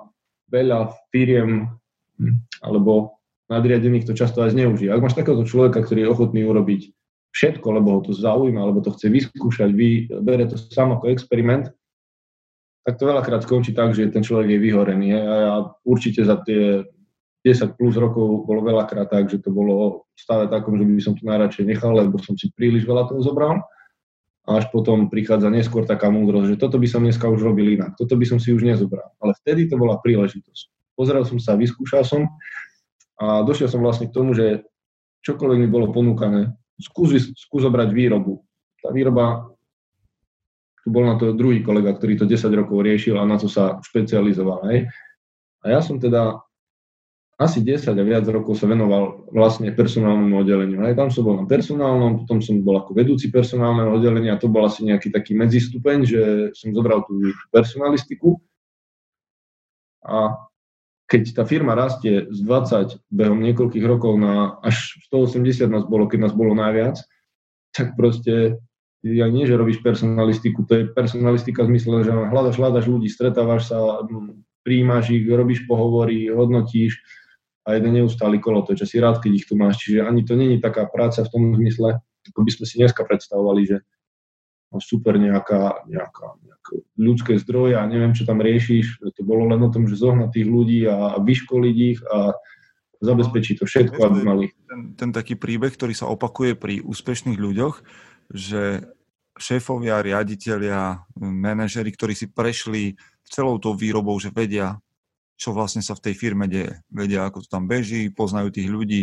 veľa 0.53 0.93
firiem 1.09 1.73
hm, 2.21 2.37
alebo 2.61 3.17
nadriadených 3.49 4.05
to 4.05 4.13
často 4.13 4.45
aj 4.45 4.53
zneužije. 4.53 4.93
Ak 4.93 5.01
máš 5.01 5.17
takéhoto 5.17 5.49
človeka, 5.49 5.81
ktorý 5.81 6.05
je 6.07 6.13
ochotný 6.13 6.45
urobiť 6.45 6.93
všetko, 7.33 7.67
lebo 7.73 7.89
ho 7.97 8.01
to 8.05 8.13
zaujíma, 8.13 8.61
alebo 8.61 8.85
to 8.85 8.93
chce 8.93 9.09
vyskúšať, 9.09 9.71
vy, 9.73 10.13
bere 10.21 10.45
to 10.45 10.61
sám 10.61 10.93
ako 10.93 11.09
experiment, 11.09 11.73
tak 12.85 13.01
to 13.01 13.09
veľakrát 13.09 13.43
skončí 13.43 13.75
tak, 13.75 13.97
že 13.97 14.13
ten 14.13 14.23
človek 14.23 14.57
je 14.57 14.63
vyhorený. 14.63 15.09
A 15.19 15.21
ja 15.21 15.55
určite 15.83 16.23
za 16.23 16.39
tie 16.47 16.87
10 17.43 17.79
plus 17.79 17.95
rokov 17.99 18.47
bolo 18.47 18.63
veľakrát 18.63 19.11
tak, 19.11 19.31
že 19.31 19.43
to 19.43 19.51
bolo 19.55 20.07
stále 20.19 20.51
takom, 20.51 20.79
že 20.79 20.87
by 20.87 21.03
som 21.03 21.15
to 21.15 21.27
najradšej 21.27 21.65
nechal, 21.67 21.95
lebo 21.95 22.19
som 22.19 22.39
si 22.39 22.51
príliš 22.55 22.87
veľa 22.87 23.11
toho 23.11 23.23
zobral 23.23 23.63
a 24.47 24.63
až 24.63 24.71
potom 24.71 25.11
prichádza 25.11 25.51
neskôr 25.51 25.83
taká 25.83 26.07
múdrosť, 26.07 26.55
že 26.55 26.61
toto 26.63 26.79
by 26.79 26.87
som 26.87 27.03
dneska 27.03 27.27
už 27.27 27.43
robil 27.43 27.75
inak, 27.75 27.99
toto 27.99 28.15
by 28.15 28.23
som 28.23 28.39
si 28.39 28.55
už 28.55 28.63
nezobral. 28.63 29.11
Ale 29.19 29.35
vtedy 29.43 29.67
to 29.67 29.75
bola 29.75 29.99
príležitosť. 29.99 30.95
Pozrel 30.95 31.27
som 31.27 31.43
sa, 31.43 31.59
vyskúšal 31.59 32.07
som 32.07 32.31
a 33.19 33.43
došiel 33.43 33.67
som 33.67 33.83
vlastne 33.83 34.07
k 34.07 34.15
tomu, 34.15 34.33
že 34.39 34.63
čokoľvek 35.27 35.59
mi 35.59 35.69
bolo 35.69 35.91
ponúkané, 35.91 36.55
skús, 36.79 37.35
skús 37.35 37.67
zobrať 37.67 37.91
výrobu. 37.91 38.47
Tá 38.79 38.95
výroba, 38.95 39.51
tu 40.87 40.95
bol 40.95 41.03
na 41.03 41.19
to 41.19 41.35
druhý 41.35 41.67
kolega, 41.67 41.91
ktorý 41.91 42.23
to 42.23 42.27
10 42.31 42.47
rokov 42.55 42.87
riešil 42.87 43.19
a 43.19 43.27
na 43.27 43.35
to 43.35 43.51
sa 43.51 43.83
špecializoval. 43.83 44.71
Hej. 44.71 44.87
A 45.67 45.75
ja 45.75 45.81
som 45.83 45.99
teda 45.99 46.46
asi 47.37 47.61
10 47.61 47.93
a 47.93 48.05
viac 48.05 48.25
rokov 48.33 48.57
sa 48.57 48.65
venoval 48.65 49.29
vlastne 49.29 49.69
personálnemu 49.69 50.41
oddeleniu. 50.41 50.79
Aj 50.81 50.97
tam 50.97 51.13
som 51.13 51.21
bol 51.21 51.37
na 51.37 51.45
personálnom, 51.45 52.25
potom 52.25 52.41
som 52.41 52.65
bol 52.65 52.81
ako 52.81 52.97
vedúci 52.97 53.29
personálneho 53.29 53.93
oddelenia, 53.93 54.41
to 54.41 54.49
bol 54.49 54.65
asi 54.65 54.89
nejaký 54.89 55.13
taký 55.13 55.37
medzistupeň, 55.37 55.99
že 56.09 56.23
som 56.57 56.73
zobral 56.73 57.05
tú 57.05 57.37
personalistiku. 57.53 58.41
A 60.01 60.49
keď 61.13 61.37
tá 61.37 61.43
firma 61.45 61.77
rastie 61.77 62.25
z 62.33 62.41
20 62.41 63.05
behom 63.13 63.39
niekoľkých 63.45 63.85
rokov 63.85 64.17
na 64.17 64.57
až 64.65 64.97
180 65.13 65.69
nás 65.69 65.85
bolo, 65.85 66.09
keď 66.09 66.33
nás 66.33 66.35
bolo 66.35 66.57
najviac, 66.57 67.05
tak 67.77 68.01
proste 68.01 68.57
ja 69.05 69.29
nie, 69.29 69.45
že 69.45 69.61
robíš 69.61 69.85
personalistiku, 69.85 70.65
to 70.65 70.73
je 70.73 70.83
personalistika 70.89 71.63
v 71.63 71.77
zmysle, 71.77 72.01
že 72.01 72.11
hľadaš, 72.11 72.57
hľadaš 72.57 72.87
ľudí, 72.89 73.13
stretávaš 73.13 73.71
sa, 73.71 74.03
príjmaš 74.67 75.15
ich, 75.15 75.29
robíš 75.29 75.69
pohovory, 75.69 76.33
hodnotíš, 76.33 76.99
a 77.67 77.75
jeden 77.75 77.99
neustály 77.99 78.39
kolotoč, 78.39 78.87
že 78.87 78.87
si 78.87 78.97
rád, 79.03 79.19
keď 79.19 79.33
ich 79.43 79.47
tu 79.51 79.59
máš. 79.59 79.83
Čiže 79.83 80.07
ani 80.07 80.23
to 80.23 80.39
není 80.39 80.63
taká 80.63 80.87
práca 80.87 81.27
v 81.27 81.33
tom 81.35 81.43
zmysle, 81.59 81.99
ako 82.31 82.41
by 82.47 82.51
sme 82.55 82.65
si 82.65 82.75
dneska 82.79 83.03
predstavovali, 83.03 83.63
že 83.67 83.77
no 84.71 84.79
super 84.79 85.19
nejaká, 85.19 85.83
nejaká, 85.91 86.27
nejaké 86.47 86.75
ľudské 86.95 87.33
zdroje 87.43 87.75
a 87.75 87.83
neviem, 87.91 88.15
čo 88.15 88.23
tam 88.23 88.39
riešiš. 88.39 89.03
To 89.03 89.23
bolo 89.27 89.51
len 89.51 89.59
o 89.67 89.71
tom, 89.75 89.91
že 89.91 89.99
zohnať 89.99 90.31
tých 90.31 90.47
ľudí 90.47 90.87
a, 90.87 91.15
a 91.15 91.19
vyškoliť 91.19 91.77
ich 91.77 92.01
a 92.07 92.39
zabezpečiť 93.03 93.55
to 93.61 93.65
všetko, 93.67 93.99
aby 93.99 94.19
mali. 94.23 94.47
Ten, 94.71 94.81
ten 94.95 95.11
taký 95.11 95.35
príbeh, 95.35 95.75
ktorý 95.75 95.93
sa 95.93 96.07
opakuje 96.09 96.55
pri 96.57 96.81
úspešných 96.87 97.37
ľuďoch, 97.37 97.83
že 98.31 98.89
šéfovia, 99.37 100.01
riaditeľia, 100.01 101.05
manažeri, 101.21 101.93
ktorí 101.93 102.17
si 102.17 102.27
prešli 102.33 102.97
celou 103.29 103.61
tou 103.61 103.77
výrobou, 103.77 104.17
že 104.17 104.33
vedia, 104.33 104.81
čo 105.37 105.53
vlastne 105.53 105.85
sa 105.85 105.93
v 105.93 106.11
tej 106.11 106.15
firme 106.17 106.49
deje. 106.49 106.81
Vedia, 106.89 107.29
ako 107.29 107.45
to 107.45 107.49
tam 107.49 107.69
beží, 107.69 108.09
poznajú 108.09 108.49
tých 108.51 108.69
ľudí, 108.73 109.03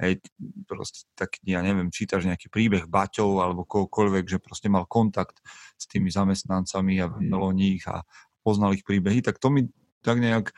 hej, 0.00 0.18
proste 0.66 1.06
tak, 1.14 1.38
ja 1.46 1.62
neviem, 1.62 1.92
čítaš 1.92 2.26
nejaký 2.26 2.50
príbeh 2.50 2.90
Baťov 2.90 3.44
alebo 3.44 3.68
kohokoľvek, 3.68 4.24
že 4.26 4.42
proste 4.42 4.66
mal 4.66 4.88
kontakt 4.90 5.38
s 5.78 5.84
tými 5.86 6.10
zamestnancami 6.10 6.98
a 6.98 7.06
vedel 7.12 7.40
o 7.40 7.52
nich 7.54 7.84
a 7.86 8.02
poznal 8.42 8.74
ich 8.74 8.82
príbehy, 8.82 9.22
tak 9.22 9.38
to 9.38 9.52
mi 9.52 9.70
tak 10.04 10.20
nejak 10.20 10.52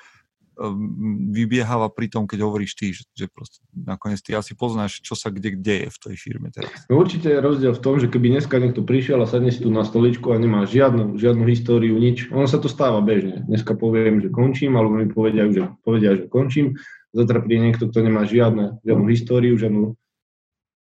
Vybieháva 1.36 1.92
pri 1.92 2.08
tom, 2.08 2.24
keď 2.24 2.48
hovoríš 2.48 2.72
ty, 2.80 2.88
že, 2.96 3.04
že 3.12 3.28
proste 3.28 3.60
nakoniec 3.76 4.24
ty 4.24 4.32
asi 4.32 4.56
poznáš, 4.56 5.04
čo 5.04 5.12
sa 5.12 5.28
kde 5.28 5.52
deje 5.52 5.92
v 5.92 5.98
tej 6.00 6.16
firme 6.16 6.48
teraz. 6.48 6.72
No 6.88 6.96
určite 6.96 7.28
je 7.28 7.44
rozdiel 7.44 7.76
v 7.76 7.82
tom, 7.84 8.00
že 8.00 8.08
keby 8.08 8.32
dneska 8.32 8.56
niekto 8.56 8.80
prišiel 8.80 9.20
a 9.20 9.28
sadne 9.28 9.52
si 9.52 9.60
tu 9.60 9.68
na 9.68 9.84
stoličku 9.84 10.32
a 10.32 10.40
nemá 10.40 10.64
žiadnu, 10.64 11.20
žiadnu 11.20 11.44
históriu, 11.44 12.00
nič, 12.00 12.32
ono 12.32 12.48
sa 12.48 12.56
to 12.56 12.72
stáva 12.72 13.04
bežne. 13.04 13.44
Dneska 13.44 13.76
poviem, 13.76 14.24
že 14.24 14.32
končím, 14.32 14.80
alebo 14.80 14.96
mi 14.96 15.04
povedia, 15.12 15.44
že, 15.52 15.76
povedia, 15.84 16.16
že 16.16 16.24
končím. 16.24 16.80
Zatra 17.12 17.44
príde 17.44 17.60
niekto, 17.68 17.92
kto 17.92 18.00
nemá 18.00 18.24
žiadne, 18.24 18.80
žiadnu 18.80 19.06
históriu, 19.12 19.60
žiadnu 19.60 19.92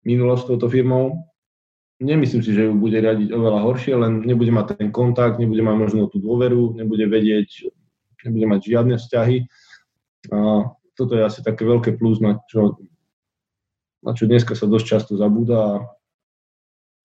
minulosť 0.07 0.39
s 0.39 0.47
touto 0.55 0.71
firmou. 0.71 1.35
Nemyslím 1.99 2.47
si, 2.47 2.55
že 2.55 2.71
ju 2.71 2.79
bude 2.79 2.95
riadiť 2.95 3.27
oveľa 3.27 3.59
horšie, 3.59 3.91
len 3.91 4.23
nebude 4.23 4.55
mať 4.55 4.79
ten 4.79 4.87
kontakt, 4.95 5.35
nebude 5.35 5.59
mať 5.59 5.75
možno 5.75 6.07
tú 6.07 6.23
dôveru, 6.23 6.79
nebude 6.79 7.03
vedieť, 7.11 7.67
nebude 8.23 8.47
mať 8.47 8.61
žiadne 8.71 8.95
vzťahy 8.95 9.64
a 10.31 10.71
toto 10.95 11.13
je 11.13 11.23
asi 11.27 11.43
také 11.43 11.67
veľké 11.67 11.99
plus, 11.99 12.23
na 12.23 12.39
čo, 12.47 12.79
na 14.01 14.15
čo 14.15 14.25
dneska 14.25 14.55
sa 14.55 14.65
dosť 14.65 14.85
často 14.85 15.13
zabúda. 15.19 15.83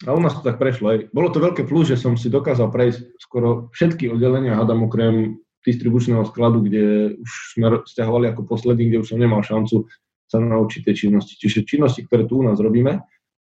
A 0.06 0.10
u 0.16 0.20
nás 0.22 0.32
to 0.32 0.40
tak 0.40 0.56
prešlo. 0.56 0.96
Aj. 0.96 0.98
Bolo 1.12 1.28
to 1.28 1.44
veľké 1.44 1.68
plus, 1.68 1.92
že 1.92 2.00
som 2.00 2.16
si 2.16 2.32
dokázal 2.32 2.72
prejsť 2.72 3.20
skoro 3.20 3.68
všetky 3.76 4.08
oddelenia, 4.08 4.56
hádam 4.56 4.88
okrem 4.88 5.36
distribučného 5.60 6.24
skladu, 6.24 6.64
kde 6.64 7.16
už 7.20 7.30
sme 7.52 7.84
stiahovali 7.84 8.32
ako 8.32 8.48
posledný, 8.48 8.88
kde 8.88 9.00
už 9.04 9.12
som 9.12 9.20
nemal 9.20 9.44
šancu 9.44 9.84
sa 10.30 10.40
naučiť 10.40 10.88
tie 10.88 10.94
činnosti. 10.96 11.36
Čiže 11.36 11.68
činnosti, 11.68 12.06
ktoré 12.06 12.24
tu 12.24 12.40
u 12.40 12.46
nás 12.46 12.56
robíme, 12.56 13.04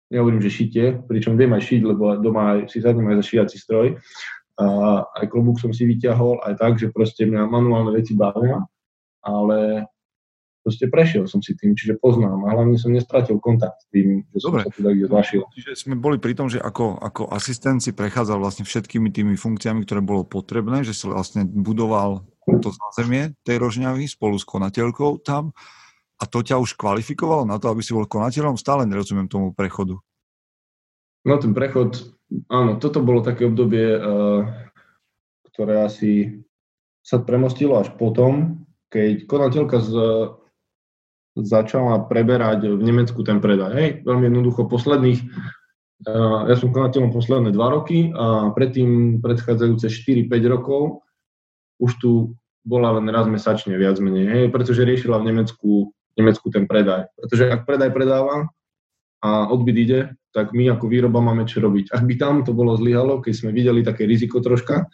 nehovorím, 0.09 0.41
že 0.41 0.49
šitie, 0.49 1.05
pričom 1.05 1.37
viem 1.37 1.53
aj 1.53 1.69
šiť, 1.69 1.81
lebo 1.85 2.17
doma 2.17 2.57
aj, 2.57 2.73
si 2.73 2.81
sadnem 2.81 3.13
aj 3.13 3.21
za 3.21 3.25
šiaci 3.29 3.57
stroj. 3.61 3.87
A 4.59 4.65
aj 5.05 5.25
klobúk 5.29 5.61
som 5.61 5.69
si 5.69 5.85
vyťahol, 5.85 6.41
aj 6.43 6.53
tak, 6.57 6.73
že 6.81 6.89
proste 6.89 7.29
mňa 7.29 7.45
manuálne 7.47 7.93
veci 7.93 8.17
bavia, 8.17 8.65
ale 9.23 9.89
proste 10.63 10.91
prešiel 10.91 11.25
som 11.25 11.39
si 11.39 11.55
tým, 11.55 11.73
čiže 11.73 11.97
poznám 11.97 12.45
a 12.45 12.53
hlavne 12.53 12.75
som 12.75 12.91
nestratil 12.91 13.39
kontakt 13.39 13.79
s 13.81 13.87
tým, 13.89 14.27
že 14.35 14.37
som 14.43 14.53
Dobre. 14.53 14.67
sa 14.67 14.71
teda 14.75 14.89
kde 14.93 15.05
zvašil. 15.07 15.41
Čiže 15.55 15.71
sme 15.73 15.95
boli 15.95 16.19
pri 16.19 16.35
tom, 16.35 16.51
že 16.51 16.59
ako, 16.59 16.99
ako 16.99 17.31
asistent 17.31 17.79
si 17.79 17.95
prechádzal 17.95 18.37
vlastne 18.37 18.67
všetkými 18.67 19.09
tými 19.09 19.39
funkciami, 19.39 19.87
ktoré 19.87 20.03
bolo 20.03 20.27
potrebné, 20.27 20.83
že 20.83 20.93
si 20.93 21.07
vlastne 21.07 21.47
budoval 21.47 22.27
to 22.49 22.73
zázemie 22.73 23.37
tej 23.45 23.61
rožňavy 23.61 24.09
spolu 24.09 24.35
s 24.37 24.45
konateľkou 24.45 25.21
tam 25.21 25.53
a 26.19 26.23
to 26.27 26.43
ťa 26.43 26.59
už 26.59 26.75
kvalifikovalo 26.75 27.47
na 27.47 27.61
to, 27.61 27.71
aby 27.71 27.79
si 27.79 27.95
bol 27.95 28.09
konateľom? 28.09 28.59
Stále 28.59 28.83
nerozumiem 28.83 29.31
tomu 29.31 29.55
prechodu. 29.55 29.95
No 31.23 31.35
ten 31.39 31.55
prechod, 31.55 32.15
áno, 32.51 32.81
toto 32.81 32.99
bolo 33.05 33.23
také 33.23 33.47
obdobie, 33.47 33.95
uh, 33.95 34.43
ktoré 35.51 35.87
asi 35.87 36.43
sa 37.03 37.23
premostilo 37.23 37.79
až 37.79 37.93
potom, 37.95 38.65
keď 38.89 39.29
konateľka 39.29 39.77
z, 39.81 39.91
začala 41.37 42.09
preberať 42.09 42.65
v 42.65 42.81
Nemecku 42.81 43.21
ten 43.21 43.39
predaj. 43.39 43.71
Hej, 43.73 43.89
veľmi 44.03 44.33
jednoducho 44.33 44.65
posledných, 44.65 45.19
uh, 46.09 46.49
ja 46.49 46.55
som 46.57 46.73
konateľom 46.73 47.13
posledné 47.13 47.49
dva 47.53 47.69
roky 47.73 48.09
a 48.11 48.49
predtým 48.51 49.21
predchádzajúce 49.21 49.87
4-5 49.87 50.53
rokov 50.53 51.05
už 51.79 51.91
tu 52.01 52.11
bola 52.67 52.99
len 52.99 53.07
raz 53.07 53.25
mesačne 53.25 53.79
viac 53.79 53.97
menej, 54.03 54.27
hej, 54.27 54.45
pretože 54.51 54.83
riešila 54.83 55.23
v 55.23 55.31
Nemecku, 55.31 55.71
v 55.89 56.15
Nemecku 56.19 56.51
ten 56.51 56.67
predaj. 56.67 57.07
Pretože 57.15 57.47
ak 57.47 57.63
predaj 57.63 57.89
predáva 57.95 58.51
a 59.23 59.47
odbyt 59.47 59.77
ide, 59.79 60.01
tak 60.35 60.53
my 60.53 60.69
ako 60.75 60.85
výroba 60.85 61.23
máme 61.23 61.49
čo 61.49 61.63
robiť. 61.63 61.89
Ak 61.89 62.05
by 62.05 62.15
tam 62.19 62.35
to 62.45 62.53
bolo 62.53 62.77
zlyhalo, 62.77 63.23
keď 63.23 63.33
sme 63.33 63.55
videli 63.55 63.81
také 63.81 64.05
riziko 64.05 64.43
troška, 64.43 64.85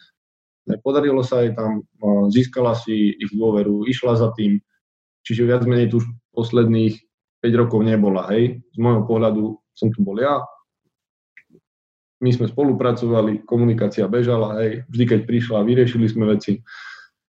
podarilo 0.82 1.22
sa 1.22 1.46
jej 1.46 1.54
tam, 1.54 1.86
získala 2.30 2.74
si 2.74 3.14
ich 3.14 3.30
dôveru, 3.30 3.86
išla 3.86 4.18
za 4.18 4.34
tým, 4.34 4.58
čiže 5.22 5.46
viac 5.46 5.62
menej 5.66 5.94
tu 5.94 6.02
už 6.02 6.06
posledných 6.34 6.98
5 7.42 7.60
rokov 7.60 7.80
nebola, 7.86 8.26
hej. 8.34 8.58
Z 8.74 8.78
môjho 8.82 9.06
pohľadu 9.06 9.58
som 9.76 9.92
tu 9.92 10.02
bol 10.02 10.18
ja, 10.18 10.42
my 12.24 12.30
sme 12.32 12.48
spolupracovali, 12.48 13.44
komunikácia 13.44 14.08
bežala, 14.08 14.56
hej, 14.64 14.88
vždy 14.88 15.04
keď 15.04 15.20
prišla, 15.28 15.68
vyriešili 15.68 16.06
sme 16.08 16.24
veci. 16.32 16.64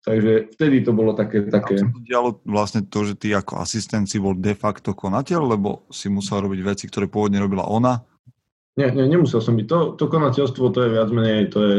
Takže 0.04 0.52
vtedy 0.52 0.84
to 0.84 0.92
bolo 0.92 1.16
také... 1.16 1.48
také... 1.48 1.80
A 1.80 1.88
to 1.88 2.04
dialo 2.04 2.36
vlastne 2.44 2.84
to, 2.84 3.08
že 3.08 3.16
ty 3.16 3.32
ako 3.32 3.64
asistent 3.64 4.04
si 4.04 4.20
bol 4.20 4.36
de 4.36 4.52
facto 4.52 4.92
konateľ, 4.92 5.56
lebo 5.56 5.88
si 5.88 6.12
musel 6.12 6.44
robiť 6.44 6.60
veci, 6.60 6.84
ktoré 6.84 7.08
pôvodne 7.08 7.40
robila 7.40 7.64
ona? 7.64 8.04
Nie, 8.76 8.92
nie, 8.92 9.08
nemusel 9.08 9.40
som 9.40 9.56
byť. 9.56 9.64
To, 9.64 9.78
to 9.96 10.04
konateľstvo, 10.12 10.68
to 10.76 10.78
je 10.84 10.90
viac 10.92 11.08
menej, 11.08 11.48
to 11.48 11.58
je... 11.64 11.74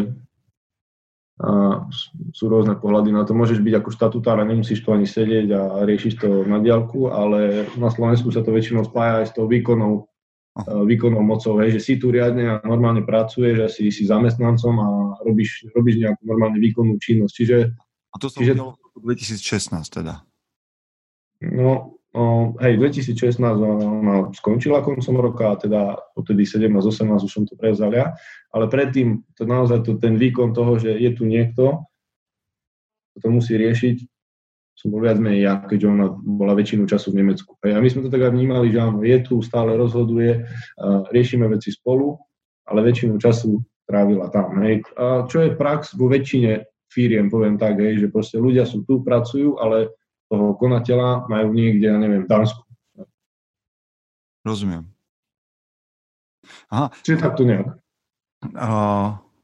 A 1.36 1.84
sú 2.32 2.48
rôzne 2.48 2.80
pohľady 2.80 3.12
na 3.12 3.28
to. 3.28 3.36
Môžeš 3.36 3.60
byť 3.60 3.74
ako 3.84 3.90
štatutár 3.92 4.40
a 4.40 4.48
nemusíš 4.48 4.88
to 4.88 4.96
ani 4.96 5.04
sedieť 5.04 5.48
a 5.52 5.62
riešiš 5.84 6.24
to 6.24 6.48
na 6.48 6.64
diálku, 6.64 7.12
ale 7.12 7.68
na 7.76 7.92
Slovensku 7.92 8.32
sa 8.32 8.40
to 8.40 8.56
väčšinou 8.56 8.88
spája 8.88 9.20
aj 9.20 9.26
s 9.28 9.34
tou 9.36 9.44
výkonou, 9.44 10.08
výkonnou 10.64 11.20
mocou, 11.20 11.60
hej, 11.60 11.76
že 11.76 11.82
si 11.84 11.94
tu 12.00 12.08
riadne 12.16 12.56
a 12.56 12.64
normálne 12.64 13.04
pracuješ 13.04 13.58
a 13.60 13.68
si, 13.68 13.92
si 13.92 14.08
zamestnancom 14.08 14.74
a 14.80 14.88
robíš, 15.28 15.68
robíš 15.76 16.00
nejakú 16.08 16.24
normálne 16.24 16.56
výkonnú 16.64 16.96
činnosť. 17.04 17.34
Čiže 17.36 17.58
A 17.76 18.16
to 18.16 18.32
sa 18.32 18.40
Čiže- 18.40 18.56
v 18.56 18.80
roku 18.80 19.00
2016 19.04 19.92
teda. 19.92 20.24
No, 21.44 21.95
hej, 22.64 22.74
2016 22.80 23.44
ona 23.44 24.32
skončila 24.32 24.80
koncom 24.80 25.16
roka, 25.20 25.60
teda 25.60 26.00
odtedy 26.16 26.48
17-18 26.48 27.28
už 27.28 27.32
som 27.32 27.44
to 27.44 27.60
prevzal 27.60 27.92
ja, 27.92 28.16
ale 28.56 28.72
predtým 28.72 29.24
to 29.36 29.44
naozaj 29.44 29.84
to, 29.84 30.00
ten 30.00 30.16
výkon 30.16 30.56
toho, 30.56 30.80
že 30.80 30.96
je 30.96 31.12
tu 31.12 31.28
niekto, 31.28 31.84
kto 33.12 33.18
to 33.20 33.28
musí 33.32 33.60
riešiť, 33.60 33.98
som 34.76 34.92
bol 34.92 35.04
viac 35.04 35.20
menej 35.20 35.48
ja, 35.48 35.54
keďže 35.64 35.88
ona 35.88 36.08
bola 36.12 36.52
väčšinu 36.52 36.84
času 36.84 37.16
v 37.16 37.24
Nemecku. 37.24 37.56
A 37.64 37.80
my 37.80 37.88
sme 37.88 38.04
to 38.04 38.12
tak 38.12 38.28
vnímali, 38.28 38.76
že 38.76 38.80
áno, 38.84 39.00
je 39.08 39.18
tu, 39.24 39.40
stále 39.40 39.76
rozhoduje, 39.80 40.44
riešime 41.16 41.48
veci 41.48 41.72
spolu, 41.72 42.20
ale 42.68 42.84
väčšinu 42.84 43.16
času 43.16 43.60
trávila 43.88 44.28
tam. 44.32 44.60
Hej. 44.64 44.84
A 45.00 45.24
čo 45.32 45.48
je 45.48 45.56
prax 45.56 45.96
vo 45.96 46.12
väčšine 46.12 46.68
firiem, 46.92 47.32
poviem 47.32 47.56
tak, 47.56 47.80
hej, 47.80 48.04
že 48.04 48.12
proste 48.12 48.36
ľudia 48.36 48.68
sú 48.68 48.84
tu, 48.84 49.00
pracujú, 49.00 49.60
ale 49.64 49.96
toho 50.30 50.58
konateľa 50.58 51.30
majú 51.30 51.54
niekde, 51.54 51.86
ja 51.90 51.98
neviem, 51.98 52.26
v 52.26 52.30
Dánsku. 52.30 52.62
Rozumiem. 54.46 54.86
Aha, 56.70 56.94
Čiže 57.02 57.26
takto 57.26 57.42
nejak. 57.42 57.74
a 58.54 58.70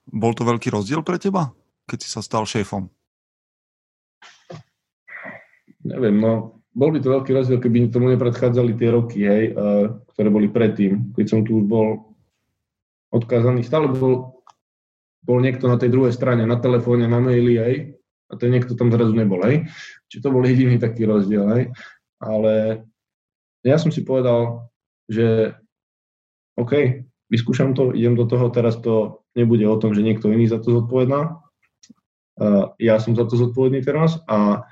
bol 0.05 0.33
to 0.37 0.45
veľký 0.45 0.69
rozdiel 0.69 1.01
pre 1.01 1.17
teba, 1.17 1.49
keď 1.89 1.97
si 2.05 2.09
sa 2.09 2.21
stal 2.21 2.45
šéfom? 2.45 2.85
Neviem, 5.81 6.21
no, 6.21 6.61
bol 6.77 6.93
by 6.93 7.01
to 7.01 7.09
veľký 7.09 7.31
rozdiel, 7.33 7.57
keby 7.57 7.89
tomu 7.89 8.13
nepredchádzali 8.13 8.77
tie 8.77 8.89
roky, 8.93 9.25
hej, 9.25 9.43
uh, 9.57 9.97
ktoré 10.13 10.29
boli 10.29 10.47
predtým, 10.53 11.17
keď 11.17 11.25
som 11.25 11.39
tu 11.41 11.57
už 11.57 11.65
bol 11.65 12.13
odkázaný. 13.09 13.65
Stále 13.65 13.89
bol, 13.89 14.45
bol 15.25 15.37
niekto 15.41 15.65
na 15.65 15.81
tej 15.81 15.89
druhej 15.89 16.13
strane, 16.13 16.45
na 16.45 16.61
telefóne, 16.61 17.09
na 17.09 17.17
maili, 17.17 17.57
hej, 17.57 17.75
a 18.31 18.33
ten 18.39 18.49
niekto 18.55 18.79
tam 18.79 18.87
zrazu 18.87 19.11
nebol, 19.11 19.43
hej. 19.43 19.67
Čiže 20.07 20.23
to 20.23 20.33
bol 20.33 20.43
jediný 20.47 20.79
taký 20.79 21.03
rozdiel, 21.03 21.45
hej. 21.51 21.63
Ale 22.23 22.85
ja 23.67 23.75
som 23.75 23.91
si 23.91 24.07
povedal, 24.07 24.71
že 25.11 25.59
OK, 26.55 27.03
vyskúšam 27.27 27.75
to, 27.75 27.91
idem 27.91 28.15
do 28.15 28.23
toho, 28.23 28.47
teraz 28.47 28.79
to 28.79 29.23
nebude 29.35 29.63
o 29.67 29.79
tom, 29.79 29.91
že 29.91 30.03
niekto 30.03 30.31
iný 30.31 30.47
za 30.47 30.59
to 30.59 30.81
zodpovedná. 30.81 31.43
Uh, 32.39 32.71
ja 32.79 32.97
som 32.97 33.13
za 33.13 33.27
to 33.27 33.35
zodpovedný 33.35 33.83
teraz 33.83 34.19
a 34.27 34.65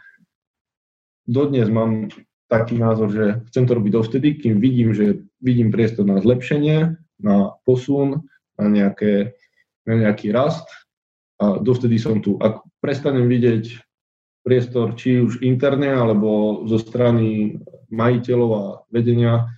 dodnes 1.28 1.70
mám 1.70 2.10
taký 2.49 2.82
názor, 2.82 3.14
že 3.14 3.26
chcem 3.53 3.70
to 3.70 3.78
robiť 3.78 3.91
dovtedy, 3.93 4.28
kým 4.41 4.57
vidím, 4.57 4.89
že 4.95 5.22
vidím 5.38 5.70
priestor 5.70 6.03
na 6.07 6.18
zlepšenie, 6.18 6.97
na 7.22 7.53
posun, 7.62 8.26
na, 8.57 8.66
nejaké, 8.66 9.38
na 9.86 9.93
nejaký 10.01 10.34
rast 10.34 10.66
a 11.40 11.58
dovtedy 11.64 11.96
som 11.96 12.20
tu. 12.20 12.36
Ak 12.38 12.62
prestanem 12.84 13.32
vidieť 13.32 13.80
priestor 14.44 14.96
či 15.00 15.24
už 15.24 15.40
interne, 15.44 15.92
alebo 15.92 16.64
zo 16.68 16.80
strany 16.80 17.60
majiteľov 17.92 18.50
a 18.52 18.64
vedenia, 18.92 19.52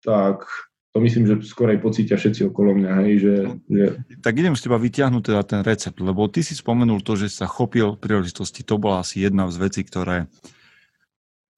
tak 0.00 0.48
to 0.96 1.04
myslím, 1.04 1.28
že 1.28 1.44
skorej 1.44 1.78
pocítia 1.78 2.16
všetci 2.16 2.48
okolo 2.48 2.74
mňa, 2.74 2.92
hej, 3.04 3.14
že, 3.20 3.34
že 3.68 3.84
Tak 4.24 4.34
idem 4.40 4.56
z 4.56 4.64
teba 4.64 4.80
vyťahnuť 4.80 5.22
teda 5.22 5.42
ten 5.44 5.60
recept, 5.60 6.00
lebo 6.00 6.26
ty 6.32 6.40
si 6.40 6.56
spomenul 6.56 7.04
to, 7.04 7.14
že 7.14 7.28
sa 7.28 7.44
chopil 7.44 8.00
príležitosti. 8.00 8.64
To 8.64 8.80
bola 8.80 9.04
asi 9.04 9.20
jedna 9.20 9.46
z 9.52 9.56
vecí, 9.60 9.84
ktoré 9.84 10.26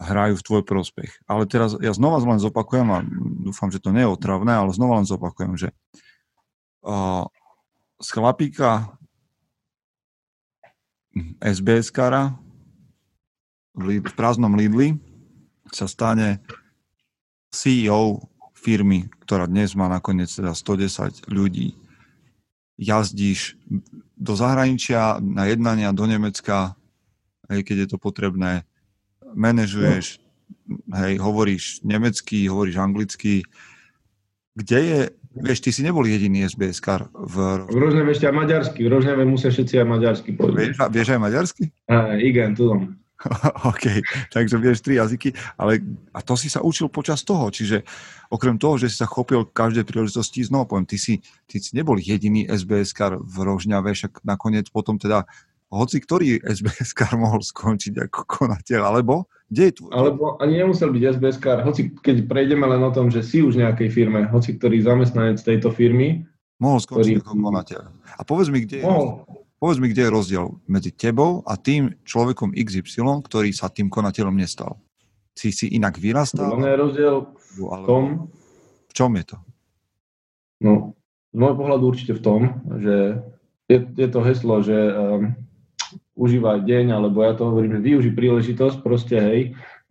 hrajú 0.00 0.40
v 0.40 0.46
tvoj 0.48 0.62
prospech. 0.64 1.24
Ale 1.28 1.44
teraz 1.44 1.76
ja 1.78 1.92
znova 1.92 2.24
len 2.24 2.40
zopakujem 2.40 2.88
a 2.90 2.98
dúfam, 3.46 3.68
že 3.68 3.78
to 3.78 3.92
nie 3.92 4.02
je 4.02 4.12
otravné, 4.12 4.52
ale 4.56 4.72
znova 4.72 4.98
len 4.98 5.06
zopakujem, 5.06 5.60
že 5.60 5.68
uh, 6.82 7.28
z 8.00 8.08
chlapíka 8.10 8.99
SBS-kara 11.42 12.38
v, 13.74 13.82
Lid- 13.82 14.06
v 14.06 14.14
prázdnom 14.14 14.54
Lidli 14.54 14.94
sa 15.70 15.90
stane 15.90 16.42
CEO 17.50 18.30
firmy, 18.54 19.10
ktorá 19.26 19.50
dnes 19.50 19.74
má 19.74 19.90
nakoniec 19.90 20.30
teda 20.30 20.54
110 20.54 21.26
ľudí. 21.30 21.74
Jazdíš 22.80 23.58
do 24.16 24.32
zahraničia, 24.36 25.18
na 25.20 25.48
jednania 25.48 25.92
do 25.92 26.06
Nemecka, 26.06 26.76
hej, 27.50 27.60
keď 27.66 27.76
je 27.84 27.88
to 27.90 27.98
potrebné, 27.98 28.64
manažuješ, 29.34 30.22
hej, 30.94 31.14
hovoríš 31.18 31.82
nemecky, 31.82 32.46
hovoríš 32.46 32.76
anglicky. 32.78 33.42
Kde 34.54 34.78
je, 34.78 35.00
vieš, 35.34 35.58
ty 35.62 35.70
si 35.70 35.86
nebol 35.86 36.02
jediný 36.06 36.46
SBS-kar 36.46 37.06
v... 37.14 37.34
v 37.70 37.76
Rožneve 37.78 38.10
ešte 38.10 38.26
aj 38.26 38.34
maďarsky, 38.34 38.80
v 38.86 38.90
Rožneve 38.90 39.22
musia 39.26 39.50
všetci 39.54 39.74
aj 39.78 39.86
maďarsky 39.86 40.30
povedať. 40.34 40.74
Vieš, 40.74 40.76
vieš 40.90 41.08
aj 41.14 41.20
maďarsky? 41.20 41.64
Uh, 41.86 42.18
igen, 42.18 42.58
tudom. 42.58 43.00
OK, 43.70 44.00
takže 44.32 44.56
vieš 44.56 44.80
tri 44.80 44.96
jazyky, 44.96 45.36
ale 45.60 45.84
a 46.16 46.24
to 46.24 46.40
si 46.40 46.48
sa 46.48 46.64
učil 46.64 46.88
počas 46.88 47.20
toho, 47.20 47.52
čiže 47.52 47.84
okrem 48.32 48.56
toho, 48.56 48.80
že 48.80 48.88
si 48.88 48.96
sa 48.96 49.04
chopil 49.04 49.44
každej 49.44 49.84
príležitosti, 49.84 50.40
znova 50.40 50.64
poviem, 50.64 50.88
ty 50.88 50.96
si, 50.96 51.20
ty 51.44 51.60
si 51.60 51.76
nebol 51.76 52.00
jediný 52.00 52.48
SBS-kar 52.48 53.20
v 53.20 53.36
Rožňave, 53.44 53.92
však 53.92 54.24
nakoniec 54.24 54.72
potom 54.72 54.96
teda 54.96 55.28
hoci 55.70 56.02
ktorý 56.02 56.42
SBS-kar 56.42 57.14
mohol 57.22 57.44
skončiť 57.44 58.10
ako 58.10 58.20
konateľ, 58.26 58.82
alebo 58.88 59.30
kde 59.50 59.62
je 59.66 59.72
tu? 59.74 59.84
Alebo 59.90 60.38
ani 60.38 60.62
nemusel 60.62 60.94
byť 60.94 61.02
SBS 61.18 61.36
hoci 61.42 61.90
keď 61.98 62.30
prejdeme 62.30 62.64
len 62.64 62.80
o 62.80 62.94
tom, 62.94 63.10
že 63.10 63.26
si 63.26 63.42
už 63.42 63.58
nejakej 63.58 63.90
firme, 63.90 64.30
hoci 64.30 64.54
ktorý 64.54 64.78
zamestnanec 64.80 65.42
tejto 65.42 65.74
firmy, 65.74 66.22
Mohol 66.60 66.78
skončiť 66.84 67.14
ktorý- 67.16 67.24
ako 67.24 67.34
konateľ. 67.40 67.80
A 68.14 68.22
povedz 68.22 68.48
mi, 68.52 68.62
kde 68.62 68.76
je, 68.78 68.84
mohol. 68.84 69.24
povedz 69.56 69.78
mi, 69.80 69.88
kde 69.88 70.02
je 70.06 70.10
rozdiel 70.12 70.44
medzi 70.68 70.92
tebou 70.92 71.40
a 71.48 71.56
tým 71.56 71.96
človekom 72.04 72.52
XY, 72.52 73.24
ktorý 73.24 73.48
sa 73.50 73.72
tým 73.72 73.88
konateľom 73.88 74.36
nestal. 74.36 74.76
Si 75.32 75.50
si 75.50 75.72
inak 75.72 75.96
Podľa 75.96 76.04
vyrastal? 76.04 76.50
mňa 76.52 76.68
je 76.68 76.78
rozdiel 76.78 77.14
v 77.56 77.84
tom, 77.88 78.04
v 78.86 78.92
čom 78.92 79.10
je 79.16 79.24
to? 79.24 79.36
No, 80.60 80.92
z 81.32 81.36
môjho 81.40 81.56
pohľadu 81.56 81.84
určite 81.88 82.12
v 82.12 82.22
tom, 82.22 82.40
že 82.76 83.24
je, 83.72 83.78
je 83.96 84.08
to 84.12 84.20
heslo, 84.20 84.60
že 84.60 84.76
um, 84.76 85.32
užívaj 86.18 86.66
deň, 86.66 86.96
alebo 86.96 87.22
ja 87.22 87.32
to 87.34 87.48
hovorím, 87.48 87.78
že 87.78 87.86
využij 87.86 88.12
príležitosť, 88.14 88.76
proste 88.82 89.16
hej, 89.18 89.40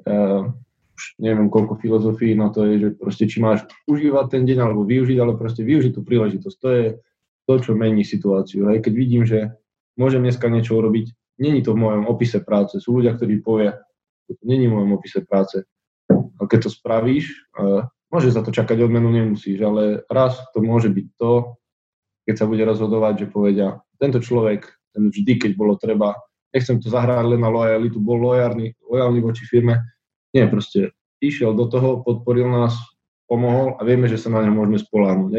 uh, 0.07 0.51
už 0.99 1.03
neviem 1.23 1.47
koľko 1.47 1.79
filozofií 1.79 2.35
na 2.35 2.51
to 2.51 2.67
je, 2.67 2.75
že 2.83 2.89
proste 2.99 3.23
či 3.23 3.39
máš 3.39 3.63
užívať 3.87 4.35
ten 4.35 4.43
deň 4.43 4.57
alebo 4.59 4.83
využiť, 4.83 5.17
ale 5.19 5.39
proste 5.39 5.63
využiť 5.63 5.95
tú 5.95 6.03
príležitosť. 6.03 6.57
To 6.59 6.69
je 6.75 6.85
to, 7.47 7.53
čo 7.63 7.71
mení 7.79 8.03
situáciu. 8.03 8.67
Hej. 8.67 8.83
Keď 8.83 8.93
vidím, 8.93 9.23
že 9.23 9.55
môžem 9.95 10.19
dneska 10.19 10.51
niečo 10.51 10.75
urobiť, 10.75 11.39
není 11.39 11.63
to 11.63 11.71
v 11.71 11.81
mojom 11.87 12.03
opise 12.11 12.43
práce. 12.43 12.83
Sú 12.83 12.99
ľudia, 12.99 13.15
ktorí 13.15 13.39
povie, 13.39 13.71
to 14.27 14.35
není 14.43 14.67
v 14.67 14.75
mojom 14.75 14.99
opise 14.99 15.23
práce. 15.23 15.63
A 16.11 16.41
keď 16.45 16.67
to 16.67 16.69
spravíš, 16.75 17.31
uh, 17.55 17.87
môže 18.11 18.35
za 18.35 18.43
to 18.43 18.51
čakať 18.51 18.83
odmenu, 18.83 19.07
nemusíš, 19.07 19.63
ale 19.63 20.03
raz 20.11 20.35
to 20.51 20.59
môže 20.59 20.91
byť 20.91 21.07
to, 21.15 21.55
keď 22.27 22.35
sa 22.35 22.45
bude 22.45 22.61
rozhodovať, 22.61 23.25
že 23.25 23.31
povedia, 23.33 23.67
tento 23.97 24.21
človek, 24.21 24.78
ten 24.99 25.07
vždy, 25.07 25.33
keď 25.39 25.51
bolo 25.55 25.79
treba, 25.79 26.19
nechcem 26.51 26.75
to 26.83 26.91
zahrať 26.91 27.23
len 27.23 27.39
na 27.39 27.47
lojalitu, 27.47 28.03
bol 28.03 28.19
lojálny, 28.19 28.75
lojálny 28.83 29.19
voči 29.23 29.47
firme, 29.47 29.79
nie, 30.35 30.43
proste 30.51 30.91
išiel 31.23 31.55
do 31.55 31.71
toho, 31.71 32.03
podporil 32.03 32.51
nás, 32.51 32.75
pomohol 33.29 33.77
a 33.77 33.85
vieme, 33.87 34.09
že 34.09 34.17
sa 34.17 34.33
na 34.33 34.43
ňo 34.43 34.57
môžeme 34.57 34.81
spoláhnuť. 34.81 35.31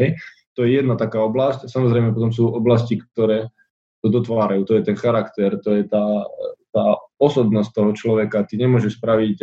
To 0.55 0.63
je 0.63 0.79
jedna 0.79 0.95
taká 0.95 1.21
oblasť. 1.21 1.67
Samozrejme, 1.67 2.15
potom 2.15 2.31
sú 2.31 2.47
oblasti, 2.47 2.99
ktoré 2.99 3.51
to 3.99 4.07
dotvárajú. 4.07 4.63
To 4.67 4.73
je 4.79 4.83
ten 4.87 4.97
charakter, 4.97 5.59
to 5.59 5.79
je 5.79 5.83
tá, 5.85 6.25
tá 6.71 6.85
osobnosť 7.19 7.69
toho 7.75 7.91
človeka. 7.91 8.47
Ty 8.47 8.63
nemôžeš 8.63 8.97
spraviť 8.97 9.37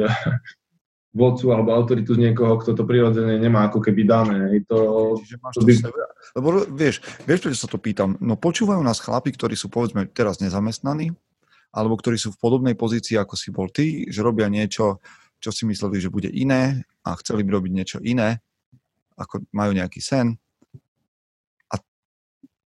vodcu 1.16 1.48
alebo 1.50 1.72
autoritu 1.72 2.14
z 2.14 2.28
niekoho, 2.28 2.60
kto 2.60 2.76
to 2.76 2.84
prirodzene 2.84 3.40
nemá 3.40 3.72
ako 3.72 3.80
keby 3.80 4.04
dané. 4.04 4.60
To, 4.68 5.16
Čiže 5.16 5.36
máš 5.40 5.54
to, 5.56 5.60
to 5.60 5.66
by... 5.66 5.72
sebe. 5.74 6.00
Lebo 6.36 6.48
vieš, 6.68 7.00
vieš, 7.24 7.40
prečo 7.42 7.58
sa 7.64 7.68
to 7.70 7.80
pýtam? 7.80 8.20
No 8.20 8.36
počúvajú 8.36 8.80
nás 8.84 9.00
chlapi, 9.00 9.32
ktorí 9.32 9.56
sú 9.56 9.72
povedzme 9.72 10.04
teraz 10.12 10.38
nezamestnaní, 10.44 11.16
alebo 11.72 11.96
ktorí 11.96 12.20
sú 12.20 12.36
v 12.36 12.40
podobnej 12.40 12.76
pozícii, 12.76 13.16
ako 13.16 13.34
si 13.36 13.48
bol 13.52 13.68
ty, 13.72 14.08
že 14.08 14.20
robia 14.24 14.48
niečo, 14.52 15.00
čo 15.40 15.50
si 15.52 15.64
mysleli, 15.68 16.00
že 16.00 16.12
bude 16.12 16.28
iné 16.28 16.84
a 17.04 17.16
chceli 17.20 17.44
by 17.44 17.50
robiť 17.56 17.72
niečo 17.72 17.98
iné, 18.04 18.40
ako 19.16 19.44
majú 19.52 19.72
nejaký 19.76 20.00
sen. 20.00 20.36
A 21.72 21.80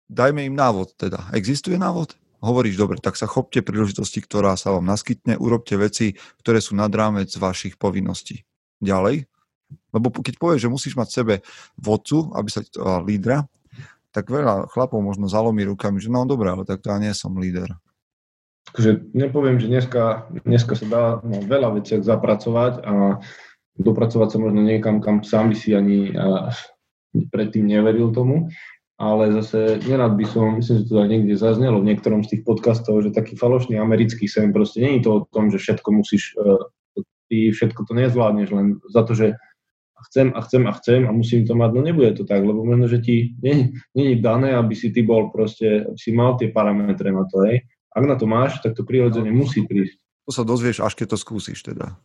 dajme 0.07 0.47
im 0.47 0.55
návod 0.55 0.95
teda. 0.99 1.31
Existuje 1.35 1.79
návod? 1.79 2.18
Hovoríš, 2.39 2.79
dobre, 2.79 3.03
tak 3.03 3.19
sa 3.19 3.27
chopte 3.27 3.59
príležitosti, 3.59 4.23
ktorá 4.23 4.55
sa 4.55 4.71
vám 4.71 4.87
naskytne, 4.87 5.35
urobte 5.35 5.75
veci, 5.75 6.15
ktoré 6.39 6.63
sú 6.63 6.71
nad 6.75 6.89
rámec 6.91 7.27
vašich 7.35 7.75
povinností. 7.75 8.47
Ďalej, 8.79 9.27
lebo 9.91 10.07
keď 10.09 10.39
povieš, 10.39 10.61
že 10.65 10.73
musíš 10.73 10.93
mať 10.95 11.09
sebe 11.11 11.35
vodcu, 11.75 12.31
aby 12.33 12.49
sa 12.49 12.61
lídra, 13.03 13.43
tak 14.09 14.31
veľa 14.31 14.71
chlapov 14.73 15.03
možno 15.03 15.29
zalomí 15.29 15.65
rukami, 15.69 16.01
že 16.01 16.09
no 16.09 16.25
dobré, 16.25 16.49
ale 16.49 16.65
tak 16.65 16.81
to 16.81 16.89
ja 16.89 16.97
nie 16.97 17.13
som 17.13 17.37
líder. 17.37 17.69
Akože 18.73 19.13
nepoviem, 19.17 19.57
že 19.57 19.69
dneska, 19.69 20.29
dneska 20.45 20.73
sa 20.77 20.85
dá 20.85 21.03
no, 21.25 21.41
veľa 21.41 21.81
veciach 21.81 22.05
zapracovať 22.05 22.73
a 22.85 22.93
dopracovať 23.77 24.27
sa 24.29 24.37
možno 24.37 24.61
niekam, 24.61 25.01
kam 25.01 25.25
sám 25.25 25.53
by 25.53 25.55
si 25.57 25.73
ani 25.73 26.13
a, 26.13 26.53
predtým 27.33 27.65
neveril 27.65 28.13
tomu, 28.13 28.49
ale 28.99 29.31
zase 29.31 29.79
nerad 29.87 30.19
by 30.19 30.25
som, 30.27 30.59
myslím, 30.59 30.83
že 30.83 30.87
to 30.91 30.99
aj 30.99 31.07
niekde 31.07 31.35
zaznelo 31.39 31.79
v 31.79 31.87
niektorom 31.87 32.27
z 32.27 32.35
tých 32.35 32.43
podcastov, 32.43 32.99
že 32.99 33.15
taký 33.15 33.39
falošný 33.39 33.79
americký 33.79 34.27
sen, 34.27 34.51
proste 34.51 34.83
je 34.83 34.99
to 34.99 35.23
o 35.23 35.25
tom, 35.31 35.47
že 35.47 35.55
všetko 35.55 35.89
musíš, 35.95 36.35
uh, 36.35 36.59
ty 37.31 37.47
všetko 37.55 37.87
to 37.87 37.95
nezvládneš 37.95 38.49
len 38.51 38.83
za 38.91 39.07
to, 39.07 39.15
že 39.15 39.39
chcem 40.11 40.35
a 40.35 40.39
chcem 40.43 40.63
a 40.67 40.73
chcem 40.75 41.01
a 41.07 41.11
musím 41.15 41.47
to 41.47 41.55
mať, 41.55 41.71
no 41.71 41.81
nebude 41.83 42.11
to 42.19 42.27
tak, 42.27 42.43
lebo 42.43 42.59
možno, 42.67 42.91
že 42.91 42.99
ti 42.99 43.39
je 43.39 44.15
dané, 44.19 44.55
aby 44.59 44.75
si 44.75 44.91
ty 44.91 44.99
bol 44.99 45.31
proste, 45.31 45.87
aby 45.87 45.99
si 45.99 46.11
mal 46.11 46.35
tie 46.35 46.51
parametre 46.51 47.15
na 47.15 47.23
to, 47.23 47.47
hej. 47.47 47.63
Ak 47.95 48.03
na 48.05 48.19
to 48.19 48.27
máš, 48.27 48.59
tak 48.61 48.75
to 48.75 48.83
prirodzene 48.83 49.31
musí 49.31 49.63
prísť. 49.65 49.97
To 50.27 50.31
sa 50.35 50.43
dozvieš, 50.45 50.85
až 50.85 50.93
keď 50.93 51.15
to 51.15 51.17
skúsiš 51.17 51.65
teda. 51.65 51.97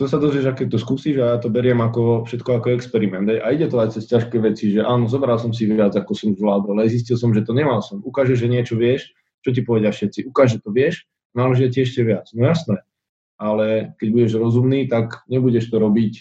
To 0.00 0.08
sa 0.08 0.16
dozvieš, 0.16 0.56
keď 0.56 0.72
to 0.72 0.78
skúsiš 0.80 1.20
a 1.20 1.36
ja 1.36 1.38
to 1.38 1.52
beriem 1.52 1.76
ako, 1.84 2.24
všetko 2.24 2.56
ako 2.56 2.72
experiment. 2.72 3.28
A 3.28 3.52
ide 3.52 3.68
to 3.68 3.84
aj 3.84 3.92
cez 3.92 4.08
ťažké 4.08 4.40
veci, 4.40 4.72
že 4.72 4.80
áno, 4.80 5.04
zobral 5.04 5.36
som 5.36 5.52
si 5.52 5.68
viac, 5.68 5.92
ako 5.92 6.16
som 6.16 6.32
zvládol, 6.32 6.80
ale 6.80 6.88
zistil 6.88 7.20
som, 7.20 7.36
že 7.36 7.44
to 7.44 7.52
nemal 7.52 7.84
som. 7.84 8.00
Ukáže, 8.00 8.32
že 8.32 8.48
niečo 8.48 8.80
vieš, 8.80 9.12
čo 9.44 9.52
ti 9.52 9.60
povedia 9.60 9.92
všetci. 9.92 10.24
Ukáže, 10.24 10.64
to 10.64 10.72
vieš, 10.72 11.04
naložia 11.36 11.68
ti 11.68 11.84
ešte 11.84 12.00
viac. 12.00 12.32
No 12.32 12.48
jasné. 12.48 12.80
Ale 13.36 13.92
keď 14.00 14.08
budeš 14.08 14.32
rozumný, 14.40 14.88
tak 14.88 15.20
nebudeš 15.28 15.68
to 15.68 15.76
robiť 15.76 16.12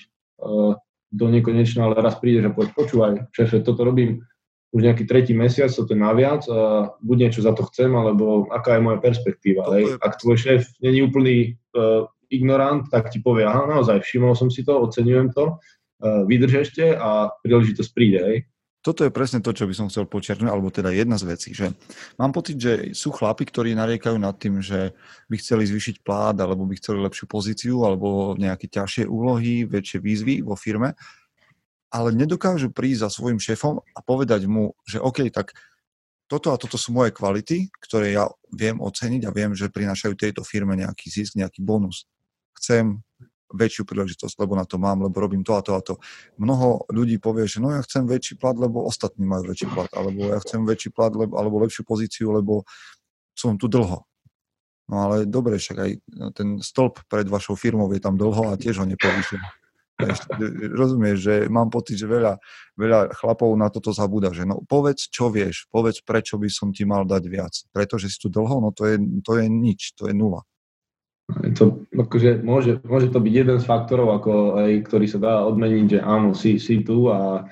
uh, 0.44 0.76
do 1.16 1.26
nekonečna, 1.32 1.88
ale 1.88 2.04
raz 2.04 2.20
prídeš 2.20 2.52
a 2.52 2.56
poď, 2.56 2.76
počúvaj, 2.76 3.14
šefe, 3.32 3.64
toto 3.64 3.88
robím 3.88 4.28
už 4.76 4.92
nejaký 4.92 5.08
tretí 5.08 5.32
mesiac, 5.32 5.72
to 5.72 5.88
je 5.88 5.96
naviac, 5.96 6.44
a 6.52 6.92
buď 7.00 7.16
niečo 7.16 7.42
za 7.42 7.56
to 7.56 7.64
chcem, 7.72 7.96
alebo 7.96 8.52
aká 8.52 8.76
je 8.76 8.86
moja 8.86 9.00
perspektíva. 9.00 9.66
Ak 10.04 10.20
tvoj 10.20 10.36
šéf 10.36 10.68
není 10.84 11.00
úplný 11.00 11.56
uh, 11.74 12.12
ignorant, 12.30 12.88
tak 12.90 13.10
ti 13.10 13.20
povie, 13.20 13.46
aha, 13.46 13.66
naozaj, 13.66 14.06
všimol 14.06 14.34
som 14.38 14.50
si 14.54 14.62
to, 14.62 14.78
oceňujem 14.86 15.34
to, 15.34 15.58
uh, 15.58 16.24
vydrž 16.26 16.70
ešte 16.70 16.94
a 16.96 17.34
príležitosť 17.42 17.92
príde, 17.94 18.20
hej. 18.22 18.40
Toto 18.80 19.04
je 19.04 19.12
presne 19.12 19.44
to, 19.44 19.52
čo 19.52 19.68
by 19.68 19.76
som 19.76 19.92
chcel 19.92 20.08
počiarknúť, 20.08 20.48
alebo 20.48 20.72
teda 20.72 20.96
jedna 20.96 21.20
z 21.20 21.28
vecí, 21.28 21.52
že 21.52 21.76
mám 22.16 22.32
pocit, 22.32 22.56
že 22.56 22.96
sú 22.96 23.12
chlapi, 23.12 23.44
ktorí 23.44 23.76
nariekajú 23.76 24.16
nad 24.16 24.40
tým, 24.40 24.64
že 24.64 24.96
by 25.28 25.36
chceli 25.36 25.68
zvýšiť 25.68 26.00
plát, 26.00 26.40
alebo 26.40 26.64
by 26.64 26.80
chceli 26.80 27.04
lepšiu 27.04 27.28
pozíciu, 27.28 27.84
alebo 27.84 28.40
nejaké 28.40 28.72
ťažšie 28.72 29.04
úlohy, 29.04 29.68
väčšie 29.68 30.00
výzvy 30.00 30.48
vo 30.48 30.56
firme 30.56 30.96
ale 31.90 32.14
nedokážu 32.14 32.70
prísť 32.70 33.02
za 33.06 33.10
svojim 33.10 33.42
šéfom 33.42 33.82
a 33.82 34.00
povedať 34.06 34.46
mu, 34.46 34.78
že 34.86 35.02
OK, 35.02 35.26
tak 35.34 35.58
toto 36.30 36.54
a 36.54 36.62
toto 36.62 36.78
sú 36.78 36.94
moje 36.94 37.10
kvality, 37.10 37.74
ktoré 37.82 38.14
ja 38.14 38.30
viem 38.54 38.78
oceniť 38.78 39.26
a 39.26 39.34
viem, 39.34 39.58
že 39.58 39.74
prinášajú 39.74 40.14
tejto 40.14 40.46
firme 40.46 40.78
nejaký 40.78 41.10
zisk, 41.10 41.34
nejaký 41.34 41.66
bonus. 41.66 42.06
Chcem 42.58 43.04
väčšiu 43.50 43.82
príležitosť, 43.86 44.38
lebo 44.46 44.54
na 44.54 44.62
to 44.62 44.78
mám, 44.78 45.02
lebo 45.02 45.18
robím 45.18 45.42
to 45.42 45.58
a 45.58 45.62
to 45.66 45.74
a 45.74 45.82
to. 45.82 45.98
Mnoho 46.38 46.86
ľudí 46.94 47.18
povie, 47.18 47.50
že 47.50 47.58
no 47.58 47.74
ja 47.74 47.82
chcem 47.82 48.06
väčší 48.06 48.38
plat, 48.38 48.54
lebo 48.54 48.86
ostatní 48.86 49.26
majú 49.26 49.50
väčší 49.50 49.68
plat, 49.74 49.90
alebo 49.98 50.30
ja 50.30 50.38
chcem 50.38 50.62
väčší 50.70 50.94
plat, 50.94 51.10
lebo, 51.18 51.34
alebo 51.34 51.58
lepšiu 51.66 51.82
pozíciu, 51.82 52.30
lebo 52.30 52.62
som 53.34 53.58
tu 53.58 53.66
dlho. 53.66 54.06
No 54.90 54.96
ale 55.06 55.26
dobre, 55.26 55.58
však 55.58 55.78
aj 55.82 55.92
ten 56.38 56.62
stĺp 56.62 57.10
pred 57.10 57.26
vašou 57.26 57.58
firmou 57.58 57.90
je 57.90 58.02
tam 58.02 58.18
dlho 58.18 58.54
a 58.54 58.58
tiež 58.58 58.82
ho 58.82 58.86
nepovýšil 58.86 59.42
rozumieš, 60.76 61.18
že 61.20 61.36
mám 61.52 61.68
pocit, 61.68 62.00
že 62.00 62.08
veľa, 62.08 62.40
veľa 62.80 63.12
chlapov 63.20 63.52
na 63.60 63.68
toto 63.68 63.92
zabúda, 63.92 64.32
že 64.32 64.48
no 64.48 64.64
povedz, 64.64 65.12
čo 65.12 65.28
vieš, 65.28 65.68
povedz, 65.68 66.00
prečo 66.00 66.40
by 66.40 66.48
som 66.48 66.72
ti 66.72 66.88
mal 66.88 67.04
dať 67.04 67.24
viac. 67.28 67.54
Pretože 67.76 68.08
si 68.08 68.18
tu 68.20 68.32
dlho, 68.32 68.64
no 68.64 68.70
to 68.72 68.88
je, 68.88 68.96
to 69.24 69.36
je 69.36 69.46
nič, 69.52 70.00
to 70.00 70.08
je 70.08 70.16
nula. 70.16 70.48
To, 71.30 71.86
akože 71.94 72.42
môže, 72.42 72.82
môže 72.82 73.14
to 73.14 73.22
byť 73.22 73.34
jeden 73.34 73.58
z 73.62 73.66
faktorov, 73.70 74.18
ako 74.18 74.32
aj, 74.66 74.72
ktorý 74.90 75.06
sa 75.06 75.20
dá 75.22 75.34
odmeniť, 75.46 75.86
že 75.98 76.00
áno, 76.02 76.34
si, 76.34 76.58
si 76.58 76.82
tu, 76.82 77.06
a, 77.14 77.46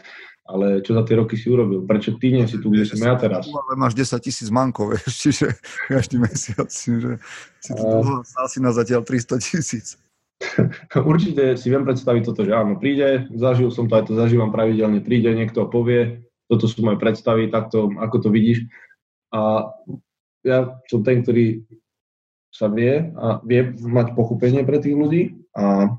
ale 0.49 0.81
čo 0.81 0.97
za 0.97 1.05
tie 1.05 1.21
roky 1.21 1.37
si 1.37 1.45
urobil? 1.45 1.85
Prečo 1.85 2.17
ty 2.17 2.33
nie 2.33 2.49
si 2.49 2.57
tu, 2.57 2.73
kde 2.73 2.89
som 2.89 2.97
ja 3.05 3.13
teraz? 3.13 3.45
Ale 3.45 3.77
máš 3.77 3.93
10 3.93 4.17
tisíc 4.17 4.49
mankov, 4.49 4.97
čiže 5.21 5.53
každý 5.93 6.17
mesiac, 6.17 6.71
že 6.73 7.21
si 7.61 7.71
tu 7.71 7.83
dlho, 7.83 8.25
asi 8.25 8.57
na 8.57 8.73
zatiaľ 8.73 9.05
300 9.05 9.45
tisíc. 9.45 10.01
Určite 11.13 11.57
si 11.57 11.67
viem 11.69 11.85
predstaviť 11.85 12.21
toto, 12.25 12.41
že 12.45 12.57
áno, 12.57 12.81
príde, 12.81 13.29
zažil 13.37 13.69
som 13.69 13.85
to, 13.85 13.93
aj 13.93 14.09
to 14.09 14.13
zažívam 14.17 14.49
pravidelne, 14.49 15.05
príde 15.05 15.29
niekto 15.33 15.65
a 15.65 15.69
povie, 15.69 16.25
toto 16.49 16.65
sú 16.65 16.81
moje 16.81 16.97
predstavy, 16.97 17.51
takto, 17.51 17.91
ako 17.93 18.25
to 18.25 18.29
vidíš. 18.33 18.65
A 19.35 19.69
ja 20.47 20.79
som 20.87 21.03
ten, 21.03 21.21
ktorý 21.21 21.67
sa 22.57 22.65
vie 22.73 23.13
a 23.13 23.37
vie 23.45 23.69
mať 23.77 24.17
pochopenie 24.17 24.65
pre 24.65 24.81
tých 24.81 24.97
ľudí 24.97 25.45
a, 25.53 25.93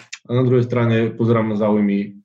a 0.00 0.30
na 0.32 0.42
druhej 0.48 0.64
strane 0.64 1.12
pozerám 1.12 1.52
na 1.52 1.60
záujmy 1.60 2.20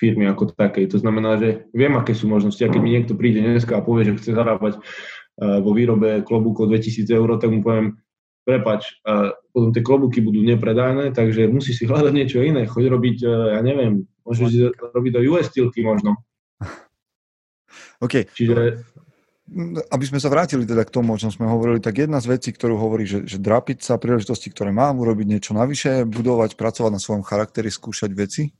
firmy 0.00 0.24
ako 0.26 0.56
takej. 0.56 0.88
To 0.90 0.98
znamená, 0.98 1.36
že 1.36 1.68
viem, 1.76 1.92
aké 1.94 2.16
sú 2.16 2.26
možnosti. 2.26 2.60
A 2.64 2.72
keď 2.72 2.80
mi 2.80 2.96
niekto 2.96 3.14
príde 3.14 3.44
dneska 3.44 3.78
a 3.78 3.84
povie, 3.84 4.08
že 4.08 4.16
chce 4.18 4.30
zarábať 4.34 4.80
uh, 4.80 5.60
vo 5.62 5.70
výrobe 5.76 6.24
klobúkov 6.26 6.72
2000 6.72 7.06
eur, 7.12 7.28
tak 7.38 7.52
mu 7.52 7.62
poviem, 7.62 8.00
prepač, 8.42 8.98
uh, 9.06 9.36
potom 9.54 9.70
tie 9.70 9.84
klobúky 9.84 10.18
budú 10.18 10.42
nepredajné, 10.42 11.14
takže 11.14 11.46
musí 11.46 11.76
si 11.76 11.86
hľadať 11.86 12.12
niečo 12.12 12.42
iné, 12.42 12.66
choď 12.66 12.90
robiť, 12.90 13.16
uh, 13.22 13.54
ja 13.54 13.60
neviem, 13.62 14.08
môžeš 14.26 14.74
robiť 14.80 15.12
do 15.14 15.20
US 15.30 15.46
stilky 15.52 15.84
možno. 15.84 16.18
OK. 18.04 18.26
Čiže... 18.34 18.82
Aby 19.92 20.04
sme 20.08 20.16
sa 20.16 20.32
vrátili 20.32 20.64
teda 20.64 20.88
k 20.88 20.94
tomu, 20.94 21.12
o 21.12 21.20
čom 21.20 21.28
sme 21.28 21.44
hovorili, 21.44 21.76
tak 21.76 22.00
jedna 22.00 22.16
z 22.16 22.32
vecí, 22.32 22.48
ktorú 22.48 22.80
hovorí, 22.80 23.04
že, 23.04 23.28
že 23.28 23.36
drapiť 23.36 23.84
sa 23.84 24.00
príležitosti, 24.00 24.48
ktoré 24.48 24.72
mám, 24.72 24.96
urobiť 24.96 25.26
niečo 25.28 25.52
navyše, 25.52 26.08
budovať, 26.08 26.56
pracovať 26.56 26.90
na 26.92 27.00
svojom 27.00 27.20
charakteri, 27.20 27.68
skúšať 27.68 28.10
veci. 28.16 28.56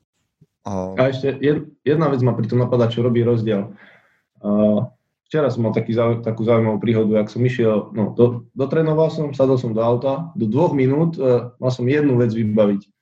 A, 0.68 0.92
a 0.92 1.02
ešte 1.08 1.40
jedna 1.84 2.12
vec 2.12 2.20
ma 2.20 2.36
pri 2.36 2.52
tom 2.52 2.60
napadá, 2.60 2.92
čo 2.92 3.00
robí 3.00 3.24
rozdiel. 3.24 3.72
Včera 5.24 5.48
som 5.48 5.64
mal 5.64 5.72
taký, 5.72 5.96
takú 6.20 6.44
zaujímavú 6.44 6.76
príhodu, 6.76 7.24
ak 7.24 7.32
som 7.32 7.40
išiel, 7.40 7.88
no, 7.96 8.12
do, 8.12 8.44
dotrenoval 8.52 9.08
som, 9.08 9.32
sadol 9.32 9.56
som 9.56 9.72
do 9.72 9.80
auta, 9.80 10.36
do 10.36 10.44
dvoch 10.44 10.76
minút 10.76 11.16
uh, 11.16 11.56
mal 11.56 11.72
som 11.72 11.88
jednu 11.88 12.20
vec 12.20 12.28
vybaviť. 12.28 12.92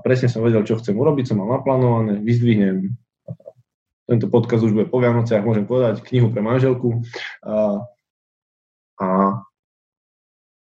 Presne 0.00 0.32
som 0.32 0.40
vedel, 0.40 0.64
čo 0.64 0.80
chcem 0.80 0.96
urobiť, 0.96 1.28
som 1.28 1.44
mal 1.44 1.60
naplánované, 1.60 2.24
vyzdvihnem 2.24 2.96
tento 4.08 4.32
podcast 4.32 4.64
už 4.64 4.72
bude 4.72 4.86
po 4.88 5.04
Vianociach, 5.04 5.44
môžem 5.44 5.68
povedať, 5.68 6.00
knihu 6.08 6.32
pre 6.32 6.40
manželku. 6.40 7.04
A, 7.44 7.84
a 8.96 9.06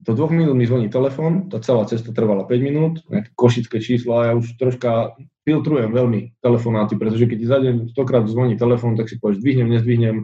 do 0.03 0.11
dvoch 0.13 0.29
minút 0.29 0.53
mi 0.53 0.69
zvoní 0.69 0.91
telefón, 0.93 1.49
tá 1.49 1.57
celá 1.57 1.89
cesta 1.89 2.13
trvala 2.13 2.45
5 2.45 2.59
minút, 2.61 2.93
nejaké 3.09 3.33
košické 3.33 3.81
čísla 3.81 4.29
ja 4.29 4.33
už 4.37 4.59
troška 4.59 5.17
filtrujem 5.47 5.89
veľmi 5.95 6.37
telefonáty, 6.43 6.99
pretože 6.99 7.25
keď 7.25 7.37
ti 7.39 7.47
za 7.47 7.57
deň 7.59 7.75
stokrát 7.95 8.23
zvoní 8.29 8.59
telefón, 8.59 8.99
tak 8.99 9.09
si 9.09 9.17
povieš, 9.17 9.39
zdvihnem, 9.39 9.71
nezdvihnem, 9.71 10.17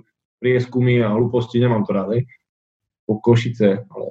prieskumy 0.43 1.03
a 1.03 1.15
hlúposti, 1.15 1.59
nemám 1.59 1.87
to 1.87 1.91
rád. 1.95 2.23
Po 3.07 3.17
Košice, 3.23 3.89
ale 3.89 4.07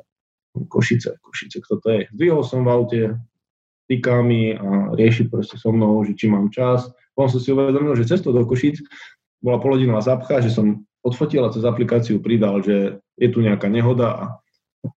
Košice, 0.69 1.21
Košice, 1.23 1.63
kto 1.63 1.75
to 1.81 1.89
je. 1.95 2.01
Zdvihol 2.17 2.43
som 2.43 2.65
v 2.65 2.73
aute, 2.73 3.01
týka 3.89 4.21
mi 4.21 4.53
a 4.53 4.93
rieši 4.93 5.33
proste 5.33 5.57
so 5.57 5.73
mnou, 5.73 6.05
že 6.05 6.13
či 6.17 6.29
mám 6.29 6.53
čas. 6.53 6.93
Potom 7.19 7.35
som 7.35 7.43
si 7.43 7.51
uvedomil, 7.51 7.99
že 7.99 8.07
cestou 8.07 8.31
do 8.31 8.47
Košic 8.47 8.79
bola 9.43 9.59
polodinová 9.59 9.99
zápcha, 9.99 10.39
že 10.39 10.55
som 10.55 10.87
odfotil 11.03 11.43
a 11.43 11.51
cez 11.51 11.67
aplikáciu 11.67 12.23
pridal, 12.23 12.63
že 12.63 13.03
je 13.19 13.29
tu 13.35 13.43
nejaká 13.43 13.67
nehoda 13.67 14.07
a 14.15 14.25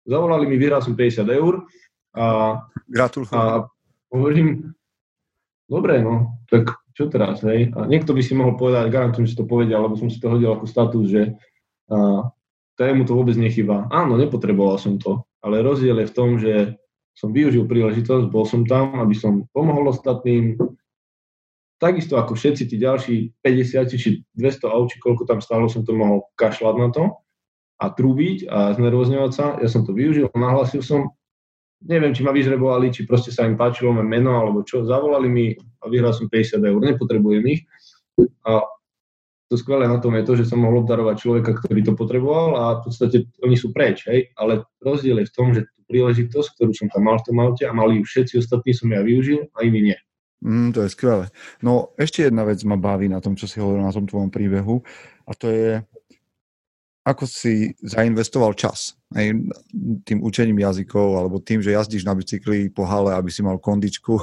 zavolali 0.05 0.45
mi, 0.45 0.61
vyhral 0.61 0.85
som 0.85 0.93
50 0.93 1.25
eur 1.25 1.65
a, 2.13 2.61
Gratulujem. 2.85 3.33
a 3.33 3.65
hovorím, 4.13 4.69
dobre, 5.65 5.97
no, 6.05 6.37
tak 6.45 6.77
čo 6.93 7.09
teraz, 7.09 7.41
hej? 7.41 7.73
A 7.73 7.89
niekto 7.89 8.13
by 8.13 8.21
si 8.21 8.37
mohol 8.37 8.53
povedať, 8.53 8.93
garantujem, 8.93 9.25
že 9.25 9.41
to 9.41 9.49
povedal, 9.49 9.89
lebo 9.89 9.97
som 9.97 10.13
si 10.13 10.21
to 10.21 10.29
hodil 10.29 10.53
ako 10.53 10.69
status, 10.69 11.05
že 11.09 11.23
a, 11.89 12.29
tému 12.77 13.09
to 13.09 13.17
vôbec 13.17 13.33
nechýba. 13.33 13.89
Áno, 13.89 14.13
nepotreboval 14.13 14.77
som 14.77 15.01
to, 15.01 15.25
ale 15.41 15.65
rozdiel 15.65 15.97
je 16.05 16.09
v 16.09 16.15
tom, 16.17 16.29
že 16.37 16.77
som 17.17 17.33
využil 17.33 17.65
príležitosť, 17.65 18.29
bol 18.29 18.45
som 18.45 18.61
tam, 18.61 19.01
aby 19.01 19.17
som 19.17 19.49
pomohol 19.57 19.89
ostatným, 19.89 20.61
takisto 21.81 22.21
ako 22.21 22.37
všetci 22.37 22.69
tí 22.69 22.75
ďalší 22.77 23.15
50 23.41 23.89
či 23.97 24.21
200 24.37 24.69
aut, 24.69 24.93
či 24.93 25.01
koľko 25.01 25.25
tam 25.25 25.41
stálo, 25.41 25.65
som 25.65 25.81
to 25.81 25.97
mohol 25.97 26.29
kašľať 26.37 26.75
na 26.77 26.87
to 26.93 27.03
a 27.81 27.89
trúbiť 27.89 28.45
a 28.45 28.77
znervozňovať 28.77 29.31
sa. 29.33 29.57
Ja 29.57 29.65
som 29.65 29.81
to 29.81 29.97
využil, 29.97 30.29
nahlasil 30.37 30.85
som, 30.85 31.17
neviem, 31.81 32.13
či 32.13 32.21
ma 32.21 32.29
vyžrebovali, 32.29 32.93
či 32.93 33.09
proste 33.09 33.33
sa 33.33 33.49
im 33.49 33.57
páčilo 33.57 33.97
moje 33.97 34.05
meno, 34.05 34.37
alebo 34.37 34.61
čo, 34.61 34.85
zavolali 34.85 35.25
mi 35.25 35.45
a 35.81 35.89
vyhral 35.89 36.13
som 36.13 36.29
50 36.29 36.61
eur, 36.61 36.77
nepotrebujem 36.77 37.45
ich. 37.49 37.65
A 38.45 38.61
to 39.49 39.57
skvelé 39.57 39.89
na 39.89 39.97
tom 39.97 40.13
je 40.15 40.23
to, 40.23 40.37
že 40.37 40.47
som 40.53 40.61
mohol 40.61 40.85
obdarovať 40.85 41.17
človeka, 41.17 41.57
ktorý 41.57 41.81
to 41.81 41.97
potreboval 41.97 42.55
a 42.55 42.63
v 42.79 42.81
podstate 42.87 43.17
oni 43.41 43.57
sú 43.57 43.73
preč, 43.73 44.05
hej? 44.05 44.29
ale 44.37 44.63
rozdiel 44.85 45.25
je 45.25 45.27
v 45.27 45.35
tom, 45.35 45.47
že 45.51 45.65
tú 45.65 45.81
príležitosť, 45.89 46.55
ktorú 46.55 46.71
som 46.77 46.87
tam 46.93 47.09
mal 47.09 47.17
v 47.19 47.25
tom 47.27 47.37
aute 47.41 47.65
a 47.65 47.73
mali 47.73 47.99
ju 47.99 48.07
všetci 48.07 48.39
ostatní, 48.39 48.71
som 48.71 48.87
ja 48.93 49.01
využil 49.01 49.49
a 49.57 49.65
iní 49.65 49.91
nie. 49.91 49.97
Mm, 50.41 50.73
to 50.73 50.81
je 50.81 50.89
skvelé. 50.89 51.29
No 51.61 51.93
ešte 52.01 52.25
jedna 52.25 52.41
vec 52.41 52.57
ma 52.65 52.73
baví 52.73 53.05
na 53.05 53.21
tom, 53.21 53.37
čo 53.37 53.45
si 53.45 53.61
hovoril 53.61 53.85
na 53.85 53.93
tom 53.93 54.09
tvojom 54.09 54.33
príbehu 54.33 54.81
a 55.29 55.31
to 55.37 55.53
je, 55.53 55.85
ako 57.05 57.29
si 57.29 57.77
zainvestoval 57.81 58.57
čas 58.57 58.97
hej, 59.13 59.37
tým 60.01 60.19
učením 60.25 60.57
jazykov 60.65 61.17
alebo 61.21 61.37
tým, 61.37 61.61
že 61.61 61.77
jazdíš 61.77 62.09
na 62.09 62.17
bicykli 62.17 62.73
po 62.73 62.89
hale, 62.89 63.13
aby 63.13 63.29
si 63.29 63.45
mal 63.45 63.61
kondičku, 63.61 64.17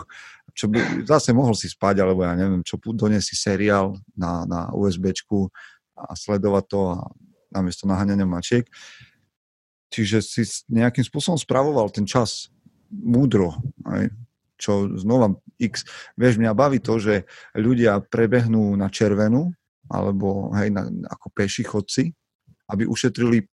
čo 0.59 0.67
by, 0.67 1.07
zase 1.07 1.31
mohol 1.31 1.55
si 1.55 1.71
spať, 1.71 2.03
alebo 2.03 2.27
ja 2.27 2.35
neviem, 2.35 2.67
čo 2.67 2.83
doniesť 2.83 3.27
si 3.31 3.37
seriál 3.39 3.95
na, 4.19 4.43
na 4.43 4.61
USBčku 4.75 5.47
a 5.95 6.19
sledovať 6.19 6.65
to 6.67 6.81
a 6.95 6.97
namiesto 7.55 7.87
naháňania 7.87 8.27
mačiek. 8.27 8.67
Čiže 9.95 10.19
si 10.21 10.43
nejakým 10.67 11.07
spôsobom 11.07 11.39
spravoval 11.39 11.95
ten 11.95 12.05
čas 12.05 12.51
múdro, 12.91 13.55
hej, 13.95 14.11
čo 14.59 14.91
znova 14.99 15.33
x, 15.57 15.87
vieš, 16.19 16.43
mňa 16.43 16.53
baví 16.53 16.83
to, 16.83 16.99
že 16.99 17.25
ľudia 17.55 18.03
prebehnú 18.03 18.75
na 18.75 18.91
červenú, 18.91 19.55
alebo 19.89 20.53
hej, 20.59 20.75
na, 20.75 20.91
ako 21.09 21.27
peši 21.33 21.65
chodci, 21.65 22.13
aby 22.69 22.85
ušetrili 22.85 23.47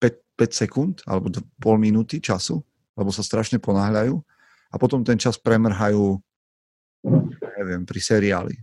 5, 0.00 0.38
5 0.40 0.60
sekúnd 0.64 0.94
alebo 1.04 1.28
pol 1.60 1.76
minúty 1.76 2.22
času, 2.22 2.64
lebo 2.96 3.12
sa 3.12 3.20
strašne 3.20 3.60
ponáhľajú 3.60 4.16
a 4.72 4.74
potom 4.80 5.04
ten 5.04 5.20
čas 5.20 5.36
premrhajú 5.36 6.16
neviem, 7.60 7.84
pri 7.84 8.00
seriáli. 8.00 8.56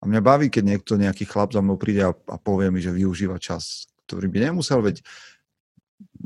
A 0.00 0.08
mňa 0.08 0.20
baví, 0.20 0.46
keď 0.48 0.64
niekto, 0.64 0.96
nejaký 0.96 1.24
chlap 1.28 1.52
za 1.52 1.60
mnou 1.60 1.76
príde 1.76 2.04
a, 2.04 2.12
a 2.12 2.36
povie 2.40 2.72
mi, 2.72 2.80
že 2.80 2.92
využíva 2.92 3.36
čas, 3.40 3.88
ktorý 4.08 4.28
by 4.28 4.38
nemusel, 4.50 4.80
veď 4.80 5.00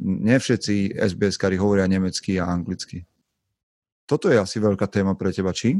ne 0.00 0.36
všetci 0.38 0.98
SBS-kari 0.98 1.54
hovoria 1.58 1.86
nemecky 1.86 2.38
a 2.38 2.50
anglicky. 2.50 3.06
Toto 4.10 4.26
je 4.26 4.42
asi 4.42 4.58
veľká 4.58 4.90
téma 4.90 5.14
pre 5.14 5.30
teba, 5.30 5.54
či? 5.54 5.78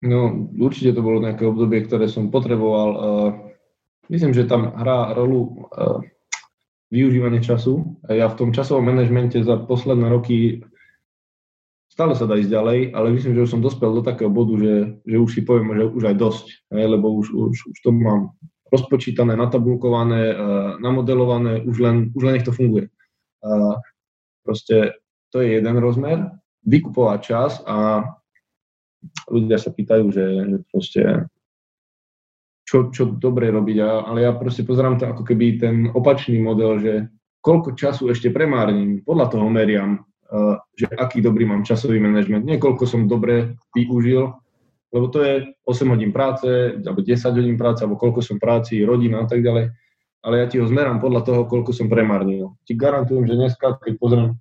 No, 0.00 0.48
určite 0.56 0.96
to 0.96 1.04
bolo 1.04 1.20
nejaké 1.20 1.44
obdobie, 1.44 1.84
ktoré 1.84 2.08
som 2.08 2.32
potreboval. 2.32 2.88
Uh, 2.96 3.30
myslím, 4.08 4.32
že 4.32 4.48
tam 4.48 4.72
hrá 4.72 5.12
rolu 5.12 5.68
uh, 5.76 6.00
využívanie 6.88 7.44
času. 7.44 8.00
Ja 8.08 8.32
v 8.32 8.38
tom 8.40 8.48
časovom 8.56 8.88
manažmente 8.88 9.44
za 9.44 9.60
posledné 9.60 10.08
roky 10.08 10.64
stále 11.92 12.16
sa 12.16 12.24
dá 12.24 12.40
ísť 12.40 12.48
ďalej, 12.48 12.78
ale 12.96 13.12
myslím, 13.12 13.36
že 13.36 13.44
už 13.44 13.52
som 13.52 13.64
dospel 13.64 13.92
do 13.92 14.00
takého 14.00 14.32
bodu, 14.32 14.56
že, 14.56 14.74
že 15.04 15.16
už 15.20 15.30
si 15.32 15.40
poviem, 15.44 15.76
že 15.76 15.84
už 15.92 16.02
aj 16.12 16.16
dosť, 16.16 16.46
hej, 16.76 16.86
lebo 16.96 17.12
už, 17.12 17.28
už, 17.32 17.56
už 17.72 17.78
to 17.84 17.92
mám 17.92 18.32
rozpočítané, 18.72 19.36
natabulkované, 19.36 20.32
uh, 20.32 20.36
namodelované, 20.80 21.60
už 21.60 21.76
len, 21.76 21.96
už 22.16 22.22
len 22.24 22.40
nech 22.40 22.48
to 22.48 22.56
funguje. 22.56 22.88
Proste 24.42 24.96
to 25.28 25.44
je 25.44 25.60
jeden 25.60 25.76
rozmer, 25.78 26.24
vykupovať 26.66 27.18
čas 27.22 27.62
a 27.62 28.02
ľudia 29.30 29.56
sa 29.56 29.70
pýtajú, 29.70 30.04
že, 30.10 30.26
že 30.26 30.56
proste 30.66 31.02
čo, 32.66 32.90
čo 32.90 33.14
dobre 33.14 33.54
robiť, 33.54 33.78
ale 33.78 34.26
ja 34.26 34.34
proste 34.34 34.66
pozerám 34.66 34.98
to 34.98 35.06
ako 35.06 35.22
keby 35.22 35.62
ten 35.62 35.76
opačný 35.94 36.42
model, 36.42 36.82
že 36.82 36.92
koľko 37.38 37.78
času 37.78 38.10
ešte 38.10 38.34
premárnim, 38.34 39.06
podľa 39.06 39.26
toho 39.30 39.46
meriam, 39.46 40.02
uh, 40.02 40.58
že 40.74 40.90
aký 40.90 41.22
dobrý 41.22 41.46
mám 41.46 41.62
časový 41.62 42.02
manažment, 42.02 42.42
nie 42.42 42.58
koľko 42.58 42.82
som 42.90 43.06
dobre 43.06 43.54
využil, 43.70 44.34
lebo 44.90 45.06
to 45.14 45.22
je 45.22 45.46
8 45.62 45.94
hodín 45.94 46.10
práce, 46.10 46.74
alebo 46.82 47.06
10 47.06 47.38
hodín 47.38 47.54
práce, 47.54 47.86
alebo 47.86 48.02
koľko 48.02 48.18
som 48.18 48.42
práci, 48.42 48.82
rodina 48.82 49.22
a 49.22 49.30
tak 49.30 49.46
ďalej, 49.46 49.70
ale 50.26 50.34
ja 50.42 50.46
ti 50.50 50.58
ho 50.58 50.66
zmerám 50.66 50.98
podľa 50.98 51.22
toho, 51.22 51.40
koľko 51.46 51.70
som 51.70 51.86
premárnil. 51.86 52.58
Ti 52.66 52.74
garantujem, 52.74 53.30
že 53.30 53.38
dneska, 53.38 53.78
keď 53.78 53.94
pozriem 53.94 54.34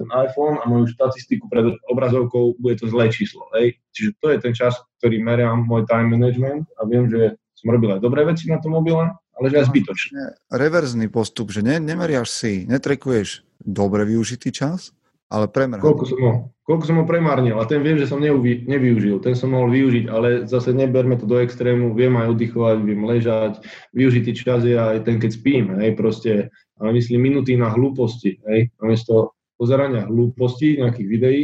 ten 0.00 0.08
iPhone 0.16 0.56
a 0.56 0.64
moju 0.64 0.88
štatistiku 0.96 1.52
pred 1.52 1.76
obrazovkou, 1.92 2.56
bude 2.56 2.80
to 2.80 2.88
zlé 2.88 3.12
číslo. 3.12 3.44
Hej. 3.52 3.76
Čiže 3.92 4.10
to 4.16 4.26
je 4.32 4.38
ten 4.40 4.52
čas, 4.56 4.80
ktorý 4.96 5.20
meriam 5.20 5.68
môj 5.68 5.84
time 5.84 6.16
management 6.16 6.64
a 6.80 6.88
viem, 6.88 7.04
že 7.12 7.36
som 7.52 7.68
robil 7.68 7.92
aj 7.92 8.00
dobré 8.00 8.24
veci 8.24 8.48
na 8.48 8.56
tom 8.56 8.72
mobile, 8.72 9.12
ale 9.12 9.46
že 9.52 9.60
aj 9.60 9.68
zbytočne. 9.68 10.20
Reverzný 10.48 11.12
postup, 11.12 11.52
že 11.52 11.60
ne, 11.60 11.76
nemeriaš 11.76 12.32
si, 12.32 12.64
netrekuješ 12.64 13.44
dobre 13.60 14.08
využitý 14.08 14.48
čas, 14.48 14.96
ale 15.28 15.46
premrhaný. 15.46 15.84
Koľko 15.84 16.04
som 16.08 16.20
ho, 16.24 16.32
koľko 16.66 16.84
som 16.88 16.96
ho 17.00 17.04
premárnil 17.06 17.60
a 17.60 17.64
ten 17.68 17.84
viem, 17.84 18.00
že 18.00 18.10
som 18.10 18.18
neuvi, 18.18 18.66
nevyužil, 18.66 19.22
ten 19.22 19.38
som 19.38 19.54
mohol 19.54 19.70
využiť, 19.70 20.04
ale 20.10 20.48
zase 20.48 20.74
neberme 20.74 21.14
to 21.20 21.28
do 21.28 21.38
extrému, 21.38 21.94
viem 21.94 22.16
aj 22.18 22.34
oddychovať, 22.34 22.76
viem 22.82 23.02
ležať, 23.06 23.62
využitý 23.94 24.32
čas 24.34 24.66
je 24.66 24.74
aj 24.74 25.06
ten, 25.06 25.22
keď 25.22 25.30
spím, 25.30 25.64
hej, 25.78 25.94
proste, 25.94 26.50
ale 26.80 26.90
myslím 26.98 27.30
minúty 27.30 27.54
na 27.54 27.70
hlúposti, 27.70 28.42
hej, 28.50 28.74
namiesto 28.82 29.36
pozerania 29.60 30.08
hlúpostí, 30.08 30.80
nejakých 30.80 31.08
videí, 31.12 31.40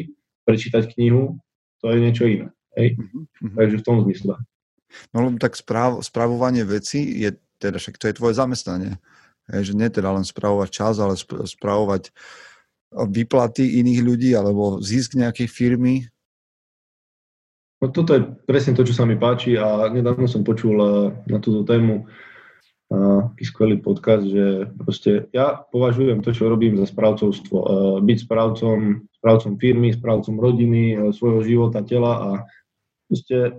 prečítať 0.48 0.96
knihu, 0.96 1.36
to 1.84 1.92
je 1.92 1.98
niečo 2.00 2.24
iné. 2.24 2.48
Hej? 2.72 2.96
Mm-hmm. 2.96 3.54
Takže 3.60 3.76
v 3.76 3.84
tom 3.84 3.96
zmysle. 4.08 4.40
No 5.12 5.28
lebo 5.28 5.36
tak 5.36 5.52
správ, 5.52 6.00
správovanie 6.00 6.64
veci 6.64 7.20
je, 7.20 7.36
teda 7.60 7.76
však 7.76 8.00
to 8.00 8.08
je 8.08 8.16
tvoje 8.16 8.34
zamestnanie. 8.40 8.96
Hej, 9.52 9.70
že 9.70 9.78
nie 9.78 9.92
teda 9.92 10.08
len 10.16 10.24
správovať 10.24 10.68
čas, 10.72 10.94
ale 10.96 11.14
správovať 11.44 12.10
výplaty 12.90 13.82
iných 13.84 14.00
ľudí 14.00 14.30
alebo 14.32 14.80
zisk 14.80 15.18
nejakej 15.18 15.48
firmy. 15.50 16.08
No 17.82 17.92
toto 17.92 18.16
je 18.16 18.24
presne 18.48 18.72
to, 18.72 18.88
čo 18.88 18.96
sa 18.96 19.04
mi 19.04 19.20
páči 19.20 19.60
a 19.60 19.92
nedávno 19.92 20.24
som 20.24 20.40
počul 20.40 20.80
eh, 20.80 20.90
na 21.28 21.38
túto 21.38 21.60
tému 21.68 22.08
taký 22.86 23.44
skvelý 23.44 23.76
podcast, 23.82 24.24
že 24.30 24.70
proste 24.78 25.26
ja 25.34 25.58
považujem 25.74 26.22
to, 26.22 26.30
čo 26.30 26.46
robím 26.46 26.78
za 26.78 26.86
správcovstvo. 26.86 27.58
Byť 27.98 28.18
správcom, 28.22 29.06
správcom 29.18 29.52
firmy, 29.58 29.90
správcom 29.90 30.38
rodiny, 30.38 31.10
svojho 31.10 31.42
života, 31.42 31.82
tela 31.82 32.12
a 32.14 32.30
proste 33.10 33.58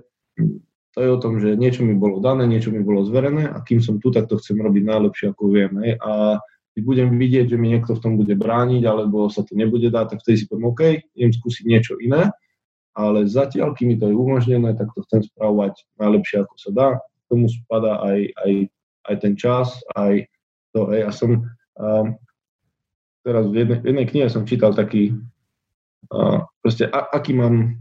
to 0.96 0.98
je 1.04 1.10
o 1.12 1.22
tom, 1.22 1.38
že 1.38 1.60
niečo 1.60 1.84
mi 1.84 1.94
bolo 1.94 2.24
dané, 2.24 2.48
niečo 2.48 2.72
mi 2.72 2.82
bolo 2.82 3.06
zverené 3.06 3.52
a 3.52 3.62
kým 3.62 3.84
som 3.84 4.00
tu, 4.00 4.10
tak 4.10 4.32
to 4.32 4.40
chcem 4.40 4.58
robiť 4.58 4.84
najlepšie, 4.88 5.26
ako 5.36 5.44
viem. 5.52 5.76
Hej. 5.84 6.00
A 6.02 6.42
keď 6.74 6.82
budem 6.88 7.10
vidieť, 7.18 7.46
že 7.54 7.58
mi 7.60 7.74
niekto 7.74 7.94
v 7.98 8.02
tom 8.02 8.14
bude 8.16 8.34
brániť 8.34 8.82
alebo 8.88 9.28
sa 9.28 9.44
to 9.44 9.54
nebude 9.54 9.92
dať, 9.92 10.18
tak 10.18 10.20
vtedy 10.24 10.36
si 10.42 10.46
poviem, 10.48 10.72
OK, 10.72 10.82
idem 11.20 11.32
skúsiť 11.36 11.66
niečo 11.68 12.00
iné, 12.00 12.32
ale 12.98 13.28
zatiaľ, 13.30 13.76
kým 13.76 13.94
mi 13.94 13.96
to 14.00 14.10
je 14.10 14.16
umožnené, 14.16 14.74
tak 14.74 14.90
to 14.96 15.04
chcem 15.06 15.22
spravovať 15.26 15.86
najlepšie, 16.00 16.48
ako 16.48 16.56
sa 16.58 16.70
dá. 16.72 16.88
K 16.98 17.24
tomu 17.30 17.46
spada 17.52 18.02
aj, 18.08 18.20
aj 18.42 18.52
aj 19.08 19.16
ten 19.24 19.34
čas, 19.40 19.74
aj 19.96 20.28
to, 20.76 20.92
hej, 20.92 21.08
a 21.08 21.12
som 21.12 21.48
um, 21.80 22.08
teraz 23.24 23.48
v 23.48 23.66
jednej, 23.66 23.80
v 23.82 23.86
jednej 23.92 24.08
knihe 24.08 24.28
som 24.28 24.48
čítal 24.48 24.76
taký, 24.76 25.16
uh, 26.14 26.44
proste 26.62 26.88
a, 26.88 27.08
aký 27.12 27.34
mám 27.34 27.76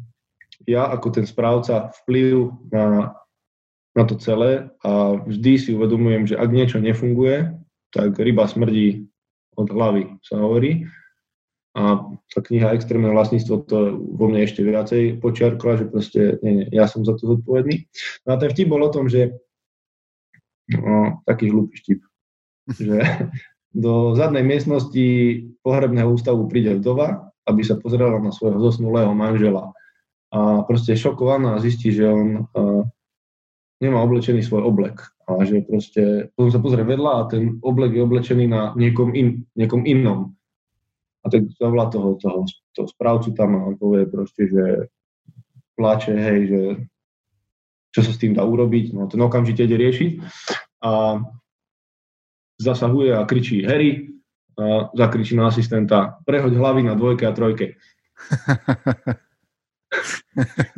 ja 0.65 0.89
ako 0.89 1.13
ten 1.13 1.27
správca 1.29 1.93
vplyv 2.03 2.49
na, 2.73 3.13
na 3.93 4.03
to 4.09 4.17
celé 4.17 4.73
a 4.81 5.21
vždy 5.21 5.53
si 5.61 5.71
uvedomujem, 5.77 6.33
že 6.33 6.39
ak 6.41 6.49
niečo 6.49 6.81
nefunguje, 6.81 7.53
tak 7.93 8.17
ryba 8.17 8.49
smrdí 8.49 9.07
od 9.57 9.69
hlavy, 9.69 10.17
sa 10.25 10.41
hovorí. 10.41 10.89
A 11.77 12.01
tá 12.33 12.41
kniha 12.41 12.73
Extrémne 12.73 13.13
vlastníctvo 13.13 13.69
to 13.69 14.01
vo 14.01 14.33
mne 14.33 14.49
ešte 14.49 14.65
viacej 14.65 15.21
počiarkla, 15.21 15.85
že 15.85 15.85
proste 15.93 16.21
nie, 16.41 16.65
nie, 16.65 16.67
ja 16.73 16.89
som 16.89 17.05
za 17.05 17.13
to 17.21 17.37
zodpovedný. 17.37 17.85
No 18.25 18.37
a 18.37 18.41
ten 18.41 18.49
vtip 18.49 18.73
bol 18.73 18.81
o 18.81 18.89
tom, 18.89 19.13
že 19.13 19.37
no, 20.75 21.23
taký 21.27 21.51
hlupý 21.51 21.75
vtip, 21.79 22.01
že 22.75 22.97
do 23.77 24.17
zadnej 24.17 24.43
miestnosti 24.43 25.07
pohrebného 25.61 26.09
ústavu 26.11 26.49
príde 26.49 26.81
vdova, 26.81 27.31
aby 27.47 27.63
sa 27.63 27.79
pozrela 27.79 28.19
na 28.19 28.35
svojho 28.35 28.59
zosnulého 28.59 29.15
manžela. 29.15 29.71
A 30.35 30.67
proste 30.67 30.99
šokovaná 30.99 31.57
a 31.57 31.63
zistí, 31.63 31.95
že 31.95 32.09
on 32.11 32.51
uh, 32.51 32.83
nemá 33.79 34.03
oblečený 34.03 34.43
svoj 34.43 34.67
oblek. 34.67 34.99
A 35.27 35.43
že 35.43 35.63
proste, 35.63 36.31
potom 36.35 36.51
sa 36.51 36.63
pozrie 36.63 36.87
vedľa 36.87 37.13
a 37.13 37.27
ten 37.31 37.59
oblek 37.63 37.95
je 37.95 38.03
oblečený 38.03 38.47
na 38.47 38.75
niekom, 38.75 39.15
in, 39.15 39.47
niekom 39.55 39.87
inom. 39.87 40.35
A 41.23 41.31
tak 41.31 41.51
zavolá 41.59 41.91
toho, 41.91 42.15
toho, 42.19 42.47
toho 42.75 42.87
správcu 42.87 43.35
tam 43.35 43.59
a 43.59 43.75
povie 43.75 44.07
proste, 44.07 44.47
že 44.47 44.65
pláče, 45.75 46.15
hej, 46.15 46.41
že 46.47 46.61
čo 47.97 48.05
sa 48.05 48.13
s 48.13 48.21
tým 48.21 48.37
dá 48.37 48.45
urobiť, 48.45 48.93
no 48.93 49.09
ten 49.09 49.17
okamžite 49.25 49.65
ide 49.65 49.81
riešiť 49.81 50.21
a 50.85 51.25
zasahuje 52.61 53.17
a 53.17 53.25
kričí 53.25 53.65
Harry, 53.65 54.21
a 54.61 54.93
zakričí 54.93 55.33
na 55.33 55.49
asistenta, 55.49 56.21
prehoď 56.29 56.53
hlavy 56.61 56.85
na 56.85 56.93
dvojke 56.93 57.25
a 57.25 57.33
trojke. 57.33 57.81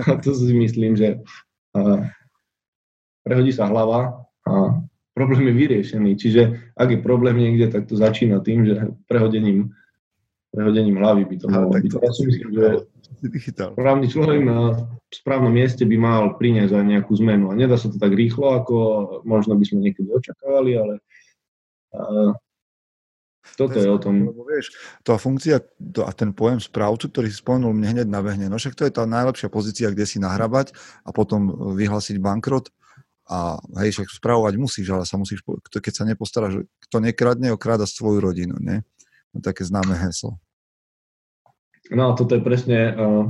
a 0.07 0.11
to 0.23 0.31
si 0.31 0.55
myslím, 0.55 0.95
že 0.95 1.19
prehodí 3.27 3.51
sa 3.51 3.67
hlava 3.67 4.23
a 4.47 4.79
problém 5.11 5.51
je 5.51 5.55
vyriešený. 5.59 6.11
Čiže 6.15 6.43
ak 6.79 6.89
je 6.95 6.99
problém 7.03 7.35
niekde, 7.35 7.67
tak 7.67 7.91
to 7.91 7.99
začína 7.99 8.47
tým, 8.47 8.63
že 8.63 8.95
prehodením 9.11 9.75
prehodením 10.53 10.97
hlavy 10.97 11.23
by 11.29 11.37
to 11.37 11.47
malo 11.49 11.69
byť. 11.73 11.93
Ja 12.01 12.13
si 12.13 12.23
myslím, 12.25 12.51
že 12.57 12.67
správny 13.75 14.07
človek 14.09 14.41
na 14.45 14.89
správnom 15.13 15.53
mieste 15.53 15.85
by 15.85 15.97
mal 15.97 16.23
priniesť 16.37 16.73
aj 16.77 16.85
nejakú 16.85 17.13
zmenu. 17.21 17.53
A 17.53 17.59
nedá 17.59 17.77
sa 17.77 17.89
to 17.89 17.97
tak 18.01 18.13
rýchlo, 18.13 18.57
ako 18.63 18.77
možno 19.25 19.57
by 19.57 19.65
sme 19.65 19.89
niekedy 19.89 20.09
očakávali, 20.09 20.73
ale 20.77 20.95
uh, 21.97 22.33
toto 23.57 23.77
je 23.81 23.89
o 23.89 23.99
tom. 23.99 24.29
Lebo 24.29 24.45
vieš, 24.45 24.77
tá 25.01 25.17
funkcia 25.17 25.65
to, 25.93 26.05
a 26.05 26.13
ten 26.13 26.37
pojem 26.37 26.61
správcu, 26.61 27.09
ktorý 27.09 27.27
si 27.33 27.41
spomenul, 27.41 27.73
mne 27.73 27.99
hneď 27.99 28.09
nabehne. 28.09 28.47
No 28.53 28.61
však 28.61 28.77
to 28.77 28.85
je 28.85 28.93
tá 28.93 29.09
najlepšia 29.09 29.49
pozícia, 29.49 29.89
kde 29.89 30.05
si 30.05 30.21
nahrabať 30.21 30.77
a 31.05 31.11
potom 31.11 31.73
vyhlásiť 31.77 32.21
bankrot. 32.21 32.69
A 33.29 33.61
hej, 33.85 33.93
však 33.93 34.09
spravovať 34.09 34.57
musíš, 34.57 34.89
ale 34.89 35.05
sa 35.05 35.21
musíš, 35.21 35.45
keď 35.69 35.93
sa 35.93 36.09
nepostaráš, 36.09 36.65
kto 36.89 36.97
nekradne, 37.05 37.53
okráda 37.53 37.85
svoju 37.85 38.25
rodinu, 38.25 38.57
nie? 38.57 38.81
No, 39.35 39.39
také 39.45 39.65
známe 39.65 39.97
heslo. 39.99 40.41
No 41.89 42.13
a 42.13 42.17
toto 42.17 42.37
je 42.37 42.43
presne, 42.45 42.93
uh, 42.93 43.25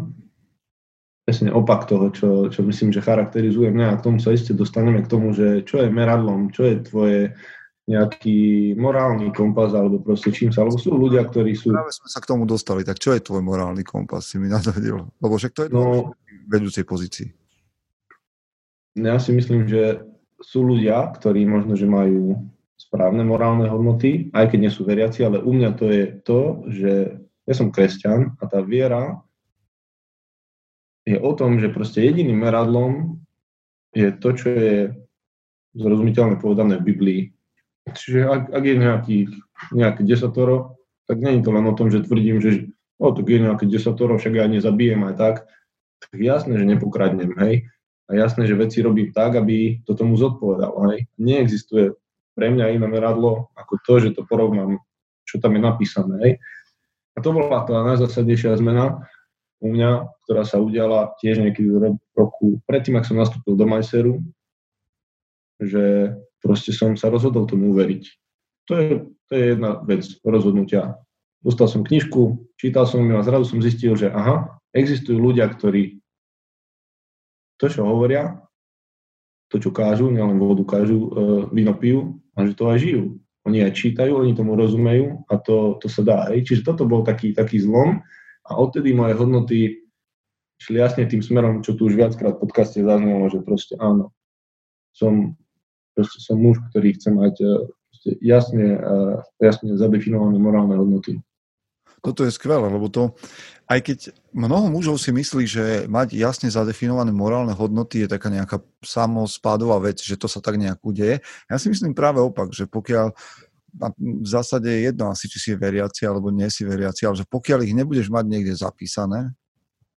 presne 1.23 1.55
opak 1.55 1.87
toho, 1.87 2.11
čo, 2.11 2.51
čo 2.51 2.61
myslím, 2.67 2.91
že 2.91 3.05
charakterizuje 3.05 3.71
mňa 3.71 3.87
a 3.95 3.99
k 3.99 4.05
tomu 4.05 4.19
sa 4.19 4.35
iste 4.35 4.55
dostaneme 4.55 5.03
k 5.07 5.11
tomu, 5.11 5.31
že 5.31 5.63
čo 5.63 5.83
je 5.83 5.89
meradlom, 5.91 6.51
čo 6.51 6.67
je 6.67 6.75
tvoje 6.83 7.21
nejaký 7.89 8.77
morálny 8.77 9.33
kompas, 9.33 9.73
alebo 9.73 10.05
proste 10.05 10.29
čím 10.29 10.53
sa, 10.53 10.61
alebo 10.61 10.77
sú 10.77 10.93
ľudia, 10.93 11.25
ktorí 11.25 11.57
sú... 11.57 11.73
Práve 11.73 11.97
sme 11.97 12.09
sa 12.13 12.21
k 12.21 12.29
tomu 12.29 12.45
dostali, 12.45 12.85
tak 12.85 13.01
čo 13.01 13.17
je 13.17 13.25
tvoj 13.25 13.41
morálny 13.41 13.81
kompas, 13.81 14.29
si 14.29 14.37
mi 14.37 14.53
nadvedil? 14.53 15.09
Lebo 15.25 15.35
však 15.41 15.53
to 15.57 15.61
je 15.65 15.71
no, 15.73 16.13
vedúcej 16.45 16.85
pozícii. 16.85 17.33
Ja 19.01 19.17
si 19.17 19.33
myslím, 19.33 19.65
že 19.65 20.05
sú 20.37 20.69
ľudia, 20.69 21.01
ktorí 21.17 21.49
možno, 21.49 21.81
že 21.81 21.89
majú 21.89 22.45
správne 22.79 23.27
morálne 23.27 23.67
hodnoty, 23.67 24.31
aj 24.31 24.55
keď 24.55 24.59
nie 24.63 24.73
sú 24.73 24.87
veriaci, 24.87 25.27
ale 25.27 25.43
u 25.43 25.51
mňa 25.51 25.71
to 25.75 25.87
je 25.91 26.05
to, 26.23 26.41
že 26.71 26.93
ja 27.21 27.55
som 27.55 27.75
kresťan 27.75 28.39
a 28.39 28.45
tá 28.47 28.63
viera 28.63 29.19
je 31.03 31.19
o 31.19 31.33
tom, 31.35 31.59
že 31.59 31.73
proste 31.73 32.05
jediným 32.05 32.39
meradlom 32.39 33.19
je 33.97 34.15
to, 34.15 34.29
čo 34.37 34.47
je 34.53 34.75
zrozumiteľne 35.75 36.37
povedané 36.39 36.79
v 36.79 36.87
Biblii. 36.93 37.23
Čiže 37.89 38.29
ak, 38.29 38.43
ak 38.53 38.65
je 38.65 38.77
nejaký, 38.77 39.19
nejaké 39.73 40.03
desatoro, 40.05 40.77
tak 41.09 41.25
je 41.25 41.41
to 41.41 41.51
len 41.51 41.65
o 41.65 41.73
tom, 41.73 41.89
že 41.89 42.05
tvrdím, 42.05 42.45
že 42.45 42.69
o, 43.01 43.09
tak 43.17 43.25
je 43.25 43.41
nejaké 43.41 43.65
desatoro, 43.65 44.21
však 44.21 44.37
ja 44.37 44.45
nezabijem 44.45 45.09
aj 45.09 45.15
tak. 45.17 45.37
Tak 46.05 46.21
jasné, 46.21 46.61
že 46.61 46.69
nepokradnem, 46.69 47.33
hej. 47.41 47.65
A 48.09 48.17
jasné, 48.17 48.45
že 48.45 48.61
veci 48.61 48.85
robím 48.85 49.13
tak, 49.17 49.41
aby 49.41 49.81
to 49.89 49.97
tomu 49.97 50.21
zodpovedal, 50.21 50.93
hej. 50.93 51.09
Neexistuje 51.17 51.97
pre 52.39 52.55
mňa 52.55 52.79
iné 52.79 52.87
meradlo 52.87 53.51
ako 53.59 53.75
to, 53.83 53.93
že 53.99 54.15
to 54.15 54.23
porovnám, 54.23 54.79
čo 55.27 55.43
tam 55.43 55.59
je 55.59 55.63
napísané. 55.67 56.15
Hej. 56.23 56.33
A 57.13 57.19
to 57.19 57.35
bola 57.35 57.67
tá 57.67 57.83
najzásadnejšia 57.83 58.55
zmena 58.63 59.03
u 59.59 59.75
mňa, 59.75 60.07
ktorá 60.23 60.47
sa 60.47 60.63
udiala 60.63 61.19
tiež 61.19 61.43
niekedy 61.43 61.67
v 61.67 61.99
roku, 62.15 62.63
predtým, 62.71 62.95
ak 62.95 63.11
som 63.11 63.19
nastúpil 63.19 63.59
do 63.59 63.67
Majseru, 63.67 64.23
že 65.59 66.15
proste 66.39 66.71
som 66.71 66.95
sa 66.95 67.11
rozhodol 67.11 67.51
tomu 67.51 67.75
uveriť. 67.75 68.03
To 68.71 68.73
je, 68.79 68.89
to 69.27 69.33
je 69.35 69.45
jedna 69.59 69.83
vec 69.83 70.07
rozhodnutia. 70.23 70.95
Dostal 71.43 71.67
som 71.67 71.83
knižku, 71.83 72.39
čítal 72.55 72.87
som 72.87 73.03
ju 73.03 73.19
a 73.19 73.27
zrazu 73.27 73.51
som 73.51 73.59
zistil, 73.59 73.99
že 73.99 74.15
aha, 74.15 74.63
existujú 74.71 75.19
ľudia, 75.19 75.51
ktorí 75.51 75.99
to, 77.59 77.67
čo 77.67 77.83
hovoria, 77.83 78.39
to, 79.51 79.59
čo 79.59 79.75
kážu, 79.75 80.13
nielen 80.13 80.39
vodu 80.39 80.63
kážu, 80.63 80.99
e, 80.99 81.09
víno 81.51 81.75
pijú, 81.75 82.21
a 82.39 82.47
že 82.47 82.55
to 82.55 82.71
aj 82.71 82.79
žijú. 82.79 83.05
Oni 83.51 83.67
aj 83.67 83.75
čítajú, 83.75 84.15
oni 84.15 84.39
tomu 84.39 84.55
rozumejú 84.55 85.27
a 85.27 85.35
to, 85.43 85.83
to 85.83 85.91
sa 85.91 86.07
dá. 86.07 86.19
Hej. 86.31 86.47
Čiže 86.47 86.63
toto 86.63 86.87
bol 86.87 87.03
taký, 87.03 87.35
taký 87.35 87.59
zlom 87.59 88.07
a 88.47 88.51
odtedy 88.55 88.95
moje 88.95 89.19
hodnoty 89.19 89.59
šli 90.63 90.79
jasne 90.79 91.07
tým 91.11 91.23
smerom, 91.23 91.67
čo 91.67 91.75
tu 91.75 91.91
už 91.91 91.99
viackrát 91.99 92.39
v 92.39 92.43
podcaste 92.47 92.79
zaznelo, 92.83 93.27
že 93.31 93.43
proste 93.43 93.75
áno, 93.79 94.15
som, 94.95 95.35
proste 95.95 96.19
som 96.23 96.39
muž, 96.39 96.59
ktorý 96.71 96.99
chce 96.99 97.09
mať 97.15 97.35
e, 97.43 97.49
jasne, 98.23 98.67
e, 98.75 98.99
jasne 99.39 99.79
zadefinované 99.79 100.39
morálne 100.39 100.75
hodnoty. 100.75 101.23
Toto 101.99 102.23
je 102.23 102.31
skvelé, 102.31 102.63
lebo 102.71 102.87
to, 102.87 103.19
aj 103.67 103.83
keď 103.83 103.99
mnoho 104.31 104.71
mužov 104.71 105.03
si 105.03 105.11
myslí, 105.11 105.45
že 105.45 105.65
mať 105.91 106.15
jasne 106.15 106.49
zadefinované 106.49 107.11
morálne 107.11 107.51
hodnoty 107.51 108.07
je 108.07 108.09
taká 108.09 108.31
nejaká 108.31 108.63
samospádová 108.81 109.83
vec, 109.83 109.99
že 109.99 110.15
to 110.15 110.31
sa 110.31 110.39
tak 110.39 110.57
nejak 110.57 110.79
udeje. 110.87 111.19
Ja 111.51 111.57
si 111.59 111.67
myslím 111.69 111.93
práve 111.93 112.23
opak, 112.23 112.55
že 112.55 112.71
pokiaľ 112.71 113.13
v 113.99 114.29
zásade 114.29 114.71
je 114.71 114.89
jedno 114.89 115.13
asi, 115.13 115.29
či 115.29 115.39
si 115.39 115.51
veriaci 115.53 116.09
alebo 116.09 116.33
nie 116.33 116.49
si 116.49 116.65
veriaci, 116.65 117.05
ale 117.05 117.21
že 117.21 117.27
pokiaľ 117.29 117.69
ich 117.69 117.77
nebudeš 117.77 118.09
mať 118.09 118.25
niekde 118.25 118.55
zapísané, 118.57 119.37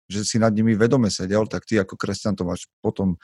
že 0.09 0.25
si 0.25 0.41
nad 0.41 0.49
nimi 0.49 0.73
vedome 0.73 1.13
sedel, 1.13 1.45
tak 1.45 1.69
ty 1.69 1.77
ako 1.77 1.93
kresťan 1.93 2.33
to 2.33 2.47
máš 2.47 2.65
potom 2.81 3.19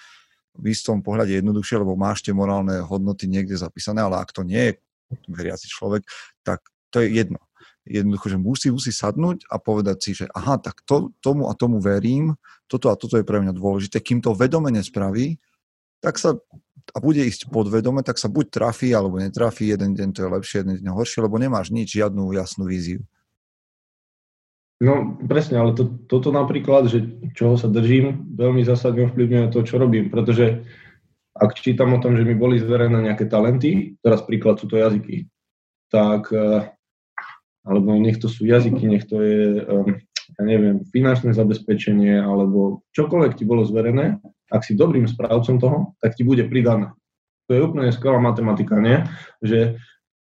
v 0.55 0.71
istom 0.71 1.01
pohľade 1.01 1.33
jednoduchšie, 1.33 1.81
lebo 1.81 1.97
máš 1.97 2.21
tie 2.21 2.31
morálne 2.31 2.79
hodnoty 2.85 3.25
niekde 3.25 3.57
zapísané, 3.57 4.05
ale 4.05 4.21
ak 4.21 4.31
to 4.31 4.45
nie 4.45 4.71
je 4.71 4.73
veriaci 5.27 5.65
človek, 5.65 6.05
tak 6.45 6.61
to 6.93 7.01
je 7.01 7.09
jedno 7.25 7.41
jednoducho, 7.85 8.33
že 8.33 8.37
musí, 8.41 8.67
musí 8.73 8.89
sadnúť 8.89 9.45
a 9.47 9.61
povedať 9.61 9.97
si, 10.01 10.11
že 10.17 10.25
aha, 10.33 10.57
tak 10.57 10.81
to, 10.83 11.13
tomu 11.21 11.47
a 11.47 11.53
tomu 11.53 11.77
verím, 11.77 12.33
toto 12.65 12.89
a 12.89 12.97
toto 12.97 13.15
je 13.15 13.25
pre 13.25 13.39
mňa 13.39 13.53
dôležité. 13.53 14.01
Kým 14.01 14.19
to 14.25 14.33
vedome 14.33 14.73
nespraví, 14.73 15.37
tak 16.01 16.17
sa 16.17 16.37
a 16.93 17.01
bude 17.01 17.25
ísť 17.25 17.49
podvedome, 17.49 18.05
tak 18.05 18.21
sa 18.21 18.29
buď 18.29 18.45
trafí, 18.53 18.93
alebo 18.93 19.17
netrafí, 19.17 19.73
jeden 19.73 19.97
deň 19.97 20.09
to 20.13 20.19
je 20.21 20.29
lepšie, 20.29 20.57
jeden 20.61 20.77
deň 20.77 20.93
horšie, 20.93 21.25
lebo 21.25 21.41
nemáš 21.41 21.73
nič, 21.73 21.97
žiadnu 21.97 22.29
jasnú 22.37 22.69
víziu. 22.69 23.01
No 24.83 25.17
presne, 25.23 25.57
ale 25.57 25.73
to, 25.73 25.87
toto 26.05 26.29
napríklad, 26.35 26.91
že 26.91 26.99
čoho 27.33 27.55
sa 27.55 27.71
držím, 27.71 28.35
veľmi 28.35 28.61
zásadne 28.61 29.07
ovplyvňuje 29.07 29.47
to, 29.49 29.63
čo 29.63 29.79
robím, 29.79 30.11
pretože 30.11 30.67
ak 31.31 31.55
čítam 31.55 31.95
o 31.95 32.01
tom, 32.03 32.19
že 32.19 32.27
mi 32.27 32.35
boli 32.35 32.59
zverené 32.59 33.07
nejaké 33.07 33.25
talenty, 33.31 33.95
teraz 34.03 34.21
príklad 34.27 34.59
sú 34.59 34.67
to 34.67 34.75
jazyky, 34.75 35.31
tak 35.87 36.27
eh, 36.35 36.74
alebo 37.65 37.97
nech 37.97 38.21
to 38.21 38.29
sú 38.29 38.45
jazyky, 38.45 38.85
nech 38.85 39.09
to 39.09 39.17
je, 39.25 39.41
ja 40.37 40.41
neviem, 40.45 40.85
finančné 40.93 41.33
zabezpečenie, 41.33 42.21
alebo 42.21 42.85
čokoľvek 42.93 43.33
ti 43.41 43.43
bolo 43.43 43.65
zverené, 43.65 44.21
ak 44.53 44.61
si 44.61 44.77
dobrým 44.77 45.09
správcom 45.09 45.57
toho, 45.57 45.77
tak 45.97 46.13
ti 46.13 46.21
bude 46.21 46.45
pridané. 46.45 46.93
To 47.49 47.51
je 47.53 47.61
úplne 47.65 47.89
skvelá 47.93 48.21
matematika, 48.21 48.77
nie? 48.77 49.05
Že, 49.41 49.77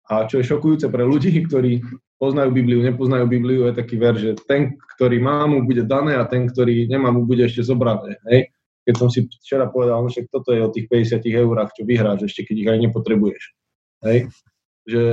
a 0.07 0.27
čo 0.27 0.39
je 0.39 0.47
šokujúce 0.47 0.87
pre 0.91 1.03
ľudí, 1.03 1.31
ktorí 1.47 1.83
poznajú 2.19 2.55
Bibliu, 2.55 2.79
nepoznajú 2.83 3.27
Bibliu, 3.27 3.67
je 3.67 3.79
taký 3.79 3.95
ver, 3.99 4.15
že 4.15 4.35
ten, 4.47 4.79
ktorý 4.95 5.19
má, 5.19 5.43
mu 5.43 5.67
bude 5.67 5.83
dané 5.83 6.15
a 6.15 6.23
ten, 6.23 6.47
ktorý 6.47 6.87
nemá, 6.87 7.11
mu 7.11 7.27
bude 7.27 7.43
ešte 7.43 7.63
zobraté. 7.67 8.19
Hej? 8.31 8.51
Keď 8.83 8.95
som 8.95 9.07
si 9.11 9.27
včera 9.27 9.67
povedal, 9.67 10.03
no 10.03 10.11
však 10.11 10.31
toto 10.31 10.51
je 10.51 10.63
o 10.63 10.71
tých 10.71 10.87
50 10.91 11.23
eurách, 11.23 11.75
čo 11.75 11.83
vyhráš, 11.87 12.27
ešte 12.27 12.51
keď 12.51 12.55
ich 12.59 12.69
aj 12.71 12.79
nepotrebuješ. 12.87 13.43
Hej? 14.07 14.17
Že 14.87 15.03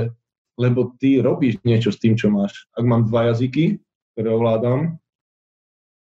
lebo 0.61 0.93
ty 1.01 1.17
robíš 1.17 1.57
niečo 1.65 1.89
s 1.89 1.97
tým, 1.97 2.13
čo 2.13 2.29
máš. 2.29 2.69
Ak 2.77 2.85
mám 2.85 3.09
dva 3.09 3.33
jazyky, 3.33 3.81
ktoré 4.13 4.29
ovládam, 4.29 5.01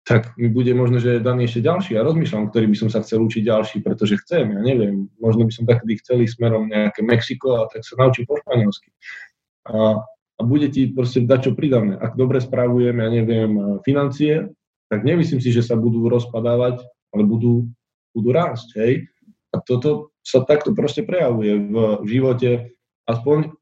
tak 0.05 0.37
mi 0.37 0.53
bude 0.53 0.69
možno, 0.77 1.01
že 1.01 1.25
daný 1.25 1.49
ešte 1.49 1.65
ďalší 1.65 1.97
a 1.97 2.05
rozmýšľam, 2.05 2.53
ktorý 2.53 2.69
by 2.69 2.77
som 2.77 2.89
sa 2.93 3.01
chcel 3.01 3.25
učiť 3.25 3.41
ďalší, 3.41 3.77
pretože 3.81 4.21
chcem, 4.21 4.53
ja 4.53 4.61
neviem, 4.61 5.09
možno 5.17 5.49
by 5.49 5.53
som 5.57 5.65
takedy 5.65 5.97
chcel 6.05 6.21
ísť 6.21 6.37
smerom 6.37 6.69
nejaké 6.69 7.01
Mexiko 7.01 7.65
a 7.65 7.73
tak 7.73 7.89
sa 7.89 7.97
naučím 7.97 8.29
po 8.29 8.37
španielsky. 8.37 8.93
A, 9.65 10.05
a 10.05 10.41
bude 10.45 10.69
ti 10.69 10.93
proste 10.93 11.25
dať 11.25 11.49
čo 11.49 11.53
pridané. 11.57 11.97
Ak 11.97 12.21
dobre 12.21 12.45
spravujem, 12.45 13.01
ja 13.01 13.09
neviem, 13.09 13.81
financie, 13.81 14.53
tak 14.93 15.09
nemyslím 15.09 15.41
si, 15.41 15.49
že 15.49 15.65
sa 15.65 15.73
budú 15.73 16.05
rozpadávať, 16.13 16.85
ale 17.17 17.23
budú, 17.25 17.73
budú 18.13 18.29
rásť, 18.29 18.69
hej. 18.77 19.09
A 19.57 19.65
toto 19.65 20.13
sa 20.21 20.45
takto 20.45 20.77
proste 20.77 21.01
prejavuje 21.01 21.65
v 21.65 22.05
živote, 22.05 22.77
aspoň 23.09 23.57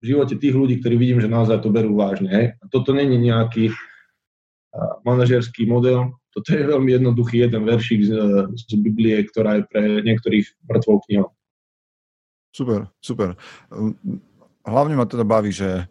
v 0.00 0.04
živote 0.04 0.34
tých 0.40 0.56
ľudí, 0.56 0.80
ktorí 0.80 0.96
vidím, 0.96 1.20
že 1.20 1.28
naozaj 1.28 1.60
to 1.60 1.68
berú 1.68 1.92
vážne, 1.92 2.30
hej. 2.32 2.46
A 2.60 2.64
toto 2.72 2.96
není 2.96 3.20
nejaký 3.20 3.72
manažerský 5.04 5.66
model. 5.66 6.14
Toto 6.30 6.54
je 6.54 6.62
veľmi 6.62 6.94
jednoduchý 6.94 7.42
jeden 7.42 7.66
veršik 7.66 8.06
z, 8.06 8.12
z 8.54 8.72
Biblie, 8.78 9.18
ktorá 9.26 9.60
je 9.60 9.64
pre 9.66 9.82
niektorých 10.00 10.46
mŕtvou 10.70 10.96
knihou. 11.08 11.28
Super, 12.54 12.86
super. 13.02 13.34
Hlavne 14.62 14.94
ma 14.94 15.06
teda 15.06 15.26
baví, 15.26 15.50
že 15.50 15.90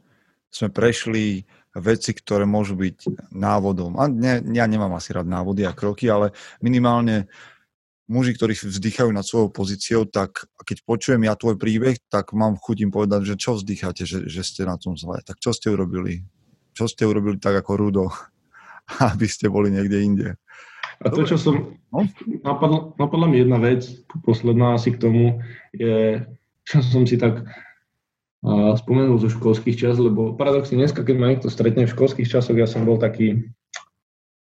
sme 0.50 0.72
prešli 0.72 1.44
veci, 1.78 2.12
ktoré 2.16 2.48
môžu 2.48 2.74
byť 2.74 3.30
návodom. 3.36 4.00
A 4.00 4.10
ne, 4.10 4.42
ja 4.56 4.66
nemám 4.66 4.96
asi 4.98 5.14
rád 5.14 5.30
návody 5.30 5.68
a 5.68 5.76
kroky, 5.76 6.10
ale 6.10 6.34
minimálne 6.64 7.30
muži, 8.10 8.34
ktorí 8.34 8.58
vzdychajú 8.58 9.14
nad 9.14 9.24
svojou 9.24 9.54
pozíciou, 9.54 10.10
tak 10.10 10.50
keď 10.66 10.82
počujem 10.84 11.22
ja 11.30 11.38
tvoj 11.38 11.56
príbeh, 11.62 12.02
tak 12.10 12.34
mám 12.34 12.58
chutím 12.58 12.90
povedať, 12.90 13.24
že 13.24 13.36
čo 13.38 13.56
vzdycháte, 13.56 14.04
že, 14.04 14.26
že 14.26 14.42
ste 14.42 14.66
na 14.66 14.76
tom 14.82 14.98
zle. 14.98 15.22
Tak 15.22 15.38
čo 15.38 15.54
ste 15.54 15.70
urobili? 15.70 16.26
Čo 16.74 16.90
ste 16.90 17.06
urobili 17.06 17.38
tak 17.38 17.62
ako 17.62 17.72
Rudo? 17.78 18.06
aby 19.14 19.28
ste 19.30 19.52
boli 19.52 19.70
niekde 19.70 19.98
inde. 20.02 20.28
A 21.00 21.08
to, 21.08 21.24
čo 21.24 21.40
som... 21.40 21.80
No? 21.96 22.04
Napadla, 22.44 22.92
napadla 23.00 23.26
mi 23.32 23.40
jedna 23.40 23.56
vec, 23.56 23.88
posledná 24.28 24.76
asi 24.76 24.92
k 24.92 25.00
tomu, 25.00 25.40
je, 25.72 26.28
čo 26.68 26.84
som 26.84 27.08
si 27.08 27.16
tak 27.16 27.48
a, 28.44 28.76
spomenul 28.76 29.16
zo 29.16 29.32
školských 29.32 29.80
čas, 29.80 29.96
lebo 29.96 30.36
paradoxne 30.36 30.76
dneska, 30.76 31.08
keď 31.08 31.16
ma 31.16 31.32
niekto 31.32 31.48
stretne 31.48 31.88
v 31.88 31.94
školských 31.96 32.28
časoch, 32.28 32.58
ja 32.58 32.68
som 32.68 32.84
bol 32.84 33.00
taký, 33.00 33.48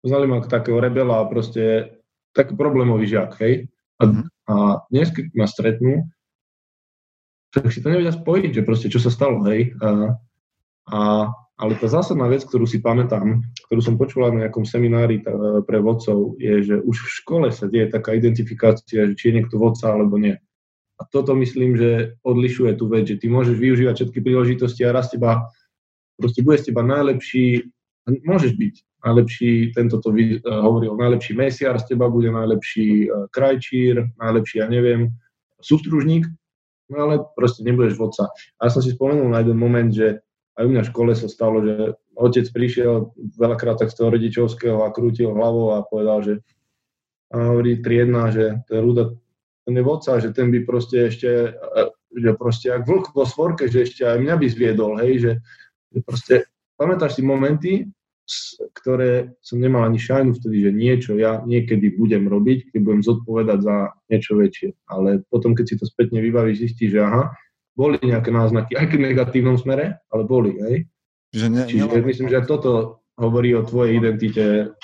poznali 0.01 0.25
ma 0.25 0.41
takého 0.41 0.81
rebela 0.81 1.21
a 1.21 1.29
proste 1.29 1.93
taký 2.37 2.53
problémový 2.53 3.09
žiak, 3.09 3.41
hej. 3.41 3.73
A, 3.97 4.03
mm. 4.05 4.25
a 4.53 4.55
dnes, 4.93 5.09
keď 5.09 5.25
ma 5.33 5.49
stretnú, 5.49 5.95
tak 7.51 7.73
si 7.73 7.81
to 7.81 7.89
nevedia 7.89 8.13
spojiť, 8.13 8.51
že 8.53 8.67
proste 8.69 8.93
čo 8.93 9.01
sa 9.01 9.09
stalo, 9.09 9.41
hej. 9.49 9.73
A, 9.81 10.21
a 10.93 10.99
ale 11.57 11.73
tá 11.81 11.89
zásadná 11.89 12.29
vec, 12.29 12.45
ktorú 12.45 12.69
si 12.69 12.85
pamätám, 12.85 13.41
ktorú 13.69 13.81
som 13.81 13.97
počula 13.97 14.29
na 14.29 14.45
nejakom 14.45 14.69
seminári 14.69 15.25
pre 15.65 15.79
vodcov, 15.81 16.37
je, 16.37 16.61
že 16.61 16.77
už 16.85 16.97
v 17.01 17.15
škole 17.25 17.49
sa 17.49 17.65
deje 17.65 17.89
taká 17.89 18.13
identifikácia, 18.13 19.09
že 19.09 19.17
či 19.17 19.33
je 19.33 19.37
niekto 19.41 19.57
vodca 19.57 19.89
alebo 19.89 20.21
nie. 20.21 20.37
A 21.01 21.03
toto 21.09 21.33
myslím, 21.33 21.81
že 21.81 22.21
odlišuje 22.29 22.77
tú 22.77 22.93
vec, 22.93 23.09
že 23.09 23.17
ty 23.17 23.33
môžeš 23.33 23.57
využívať 23.57 23.95
všetky 23.97 24.21
príležitosti 24.21 24.85
a 24.85 24.93
raz 24.93 25.09
teba, 25.09 25.49
proste 26.21 26.45
bude 26.45 26.61
z 26.61 26.73
teba 26.73 26.85
najlepší, 26.85 27.73
môžeš 28.05 28.53
byť 28.53 28.75
najlepší, 29.07 29.71
tento 29.79 30.03
to 30.03 30.11
hovoril, 30.43 30.99
najlepší 30.99 31.39
mesiar 31.39 31.79
z 31.79 31.95
teba 31.95 32.11
bude 32.11 32.29
najlepší 32.35 33.07
uh, 33.07 33.31
krajčír, 33.31 34.11
najlepší, 34.19 34.59
ja 34.59 34.67
neviem, 34.67 35.15
sústružník, 35.63 36.27
no 36.91 36.97
ale 36.99 37.23
proste 37.39 37.63
nebudeš 37.63 37.95
vodca. 37.95 38.27
A 38.59 38.67
ja 38.67 38.71
som 38.75 38.83
si 38.83 38.91
spomenul 38.99 39.31
na 39.31 39.47
jeden 39.47 39.57
moment, 39.57 39.95
že 39.95 40.19
aj 40.59 40.65
u 40.67 40.71
mňa 40.73 40.83
v 40.83 40.91
škole 40.91 41.13
sa 41.15 41.29
stalo, 41.31 41.63
že 41.63 41.95
otec 42.17 42.49
prišiel 42.51 43.13
veľakrát 43.37 43.79
tak 43.79 43.93
z 43.93 43.97
toho 44.03 44.09
rodičovského 44.11 44.79
a 44.83 44.91
krútil 44.91 45.31
hlavou 45.31 45.77
a 45.77 45.87
povedal, 45.87 46.19
že 46.25 46.35
a 47.35 47.51
hovorí 47.51 47.83
triedna, 47.83 48.31
že 48.31 48.63
ten 48.71 48.79
Ruda, 48.79 49.11
ten 49.67 49.75
je 49.75 49.83
vodca, 49.83 50.23
že 50.23 50.31
ten 50.31 50.51
by 50.55 50.63
proste 50.63 51.11
ešte, 51.11 51.59
že 52.15 52.31
proste 52.39 52.71
ak 52.71 52.87
vlk 52.87 53.11
vo 53.11 53.27
svorke, 53.27 53.67
že 53.67 53.83
ešte 53.83 54.07
aj 54.07 54.23
mňa 54.23 54.35
by 54.39 54.47
zviedol, 54.47 54.93
hej, 55.03 55.13
že, 55.19 55.33
že 55.91 55.99
proste, 56.07 56.35
pamätáš 56.79 57.19
si 57.19 57.23
momenty, 57.27 57.73
ktoré 58.75 59.39
som 59.39 59.63
nemal 59.63 59.87
ani 59.87 60.03
šajnu 60.03 60.35
vtedy, 60.35 60.67
že 60.67 60.71
niečo 60.75 61.13
ja 61.15 61.47
niekedy 61.47 61.95
budem 61.95 62.27
robiť, 62.27 62.75
keď 62.75 62.81
budem 62.83 63.03
zodpovedať 63.07 63.59
za 63.63 63.77
niečo 64.11 64.35
väčšie. 64.35 64.75
Ale 64.91 65.23
potom, 65.31 65.55
keď 65.55 65.65
si 65.65 65.75
to 65.79 65.87
spätne 65.87 66.19
vybavíš, 66.19 66.67
zistíš, 66.67 66.99
že 66.99 67.01
aha, 67.07 67.31
boli 67.79 68.03
nejaké 68.03 68.35
náznaky, 68.35 68.75
aj 68.75 68.87
v 68.91 68.99
negatívnom 68.99 69.61
smere, 69.61 70.03
ale 70.11 70.23
boli, 70.27 70.59
hej. 70.59 70.77
Že 71.31 71.47
ne, 71.53 71.63
Čiže 71.69 71.87
nelámať, 71.87 72.07
myslím, 72.09 72.29
že 72.33 72.49
toto 72.49 72.73
hovorí 73.21 73.53
o 73.55 73.63
tvojej 73.63 74.01
identite, 74.01 74.75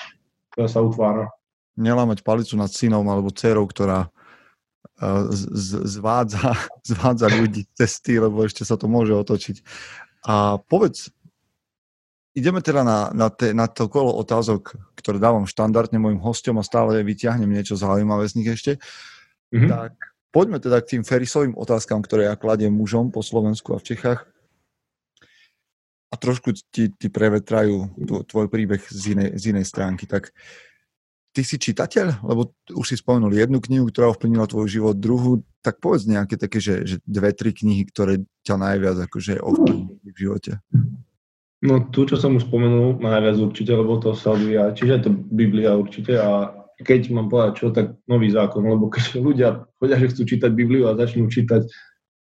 ktorá 0.53 0.67
sa 0.69 0.79
utvára. 0.85 1.25
Nelámať 1.73 2.21
palicu 2.21 2.53
nad 2.55 2.69
synom 2.69 3.03
alebo 3.09 3.33
dcerou, 3.33 3.65
ktorá 3.65 4.07
uh, 4.07 5.25
z, 5.33 5.83
zvádza, 5.89 6.53
zvádza 6.93 7.27
ľudí 7.33 7.65
cesty, 7.75 8.21
lebo 8.21 8.45
ešte 8.45 8.63
sa 8.63 8.77
to 8.77 8.85
môže 8.85 9.11
otočiť. 9.11 9.65
A 10.29 10.61
povedz, 10.61 11.11
ideme 12.33 12.59
teda 12.61 12.81
na, 12.81 13.09
na, 13.13 13.27
te, 13.29 13.53
na 13.53 13.69
to 13.69 13.89
kolo 13.89 14.13
otázok, 14.17 14.77
ktoré 14.97 15.17
dávam 15.21 15.47
štandardne 15.49 15.97
mojim 16.01 16.21
hostom 16.21 16.57
a 16.59 16.67
stále 16.67 17.01
vyťahnem 17.05 17.49
niečo 17.49 17.77
zaujímavé 17.77 18.25
z 18.29 18.35
nich 18.41 18.49
ešte. 18.49 18.81
Mm-hmm. 19.53 19.69
Tak 19.69 20.13
Poďme 20.33 20.57
teda 20.57 20.81
k 20.81 20.97
tým 20.97 21.03
Ferisovým 21.05 21.53
otázkam, 21.53 22.01
ktoré 22.01 22.25
ja 22.25 22.33
kladiem 22.33 22.73
mužom 22.73 23.13
po 23.13 23.21
Slovensku 23.21 23.77
a 23.77 23.77
v 23.77 23.93
Čechách. 23.93 24.25
A 26.09 26.13
trošku 26.17 26.57
ti, 26.73 26.89
ti 26.89 27.07
prevetrajú 27.13 28.01
tvoj 28.25 28.49
príbeh 28.49 28.81
z 28.81 29.13
inej, 29.13 29.29
z 29.37 29.43
inej 29.53 29.69
stránky. 29.69 30.09
Tak 30.09 30.33
ty 31.37 31.45
si 31.45 31.61
čitateľ? 31.61 32.25
Lebo 32.25 32.49
už 32.73 32.85
si 32.85 32.97
spomenul 32.97 33.29
jednu 33.29 33.61
knihu, 33.61 33.93
ktorá 33.93 34.09
ovplyvnila 34.09 34.49
tvoj 34.49 34.73
život, 34.73 34.97
druhú. 34.97 35.45
Tak 35.61 35.77
povedz 35.77 36.09
nejaké 36.09 36.41
také, 36.41 36.57
že, 36.57 36.81
že 36.81 36.95
dve, 37.05 37.29
tri 37.37 37.53
knihy, 37.53 37.85
ktoré 37.93 38.25
ťa 38.41 38.57
najviac 38.57 39.05
akože 39.05 39.37
ovplyvnili 39.37 40.09
v 40.09 40.17
živote. 40.17 40.51
No 41.63 41.79
tu, 41.95 42.03
čo 42.03 42.19
som 42.19 42.35
už 42.35 42.51
spomenul, 42.51 42.99
najviac 42.99 43.39
určite, 43.39 43.71
lebo 43.71 43.95
to 43.95 44.11
sa 44.11 44.35
odvíja, 44.35 44.75
čiže 44.75 45.07
to 45.07 45.09
Biblia 45.15 45.79
určite 45.79 46.19
a 46.19 46.51
keď 46.83 47.13
mám 47.15 47.31
povedať 47.31 47.53
čo, 47.55 47.67
tak 47.71 47.95
nový 48.09 48.27
zákon, 48.33 48.67
lebo 48.67 48.91
keď 48.91 49.03
ľudia 49.27 49.49
chodia, 49.79 49.97
že 49.97 50.11
chcú 50.11 50.23
čítať 50.35 50.51
Bibliu 50.51 50.91
a 50.91 50.99
začnú 50.99 51.31
čítať 51.31 51.63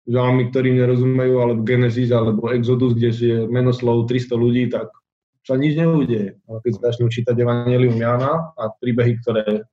žalmy, 0.06 0.54
ktorí 0.54 0.78
nerozumejú, 0.78 1.34
alebo 1.42 1.66
Genesis, 1.66 2.14
alebo 2.14 2.54
Exodus, 2.54 2.94
kde 2.94 3.10
je 3.10 3.38
menoslov 3.50 4.06
300 4.06 4.38
ľudí, 4.38 4.70
tak 4.70 4.94
sa 5.42 5.58
nič 5.58 5.74
neudeje. 5.74 6.38
Ale 6.46 6.58
keď 6.62 6.72
začnú 6.78 7.10
čítať 7.10 7.34
Evangelium 7.34 7.98
Jana 7.98 8.54
a 8.54 8.70
príbehy, 8.78 9.18
ktoré 9.22 9.66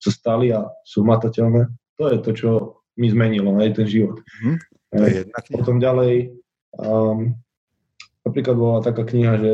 sa 0.00 0.10
stali 0.12 0.52
a 0.56 0.64
sú 0.88 1.04
matateľné, 1.04 1.68
to 2.00 2.04
je 2.08 2.18
to, 2.24 2.30
čo 2.32 2.50
mi 2.96 3.12
zmenilo 3.12 3.60
aj 3.60 3.76
ten 3.76 3.86
život. 3.88 4.24
Mm, 4.40 4.58
to 4.96 5.04
je 5.04 5.20
Potom 5.52 5.76
ďalej, 5.80 6.32
um, 6.80 7.36
napríklad 8.24 8.56
bola 8.56 8.78
taká 8.80 9.04
kniha, 9.04 9.36
že 9.38 9.52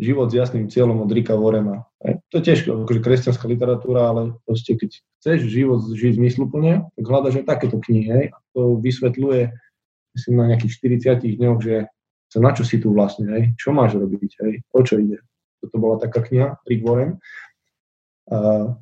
Život 0.00 0.32
s 0.32 0.38
jasným 0.40 0.72
cieľom 0.72 1.04
od 1.04 1.12
Rika 1.12 1.36
Vorena. 1.36 1.84
To 2.32 2.40
je 2.40 2.44
tiež 2.48 2.72
akože 2.72 3.04
kresťanská 3.04 3.44
literatúra, 3.44 4.08
ale 4.08 4.32
proste 4.48 4.72
keď 4.72 4.96
chceš 5.20 5.52
život 5.52 5.84
žiť 5.92 6.16
zmysluplne, 6.16 6.88
tak 6.96 7.04
hľadaš 7.04 7.44
aj 7.44 7.46
takéto 7.52 7.76
knihy. 7.76 8.08
Hej? 8.08 8.26
To 8.56 8.80
vysvetľuje, 8.80 9.52
myslím, 10.16 10.34
na 10.40 10.48
nejakých 10.48 11.04
40 11.20 11.36
dňoch, 11.36 11.58
že 11.60 11.92
na 12.40 12.50
čo 12.56 12.64
si 12.64 12.80
tu 12.80 12.96
vlastne, 12.96 13.28
hej? 13.28 13.42
čo 13.60 13.76
máš 13.76 14.00
robiť, 14.00 14.30
hej? 14.40 14.64
o 14.72 14.80
čo 14.80 14.96
ide. 14.96 15.20
Toto 15.60 15.76
bola 15.76 16.00
taká 16.00 16.24
kniha, 16.24 16.56
Rick 16.64 16.80
Warren. 16.80 17.20
A 18.32 18.72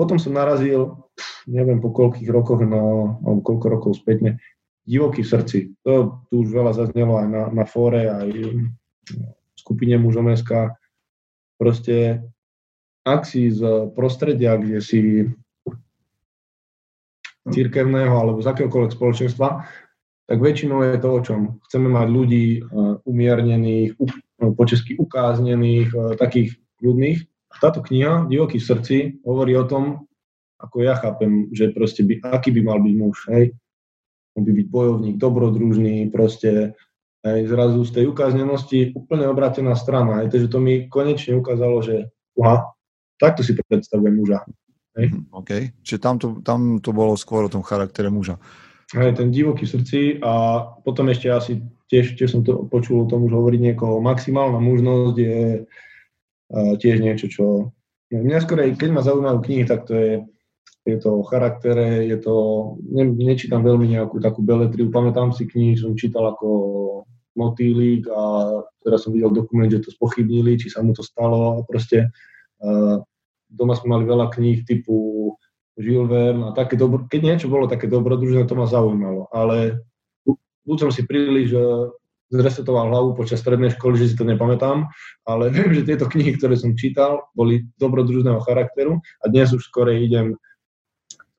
potom 0.00 0.16
som 0.16 0.32
narazil, 0.32 0.96
neviem 1.44 1.76
po 1.76 1.92
koľkých 1.92 2.32
rokoch, 2.32 2.64
no, 2.64 3.20
alebo 3.20 3.44
koľko 3.44 3.66
rokov 3.68 3.90
spätne, 4.00 4.40
Divoký 4.84 5.24
v 5.24 5.32
srdci. 5.32 5.58
To 5.82 6.20
tu 6.28 6.44
už 6.44 6.52
veľa 6.52 6.72
zaznelo 6.76 7.16
aj 7.16 7.26
na, 7.28 7.42
na 7.48 7.64
fóre, 7.64 8.08
aj 8.08 8.28
skupine 9.56 9.96
mužom 9.96 10.28
SK. 10.28 10.76
Proste 11.56 12.20
ak 13.04 13.24
si 13.28 13.52
z 13.52 13.92
prostredia, 13.92 14.56
kde 14.56 14.80
si 14.80 15.00
církevného 17.44 18.12
alebo 18.12 18.40
z 18.40 18.48
akéhokoľvek 18.48 18.96
spoločenstva, 18.96 19.48
tak 20.24 20.38
väčšinou 20.40 20.80
je 20.80 20.96
to 20.96 21.08
o 21.12 21.20
čom. 21.20 21.40
Chceme 21.68 21.92
mať 21.92 22.08
ľudí 22.08 22.46
e, 22.56 22.60
umiernených, 23.04 24.00
no, 24.40 24.56
po 24.56 24.64
česky 24.64 24.96
ukáznených, 24.96 25.92
e, 25.92 26.00
takých 26.16 26.56
ľudných. 26.80 27.28
Táto 27.60 27.84
kniha, 27.84 28.24
Divoký 28.32 28.56
v 28.56 28.68
srdci, 28.72 28.96
hovorí 29.28 29.52
o 29.52 29.68
tom, 29.68 30.08
ako 30.56 30.76
ja 30.80 30.96
chápem, 30.96 31.52
že 31.52 31.68
proste 31.76 32.00
by, 32.00 32.24
aký 32.24 32.48
by 32.56 32.60
mal 32.64 32.80
byť 32.80 32.94
muž, 32.96 33.16
hej. 33.28 33.52
By 34.34 34.50
byť 34.50 34.66
bojovník, 34.66 35.16
dobrodružný, 35.16 36.10
proste 36.10 36.74
Hej, 37.24 37.48
zrazu 37.48 37.80
z 37.88 37.90
tej 37.96 38.04
ukáznenosti 38.12 38.92
úplne 38.92 39.24
obrátená 39.32 39.72
strana. 39.72 40.20
Hej, 40.20 40.28
takže 40.28 40.52
to 40.52 40.60
mi 40.60 40.92
konečne 40.92 41.40
ukázalo, 41.40 41.80
že 41.80 42.12
uha, 42.36 42.68
takto 43.16 43.40
si 43.40 43.56
predstavujem 43.56 44.12
muža. 44.12 44.44
Hej. 45.00 45.08
Mhm, 45.08 45.32
OK, 45.32 45.50
čiže 45.80 45.98
tam 46.04 46.20
to, 46.20 46.44
tam 46.44 46.84
to 46.84 46.92
bolo 46.92 47.16
skôr 47.16 47.48
o 47.48 47.52
tom 47.52 47.64
charaktere 47.64 48.12
muža. 48.12 48.36
Hej, 48.92 49.16
ten 49.16 49.32
divoký 49.32 49.64
srdci 49.64 50.20
a 50.20 50.60
potom 50.84 51.08
ešte 51.08 51.32
asi 51.32 51.64
tiež, 51.88 52.12
tiež 52.12 52.28
som 52.28 52.44
to 52.44 52.68
počul 52.68 53.08
o 53.08 53.08
tom 53.08 53.24
už 53.24 53.32
hovoriť 53.32 53.72
niekoho. 53.72 54.04
Maximálna 54.04 54.60
mužnosť 54.60 55.16
je 55.16 55.64
uh, 55.64 56.72
tiež 56.76 57.00
niečo, 57.00 57.32
čo... 57.32 57.72
No, 58.12 58.16
mňa 58.20 58.44
skôr, 58.44 58.68
keď 58.76 58.90
ma 58.92 59.00
zaujímajú 59.00 59.38
knihy, 59.40 59.64
tak 59.64 59.88
to 59.88 59.96
je, 59.96 60.12
je 60.84 60.96
to 61.00 61.20
o 61.20 61.22
charaktere, 61.24 62.04
je 62.04 62.16
to... 62.20 62.34
Ne, 62.92 63.08
nečítam 63.08 63.64
veľmi 63.64 63.96
nejakú 63.96 64.20
takú 64.20 64.44
beletriu, 64.44 64.92
pamätám 64.92 65.32
si 65.32 65.48
knihy, 65.48 65.80
som 65.80 65.96
čítal 65.96 66.28
ako 66.36 66.48
motýlik 67.34 68.06
a 68.12 68.22
teraz 68.84 69.08
som 69.08 69.10
videl 69.16 69.32
dokument, 69.32 69.66
že 69.66 69.82
to 69.82 69.90
spochybnili, 69.90 70.60
či 70.60 70.70
sa 70.70 70.84
mu 70.84 70.94
to 70.94 71.02
stalo 71.02 71.58
a 71.58 71.66
proste 71.66 72.12
uh, 72.62 73.00
doma 73.50 73.74
sme 73.74 73.96
mali 73.96 74.04
veľa 74.06 74.30
kníh 74.30 74.62
typu 74.62 75.34
Jules 75.74 76.06
Verne 76.06 76.52
a 76.52 76.54
také 76.54 76.78
dobro, 76.78 77.08
keď 77.10 77.20
niečo 77.34 77.50
bolo 77.50 77.66
také 77.66 77.90
dobrodružné, 77.90 78.46
to 78.46 78.54
ma 78.54 78.70
zaujímalo, 78.70 79.26
ale 79.34 79.82
buď 80.68 80.76
som 80.78 80.90
si 80.94 81.02
príliš 81.02 81.50
uh, 81.56 81.90
zresetoval 82.30 82.90
hlavu 82.90 83.18
počas 83.18 83.42
strednej 83.42 83.74
školy, 83.74 83.98
že 83.98 84.14
si 84.14 84.18
to 84.18 84.22
nepamätám, 84.28 84.86
ale 85.26 85.50
viem, 85.54 85.74
že 85.74 85.88
tieto 85.88 86.06
knihy, 86.06 86.38
ktoré 86.38 86.54
som 86.54 86.78
čítal, 86.78 87.24
boli 87.34 87.66
dobrodružného 87.82 88.38
charakteru 88.46 89.02
a 89.22 89.24
dnes 89.26 89.50
už 89.50 89.66
skôr 89.66 89.90
idem 89.90 90.38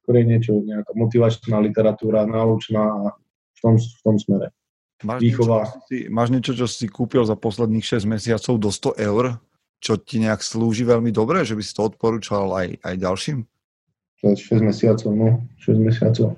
skôr 0.06 0.22
niečo, 0.22 0.62
nejaká 0.62 0.94
motivačná 0.94 1.58
literatúra, 1.58 2.30
naučná 2.30 3.18
v 3.58 3.60
tom, 3.60 3.82
v 3.82 4.02
tom 4.06 4.16
smere. 4.22 4.54
Máš 5.02 5.20
Výchova. 5.26 5.66
Niečo, 5.66 5.74
čo 5.74 5.82
si, 5.90 5.98
máš 6.14 6.30
niečo, 6.30 6.54
čo 6.54 6.68
si 6.70 6.86
kúpil 6.86 7.26
za 7.26 7.34
posledných 7.34 7.82
6 7.82 8.06
mesiacov 8.06 8.54
do 8.62 8.70
100 8.70 9.02
eur, 9.02 9.42
čo 9.82 9.98
ti 9.98 10.22
nejak 10.22 10.46
slúži 10.46 10.86
veľmi 10.86 11.10
dobre, 11.10 11.42
že 11.42 11.58
by 11.58 11.64
si 11.66 11.74
to 11.74 11.90
odporúčal 11.90 12.54
aj, 12.54 12.78
aj 12.86 12.96
ďalším? 13.02 13.40
To 14.22 14.24
je 14.32 14.38
6 14.38 14.62
mesiacov, 14.62 15.10
no, 15.12 15.28
6 15.66 15.82
mesiacov. 15.82 16.38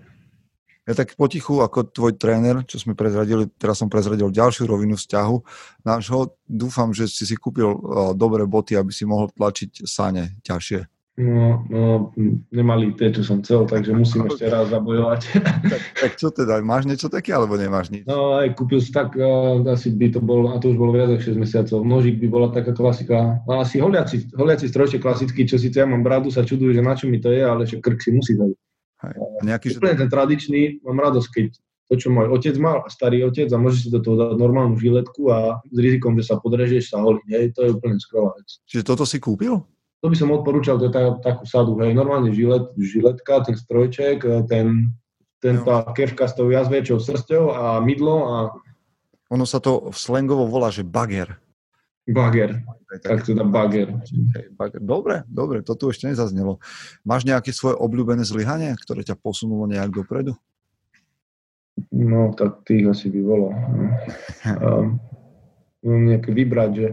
Ja 0.88 0.95
tak 0.95 1.20
potichu, 1.20 1.59
ako 1.59 1.91
tvoj 1.91 2.15
tréner, 2.15 2.63
čo 2.63 2.80
sme 2.80 2.95
prezradili, 2.95 3.51
teraz 3.59 3.84
som 3.84 3.91
prezradil 3.91 4.32
ďalšiu 4.32 4.72
rovinu 4.72 4.95
vzťahu 4.95 5.36
nášho, 5.84 6.32
dúfam, 6.47 6.95
že 6.95 7.11
si 7.11 7.28
si 7.28 7.36
kúpil 7.36 7.76
uh, 7.76 8.15
dobré 8.15 8.47
boty, 8.47 8.80
aby 8.80 8.95
si 8.95 9.03
mohol 9.03 9.28
tlačiť 9.36 9.84
sane 9.84 10.39
ťažšie. 10.47 10.88
No, 11.18 11.65
no, 11.65 12.13
nemali 12.53 12.93
tie, 12.93 13.09
čo 13.09 13.26
som 13.26 13.41
chcel, 13.41 13.65
takže 13.65 13.89
musím 13.89 14.30
ešte 14.30 14.53
raz 14.53 14.70
zabojovať. 14.70 15.22
Tak, 15.68 15.82
tak 15.97 16.11
čo 16.22 16.30
teda, 16.30 16.61
máš 16.61 16.86
niečo 16.86 17.09
také, 17.09 17.34
alebo 17.34 17.57
nemáš 17.57 17.89
nič? 17.89 18.05
No 18.05 18.38
aj 18.38 18.53
kúpil 18.53 18.78
si 18.78 18.93
tak, 18.93 19.18
uh, 19.18 19.57
asi 19.65 19.97
by 19.97 20.13
to 20.13 20.22
bol, 20.22 20.45
a 20.53 20.61
to 20.61 20.70
už 20.70 20.78
bolo 20.78 20.93
viac 20.93 21.09
ako 21.09 21.34
6 21.34 21.41
mesiacov, 21.41 21.82
nožík 21.82 22.22
by 22.22 22.28
bola 22.30 22.47
taká 22.53 22.70
klasika, 22.70 23.41
no 23.49 23.57
asi 23.57 23.82
holiaci, 23.82 24.30
holiaci 24.38 24.70
strojček 24.70 25.01
klasický, 25.01 25.49
čo 25.49 25.57
síce 25.57 25.82
ja 25.82 25.89
mám 25.89 26.05
bradu, 26.05 26.30
sa 26.30 26.45
čudujú, 26.45 26.70
že 26.70 26.86
na 26.86 26.93
čo 26.93 27.09
mi 27.09 27.18
to 27.18 27.34
je, 27.34 27.41
ale 27.41 27.65
že 27.65 27.82
krk 27.82 27.97
si 27.97 28.13
musí 28.13 28.38
dať. 28.38 28.51
Hej. 29.09 29.15
Nejaký, 29.41 29.68
že... 29.74 29.82
Ten 29.82 30.11
tradičný, 30.13 30.86
mám 30.86 31.01
radosť, 31.01 31.30
keď 31.34 31.45
to, 31.89 31.93
čo 31.97 32.07
môj 32.13 32.30
otec 32.30 32.55
mal, 32.61 32.86
starý 32.93 33.26
otec, 33.26 33.49
a 33.49 33.57
môžeš 33.57 33.80
si 33.80 33.89
do 33.89 34.05
toho 34.05 34.15
dať 34.22 34.38
normálnu 34.38 34.78
žiletku 34.78 35.34
a 35.34 35.65
s 35.65 35.78
rizikom, 35.82 36.13
že 36.13 36.30
sa 36.30 36.38
podrežeš, 36.38 36.93
sa 36.93 37.01
holí, 37.01 37.26
hej, 37.34 37.57
to 37.57 37.65
je 37.65 37.70
úplne 37.74 37.97
skvelá 37.97 38.38
vec. 38.38 38.61
Čiže 38.70 38.84
toto 38.86 39.01
si 39.01 39.18
kúpil? 39.18 39.65
To 40.06 40.14
by 40.14 40.16
som 40.16 40.30
odporúčal, 40.30 40.78
to 40.78 40.88
je 40.88 40.93
tá, 40.93 41.18
takú 41.26 41.50
sadu, 41.50 41.74
hej, 41.82 41.98
normálne 41.98 42.30
žilet, 42.30 42.70
žiletka, 42.78 43.41
ten 43.41 43.58
strojček, 43.58 44.22
ten, 44.45 44.93
ten 45.41 45.58
tá 45.66 45.89
kevka 45.98 46.30
s 46.30 46.38
tou 46.38 46.54
jazviečou 46.54 47.02
srsťou 47.02 47.50
a 47.50 47.82
mydlo 47.82 48.16
a 48.30 48.36
Ono 49.28 49.43
sa 49.43 49.60
to 49.60 49.91
slangovo 49.91 50.48
volá, 50.48 50.72
že 50.72 50.88
bager. 50.88 51.36
bager, 52.08 52.64
tak 53.04 53.28
teda 53.28 53.43
bager. 53.43 53.91
Bager. 54.56 54.80
Dobre, 54.80 55.28
dobre, 55.28 55.60
to 55.60 55.76
tu 55.76 55.91
ešte 55.91 56.08
nezaznelo. 56.08 56.64
Máš 57.04 57.28
nejaké 57.28 57.52
svoje 57.52 57.76
obľúbené 57.76 58.24
zlyhanie, 58.24 58.72
ktoré 58.80 59.04
ťa 59.04 59.20
posunulo 59.20 59.68
nejak 59.68 59.91
dopredu? 59.91 60.39
No, 61.91 62.32
tak 62.34 62.64
tých 62.64 62.88
asi 62.88 63.12
by 63.12 63.22
bolo. 63.22 63.48
Um, 64.48 65.00
nejaké 65.84 66.34
vybrať, 66.34 66.72
že 66.74 66.88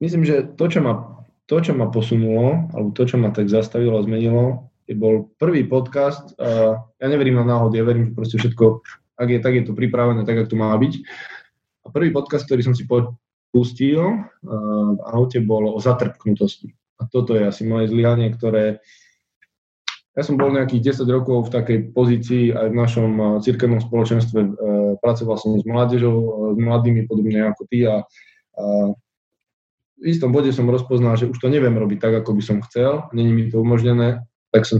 myslím, 0.00 0.22
že 0.24 0.46
to, 0.56 0.64
čo 0.68 0.80
ma, 0.82 1.24
to, 1.46 1.56
čo 1.62 1.72
ma 1.74 1.90
posunulo, 1.90 2.70
alebo 2.74 2.90
to, 2.94 3.02
čo 3.06 3.16
ma 3.16 3.30
tak 3.30 3.50
zastavilo 3.50 3.98
a 3.98 4.04
zmenilo, 4.04 4.68
je 4.88 4.96
bol 4.96 5.28
prvý 5.36 5.68
podcast. 5.68 6.32
Uh, 6.40 6.80
ja 6.96 7.06
neverím 7.12 7.36
na 7.36 7.44
náhody, 7.44 7.78
ja 7.78 7.84
verím, 7.84 8.10
že 8.10 8.16
proste 8.16 8.36
všetko, 8.40 8.64
ak 9.20 9.28
je, 9.28 9.38
tak 9.44 9.54
je 9.54 9.64
to 9.68 9.76
pripravené, 9.76 10.24
tak, 10.24 10.40
ako 10.40 10.54
to 10.54 10.56
má 10.56 10.72
byť. 10.76 10.92
A 11.84 11.92
prvý 11.92 12.12
podcast, 12.12 12.48
ktorý 12.48 12.64
som 12.64 12.74
si 12.76 12.84
pustil 13.48 14.00
v 14.44 15.00
aute, 15.08 15.40
bol 15.40 15.72
o 15.72 15.80
zatrpknutosti. 15.80 16.72
A 17.00 17.08
toto 17.08 17.32
je 17.32 17.48
asi 17.48 17.64
moje 17.64 17.88
zlyhanie, 17.88 18.28
ktoré 18.34 18.84
ja 20.18 20.26
som 20.26 20.34
bol 20.34 20.50
nejakých 20.50 20.98
10 20.98 21.14
rokov 21.14 21.46
v 21.46 21.54
takej 21.54 21.78
pozícii 21.94 22.50
aj 22.50 22.74
v 22.74 22.78
našom 22.78 23.10
cirkevnom 23.38 23.78
spoločenstve. 23.78 24.40
Pracoval 24.98 25.36
som 25.38 25.54
s 25.54 25.62
mládežou, 25.62 26.16
s 26.52 26.58
mladými, 26.58 27.06
podobne 27.06 27.46
ako 27.46 27.62
ty 27.70 27.86
a, 27.86 28.02
a 28.02 28.64
v 29.98 30.04
istom 30.06 30.30
bode 30.30 30.54
som 30.54 30.70
rozpoznal, 30.70 31.18
že 31.18 31.26
už 31.26 31.38
to 31.42 31.50
neviem 31.50 31.74
robiť 31.74 31.98
tak, 31.98 32.14
ako 32.22 32.38
by 32.38 32.42
som 32.42 32.58
chcel, 32.70 33.10
není 33.10 33.34
mi 33.34 33.50
to 33.50 33.58
umožnené, 33.58 34.22
tak 34.54 34.64
som 34.64 34.78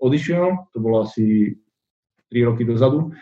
odišiel, 0.00 0.72
to 0.72 0.78
bolo 0.80 1.04
asi 1.04 1.56
3 2.32 2.48
roky 2.48 2.64
dozadu. 2.64 3.12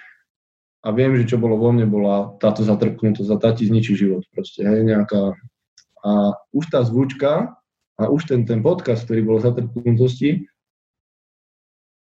A 0.85 0.93
viem, 0.93 1.17
že 1.17 1.25
čo 1.25 1.41
bolo 1.41 1.57
vo 1.57 1.73
mne, 1.73 1.89
bola 1.89 2.37
táto 2.37 2.61
zatrpknutosť 2.61 3.31
a 3.33 3.41
tá 3.41 3.57
ti 3.57 3.65
zničí 3.65 3.97
život 3.97 4.23
proste, 4.37 4.69
hej, 4.69 4.85
nejaká. 4.85 5.33
A 6.05 6.37
už 6.53 6.69
tá 6.69 6.85
zvučka 6.85 7.57
a 7.97 8.03
už 8.13 8.29
ten, 8.29 8.45
ten 8.45 8.61
podcast, 8.61 9.09
ktorý 9.09 9.25
bol 9.25 9.41
o 9.41 9.45
zatrpknutosti, 9.45 10.45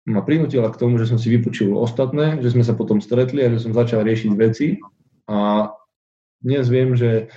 ma 0.06 0.22
prinútila 0.22 0.70
k 0.70 0.80
tomu, 0.80 1.00
že 1.00 1.10
som 1.10 1.18
si 1.18 1.32
vypočul 1.32 1.74
ostatné, 1.80 2.38
že 2.44 2.54
sme 2.54 2.68
sa 2.68 2.78
potom 2.78 3.00
stretli 3.02 3.42
a 3.42 3.50
že 3.50 3.64
som 3.64 3.74
začal 3.74 4.06
riešiť 4.06 4.32
veci. 4.38 4.78
A 5.26 5.72
dnes 6.44 6.70
viem, 6.70 6.94
že 6.94 7.34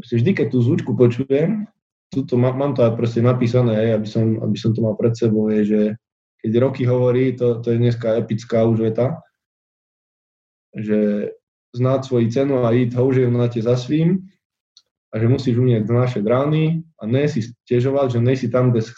proste 0.00 0.16
vždy, 0.16 0.30
keď 0.32 0.46
tú 0.50 0.58
zvučku 0.64 0.96
počujem, 0.96 1.68
tuto, 2.08 2.40
má, 2.40 2.50
mám 2.56 2.72
to 2.72 2.82
aj 2.82 2.96
proste 2.96 3.20
napísané, 3.22 3.92
aby, 3.94 4.08
som, 4.08 4.40
aby 4.42 4.56
som 4.56 4.72
to 4.72 4.80
mal 4.80 4.96
pred 4.96 5.14
sebou, 5.14 5.52
je, 5.52 5.62
že 5.68 5.80
keď 6.40 6.50
Roky 6.58 6.82
hovorí, 6.88 7.36
to, 7.36 7.60
to 7.60 7.76
je 7.76 7.78
dneska 7.78 8.16
epická 8.16 8.64
už 8.64 8.90
veta, 8.90 9.20
že 10.72 11.30
znáť 11.76 12.00
svoji 12.08 12.26
cenu 12.32 12.64
a 12.64 12.74
ísť 12.74 12.96
houževnate 12.96 13.60
za 13.62 13.76
svým 13.78 14.26
a 15.12 15.14
že 15.20 15.26
musíš 15.30 15.54
umieť 15.60 15.86
znášať 15.86 16.24
rány 16.24 16.82
a 16.98 17.06
ne 17.06 17.28
si 17.28 17.44
stiežovať, 17.44 18.18
že 18.18 18.20
ne 18.24 18.34
si 18.34 18.48
tam, 18.50 18.72
kde 18.72 18.88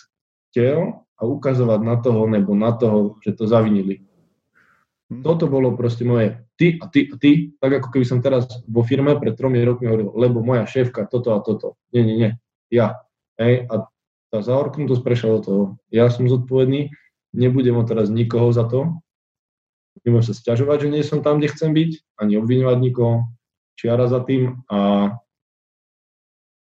chcel 0.48 1.02
a 1.18 1.22
ukazovať 1.26 1.80
na 1.82 1.96
toho 2.00 2.30
nebo 2.30 2.54
na 2.56 2.72
toho, 2.72 3.18
že 3.20 3.36
to 3.36 3.44
zavinili. 3.44 4.06
Toto 5.12 5.44
bolo 5.50 5.76
proste 5.76 6.08
moje 6.08 6.40
ty 6.62 6.78
a 6.78 6.86
ty 6.86 7.10
a 7.10 7.16
ty, 7.18 7.50
tak 7.58 7.82
ako 7.82 7.88
keby 7.90 8.06
som 8.06 8.22
teraz 8.22 8.46
vo 8.70 8.86
firme 8.86 9.18
pred 9.18 9.34
tromi 9.34 9.58
rokmi 9.66 9.90
hovoril, 9.90 10.14
lebo 10.14 10.46
moja 10.46 10.62
šéfka 10.62 11.10
toto 11.10 11.34
a 11.34 11.42
toto. 11.42 11.74
Nie, 11.90 12.06
nie, 12.06 12.14
nie, 12.14 12.30
ja. 12.70 13.02
Hej, 13.34 13.66
a 13.66 13.90
tá 14.30 14.38
zaorknutosť 14.38 15.02
prešla 15.02 15.30
do 15.36 15.40
toho. 15.42 15.64
Ja 15.90 16.06
som 16.06 16.30
zodpovedný, 16.30 16.94
nebudem 17.34 17.74
od 17.74 17.90
teraz 17.90 18.06
nikoho 18.14 18.54
za 18.54 18.70
to, 18.70 18.94
nebudem 20.06 20.22
sa 20.22 20.38
sťažovať, 20.38 20.86
že 20.86 20.92
nie 20.94 21.02
som 21.02 21.26
tam, 21.26 21.42
kde 21.42 21.50
chcem 21.50 21.74
byť, 21.74 21.90
ani 22.22 22.38
obviňovať 22.38 22.78
nikoho, 22.78 23.26
čiara 23.74 24.06
za 24.06 24.22
tým 24.22 24.62
a 24.70 25.10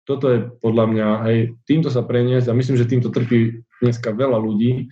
toto 0.07 0.31
je 0.31 0.39
podľa 0.62 0.85
mňa, 0.87 1.09
hej, 1.27 1.39
týmto 1.66 1.91
sa 1.91 2.07
preniesť 2.07 2.47
a 2.47 2.55
myslím, 2.55 2.79
že 2.79 2.87
týmto 2.87 3.11
trpí 3.11 3.66
dneska 3.83 4.15
veľa 4.15 4.39
ľudí 4.39 4.87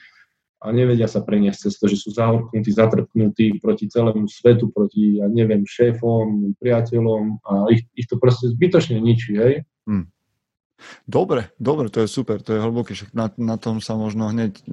a 0.65 0.73
nevedia 0.73 1.05
sa 1.05 1.21
preniesť 1.21 1.69
cez 1.69 1.75
to, 1.77 1.85
že 1.93 2.01
sú 2.01 2.09
zahorknutí, 2.17 2.73
zatrpnutí 2.73 3.61
proti 3.61 3.85
celému 3.93 4.25
svetu, 4.25 4.73
proti, 4.73 5.21
ja 5.21 5.29
neviem, 5.29 5.69
šéfom, 5.69 6.57
priateľom 6.57 7.45
a 7.45 7.53
ich, 7.69 7.85
ich 7.93 8.09
to 8.09 8.17
proste 8.17 8.49
zbytočne 8.57 8.97
ničí, 8.97 9.37
hej. 9.37 9.69
Dobre, 11.05 11.53
dobre, 11.61 11.93
to 11.93 12.01
je 12.01 12.09
super, 12.09 12.41
to 12.41 12.57
je 12.57 12.65
hlboké, 12.65 12.97
však 12.97 13.13
na, 13.13 13.29
na 13.37 13.57
tom 13.61 13.85
sa 13.85 13.95
možno 13.95 14.33
hneď 14.33 14.65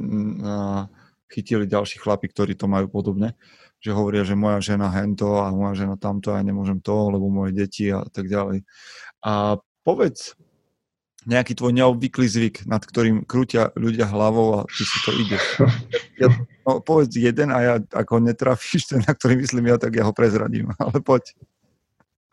a, 0.41 0.87
chytili 1.31 1.63
ďalší 1.67 2.03
chlapi, 2.03 2.27
ktorí 2.27 2.59
to 2.59 2.67
majú 2.67 2.91
podobne, 2.91 3.39
že 3.79 3.95
hovoria, 3.95 4.27
že 4.27 4.35
moja 4.35 4.59
žena 4.59 4.91
hento 4.91 5.39
a 5.39 5.51
moja 5.55 5.87
žena 5.87 5.95
tamto 5.95 6.35
a 6.35 6.39
ja 6.39 6.43
nemôžem 6.43 6.83
to, 6.83 7.11
lebo 7.11 7.31
moje 7.31 7.55
deti 7.55 7.87
a 7.87 8.03
tak 8.11 8.27
ďalej. 8.27 8.67
A 9.23 9.55
povedz 9.87 10.35
nejaký 11.25 11.53
tvoj 11.53 11.71
neobvyklý 11.77 12.25
zvyk, 12.25 12.55
nad 12.65 12.81
ktorým 12.81 13.29
krútia 13.29 13.69
ľudia 13.77 14.09
hlavou 14.09 14.57
a 14.57 14.59
ty 14.65 14.83
si 14.83 14.97
to 15.05 15.11
ideš. 15.13 15.43
Ja, 16.17 16.33
no, 16.65 16.81
povedz 16.81 17.13
jeden 17.17 17.53
a 17.53 17.59
ja, 17.61 17.75
ako 17.81 18.21
netrafíš 18.21 18.89
ten, 18.89 19.01
na 19.05 19.13
ktorý 19.13 19.41
myslím 19.41 19.69
ja, 19.69 19.77
tak 19.77 19.93
ja 19.97 20.05
ho 20.05 20.13
prezradím, 20.13 20.73
ale 20.81 20.97
poď. 21.01 21.33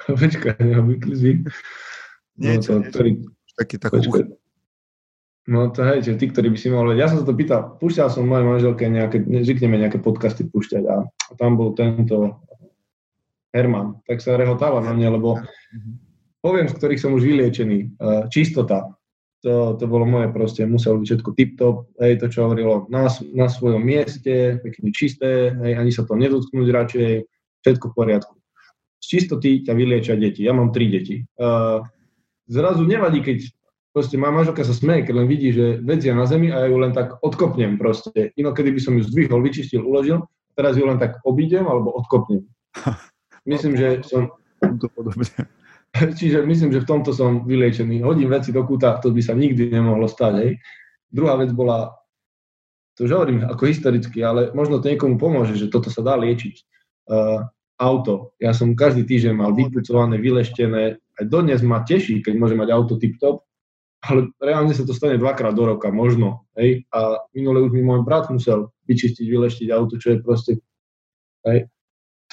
Počkaj, 0.08 0.60
neobvyklý 0.60 1.14
zvyk. 1.16 1.38
Niečo, 2.38 2.80
no, 2.80 2.80
to, 2.80 2.80
niečo. 2.80 2.92
ktorý, 2.92 3.10
Taký, 3.58 3.74
takú 3.82 3.98
počkaj. 3.98 4.30
No 5.48 5.72
to 5.72 5.80
hej, 5.80 6.04
že 6.04 6.20
ty, 6.20 6.28
ktorí 6.28 6.52
by 6.52 6.58
si 6.60 6.68
mohli, 6.68 7.00
ja 7.00 7.08
som 7.08 7.24
sa 7.24 7.26
to 7.26 7.32
pýtal, 7.32 7.80
púšťal 7.80 8.12
som 8.12 8.28
mojej 8.28 8.44
manželke 8.44 8.84
nejaké, 8.84 9.24
zvykneme 9.24 9.80
nejaké 9.80 9.96
podcasty 9.96 10.44
púšťať 10.44 10.84
a, 10.84 11.08
a 11.08 11.30
tam 11.40 11.56
bol 11.56 11.72
tento 11.72 12.44
Herman, 13.48 14.04
tak 14.04 14.20
sa 14.20 14.36
rehotala 14.36 14.84
na 14.84 14.92
mňa, 14.92 15.08
lebo 15.16 15.40
poviem, 16.42 16.66
z 16.70 16.76
ktorých 16.76 17.02
som 17.02 17.14
už 17.14 17.22
vyliečený. 17.24 17.78
Uh, 17.98 18.26
čistota. 18.30 18.94
To, 19.46 19.78
to 19.78 19.86
bolo 19.86 20.02
moje 20.02 20.34
proste, 20.34 20.66
muselo 20.66 20.98
byť 20.98 21.06
všetko 21.06 21.30
tip-top, 21.38 21.76
hej, 22.02 22.18
to, 22.18 22.26
čo 22.26 22.50
hovorilo 22.50 22.90
na, 22.90 23.06
na 23.30 23.46
svojom 23.46 23.78
mieste, 23.78 24.58
pekne 24.58 24.90
čisté, 24.90 25.54
hej, 25.54 25.78
ani 25.78 25.94
sa 25.94 26.02
to 26.02 26.18
nedotknúť 26.18 26.66
radšej, 26.66 27.10
všetko 27.62 27.86
v 27.86 27.94
poriadku. 27.94 28.34
Z 28.98 29.06
čistoty 29.06 29.62
ťa 29.62 29.78
vyliečia 29.78 30.18
deti. 30.18 30.42
Ja 30.42 30.58
mám 30.58 30.74
tri 30.74 30.90
deti. 30.90 31.22
Uh, 31.38 31.86
zrazu 32.50 32.82
nevadí, 32.82 33.22
keď 33.22 33.46
proste 33.94 34.18
má 34.18 34.34
manželka 34.34 34.66
sa 34.66 34.74
smeje, 34.74 35.06
keď 35.06 35.14
len 35.22 35.30
vidí, 35.30 35.54
že 35.54 35.78
vec 35.86 36.02
je 36.02 36.10
na 36.10 36.26
zemi 36.26 36.50
a 36.50 36.66
ja 36.66 36.66
ju 36.66 36.76
len 36.82 36.90
tak 36.90 37.22
odkopnem 37.22 37.78
proste. 37.78 38.34
Inokedy 38.34 38.74
by 38.74 38.80
som 38.82 38.98
ju 38.98 39.06
zdvihol, 39.06 39.38
vyčistil, 39.38 39.86
uložil, 39.86 40.26
teraz 40.58 40.74
ju 40.74 40.82
len 40.82 40.98
tak 40.98 41.22
obídem 41.22 41.62
alebo 41.62 41.94
odkopnem. 41.94 42.42
Myslím, 43.50 43.78
že 43.78 44.02
som... 44.02 44.34
To 44.58 44.90
podobne. 44.90 45.26
Čiže 46.18 46.44
myslím, 46.44 46.70
že 46.72 46.84
v 46.84 46.90
tomto 46.90 47.10
som 47.16 47.44
vyliečený. 47.48 48.04
Hodím 48.04 48.28
veci 48.28 48.52
do 48.52 48.62
kúta, 48.64 49.00
to 49.00 49.12
by 49.12 49.22
sa 49.24 49.32
nikdy 49.32 49.72
nemohlo 49.72 50.06
stať. 50.06 50.32
Hej. 50.42 50.50
Druhá 51.08 51.40
vec 51.40 51.50
bola, 51.56 51.96
to 52.98 53.08
už 53.08 53.12
hovorím 53.16 53.48
ako 53.48 53.64
historicky, 53.64 54.20
ale 54.20 54.52
možno 54.52 54.78
to 54.78 54.92
niekomu 54.92 55.16
pomôže, 55.16 55.56
že 55.56 55.72
toto 55.72 55.88
sa 55.88 56.04
dá 56.04 56.14
liečiť. 56.20 56.54
Uh, 57.08 57.48
auto. 57.78 58.34
Ja 58.42 58.50
som 58.50 58.74
každý 58.74 59.06
týždeň 59.06 59.34
mal 59.38 59.54
vypucované, 59.54 60.18
vyleštené. 60.18 60.98
Aj 60.98 61.24
dodnes 61.24 61.62
ma 61.62 61.86
teší, 61.86 62.20
keď 62.20 62.34
môžem 62.36 62.58
mať 62.58 62.74
auto 62.74 62.98
tip-top, 62.98 63.46
ale 64.02 64.30
reálne 64.42 64.74
sa 64.74 64.86
to 64.86 64.94
stane 64.94 65.18
dvakrát 65.18 65.54
do 65.54 65.64
roka, 65.74 65.90
možno. 65.94 66.46
Hej? 66.58 66.86
A 66.90 67.22
minule 67.34 67.62
už 67.66 67.74
mi 67.74 67.82
môj 67.82 68.02
brat 68.02 68.30
musel 68.30 68.70
vyčistiť, 68.90 69.26
vyleštiť 69.26 69.68
auto, 69.70 69.98
čo 69.98 70.14
je 70.14 70.18
proste... 70.22 70.52
Hej? 71.46 71.70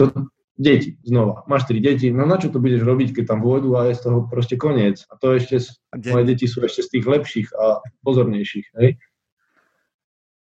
To, 0.02 0.11
deti, 0.56 0.95
znova. 1.03 1.44
Máš 1.52 1.68
tri 1.68 1.84
deti, 1.84 2.11
no 2.11 2.23
na 2.23 2.40
čo 2.40 2.48
to 2.48 2.64
budeš 2.64 2.88
robiť, 2.88 3.11
keď 3.11 3.36
tam 3.36 3.40
vôjdu 3.44 3.76
a 3.76 3.91
je 3.91 3.99
z 3.99 4.02
toho 4.07 4.19
proste 4.27 4.56
koniec. 4.56 5.03
A 5.11 5.19
to 5.19 5.36
ešte, 5.36 5.60
moje 6.07 6.23
deti 6.23 6.48
sú 6.48 6.64
ešte 6.64 6.88
z 6.88 6.90
tých 6.98 7.06
lepších 7.06 7.48
a 7.56 7.84
pozornejších. 8.07 8.68
Hej? 8.80 8.90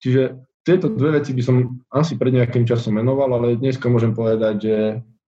Čiže 0.01 0.23
tieto 0.65 0.89
dve 0.89 1.21
veci 1.21 1.37
by 1.37 1.43
som 1.45 1.85
asi 1.93 2.17
pred 2.17 2.33
nejakým 2.33 2.65
časom 2.65 2.97
menoval, 2.97 3.29
ale 3.37 3.61
dneska 3.61 3.93
môžem 3.93 4.17
povedať, 4.17 4.55
že 4.61 4.77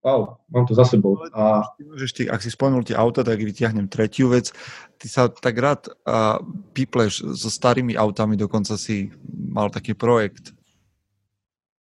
wow, 0.03 0.41
mám 0.49 0.65
to 0.65 0.73
za 0.73 0.83
sebou. 0.83 1.21
A... 1.31 1.63
Môžeš 1.79 2.11
ty, 2.11 2.23
ak 2.27 2.41
si 2.43 2.51
spomenul 2.51 2.83
tie 2.83 2.97
auta, 2.97 3.23
tak 3.23 3.39
vyťahnem 3.39 3.87
tretiu 3.87 4.33
vec. 4.33 4.51
Ty 4.99 5.07
sa 5.07 5.21
tak 5.29 5.55
rád 5.57 5.89
uh, 6.03 6.41
pípleš 6.75 7.23
so 7.23 7.49
starými 7.49 7.95
autami, 7.95 8.35
dokonca 8.35 8.75
si 8.75 9.13
mal 9.29 9.69
taký 9.69 9.95
projekt 9.95 10.51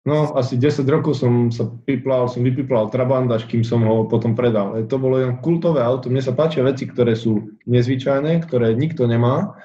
No, 0.05 0.37
asi 0.37 0.61
10 0.61 0.85
rokov 0.85 1.17
som 1.17 1.49
sa 1.49 1.65
piplal, 1.65 2.29
som 2.29 2.45
vypiplal 2.45 2.93
Trabant, 2.93 3.25
až 3.33 3.49
kým 3.49 3.65
som 3.65 3.81
ho 3.89 4.05
potom 4.05 4.37
predal. 4.37 4.77
To 4.85 4.97
bolo 5.01 5.17
jen 5.17 5.41
kultové 5.41 5.81
auto. 5.81 6.13
Mne 6.13 6.21
sa 6.21 6.37
páčia 6.37 6.61
veci, 6.61 6.85
ktoré 6.85 7.17
sú 7.17 7.57
nezvyčajné, 7.65 8.45
ktoré 8.45 8.77
nikto 8.77 9.09
nemá, 9.09 9.57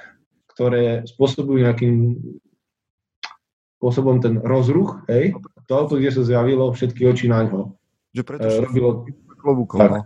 ktoré 0.55 1.03
spôsobujú 1.03 1.59
nejakým 1.59 2.15
spôsobom 3.79 4.23
ten 4.23 4.39
rozruch, 4.39 5.03
hej. 5.11 5.35
To 5.67 5.71
auto, 5.75 5.99
kde 5.99 6.11
sa 6.11 6.23
zjavilo, 6.23 6.71
všetky 6.71 7.03
oči 7.03 7.27
na 7.27 7.43
ňo. 7.43 7.75
Že 8.15 8.23
preto 8.23 8.47
e, 8.47 8.55
robilo... 8.63 8.89
Klobúkov, 9.39 9.79
no. 9.79 9.99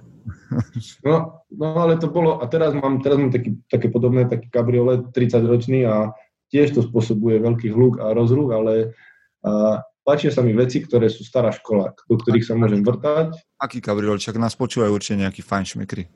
no. 1.09 1.15
no, 1.57 1.67
ale 1.77 1.97
to 1.97 2.09
bolo, 2.09 2.37
a 2.41 2.45
teraz 2.45 2.73
mám, 2.77 3.01
teraz 3.01 3.17
mám 3.17 3.33
taký, 3.33 3.57
také 3.65 3.89
podobné, 3.89 4.29
taký 4.29 4.49
kabriolet 4.53 5.09
30 5.09 5.41
ročný 5.45 5.89
a 5.89 6.13
tiež 6.53 6.77
to 6.77 6.85
spôsobuje 6.85 7.41
veľký 7.41 7.73
hluk 7.73 7.97
a 7.97 8.13
rozruch, 8.13 8.53
ale 8.53 8.93
a, 9.41 9.81
Páčia 10.03 10.35
sa 10.35 10.43
mi 10.43 10.51
veci, 10.51 10.83
ktoré 10.83 11.07
sú 11.07 11.23
stará 11.23 11.47
škola, 11.55 11.95
do 12.11 12.19
ktorých 12.19 12.43
sa 12.43 12.59
môžem 12.59 12.83
vrtať. 12.83 13.39
Aký 13.55 13.79
kabriol? 13.79 14.19
Čak 14.19 14.35
nás 14.35 14.51
počúvajú 14.59 14.91
určite 14.91 15.23
nejakí 15.23 15.39
fajnšmekry. 15.39 16.11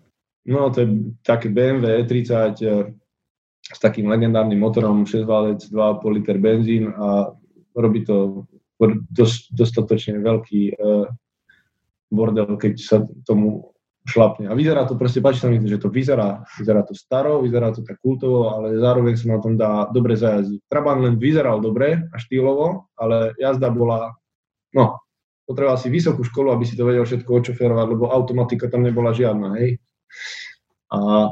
No, 0.48 0.68
to 0.72 0.84
je 0.84 0.88
také 1.24 1.48
BMW 1.48 2.04
E30 2.04 2.32
eh, 2.68 2.92
s 3.64 3.80
takým 3.80 4.12
legendárnym 4.12 4.60
motorom 4.60 5.08
6 5.08 5.24
valec, 5.24 5.60
2,5 5.72 6.16
liter 6.20 6.38
benzín 6.40 6.92
a 6.92 7.32
robí 7.76 8.04
to 8.04 8.48
dos, 9.12 9.50
dostatočne 9.52 10.22
veľký 10.22 10.78
uh, 10.78 11.10
bordel, 12.14 12.56
keď 12.56 12.74
sa 12.80 12.98
tomu 13.26 13.76
šlapne. 14.08 14.48
A 14.48 14.56
vyzerá 14.56 14.88
to, 14.88 14.96
proste 14.96 15.20
páči 15.20 15.44
sa 15.44 15.52
mi, 15.52 15.60
že 15.60 15.84
to 15.84 15.92
vyzerá, 15.92 16.48
vyzerá 16.56 16.88
to 16.88 16.96
staro, 16.96 17.44
vyzerá 17.44 17.76
to 17.76 17.84
tak 17.84 18.00
kultovo, 18.00 18.56
ale 18.56 18.80
zároveň 18.80 19.20
sa 19.20 19.36
na 19.36 19.40
tom 19.44 19.60
dá 19.60 19.92
dobre 19.92 20.16
zajazdiť. 20.16 20.64
Trabant 20.72 21.04
len 21.04 21.20
vyzeral 21.20 21.60
dobre 21.60 22.08
a 22.08 22.16
štýlovo, 22.16 22.88
ale 22.96 23.36
jazda 23.36 23.68
bola, 23.68 24.16
no, 24.72 25.04
potreboval 25.44 25.76
si 25.76 25.92
vysokú 25.92 26.24
školu, 26.24 26.56
aby 26.56 26.64
si 26.64 26.80
to 26.80 26.88
vedel 26.88 27.04
všetko 27.04 27.28
očoferovať, 27.28 27.88
lebo 27.92 28.08
automatika 28.08 28.72
tam 28.72 28.88
nebola 28.88 29.12
žiadna, 29.12 29.60
hej. 29.60 29.76
A 30.88 31.28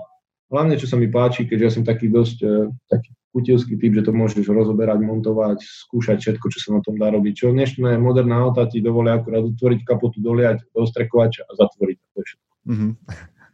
hlavne, 0.52 0.76
čo 0.76 0.91
sa 0.91 0.99
mi 0.99 1.07
páči, 1.07 1.47
keďže 1.47 1.64
ja 1.64 1.72
som 1.72 1.84
taký 1.88 2.11
dosť 2.11 2.38
uh, 2.43 2.68
taký 2.91 3.15
kutilský 3.35 3.76
typ, 3.76 3.91
že 3.99 4.07
to 4.07 4.15
môžeš 4.15 4.47
rozoberať, 4.47 5.03
montovať, 5.03 5.60
skúšať 5.60 6.23
všetko, 6.23 6.45
čo 6.47 6.60
sa 6.64 6.69
na 6.76 6.80
tom 6.80 6.95
dá 6.95 7.11
robiť. 7.11 7.34
Čo 7.35 7.52
dnešné 7.52 7.99
moderné 7.99 8.31
auta 8.39 8.64
ti 8.64 8.80
dovolia 8.80 9.19
akurát 9.19 9.43
otvoriť 9.43 9.84
kapotu, 9.84 10.23
doliať 10.23 10.64
do 10.72 10.88
strekovača 10.88 11.43
a 11.43 11.52
zatvoriť. 11.60 11.97
To 11.99 12.19
všetko. 12.23 12.55
Mm-hmm. 12.65 12.91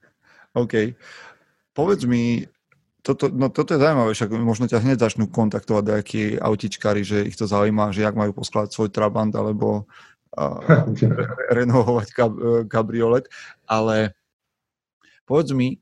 OK. 0.61 0.73
Povedz 1.71 2.03
mi, 2.03 2.43
toto, 3.01 3.31
no 3.33 3.49
toto 3.49 3.73
je 3.73 3.81
zaujímavé, 3.81 4.11
však 4.13 4.29
možno 4.38 4.65
ťa 4.69 4.83
hneď 4.83 4.97
začnú 5.01 5.25
kontaktovať 5.31 5.83
nejakí 5.88 6.23
autičkári, 6.38 7.01
že 7.01 7.25
ich 7.25 7.39
to 7.39 7.49
zaujíma, 7.49 7.95
že 7.95 8.05
jak 8.05 8.13
majú 8.13 8.35
poskladať 8.35 8.69
svoj 8.69 8.89
Trabant 8.93 9.33
alebo 9.33 9.89
uh, 10.38 10.85
renovovať 11.57 12.07
kab, 12.13 12.33
kabriolet, 12.69 13.25
ale 13.65 14.13
povedz 15.25 15.55
mi, 15.57 15.81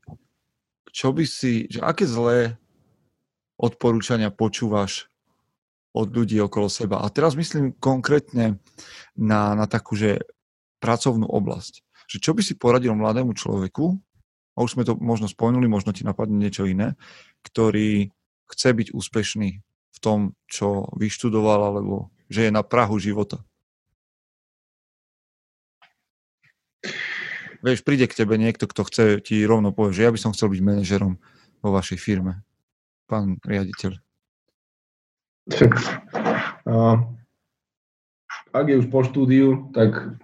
čo 0.89 1.11
by 1.11 1.26
si, 1.27 1.68
že 1.68 1.84
aké 1.84 2.07
zlé 2.07 2.56
odporúčania 3.60 4.31
počúvaš 4.31 5.11
od 5.91 6.07
ľudí 6.15 6.39
okolo 6.39 6.72
seba. 6.72 7.03
A 7.03 7.11
teraz 7.11 7.35
myslím 7.35 7.76
konkrétne 7.76 8.61
na, 9.18 9.57
na 9.57 9.65
takú, 9.68 9.99
že 9.99 10.23
pracovnú 10.80 11.27
oblasť 11.27 11.84
že 12.10 12.18
čo 12.18 12.34
by 12.34 12.41
si 12.41 12.57
poradil 12.57 12.98
mladému 12.98 13.38
človeku, 13.38 13.94
a 14.57 14.65
už 14.65 14.76
sme 14.76 14.84
to 14.84 14.98
možno 14.98 15.30
spomenuli, 15.30 15.69
možno 15.69 15.94
ti 15.94 16.03
napadne 16.03 16.36
niečo 16.36 16.65
iné, 16.68 16.99
ktorý 17.48 18.11
chce 18.49 18.69
byť 18.76 18.88
úspešný 18.91 19.49
v 19.64 19.98
tom, 20.02 20.34
čo 20.49 20.90
vyštudoval, 20.98 21.69
alebo 21.69 22.10
že 22.27 22.49
je 22.49 22.52
na 22.52 22.65
Prahu 22.65 22.98
života. 22.99 23.40
Vieš, 27.60 27.84
príde 27.84 28.07
k 28.07 28.18
tebe 28.23 28.36
niekto, 28.40 28.68
kto 28.68 28.88
chce 28.88 29.03
ti 29.19 29.44
rovno 29.44 29.76
povie, 29.76 29.95
že 29.95 30.03
ja 30.07 30.11
by 30.11 30.19
som 30.19 30.31
chcel 30.31 30.52
byť 30.52 30.61
manažerom 30.64 31.19
vo 31.60 31.69
vašej 31.76 31.99
firme. 31.99 32.44
Pán 33.07 33.40
riaditeľ. 33.44 33.99
Tak, 35.49 35.72
ak 38.53 38.65
je 38.69 38.76
už 38.80 38.88
po 38.88 39.03
štúdiu, 39.03 39.72
tak 39.76 40.19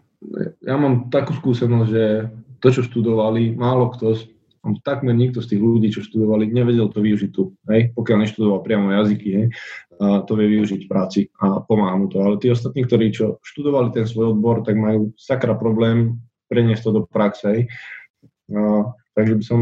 ja 0.64 0.76
mám 0.76 1.12
takú 1.14 1.36
skúsenosť, 1.38 1.90
že 1.90 2.06
to, 2.64 2.68
čo 2.72 2.82
študovali, 2.88 3.54
málo 3.54 3.94
kto, 3.94 4.18
takmer 4.82 5.14
nikto 5.14 5.46
z 5.46 5.54
tých 5.54 5.62
ľudí, 5.62 5.94
čo 5.94 6.02
študovali, 6.02 6.50
nevedel 6.50 6.90
to 6.90 6.98
využiť 6.98 7.30
tu, 7.30 7.54
hej? 7.70 7.94
pokiaľ 7.94 8.18
neštudoval 8.26 8.66
priamo 8.66 8.90
jazyky, 8.90 9.30
hej? 9.30 9.48
A 10.02 10.26
to 10.26 10.34
vie 10.36 10.58
využiť 10.58 10.86
v 10.86 10.90
práci 10.90 11.20
a 11.40 11.62
pomáha 11.62 11.96
mu 11.96 12.10
to. 12.10 12.20
Ale 12.20 12.42
tí 12.42 12.50
ostatní, 12.50 12.84
ktorí 12.84 13.14
čo 13.14 13.38
študovali 13.46 13.94
ten 13.94 14.10
svoj 14.10 14.36
odbor, 14.36 14.66
tak 14.66 14.76
majú 14.76 15.14
sakra 15.16 15.54
problém 15.54 16.20
preniesť 16.50 16.82
to 16.82 16.92
do 16.92 17.02
praxe. 17.06 17.46
Hej? 17.46 17.62
A, 18.52 18.92
takže 19.14 19.34
by 19.40 19.44
som 19.46 19.60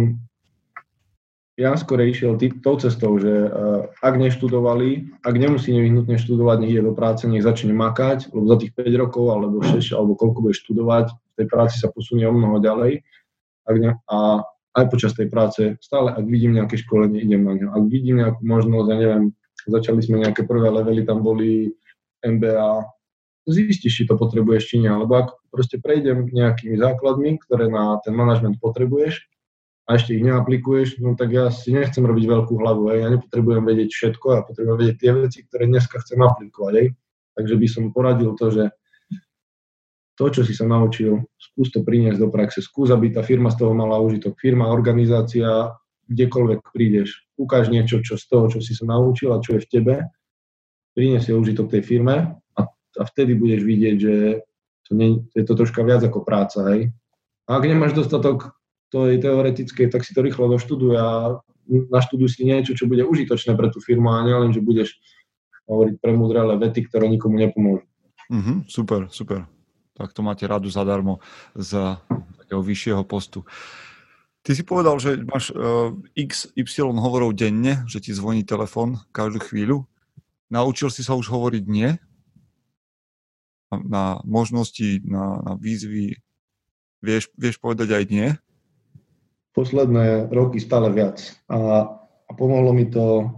ja 1.53 1.77
skôr 1.77 2.01
išiel 2.01 2.33
tý, 2.41 2.49
tou 2.49 2.81
cestou, 2.81 3.13
že 3.21 3.29
uh, 3.29 3.85
ak 4.01 4.17
neštudovali, 4.17 5.21
ak 5.21 5.35
nemusí 5.37 5.69
nevyhnutne 5.69 6.17
študovať, 6.17 6.57
nech 6.65 6.73
ide 6.73 6.83
do 6.89 6.97
práce, 6.97 7.29
nech 7.29 7.45
začne 7.45 7.77
makať, 7.77 8.33
lebo 8.33 8.45
za 8.49 8.57
tých 8.57 8.73
5 8.73 8.89
rokov 8.97 9.25
alebo 9.29 9.61
6 9.61 9.93
alebo 9.93 10.17
koľko 10.17 10.39
bude 10.49 10.55
študovať, 10.57 11.13
v 11.13 11.33
tej 11.37 11.47
práci 11.49 11.77
sa 11.77 11.93
posunie 11.93 12.25
o 12.25 12.33
mnoho 12.33 12.57
ďalej. 12.57 13.05
Ak 13.69 13.75
ne, 13.77 13.97
a 14.09 14.41
aj 14.73 14.85
počas 14.89 15.13
tej 15.13 15.29
práce 15.29 15.77
stále, 15.77 16.09
ak 16.09 16.25
vidím 16.25 16.57
nejaké 16.57 16.81
školenie, 16.81 17.21
idem 17.21 17.45
na 17.45 17.53
ňo. 17.53 17.67
Ak 17.77 17.83
vidím 17.85 18.25
nejakú 18.25 18.41
možnosť, 18.41 18.87
ja 18.89 18.97
neviem, 18.97 19.23
začali 19.69 20.01
sme 20.01 20.25
nejaké 20.25 20.49
prvé 20.49 20.73
levely, 20.73 21.05
tam 21.05 21.21
boli 21.21 21.69
MBA, 22.25 22.81
zistíš, 23.45 23.93
či 23.93 24.03
to 24.09 24.17
potrebuješ, 24.17 24.73
či 24.73 24.75
nie. 24.81 24.89
Lebo 24.89 25.21
ak 25.21 25.37
proste 25.53 25.77
prejdem 25.77 26.25
nejakými 26.33 26.79
základmi, 26.81 27.37
ktoré 27.45 27.69
na 27.69 28.01
ten 28.01 28.17
manažment 28.17 28.57
potrebuješ, 28.57 29.29
a 29.83 29.99
ešte 29.99 30.15
ich 30.15 30.23
neaplikuješ, 30.23 31.03
no 31.03 31.19
tak 31.19 31.35
ja 31.35 31.51
si 31.51 31.75
nechcem 31.75 32.07
robiť 32.07 32.23
veľkú 32.23 32.55
hlavu, 32.55 32.95
aj. 32.95 32.97
ja 33.03 33.07
nepotrebujem 33.11 33.63
vedieť 33.67 33.89
všetko, 33.91 34.25
ja 34.31 34.41
potrebujem 34.47 34.79
vedieť 34.79 34.97
tie 34.99 35.11
veci, 35.11 35.39
ktoré 35.43 35.67
dneska 35.67 35.99
chcem 35.99 36.23
aplikovať. 36.23 36.73
Aj. 36.79 36.87
Takže 37.35 37.55
by 37.59 37.67
som 37.67 37.83
poradil 37.91 38.31
to, 38.39 38.47
že 38.53 38.63
to, 40.13 40.25
čo 40.29 40.41
si 40.45 40.53
sa 40.53 40.69
naučil, 40.69 41.25
skús 41.35 41.73
to 41.73 41.81
priniesť 41.81 42.21
do 42.21 42.29
praxe, 42.29 42.61
skús, 42.61 42.93
aby 42.93 43.11
tá 43.11 43.25
firma 43.25 43.49
z 43.49 43.65
toho 43.65 43.73
mala 43.73 43.97
užitok. 43.97 44.37
Firma, 44.37 44.69
organizácia, 44.69 45.73
kdekoľvek 46.07 46.69
prídeš, 46.69 47.25
ukáž 47.35 47.73
niečo, 47.73 47.99
čo 48.05 48.15
z 48.15 48.25
toho, 48.29 48.45
čo 48.47 48.59
si 48.61 48.77
sa 48.77 48.85
naučil 48.87 49.33
a 49.33 49.41
čo 49.41 49.57
je 49.57 49.65
v 49.65 49.71
tebe, 49.73 49.95
priniesie 50.93 51.33
užitok 51.33 51.73
tej 51.73 51.81
firme 51.81 52.37
a, 52.37 52.61
a 52.69 53.03
vtedy 53.09 53.33
budeš 53.33 53.61
vidieť, 53.65 53.95
že 53.97 54.15
to, 54.85 54.91
nie, 54.93 55.25
je 55.33 55.43
to 55.43 55.53
troška 55.57 55.81
viac 55.81 56.05
ako 56.05 56.21
práca, 56.21 56.61
hej. 56.71 56.93
A 57.49 57.59
ak 57.59 57.65
nemáš 57.65 57.97
dostatok 57.97 58.53
to 58.93 59.09
je 59.09 59.17
teoretické, 59.17 59.89
tak 59.89 60.05
si 60.05 60.13
to 60.13 60.21
rýchlo 60.21 60.45
doštuduj 60.53 60.93
a 61.01 61.07
naštuduj 61.65 62.29
si 62.29 62.45
niečo, 62.45 62.77
čo 62.77 62.85
bude 62.85 63.01
užitočné 63.01 63.57
pre 63.57 63.73
tú 63.73 63.81
firmu 63.81 64.13
a 64.13 64.21
nielen, 64.21 64.53
že 64.53 64.61
budeš 64.61 65.01
hovoriť 65.65 65.97
premudrele 65.97 66.53
vety, 66.61 66.85
ktoré 66.85 67.09
nikomu 67.09 67.41
nepomôžu. 67.41 67.89
Mm-hmm, 68.29 68.69
super, 68.69 69.09
super. 69.09 69.49
Tak 69.97 70.13
to 70.13 70.21
máte 70.21 70.45
radu 70.45 70.69
zadarmo 70.69 71.25
z 71.57 71.97
takého 72.37 72.61
vyššieho 72.61 73.01
postu. 73.01 73.41
Ty 74.45 74.53
si 74.53 74.61
povedal, 74.61 74.99
že 75.01 75.23
máš 75.25 75.55
uh, 75.55 75.95
XY 76.13 76.93
hovorov 76.99 77.33
denne, 77.33 77.81
že 77.89 78.03
ti 78.03 78.11
zvoní 78.13 78.45
telefon 78.45 79.01
každú 79.09 79.41
chvíľu. 79.41 79.87
Naučil 80.53 80.93
si 80.93 81.01
sa 81.01 81.17
už 81.17 81.31
hovoriť 81.31 81.63
nie? 81.65 81.97
Na, 83.71 83.77
na 83.81 84.03
možnosti, 84.27 85.01
na, 85.01 85.41
na 85.41 85.53
výzvy. 85.57 86.19
Vieš, 87.01 87.31
vieš 87.39 87.55
povedať 87.57 87.89
aj 87.95 88.03
nie? 88.11 88.29
Posledné 89.53 90.33
roky 90.33 90.57
stále 90.57 90.89
viac. 90.89 91.21
A, 91.45 91.85
a 92.25 92.31
pomohlo 92.33 92.73
mi 92.73 92.89
to, 92.89 93.29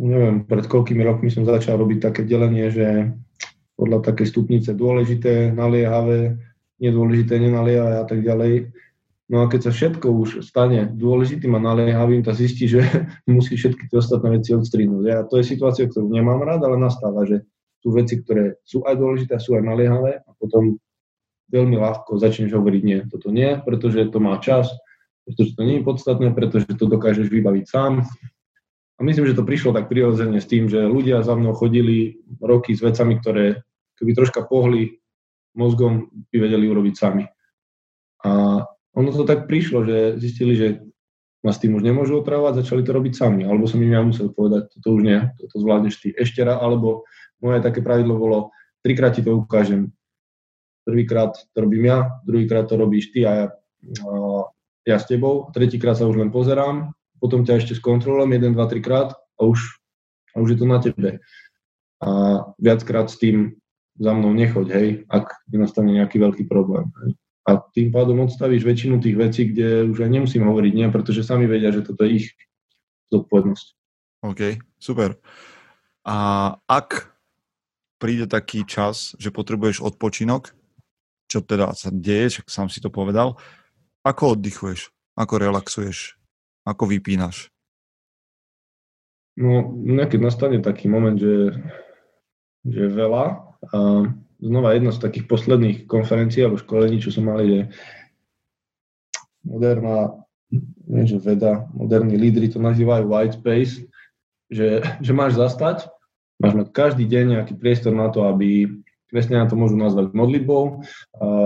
neviem, 0.00 0.48
pred 0.48 0.64
koľkými 0.64 1.04
rokmi 1.04 1.28
som 1.28 1.44
začal 1.44 1.76
robiť 1.76 2.10
také 2.10 2.24
delenie, 2.24 2.72
že 2.72 3.12
podľa 3.76 4.12
také 4.12 4.24
stupnice 4.24 4.72
dôležité, 4.72 5.52
naliehavé, 5.52 6.40
nedôležité, 6.80 7.36
nenaliehavé 7.36 8.00
a 8.00 8.06
tak 8.08 8.24
ďalej 8.24 8.72
No 9.24 9.40
a 9.40 9.48
keď 9.48 9.60
sa 9.68 9.72
všetko 9.72 10.06
už 10.20 10.30
stane 10.44 10.84
dôležitým 10.92 11.56
a 11.56 11.60
naliehavým, 11.60 12.20
tak 12.20 12.36
zistí, 12.36 12.68
že 12.68 12.84
musí 13.28 13.56
všetky 13.56 13.88
tie 13.88 13.96
ostatné 13.96 14.36
veci 14.36 14.52
odstrihnúť. 14.52 15.04
Ja, 15.04 15.24
to 15.24 15.40
je 15.40 15.48
situácia, 15.48 15.88
ktorú 15.88 16.12
nemám 16.12 16.44
rád, 16.44 16.68
ale 16.68 16.76
nastáva, 16.76 17.24
že 17.24 17.40
sú 17.80 17.92
veci, 17.96 18.20
ktoré 18.20 18.60
sú 18.64 18.84
aj 18.84 18.96
dôležité, 19.00 19.40
sú 19.40 19.56
aj 19.56 19.64
naliehavé 19.64 20.20
a 20.20 20.30
potom 20.36 20.76
veľmi 21.54 21.78
ľahko 21.78 22.18
začneš 22.18 22.50
hovoriť 22.50 22.82
nie. 22.82 22.98
Toto 23.06 23.30
nie, 23.30 23.54
pretože 23.62 24.10
to 24.10 24.18
má 24.18 24.34
čas, 24.42 24.74
pretože 25.22 25.54
to 25.54 25.62
nie 25.62 25.78
je 25.78 25.86
podstatné, 25.86 26.34
pretože 26.34 26.66
to 26.74 26.90
dokážeš 26.90 27.30
vybaviť 27.30 27.64
sám. 27.70 28.02
A 28.94 29.00
myslím, 29.02 29.30
že 29.30 29.38
to 29.38 29.46
prišlo 29.46 29.70
tak 29.70 29.86
prirodzene 29.86 30.42
s 30.42 30.50
tým, 30.50 30.66
že 30.66 30.90
ľudia 30.90 31.22
za 31.22 31.38
mnou 31.38 31.54
chodili 31.54 32.18
roky 32.42 32.74
s 32.74 32.82
vecami, 32.82 33.18
ktoré 33.22 33.62
keby 33.98 34.10
troška 34.14 34.42
pohli 34.46 34.98
mozgom, 35.54 36.10
by 36.34 36.36
vedeli 36.42 36.66
urobiť 36.66 36.94
sami. 36.98 37.24
A 38.26 38.62
ono 38.94 39.08
to 39.10 39.26
tak 39.26 39.46
prišlo, 39.46 39.86
že 39.86 39.98
zistili, 40.18 40.58
že 40.58 40.82
ma 41.46 41.52
s 41.52 41.60
tým 41.60 41.76
už 41.78 41.82
nemôžu 41.84 42.18
otravovať, 42.18 42.62
začali 42.62 42.82
to 42.82 42.90
robiť 42.94 43.14
sami. 43.14 43.42
Alebo 43.46 43.66
som 43.70 43.82
im 43.82 43.92
ja 43.92 44.02
musel 44.02 44.34
povedať, 44.34 44.74
toto 44.78 44.98
už 44.98 45.02
nie, 45.06 45.18
toto 45.38 45.54
zvládneš 45.60 45.94
ty 46.00 46.08
ešte 46.14 46.42
raz, 46.42 46.58
alebo 46.58 47.06
moje 47.38 47.60
také 47.62 47.84
pravidlo 47.84 48.16
bolo, 48.16 48.38
trikrát 48.80 49.14
ti 49.14 49.22
to 49.22 49.36
ukážem. 49.36 49.92
Prvýkrát 50.84 51.32
to 51.52 51.58
robím 51.64 51.88
ja, 51.88 52.20
druhýkrát 52.28 52.68
to 52.68 52.76
robíš 52.76 53.10
ty 53.10 53.24
a 53.24 53.32
ja, 53.32 53.46
a 54.04 54.12
ja 54.84 54.96
s 55.00 55.08
tebou, 55.08 55.48
tretíkrát 55.56 55.96
sa 55.96 56.04
už 56.04 56.20
len 56.20 56.28
pozerám, 56.28 56.92
potom 57.16 57.44
ťa 57.44 57.64
ešte 57.64 57.74
skontrolujem 57.80 58.36
jeden, 58.36 58.52
dva, 58.52 58.68
trikrát 58.68 59.16
a 59.16 59.40
už, 59.44 59.80
a 60.36 60.44
už 60.44 60.54
je 60.54 60.58
to 60.60 60.66
na 60.68 60.78
tebe. 60.80 61.24
A 62.04 62.08
viackrát 62.60 63.08
s 63.08 63.16
tým 63.16 63.56
za 63.96 64.12
mnou 64.12 64.36
nechoď, 64.36 64.66
hej, 64.76 64.88
ak 65.08 65.32
nenastane 65.48 65.96
nejaký 65.96 66.20
veľký 66.20 66.44
problém. 66.44 66.92
Hej 67.00 67.16
a 67.44 67.60
tým 67.60 67.92
pádom 67.92 68.24
odstavíš 68.24 68.64
väčšinu 68.64 69.04
tých 69.04 69.16
vecí, 69.20 69.52
kde 69.52 69.84
už 69.92 70.00
aj 70.00 70.10
nemusím 70.10 70.48
hovoriť 70.48 70.72
nie, 70.72 70.88
pretože 70.88 71.28
sami 71.28 71.44
vedia, 71.44 71.68
že 71.68 71.84
toto 71.84 72.08
je 72.08 72.24
ich 72.24 72.26
zodpovednosť. 73.12 73.66
OK, 74.24 74.56
super. 74.80 75.20
A 76.08 76.16
ak 76.64 77.12
príde 78.00 78.24
taký 78.24 78.64
čas, 78.64 79.12
že 79.20 79.28
potrebuješ 79.28 79.84
odpočinok, 79.84 80.56
čo 81.34 81.42
teda 81.42 81.74
sa 81.74 81.90
deje, 81.90 82.38
čak 82.38 82.46
sám 82.46 82.70
si 82.70 82.78
to 82.78 82.94
povedal, 82.94 83.34
ako 84.06 84.38
oddychuješ? 84.38 84.94
Ako 85.18 85.42
relaxuješ? 85.42 86.14
Ako 86.62 86.86
vypínaš? 86.86 87.50
No, 89.34 89.74
keď 90.06 90.20
nastane 90.22 90.62
taký 90.62 90.86
moment, 90.86 91.18
že, 91.18 91.58
že 92.62 92.86
veľa, 92.86 93.24
a 93.74 93.78
znova 94.38 94.78
jedna 94.78 94.94
z 94.94 95.02
takých 95.02 95.26
posledných 95.26 95.78
konferencií 95.90 96.46
alebo 96.46 96.62
školení, 96.62 97.02
čo 97.02 97.10
som 97.10 97.26
mali, 97.26 97.44
že 97.50 97.60
moderná 99.42 100.22
nie, 100.86 101.02
že 101.08 101.18
veda, 101.18 101.66
moderní 101.74 102.14
lídry 102.14 102.46
to 102.46 102.62
nazývajú 102.62 103.10
white 103.10 103.34
space, 103.34 103.82
že, 104.46 104.86
že 105.02 105.12
máš 105.16 105.34
zastať, 105.34 105.90
máš 106.38 106.54
mať 106.54 106.66
každý 106.70 107.10
deň 107.10 107.24
nejaký 107.40 107.58
priestor 107.58 107.90
na 107.90 108.06
to, 108.12 108.22
aby 108.22 108.70
kresťania 109.14 109.46
to 109.46 109.54
môžu 109.54 109.78
nazvať 109.78 110.10
modlitbou, 110.10 110.82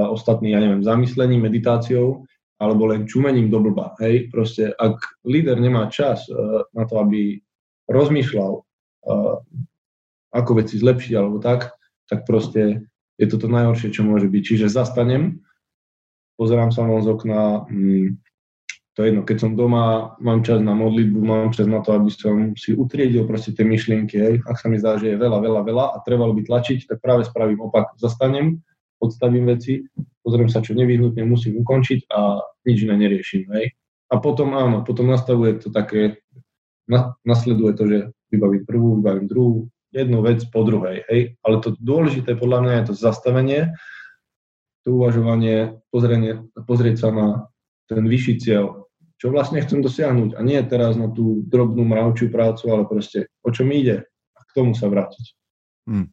ostatní, 0.09 0.57
ja 0.57 0.65
neviem, 0.65 0.81
zamyslením, 0.81 1.45
meditáciou, 1.45 2.25
alebo 2.59 2.91
len 2.91 3.07
čumením 3.07 3.53
do 3.53 3.61
blba. 3.63 3.95
Hej, 4.03 4.33
proste, 4.35 4.75
ak 4.75 4.99
líder 5.23 5.63
nemá 5.63 5.87
čas 5.93 6.27
uh, 6.27 6.67
na 6.75 6.85
to, 6.91 6.99
aby 6.99 7.39
rozmýšľal, 7.87 8.53
uh, 8.59 9.37
ako 10.35 10.51
veci 10.59 10.75
zlepšiť 10.77 11.13
alebo 11.15 11.39
tak, 11.39 11.73
tak 12.11 12.27
proste 12.27 12.89
je 13.17 13.27
to 13.31 13.39
to 13.39 13.47
najhoršie, 13.47 13.95
čo 13.95 14.03
môže 14.03 14.27
byť. 14.27 14.43
Čiže 14.43 14.75
zastanem, 14.75 15.45
pozerám 16.35 16.75
sa 16.75 16.83
von 16.83 17.03
z 17.03 17.09
okna, 17.15 17.67
hmm, 17.71 18.19
to 18.99 19.07
je 19.07 19.15
jedno, 19.15 19.23
keď 19.23 19.39
som 19.39 19.55
doma, 19.55 20.19
mám 20.19 20.43
čas 20.43 20.59
na 20.59 20.75
modlitbu, 20.75 21.23
mám 21.23 21.55
čas 21.55 21.71
na 21.71 21.79
to, 21.87 21.95
aby 21.95 22.11
som 22.11 22.59
si 22.59 22.75
utriedil 22.75 23.31
proste 23.31 23.55
tie 23.55 23.63
myšlienky, 23.63 24.19
hej. 24.19 24.35
ak 24.43 24.59
sa 24.59 24.67
mi 24.67 24.75
zdá, 24.75 24.99
že 24.99 25.15
je 25.15 25.23
veľa, 25.23 25.39
veľa, 25.39 25.63
veľa 25.63 25.85
a 25.95 26.03
trebalo 26.03 26.35
by 26.35 26.43
tlačiť, 26.43 26.91
tak 26.91 26.99
práve 26.99 27.23
spravím 27.23 27.63
opak, 27.63 27.95
zastanem, 27.95 28.59
odstavím 28.99 29.47
veci, 29.47 29.87
pozriem 30.27 30.51
sa, 30.51 30.67
čo 30.67 30.75
nevyhnutne 30.75 31.23
musím 31.23 31.63
ukončiť 31.63 32.11
a 32.11 32.43
nič 32.67 32.91
iné 32.91 32.99
neriešim. 32.99 33.47
Hej. 33.55 33.79
A 34.11 34.19
potom 34.19 34.51
áno, 34.59 34.83
potom 34.83 35.07
nastavuje 35.07 35.63
to 35.63 35.71
také, 35.71 36.19
na, 36.91 37.15
nasleduje 37.23 37.79
to, 37.79 37.85
že 37.87 37.99
vybavím 38.35 38.67
prvú, 38.67 38.99
vybavím 38.99 39.31
druhú, 39.31 39.71
jednu 39.95 40.27
vec 40.27 40.43
po 40.51 40.67
druhej. 40.67 41.07
Hej? 41.07 41.39
Ale 41.47 41.63
to 41.63 41.79
dôležité 41.79 42.35
podľa 42.35 42.67
mňa 42.67 42.73
je 42.83 42.85
to 42.91 42.95
zastavenie, 42.99 43.79
to 44.83 44.91
uvažovanie, 44.91 45.79
pozrieť, 45.95 46.51
pozrieť 46.67 46.97
sa 46.99 47.09
na 47.15 47.27
ten 47.87 48.03
vyšší 48.03 48.43
cieľ, 48.43 48.88
čo 49.19 49.35
vlastne 49.35 49.59
chcem 49.61 49.83
dosiahnuť. 49.83 50.39
A 50.39 50.41
nie 50.47 50.59
teraz 50.65 50.95
na 50.95 51.11
tú 51.11 51.43
drobnú 51.45 51.83
mravčiu 51.83 52.31
prácu, 52.31 52.71
ale 52.71 52.87
proste 52.87 53.27
o 53.43 53.51
čo 53.51 53.67
mi 53.67 53.83
ide 53.83 54.07
a 54.39 54.41
k 54.47 54.55
tomu 54.55 54.73
sa 54.79 54.87
vrátiť. 54.87 55.35
Hmm. 55.91 56.09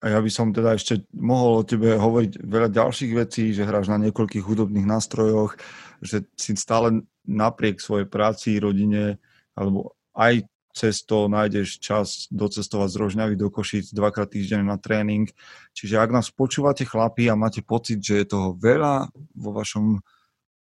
A 0.00 0.16
ja 0.16 0.18
by 0.24 0.30
som 0.32 0.48
teda 0.48 0.80
ešte 0.80 1.04
mohol 1.12 1.60
o 1.60 1.66
tebe 1.68 1.92
hovoriť 1.92 2.40
veľa 2.40 2.72
ďalších 2.72 3.12
vecí, 3.12 3.52
že 3.52 3.68
hráš 3.68 3.92
na 3.92 4.00
niekoľkých 4.00 4.40
hudobných 4.40 4.88
nástrojoch, 4.88 5.60
že 6.00 6.24
si 6.40 6.56
stále 6.56 7.04
napriek 7.28 7.84
svojej 7.84 8.08
práci, 8.08 8.56
rodine, 8.56 9.20
alebo 9.52 9.92
aj 10.16 10.48
cez 10.72 11.04
to 11.04 11.28
nájdeš 11.28 11.82
čas 11.82 12.30
docestovať 12.32 12.88
z 12.88 12.96
Rožňavy 12.96 13.34
do 13.36 13.52
Košic 13.52 13.92
dvakrát 13.92 14.32
týždeň 14.32 14.64
na 14.64 14.80
tréning. 14.80 15.28
Čiže 15.76 16.00
ak 16.00 16.14
nás 16.14 16.32
počúvate 16.32 16.88
chlapi 16.88 17.28
a 17.28 17.36
máte 17.36 17.60
pocit, 17.60 18.00
že 18.00 18.24
je 18.24 18.26
toho 18.32 18.56
veľa 18.56 19.10
vo 19.36 19.50
vašom 19.52 20.00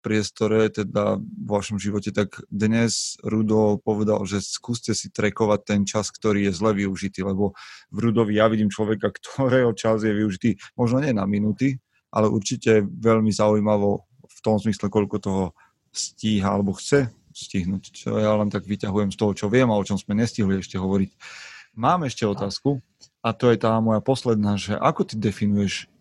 priestore, 0.01 0.71
teda 0.71 1.19
vo 1.19 1.53
vašom 1.59 1.81
živote, 1.81 2.15
tak 2.15 2.41
dnes 2.49 3.19
Rudo 3.27 3.81
povedal, 3.83 4.23
že 4.29 4.39
skúste 4.45 4.95
si 4.95 5.11
trekovať 5.11 5.61
ten 5.67 5.81
čas, 5.83 6.13
ktorý 6.15 6.49
je 6.49 6.53
zle 6.55 6.77
využitý, 6.77 7.27
lebo 7.27 7.57
v 7.91 7.99
Rudovi 8.11 8.39
ja 8.39 8.47
vidím 8.47 8.71
človeka, 8.71 9.11
ktorého 9.17 9.75
čas 9.75 10.07
je 10.07 10.13
využitý 10.15 10.57
možno 10.79 11.03
nie 11.03 11.13
na 11.13 11.27
minúty, 11.27 11.79
ale 12.15 12.31
určite 12.31 12.87
veľmi 12.87 13.35
zaujímavo 13.35 14.07
v 14.27 14.39
tom 14.41 14.57
zmysle, 14.57 14.89
koľko 14.89 15.17
toho 15.19 15.45
stíha 15.91 16.49
alebo 16.53 16.77
chce 16.77 17.11
stihnúť, 17.37 17.93
čo 17.93 18.17
ja 18.17 18.33
len 18.37 18.49
tak 18.49 18.65
vyťahujem 18.65 19.13
z 19.13 19.19
toho, 19.21 19.33
čo 19.37 19.47
viem 19.53 19.69
a 19.69 19.77
o 19.77 19.85
čom 19.85 20.01
sme 20.01 20.17
nestihli 20.17 20.57
ešte 20.57 20.81
hovoriť. 20.81 21.11
Mám 21.77 22.09
ešte 22.09 22.25
otázku 22.25 22.81
a 23.21 23.37
to 23.37 23.53
je 23.53 23.61
tá 23.61 23.77
moja 23.85 24.01
posledná, 24.01 24.57
že 24.57 24.73
ako 24.73 25.05
ty 25.05 25.21
definuješ 25.21 25.93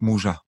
muža? 0.00 0.45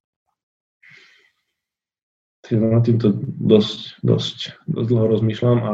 Na 2.48 2.80
týmto 2.80 3.12
dosť, 3.44 4.00
dosť, 4.00 4.56
dosť 4.64 4.88
dlho 4.88 5.06
rozmýšľam 5.12 5.58
a 5.60 5.72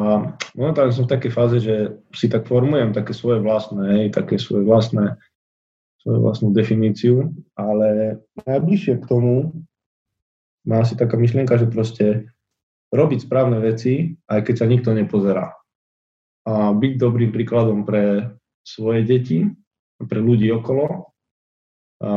momentálne 0.59 0.91
som 0.91 1.07
v 1.07 1.15
takej 1.15 1.31
fáze, 1.31 1.57
že 1.63 2.03
si 2.11 2.27
tak 2.27 2.51
formujem 2.51 2.91
také 2.91 3.15
svoje 3.15 3.39
vlastné, 3.39 4.11
také 4.11 4.43
svoje 4.43 4.67
vlastné, 4.67 5.15
svoju 6.03 6.19
vlastnú 6.19 6.51
definíciu, 6.51 7.31
ale 7.55 8.19
najbližšie 8.43 8.99
k 8.99 9.07
tomu 9.07 9.55
má 10.67 10.83
asi 10.83 10.99
taká 10.99 11.15
myšlienka, 11.15 11.55
že 11.63 11.71
proste 11.71 12.07
robiť 12.91 13.23
správne 13.23 13.63
veci, 13.63 14.19
aj 14.27 14.41
keď 14.43 14.55
sa 14.59 14.67
nikto 14.67 14.91
nepozerá. 14.99 15.55
A 16.43 16.75
byť 16.75 16.93
dobrým 16.99 17.31
príkladom 17.31 17.87
pre 17.87 18.35
svoje 18.67 19.07
deti, 19.07 19.47
pre 20.03 20.19
ľudí 20.19 20.51
okolo. 20.51 21.13
A 22.03 22.11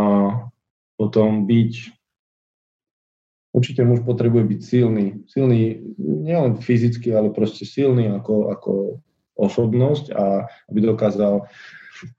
potom 0.98 1.46
byť 1.46 1.97
určite 3.58 3.82
muž 3.82 4.06
potrebuje 4.06 4.44
byť 4.54 4.60
silný. 4.62 5.26
Silný 5.26 5.82
nielen 5.98 6.62
fyzicky, 6.62 7.10
ale 7.10 7.34
proste 7.34 7.66
silný 7.66 8.14
ako, 8.14 8.54
ako 8.54 8.74
osobnosť 9.34 10.14
a 10.14 10.46
aby 10.70 10.80
dokázal 10.86 11.50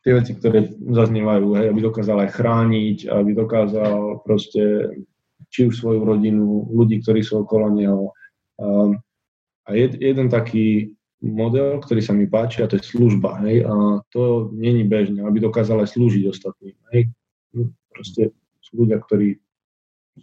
tie 0.03 0.13
veci, 0.19 0.35
ktoré 0.35 0.75
zaznievajú, 0.75 1.55
hej, 1.55 1.71
aby 1.71 1.81
dokázal 1.87 2.27
aj 2.27 2.35
chrániť, 2.35 2.99
aby 3.07 3.31
dokázal 3.31 4.27
proste 4.27 4.91
či 5.55 5.71
už 5.71 5.79
svoju 5.79 6.03
rodinu, 6.03 6.67
ľudí, 6.75 6.99
ktorí 6.99 7.23
sú 7.23 7.47
okolo 7.47 7.71
neho, 7.71 8.11
Ehm, 8.59 8.99
a 9.67 9.75
jed, 9.75 10.03
jeden 10.03 10.29
taký 10.29 10.95
model, 11.23 11.79
ktorý 11.83 12.01
sa 12.03 12.15
mi 12.15 12.27
páči, 12.27 12.63
a 12.63 12.71
to 12.71 12.79
je 12.79 12.87
služba. 12.87 13.43
Hej? 13.47 13.67
A 13.67 14.03
to 14.11 14.51
není 14.55 14.87
bežné, 14.87 15.23
aby 15.23 15.43
dokázal 15.43 15.83
aj 15.83 15.95
slúžiť 15.95 16.25
ostatným. 16.31 16.77
Hej? 16.95 17.11
Proste 17.91 18.35
sú 18.63 18.87
ľudia, 18.87 18.99
ktorí 19.03 19.39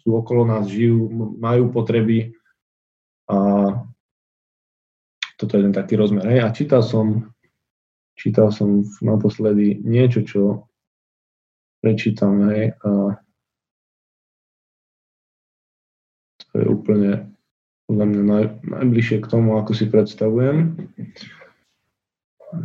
sú 0.01 0.09
okolo 0.15 0.47
nás, 0.47 0.67
žijú, 0.67 1.07
majú 1.39 1.71
potreby 1.71 2.33
a 3.29 3.37
toto 5.35 5.59
je 5.59 5.61
ten 5.67 5.75
taký 5.75 5.99
rozmer. 5.99 6.23
Hej. 6.27 6.41
A 6.43 6.55
čítal 6.55 6.81
som, 6.83 7.35
čítal 8.15 8.51
som 8.55 8.83
naposledy 9.03 9.79
niečo, 9.83 10.23
čo 10.23 10.41
prečítam, 11.83 12.49
hej, 12.49 12.73
a 12.81 13.19
to 16.49 16.53
je 16.55 16.65
úplne 16.71 17.35
podľa 17.85 18.05
mňa 18.09 18.21
naj, 18.25 18.45
najbližšie 18.65 19.21
k 19.21 19.29
tomu, 19.29 19.59
ako 19.61 19.71
si 19.77 19.85
predstavujem. 19.85 20.73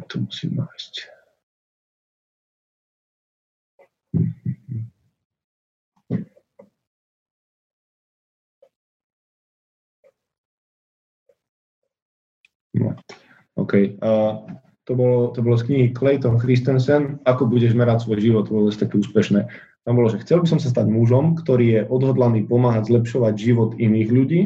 To 0.08 0.14
musím 0.22 0.62
nájsť. 0.64 0.94
No. 12.80 12.94
OK. 13.60 14.00
Uh, 14.00 14.40
to, 14.88 14.96
bolo, 14.96 15.30
to 15.36 15.44
bolo 15.44 15.60
z 15.60 15.68
knihy 15.68 15.86
Clayton 15.92 16.40
Christensen, 16.40 17.20
Ako 17.28 17.44
budeš 17.46 17.76
merať 17.76 18.08
svoj 18.08 18.18
život, 18.18 18.48
bolo 18.48 18.72
také 18.72 18.96
úspešné. 18.96 19.46
Tam 19.84 19.96
bolo, 19.96 20.08
že 20.12 20.20
chcel 20.24 20.44
by 20.44 20.48
som 20.48 20.60
sa 20.60 20.72
stať 20.72 20.88
mužom, 20.88 21.36
ktorý 21.40 21.66
je 21.68 21.80
odhodlaný 21.88 22.48
pomáhať 22.48 22.92
zlepšovať 22.92 23.34
život 23.36 23.70
iných 23.76 24.08
ľudí, 24.12 24.40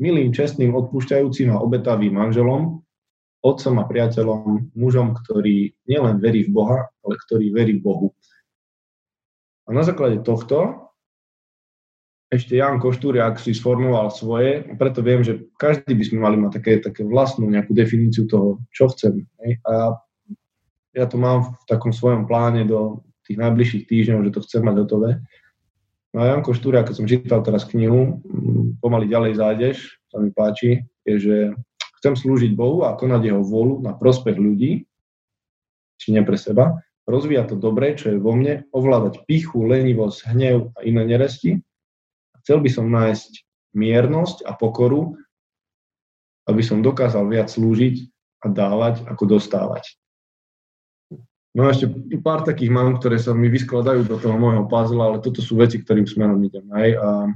milým, 0.00 0.32
čestným, 0.32 0.74
odpúšťajúcim 0.74 1.52
a 1.52 1.62
obetavým 1.62 2.16
manželom, 2.16 2.82
otcom 3.44 3.74
a 3.80 3.84
priateľom, 3.86 4.72
mužom, 4.72 5.14
ktorý 5.14 5.72
nielen 5.86 6.18
verí 6.18 6.48
v 6.48 6.52
Boha, 6.52 6.78
ale 7.04 7.14
ktorý 7.28 7.52
verí 7.52 7.78
Bohu. 7.78 8.16
A 9.68 9.76
na 9.76 9.86
základe 9.86 10.18
tohto 10.26 10.89
ešte 12.30 12.54
Jan 12.54 12.78
Koštúriak 12.78 13.42
si 13.42 13.50
sformoval 13.50 14.14
svoje, 14.14 14.62
preto 14.78 15.02
viem, 15.02 15.26
že 15.26 15.50
každý 15.58 15.98
by 15.98 16.04
sme 16.06 16.18
mali 16.22 16.36
mať 16.38 16.50
také, 16.62 16.72
také 16.78 17.02
vlastnú 17.02 17.50
nejakú 17.50 17.74
definíciu 17.74 18.30
toho, 18.30 18.62
čo 18.70 18.86
chcem. 18.94 19.26
Hej? 19.42 19.58
A 19.66 19.98
ja 20.94 21.10
to 21.10 21.18
mám 21.18 21.58
v 21.58 21.62
takom 21.66 21.90
svojom 21.90 22.30
pláne 22.30 22.62
do 22.62 23.02
tých 23.26 23.34
najbližších 23.34 23.84
týždňov, 23.90 24.30
že 24.30 24.34
to 24.34 24.44
chcem 24.46 24.62
mať 24.62 24.76
hotové. 24.86 25.10
No 26.14 26.22
a 26.22 26.30
Janko 26.30 26.54
Štúriak, 26.54 26.90
keď 26.90 26.96
som 27.02 27.10
čítal 27.10 27.42
teraz 27.42 27.66
knihu, 27.66 28.22
mm, 28.22 28.78
pomaly 28.78 29.10
ďalej 29.10 29.38
zájdeš, 29.38 29.76
sa 30.10 30.22
mi 30.22 30.30
páči, 30.30 30.86
je, 31.06 31.14
že 31.18 31.36
chcem 32.02 32.14
slúžiť 32.14 32.54
Bohu 32.54 32.86
a 32.86 32.94
konať 32.94 33.30
jeho 33.30 33.42
vôľu 33.42 33.82
na 33.82 33.94
prospech 33.94 34.38
ľudí, 34.38 34.86
či 35.98 36.06
nie 36.14 36.22
pre 36.22 36.38
seba, 36.38 36.78
rozvíjať 37.10 37.54
to 37.54 37.56
dobré, 37.58 37.98
čo 37.98 38.14
je 38.14 38.22
vo 38.22 38.34
mne, 38.34 38.66
ovládať 38.70 39.26
pichu, 39.26 39.66
lenivosť, 39.66 40.30
hnev 40.30 40.74
a 40.74 40.86
iné 40.86 41.02
neresti, 41.06 41.62
Chcel 42.50 42.66
by 42.66 42.70
som 42.74 42.90
nájsť 42.90 43.46
miernosť 43.78 44.42
a 44.42 44.58
pokoru, 44.58 45.14
aby 46.50 46.66
som 46.66 46.82
dokázal 46.82 47.30
viac 47.30 47.46
slúžiť 47.46 48.10
a 48.42 48.50
dávať, 48.50 49.06
ako 49.06 49.38
dostávať. 49.38 49.94
No 51.54 51.70
a 51.70 51.70
ešte 51.70 51.86
pár 52.18 52.42
takých 52.42 52.74
mám, 52.74 52.98
ktoré 52.98 53.22
sa 53.22 53.38
mi 53.38 53.46
vyskladajú 53.46 54.02
do 54.02 54.18
toho 54.18 54.34
môjho 54.34 54.66
puzzle, 54.66 54.98
ale 54.98 55.22
toto 55.22 55.38
sú 55.38 55.62
veci, 55.62 55.78
ktorým 55.78 56.10
smerom 56.10 56.42
idem. 56.42 56.66
Hej. 56.74 56.98
A 56.98 57.30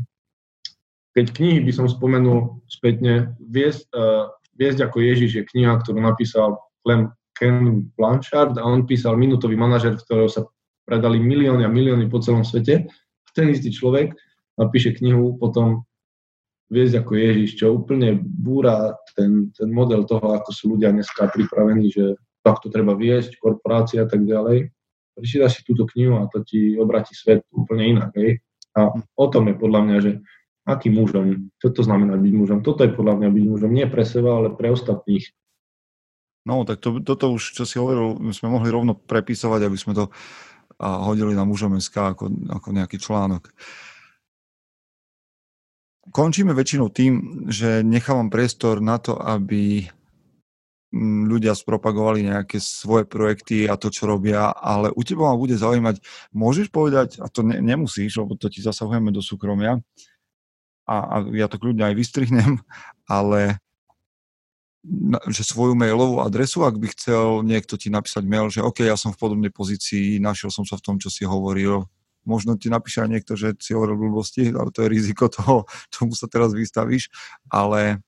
keď 1.15 1.31
knihy 1.31 1.62
by 1.62 1.70
som 1.70 1.86
spomenul 1.86 2.59
spätne, 2.66 3.39
viesť, 3.39 3.86
uh, 3.95 4.35
viesť 4.59 4.82
ako 4.82 4.99
Ježiš 4.99 5.31
je 5.39 5.45
kniha, 5.47 5.78
ktorú 5.78 6.03
napísal 6.03 6.59
Clem 6.82 7.15
Ken 7.39 7.86
Blanchard 7.95 8.59
a 8.59 8.66
on 8.66 8.82
písal 8.82 9.15
minútový 9.15 9.55
manažer, 9.55 9.95
ktorého 9.95 10.27
sa 10.27 10.43
predali 10.91 11.23
milióny 11.23 11.62
a 11.62 11.70
milióny 11.70 12.11
po 12.11 12.19
celom 12.19 12.43
svete. 12.43 12.91
Ten 13.31 13.55
istý 13.55 13.70
človek 13.70 14.11
napíše 14.59 14.94
knihu, 14.94 15.36
potom 15.39 15.86
viesť 16.70 17.05
ako 17.05 17.12
Ježiš, 17.14 17.51
čo 17.60 17.76
úplne 17.76 18.18
búra 18.18 18.97
ten, 19.14 19.52
ten 19.52 19.68
model 19.70 20.09
toho, 20.09 20.35
ako 20.35 20.51
sú 20.51 20.64
ľudia 20.74 20.90
dneska 20.90 21.28
pripravení, 21.31 21.93
že 21.93 22.18
takto 22.43 22.68
treba 22.68 22.97
viesť, 22.97 23.39
korporácia 23.39 24.05
a 24.05 24.09
tak 24.09 24.24
ďalej. 24.24 24.72
Prečítaš 25.14 25.60
si 25.60 25.60
túto 25.62 25.86
knihu 25.94 26.18
a 26.18 26.26
to 26.26 26.43
ti 26.43 26.74
obratí 26.74 27.14
svet 27.14 27.47
úplne 27.55 27.98
inak. 27.98 28.10
Hej? 28.18 28.43
A 28.74 28.90
o 28.94 29.26
tom 29.31 29.47
je 29.47 29.55
podľa 29.55 29.81
mňa, 29.86 29.97
že 30.02 30.12
akým 30.64 30.97
mužom, 30.97 31.52
čo 31.60 31.68
to 31.70 31.85
znamená 31.85 32.16
byť 32.16 32.32
mužom. 32.35 32.59
Toto 32.64 32.82
je 32.82 32.90
podľa 32.90 33.20
mňa 33.20 33.28
byť 33.31 33.44
mužom, 33.47 33.70
nie 33.70 33.86
pre 33.86 34.02
seba, 34.02 34.40
ale 34.40 34.48
pre 34.51 34.72
ostatných. 34.72 35.28
No, 36.44 36.64
tak 36.68 36.81
to, 36.81 37.01
toto 37.01 37.32
už, 37.32 37.56
čo 37.56 37.64
si 37.64 37.81
hovoril, 37.81 38.20
sme 38.36 38.52
mohli 38.52 38.68
rovno 38.68 38.93
prepísovať, 38.93 39.60
aby 39.64 39.78
sme 39.81 39.97
to 39.97 40.12
a 40.74 41.06
hodili 41.06 41.39
na 41.39 41.47
mužom 41.47 41.78
SK 41.78 42.18
ako, 42.18 42.24
ako 42.51 42.68
nejaký 42.74 42.98
článok. 42.98 43.47
Končíme 46.12 46.52
väčšinou 46.52 46.93
tým, 46.93 47.47
že 47.48 47.81
nechávam 47.81 48.28
priestor 48.28 48.85
na 48.85 49.01
to, 49.01 49.16
aby 49.16 49.89
mm, 50.93 51.31
ľudia 51.32 51.56
spropagovali 51.56 52.28
nejaké 52.28 52.60
svoje 52.60 53.09
projekty 53.09 53.64
a 53.64 53.81
to, 53.81 53.89
čo 53.89 54.05
robia, 54.05 54.52
ale 54.52 54.93
u 54.93 55.01
teba 55.01 55.32
ma 55.32 55.36
bude 55.40 55.56
zaujímať, 55.56 56.05
môžeš 56.36 56.68
povedať, 56.68 57.24
a 57.24 57.32
to 57.32 57.40
ne, 57.40 57.56
nemusíš, 57.64 58.20
lebo 58.20 58.36
to 58.36 58.52
ti 58.52 58.60
zasahujeme 58.60 59.09
do 59.09 59.24
súkromia, 59.24 59.81
a, 60.85 60.97
a 61.01 61.16
ja 61.32 61.48
to 61.48 61.56
kľudne 61.56 61.89
aj 61.89 61.94
vystrihnem, 61.97 62.60
ale 63.09 63.56
že 65.32 65.48
svoju 65.48 65.72
mailovú 65.72 66.20
adresu, 66.20 66.60
ak 66.60 66.76
by 66.76 66.93
chcel 66.93 67.40
niekto 67.40 67.81
ti 67.81 67.89
napísať 67.89 68.20
mail, 68.28 68.52
že 68.52 68.60
OK, 68.60 68.85
ja 68.85 69.01
som 69.01 69.16
v 69.16 69.20
podobnej 69.20 69.48
pozícii, 69.48 70.20
našiel 70.20 70.52
som 70.52 70.68
sa 70.68 70.76
v 70.76 70.85
tom, 70.85 70.97
čo 71.01 71.09
si 71.09 71.24
hovoril, 71.24 71.89
možno 72.24 72.56
ti 72.56 72.70
napíše 72.72 73.01
aj 73.05 73.09
niekto, 73.09 73.36
že 73.36 73.55
si 73.60 73.74
hovoril 73.76 73.96
blbosti, 73.96 74.52
ale 74.52 74.70
to 74.72 74.82
je 74.84 74.88
riziko 74.92 75.28
toho, 75.30 75.64
čomu 75.94 76.14
sa 76.16 76.26
teraz 76.28 76.52
vystavíš, 76.52 77.09
ale 77.48 77.98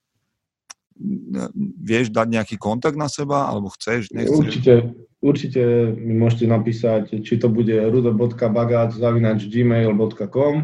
vieš 1.76 2.08
dať 2.08 2.40
nejaký 2.40 2.56
kontakt 2.56 2.96
na 2.96 3.12
seba, 3.12 3.44
alebo 3.44 3.68
chceš? 3.68 4.08
Nechceš? 4.16 4.32
Určite, 4.32 4.96
určite 5.20 5.92
mi 5.92 6.16
môžete 6.16 6.48
napísať, 6.48 7.20
či 7.20 7.36
to 7.36 7.52
bude 7.52 7.76
rudo.bagáč.gmail.com 7.92 10.54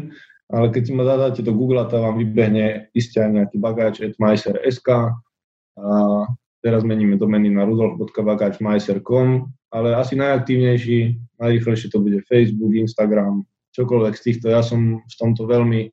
ale 0.53 0.69
keď 0.69 0.83
si 0.85 0.93
ma 0.93 1.03
zadáte 1.07 1.41
do 1.41 1.49
Google, 1.49 1.81
to 1.89 1.97
vám 1.97 2.21
vybehne 2.21 2.93
isté 2.93 3.25
aj 3.25 3.31
nejaký 3.31 3.57
bagáč 3.57 4.05
at 4.05 4.13
majser.sk 4.21 5.17
a 5.73 5.89
teraz 6.63 6.87
meníme 6.87 7.19
domeny 7.19 7.51
na 7.51 7.67
rudolf.bagáč.majser.com 7.67 9.51
ale 9.73 9.97
asi 9.97 10.13
najaktívnejší, 10.13 10.97
najrychlejšie 11.41 11.89
to 11.89 11.97
bude 11.97 12.21
Facebook, 12.29 12.77
Instagram, 12.77 13.41
čokoľvek 13.73 14.13
z 14.13 14.21
týchto. 14.21 14.53
Ja 14.53 14.61
som 14.61 15.01
v 15.01 15.15
tomto 15.17 15.49
veľmi, 15.49 15.89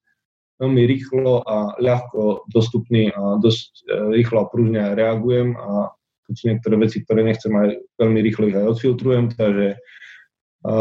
veľmi 0.61 0.83
rýchlo 0.85 1.41
a 1.49 1.81
ľahko 1.81 2.45
dostupný 2.53 3.09
a 3.09 3.41
dosť 3.41 3.89
e, 3.89 4.21
rýchlo 4.21 4.45
a 4.45 4.53
aj 4.53 4.93
reagujem 5.01 5.57
a 5.57 5.97
keď 6.29 6.35
sú 6.37 6.45
niektoré 6.53 6.77
veci, 6.77 6.97
ktoré 7.01 7.21
nechcem 7.25 7.53
aj 7.57 7.69
veľmi 7.97 8.21
rýchlo 8.21 8.45
ich 8.53 8.59
aj 8.61 8.69
odfiltrujem, 8.69 9.33
takže 9.33 9.81
a, 10.69 10.73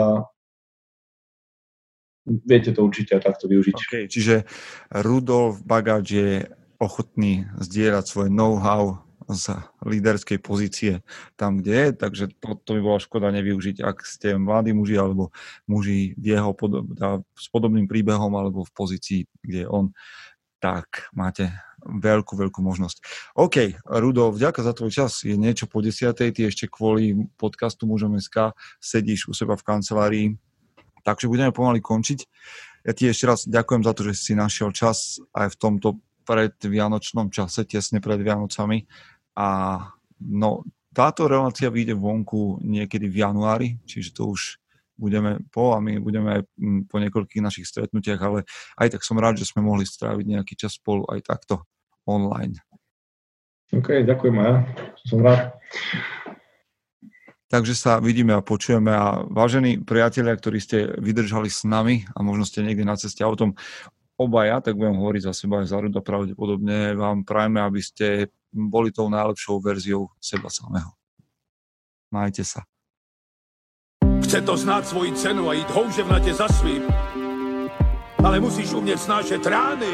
viete 2.27 2.75
to 2.75 2.83
určite 2.83 3.15
aj 3.15 3.31
takto 3.31 3.47
využiť. 3.47 3.75
Okay, 3.79 4.05
čiže 4.11 4.43
Rudolf 4.91 5.63
Bagáč 5.63 6.05
je 6.19 6.31
ochotný 6.83 7.47
zdieľať 7.63 8.05
svoj 8.05 8.27
know-how 8.27 9.08
z 9.29 9.61
líderskej 9.85 10.41
pozície 10.41 11.05
tam, 11.37 11.61
kde 11.61 11.73
je, 11.73 11.87
takže 11.93 12.25
to, 12.41 12.57
to 12.65 12.69
by 12.77 12.81
bola 12.81 12.99
škoda 12.99 13.29
nevyužiť, 13.29 13.85
ak 13.85 14.01
ste 14.01 14.35
mladí 14.41 14.73
muži 14.73 14.97
alebo 14.97 15.29
muži 15.69 16.17
jeho 16.17 16.51
podob, 16.57 16.89
s 17.37 17.47
podobným 17.53 17.85
príbehom 17.85 18.33
alebo 18.33 18.65
v 18.65 18.71
pozícii, 18.73 19.19
kde 19.45 19.65
je 19.65 19.67
on, 19.69 19.93
tak 20.59 21.07
máte 21.15 21.53
veľkú, 21.79 22.35
veľkú 22.35 22.59
možnosť. 22.59 22.97
OK, 23.39 23.79
Rudo, 23.87 24.35
vďaka 24.35 24.59
za 24.59 24.75
tvoj 24.75 24.91
čas. 24.91 25.23
Je 25.23 25.39
niečo 25.39 25.71
po 25.71 25.79
desiatej, 25.79 26.35
ty 26.35 26.51
ešte 26.51 26.67
kvôli 26.67 27.15
podcastu 27.39 27.87
Mužom 27.87 28.19
SK 28.19 28.51
sedíš 28.83 29.31
u 29.31 29.33
seba 29.33 29.55
v 29.55 29.63
kancelárii, 29.63 30.27
takže 31.07 31.31
budeme 31.31 31.55
pomaly 31.55 31.79
končiť. 31.79 32.19
Ja 32.83 32.91
ti 32.91 33.07
ešte 33.07 33.25
raz 33.27 33.47
ďakujem 33.47 33.83
za 33.87 33.93
to, 33.95 34.01
že 34.11 34.13
si 34.19 34.33
našiel 34.35 34.75
čas 34.75 35.23
aj 35.31 35.55
v 35.55 35.59
tomto 35.59 35.89
predvianočnom 36.27 37.33
čase, 37.33 37.65
tesne 37.65 37.97
pred 38.03 38.21
Vianocami 38.21 38.85
a 39.35 39.47
no, 40.19 40.63
táto 40.93 41.29
relácia 41.29 41.69
vyjde 41.69 41.95
vonku 41.95 42.59
niekedy 42.65 43.07
v 43.07 43.21
januári, 43.23 43.67
čiže 43.85 44.15
to 44.15 44.33
už 44.33 44.57
budeme 44.99 45.39
po 45.47 45.71
a 45.71 45.79
my 45.79 45.95
budeme 46.03 46.39
aj 46.39 46.41
mm, 46.59 46.81
po 46.91 46.99
niekoľkých 46.99 47.45
našich 47.45 47.65
stretnutiach, 47.71 48.19
ale 48.19 48.43
aj 48.75 48.99
tak 48.99 49.01
som 49.07 49.15
rád, 49.15 49.39
že 49.39 49.47
sme 49.47 49.63
mohli 49.63 49.87
stráviť 49.87 50.25
nejaký 50.27 50.59
čas 50.59 50.75
spolu 50.75 51.07
aj 51.07 51.23
takto 51.23 51.63
online. 52.03 52.59
OK, 53.71 54.03
ďakujem 54.03 54.35
ja, 54.43 54.65
som 55.07 55.23
rád. 55.23 55.55
Takže 57.49 57.73
sa 57.73 57.97
vidíme 57.97 58.37
a 58.37 58.45
počujeme 58.45 58.93
a 58.93 59.25
vážení 59.25 59.81
priatelia, 59.81 60.37
ktorí 60.37 60.61
ste 60.61 60.85
vydržali 61.01 61.49
s 61.49 61.65
nami 61.65 62.05
a 62.13 62.21
možno 62.21 62.45
ste 62.45 62.61
niekde 62.61 62.85
na 62.85 62.93
ceste 62.93 63.25
autom 63.25 63.57
obaja, 64.19 64.61
tak 64.61 64.77
budem 64.77 64.99
hovoriť 64.99 65.31
za 65.31 65.33
seba 65.33 65.63
aj 65.63 65.71
za 65.71 65.79
Ruda 65.81 66.03
pravdepodobne, 66.03 66.93
vám 66.93 67.25
prajme, 67.25 67.63
aby 67.63 67.81
ste 67.81 68.29
boli 68.53 68.89
tou 68.91 69.09
najlepšou 69.09 69.61
verziou 69.61 70.09
seba 70.17 70.49
samého. 70.49 70.89
Majte 72.09 72.41
sa. 72.41 72.65
Chce 74.25 74.41
to 74.41 74.53
znáť 74.57 74.83
svoji 74.93 75.11
cenu 75.13 75.49
a 75.49 75.57
ísť 75.57 75.69
houževnate 75.73 76.33
za 76.33 76.49
svým, 76.49 76.85
Ale 78.19 78.43
musíš 78.43 78.75
umieť 78.75 78.99
snášať 78.99 79.41
rány. 79.47 79.93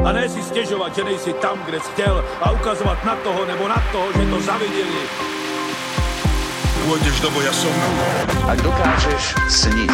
A 0.00 0.08
ne 0.12 0.28
si 0.28 0.40
stežovať, 0.44 0.90
že 0.96 1.02
nejsi 1.08 1.32
tam, 1.40 1.56
kde 1.64 1.80
si 1.80 1.88
chcel 1.96 2.20
a 2.40 2.52
ukazovať 2.52 2.98
na 3.04 3.14
toho 3.20 3.40
nebo 3.48 3.64
na 3.68 3.80
toho, 3.92 4.08
že 4.12 4.24
to 4.28 4.38
zavideli. 4.44 5.02
Pôjdeš 6.84 7.16
do 7.20 7.28
boja 7.32 7.52
som. 7.52 7.74
Ak 8.48 8.58
dokážeš 8.60 9.36
sniť, 9.48 9.92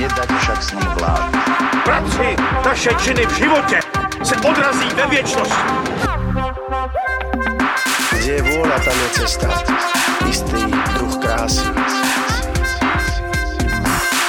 nedať 0.00 0.28
však 0.30 0.60
sním 0.60 0.90
vlád. 1.00 1.32
Práci 1.84 2.28
taše 2.64 2.92
činy 3.00 3.24
v 3.24 3.32
živote 3.36 3.78
se 4.26 4.36
odrazí 4.36 4.88
ve 4.94 5.06
viečnosti. 5.06 5.62
Kde 8.18 8.32
je 8.32 8.42
vôľa, 8.42 8.78
tam 8.82 8.96
je 8.98 9.08
cesta. 9.22 9.46
Istý 10.26 10.66
druh 10.98 11.14
krásy. 11.22 11.62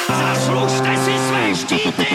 Zaslužte 0.06 0.92
si 1.02 1.14
své 1.18 1.44
štíty! 1.58 2.08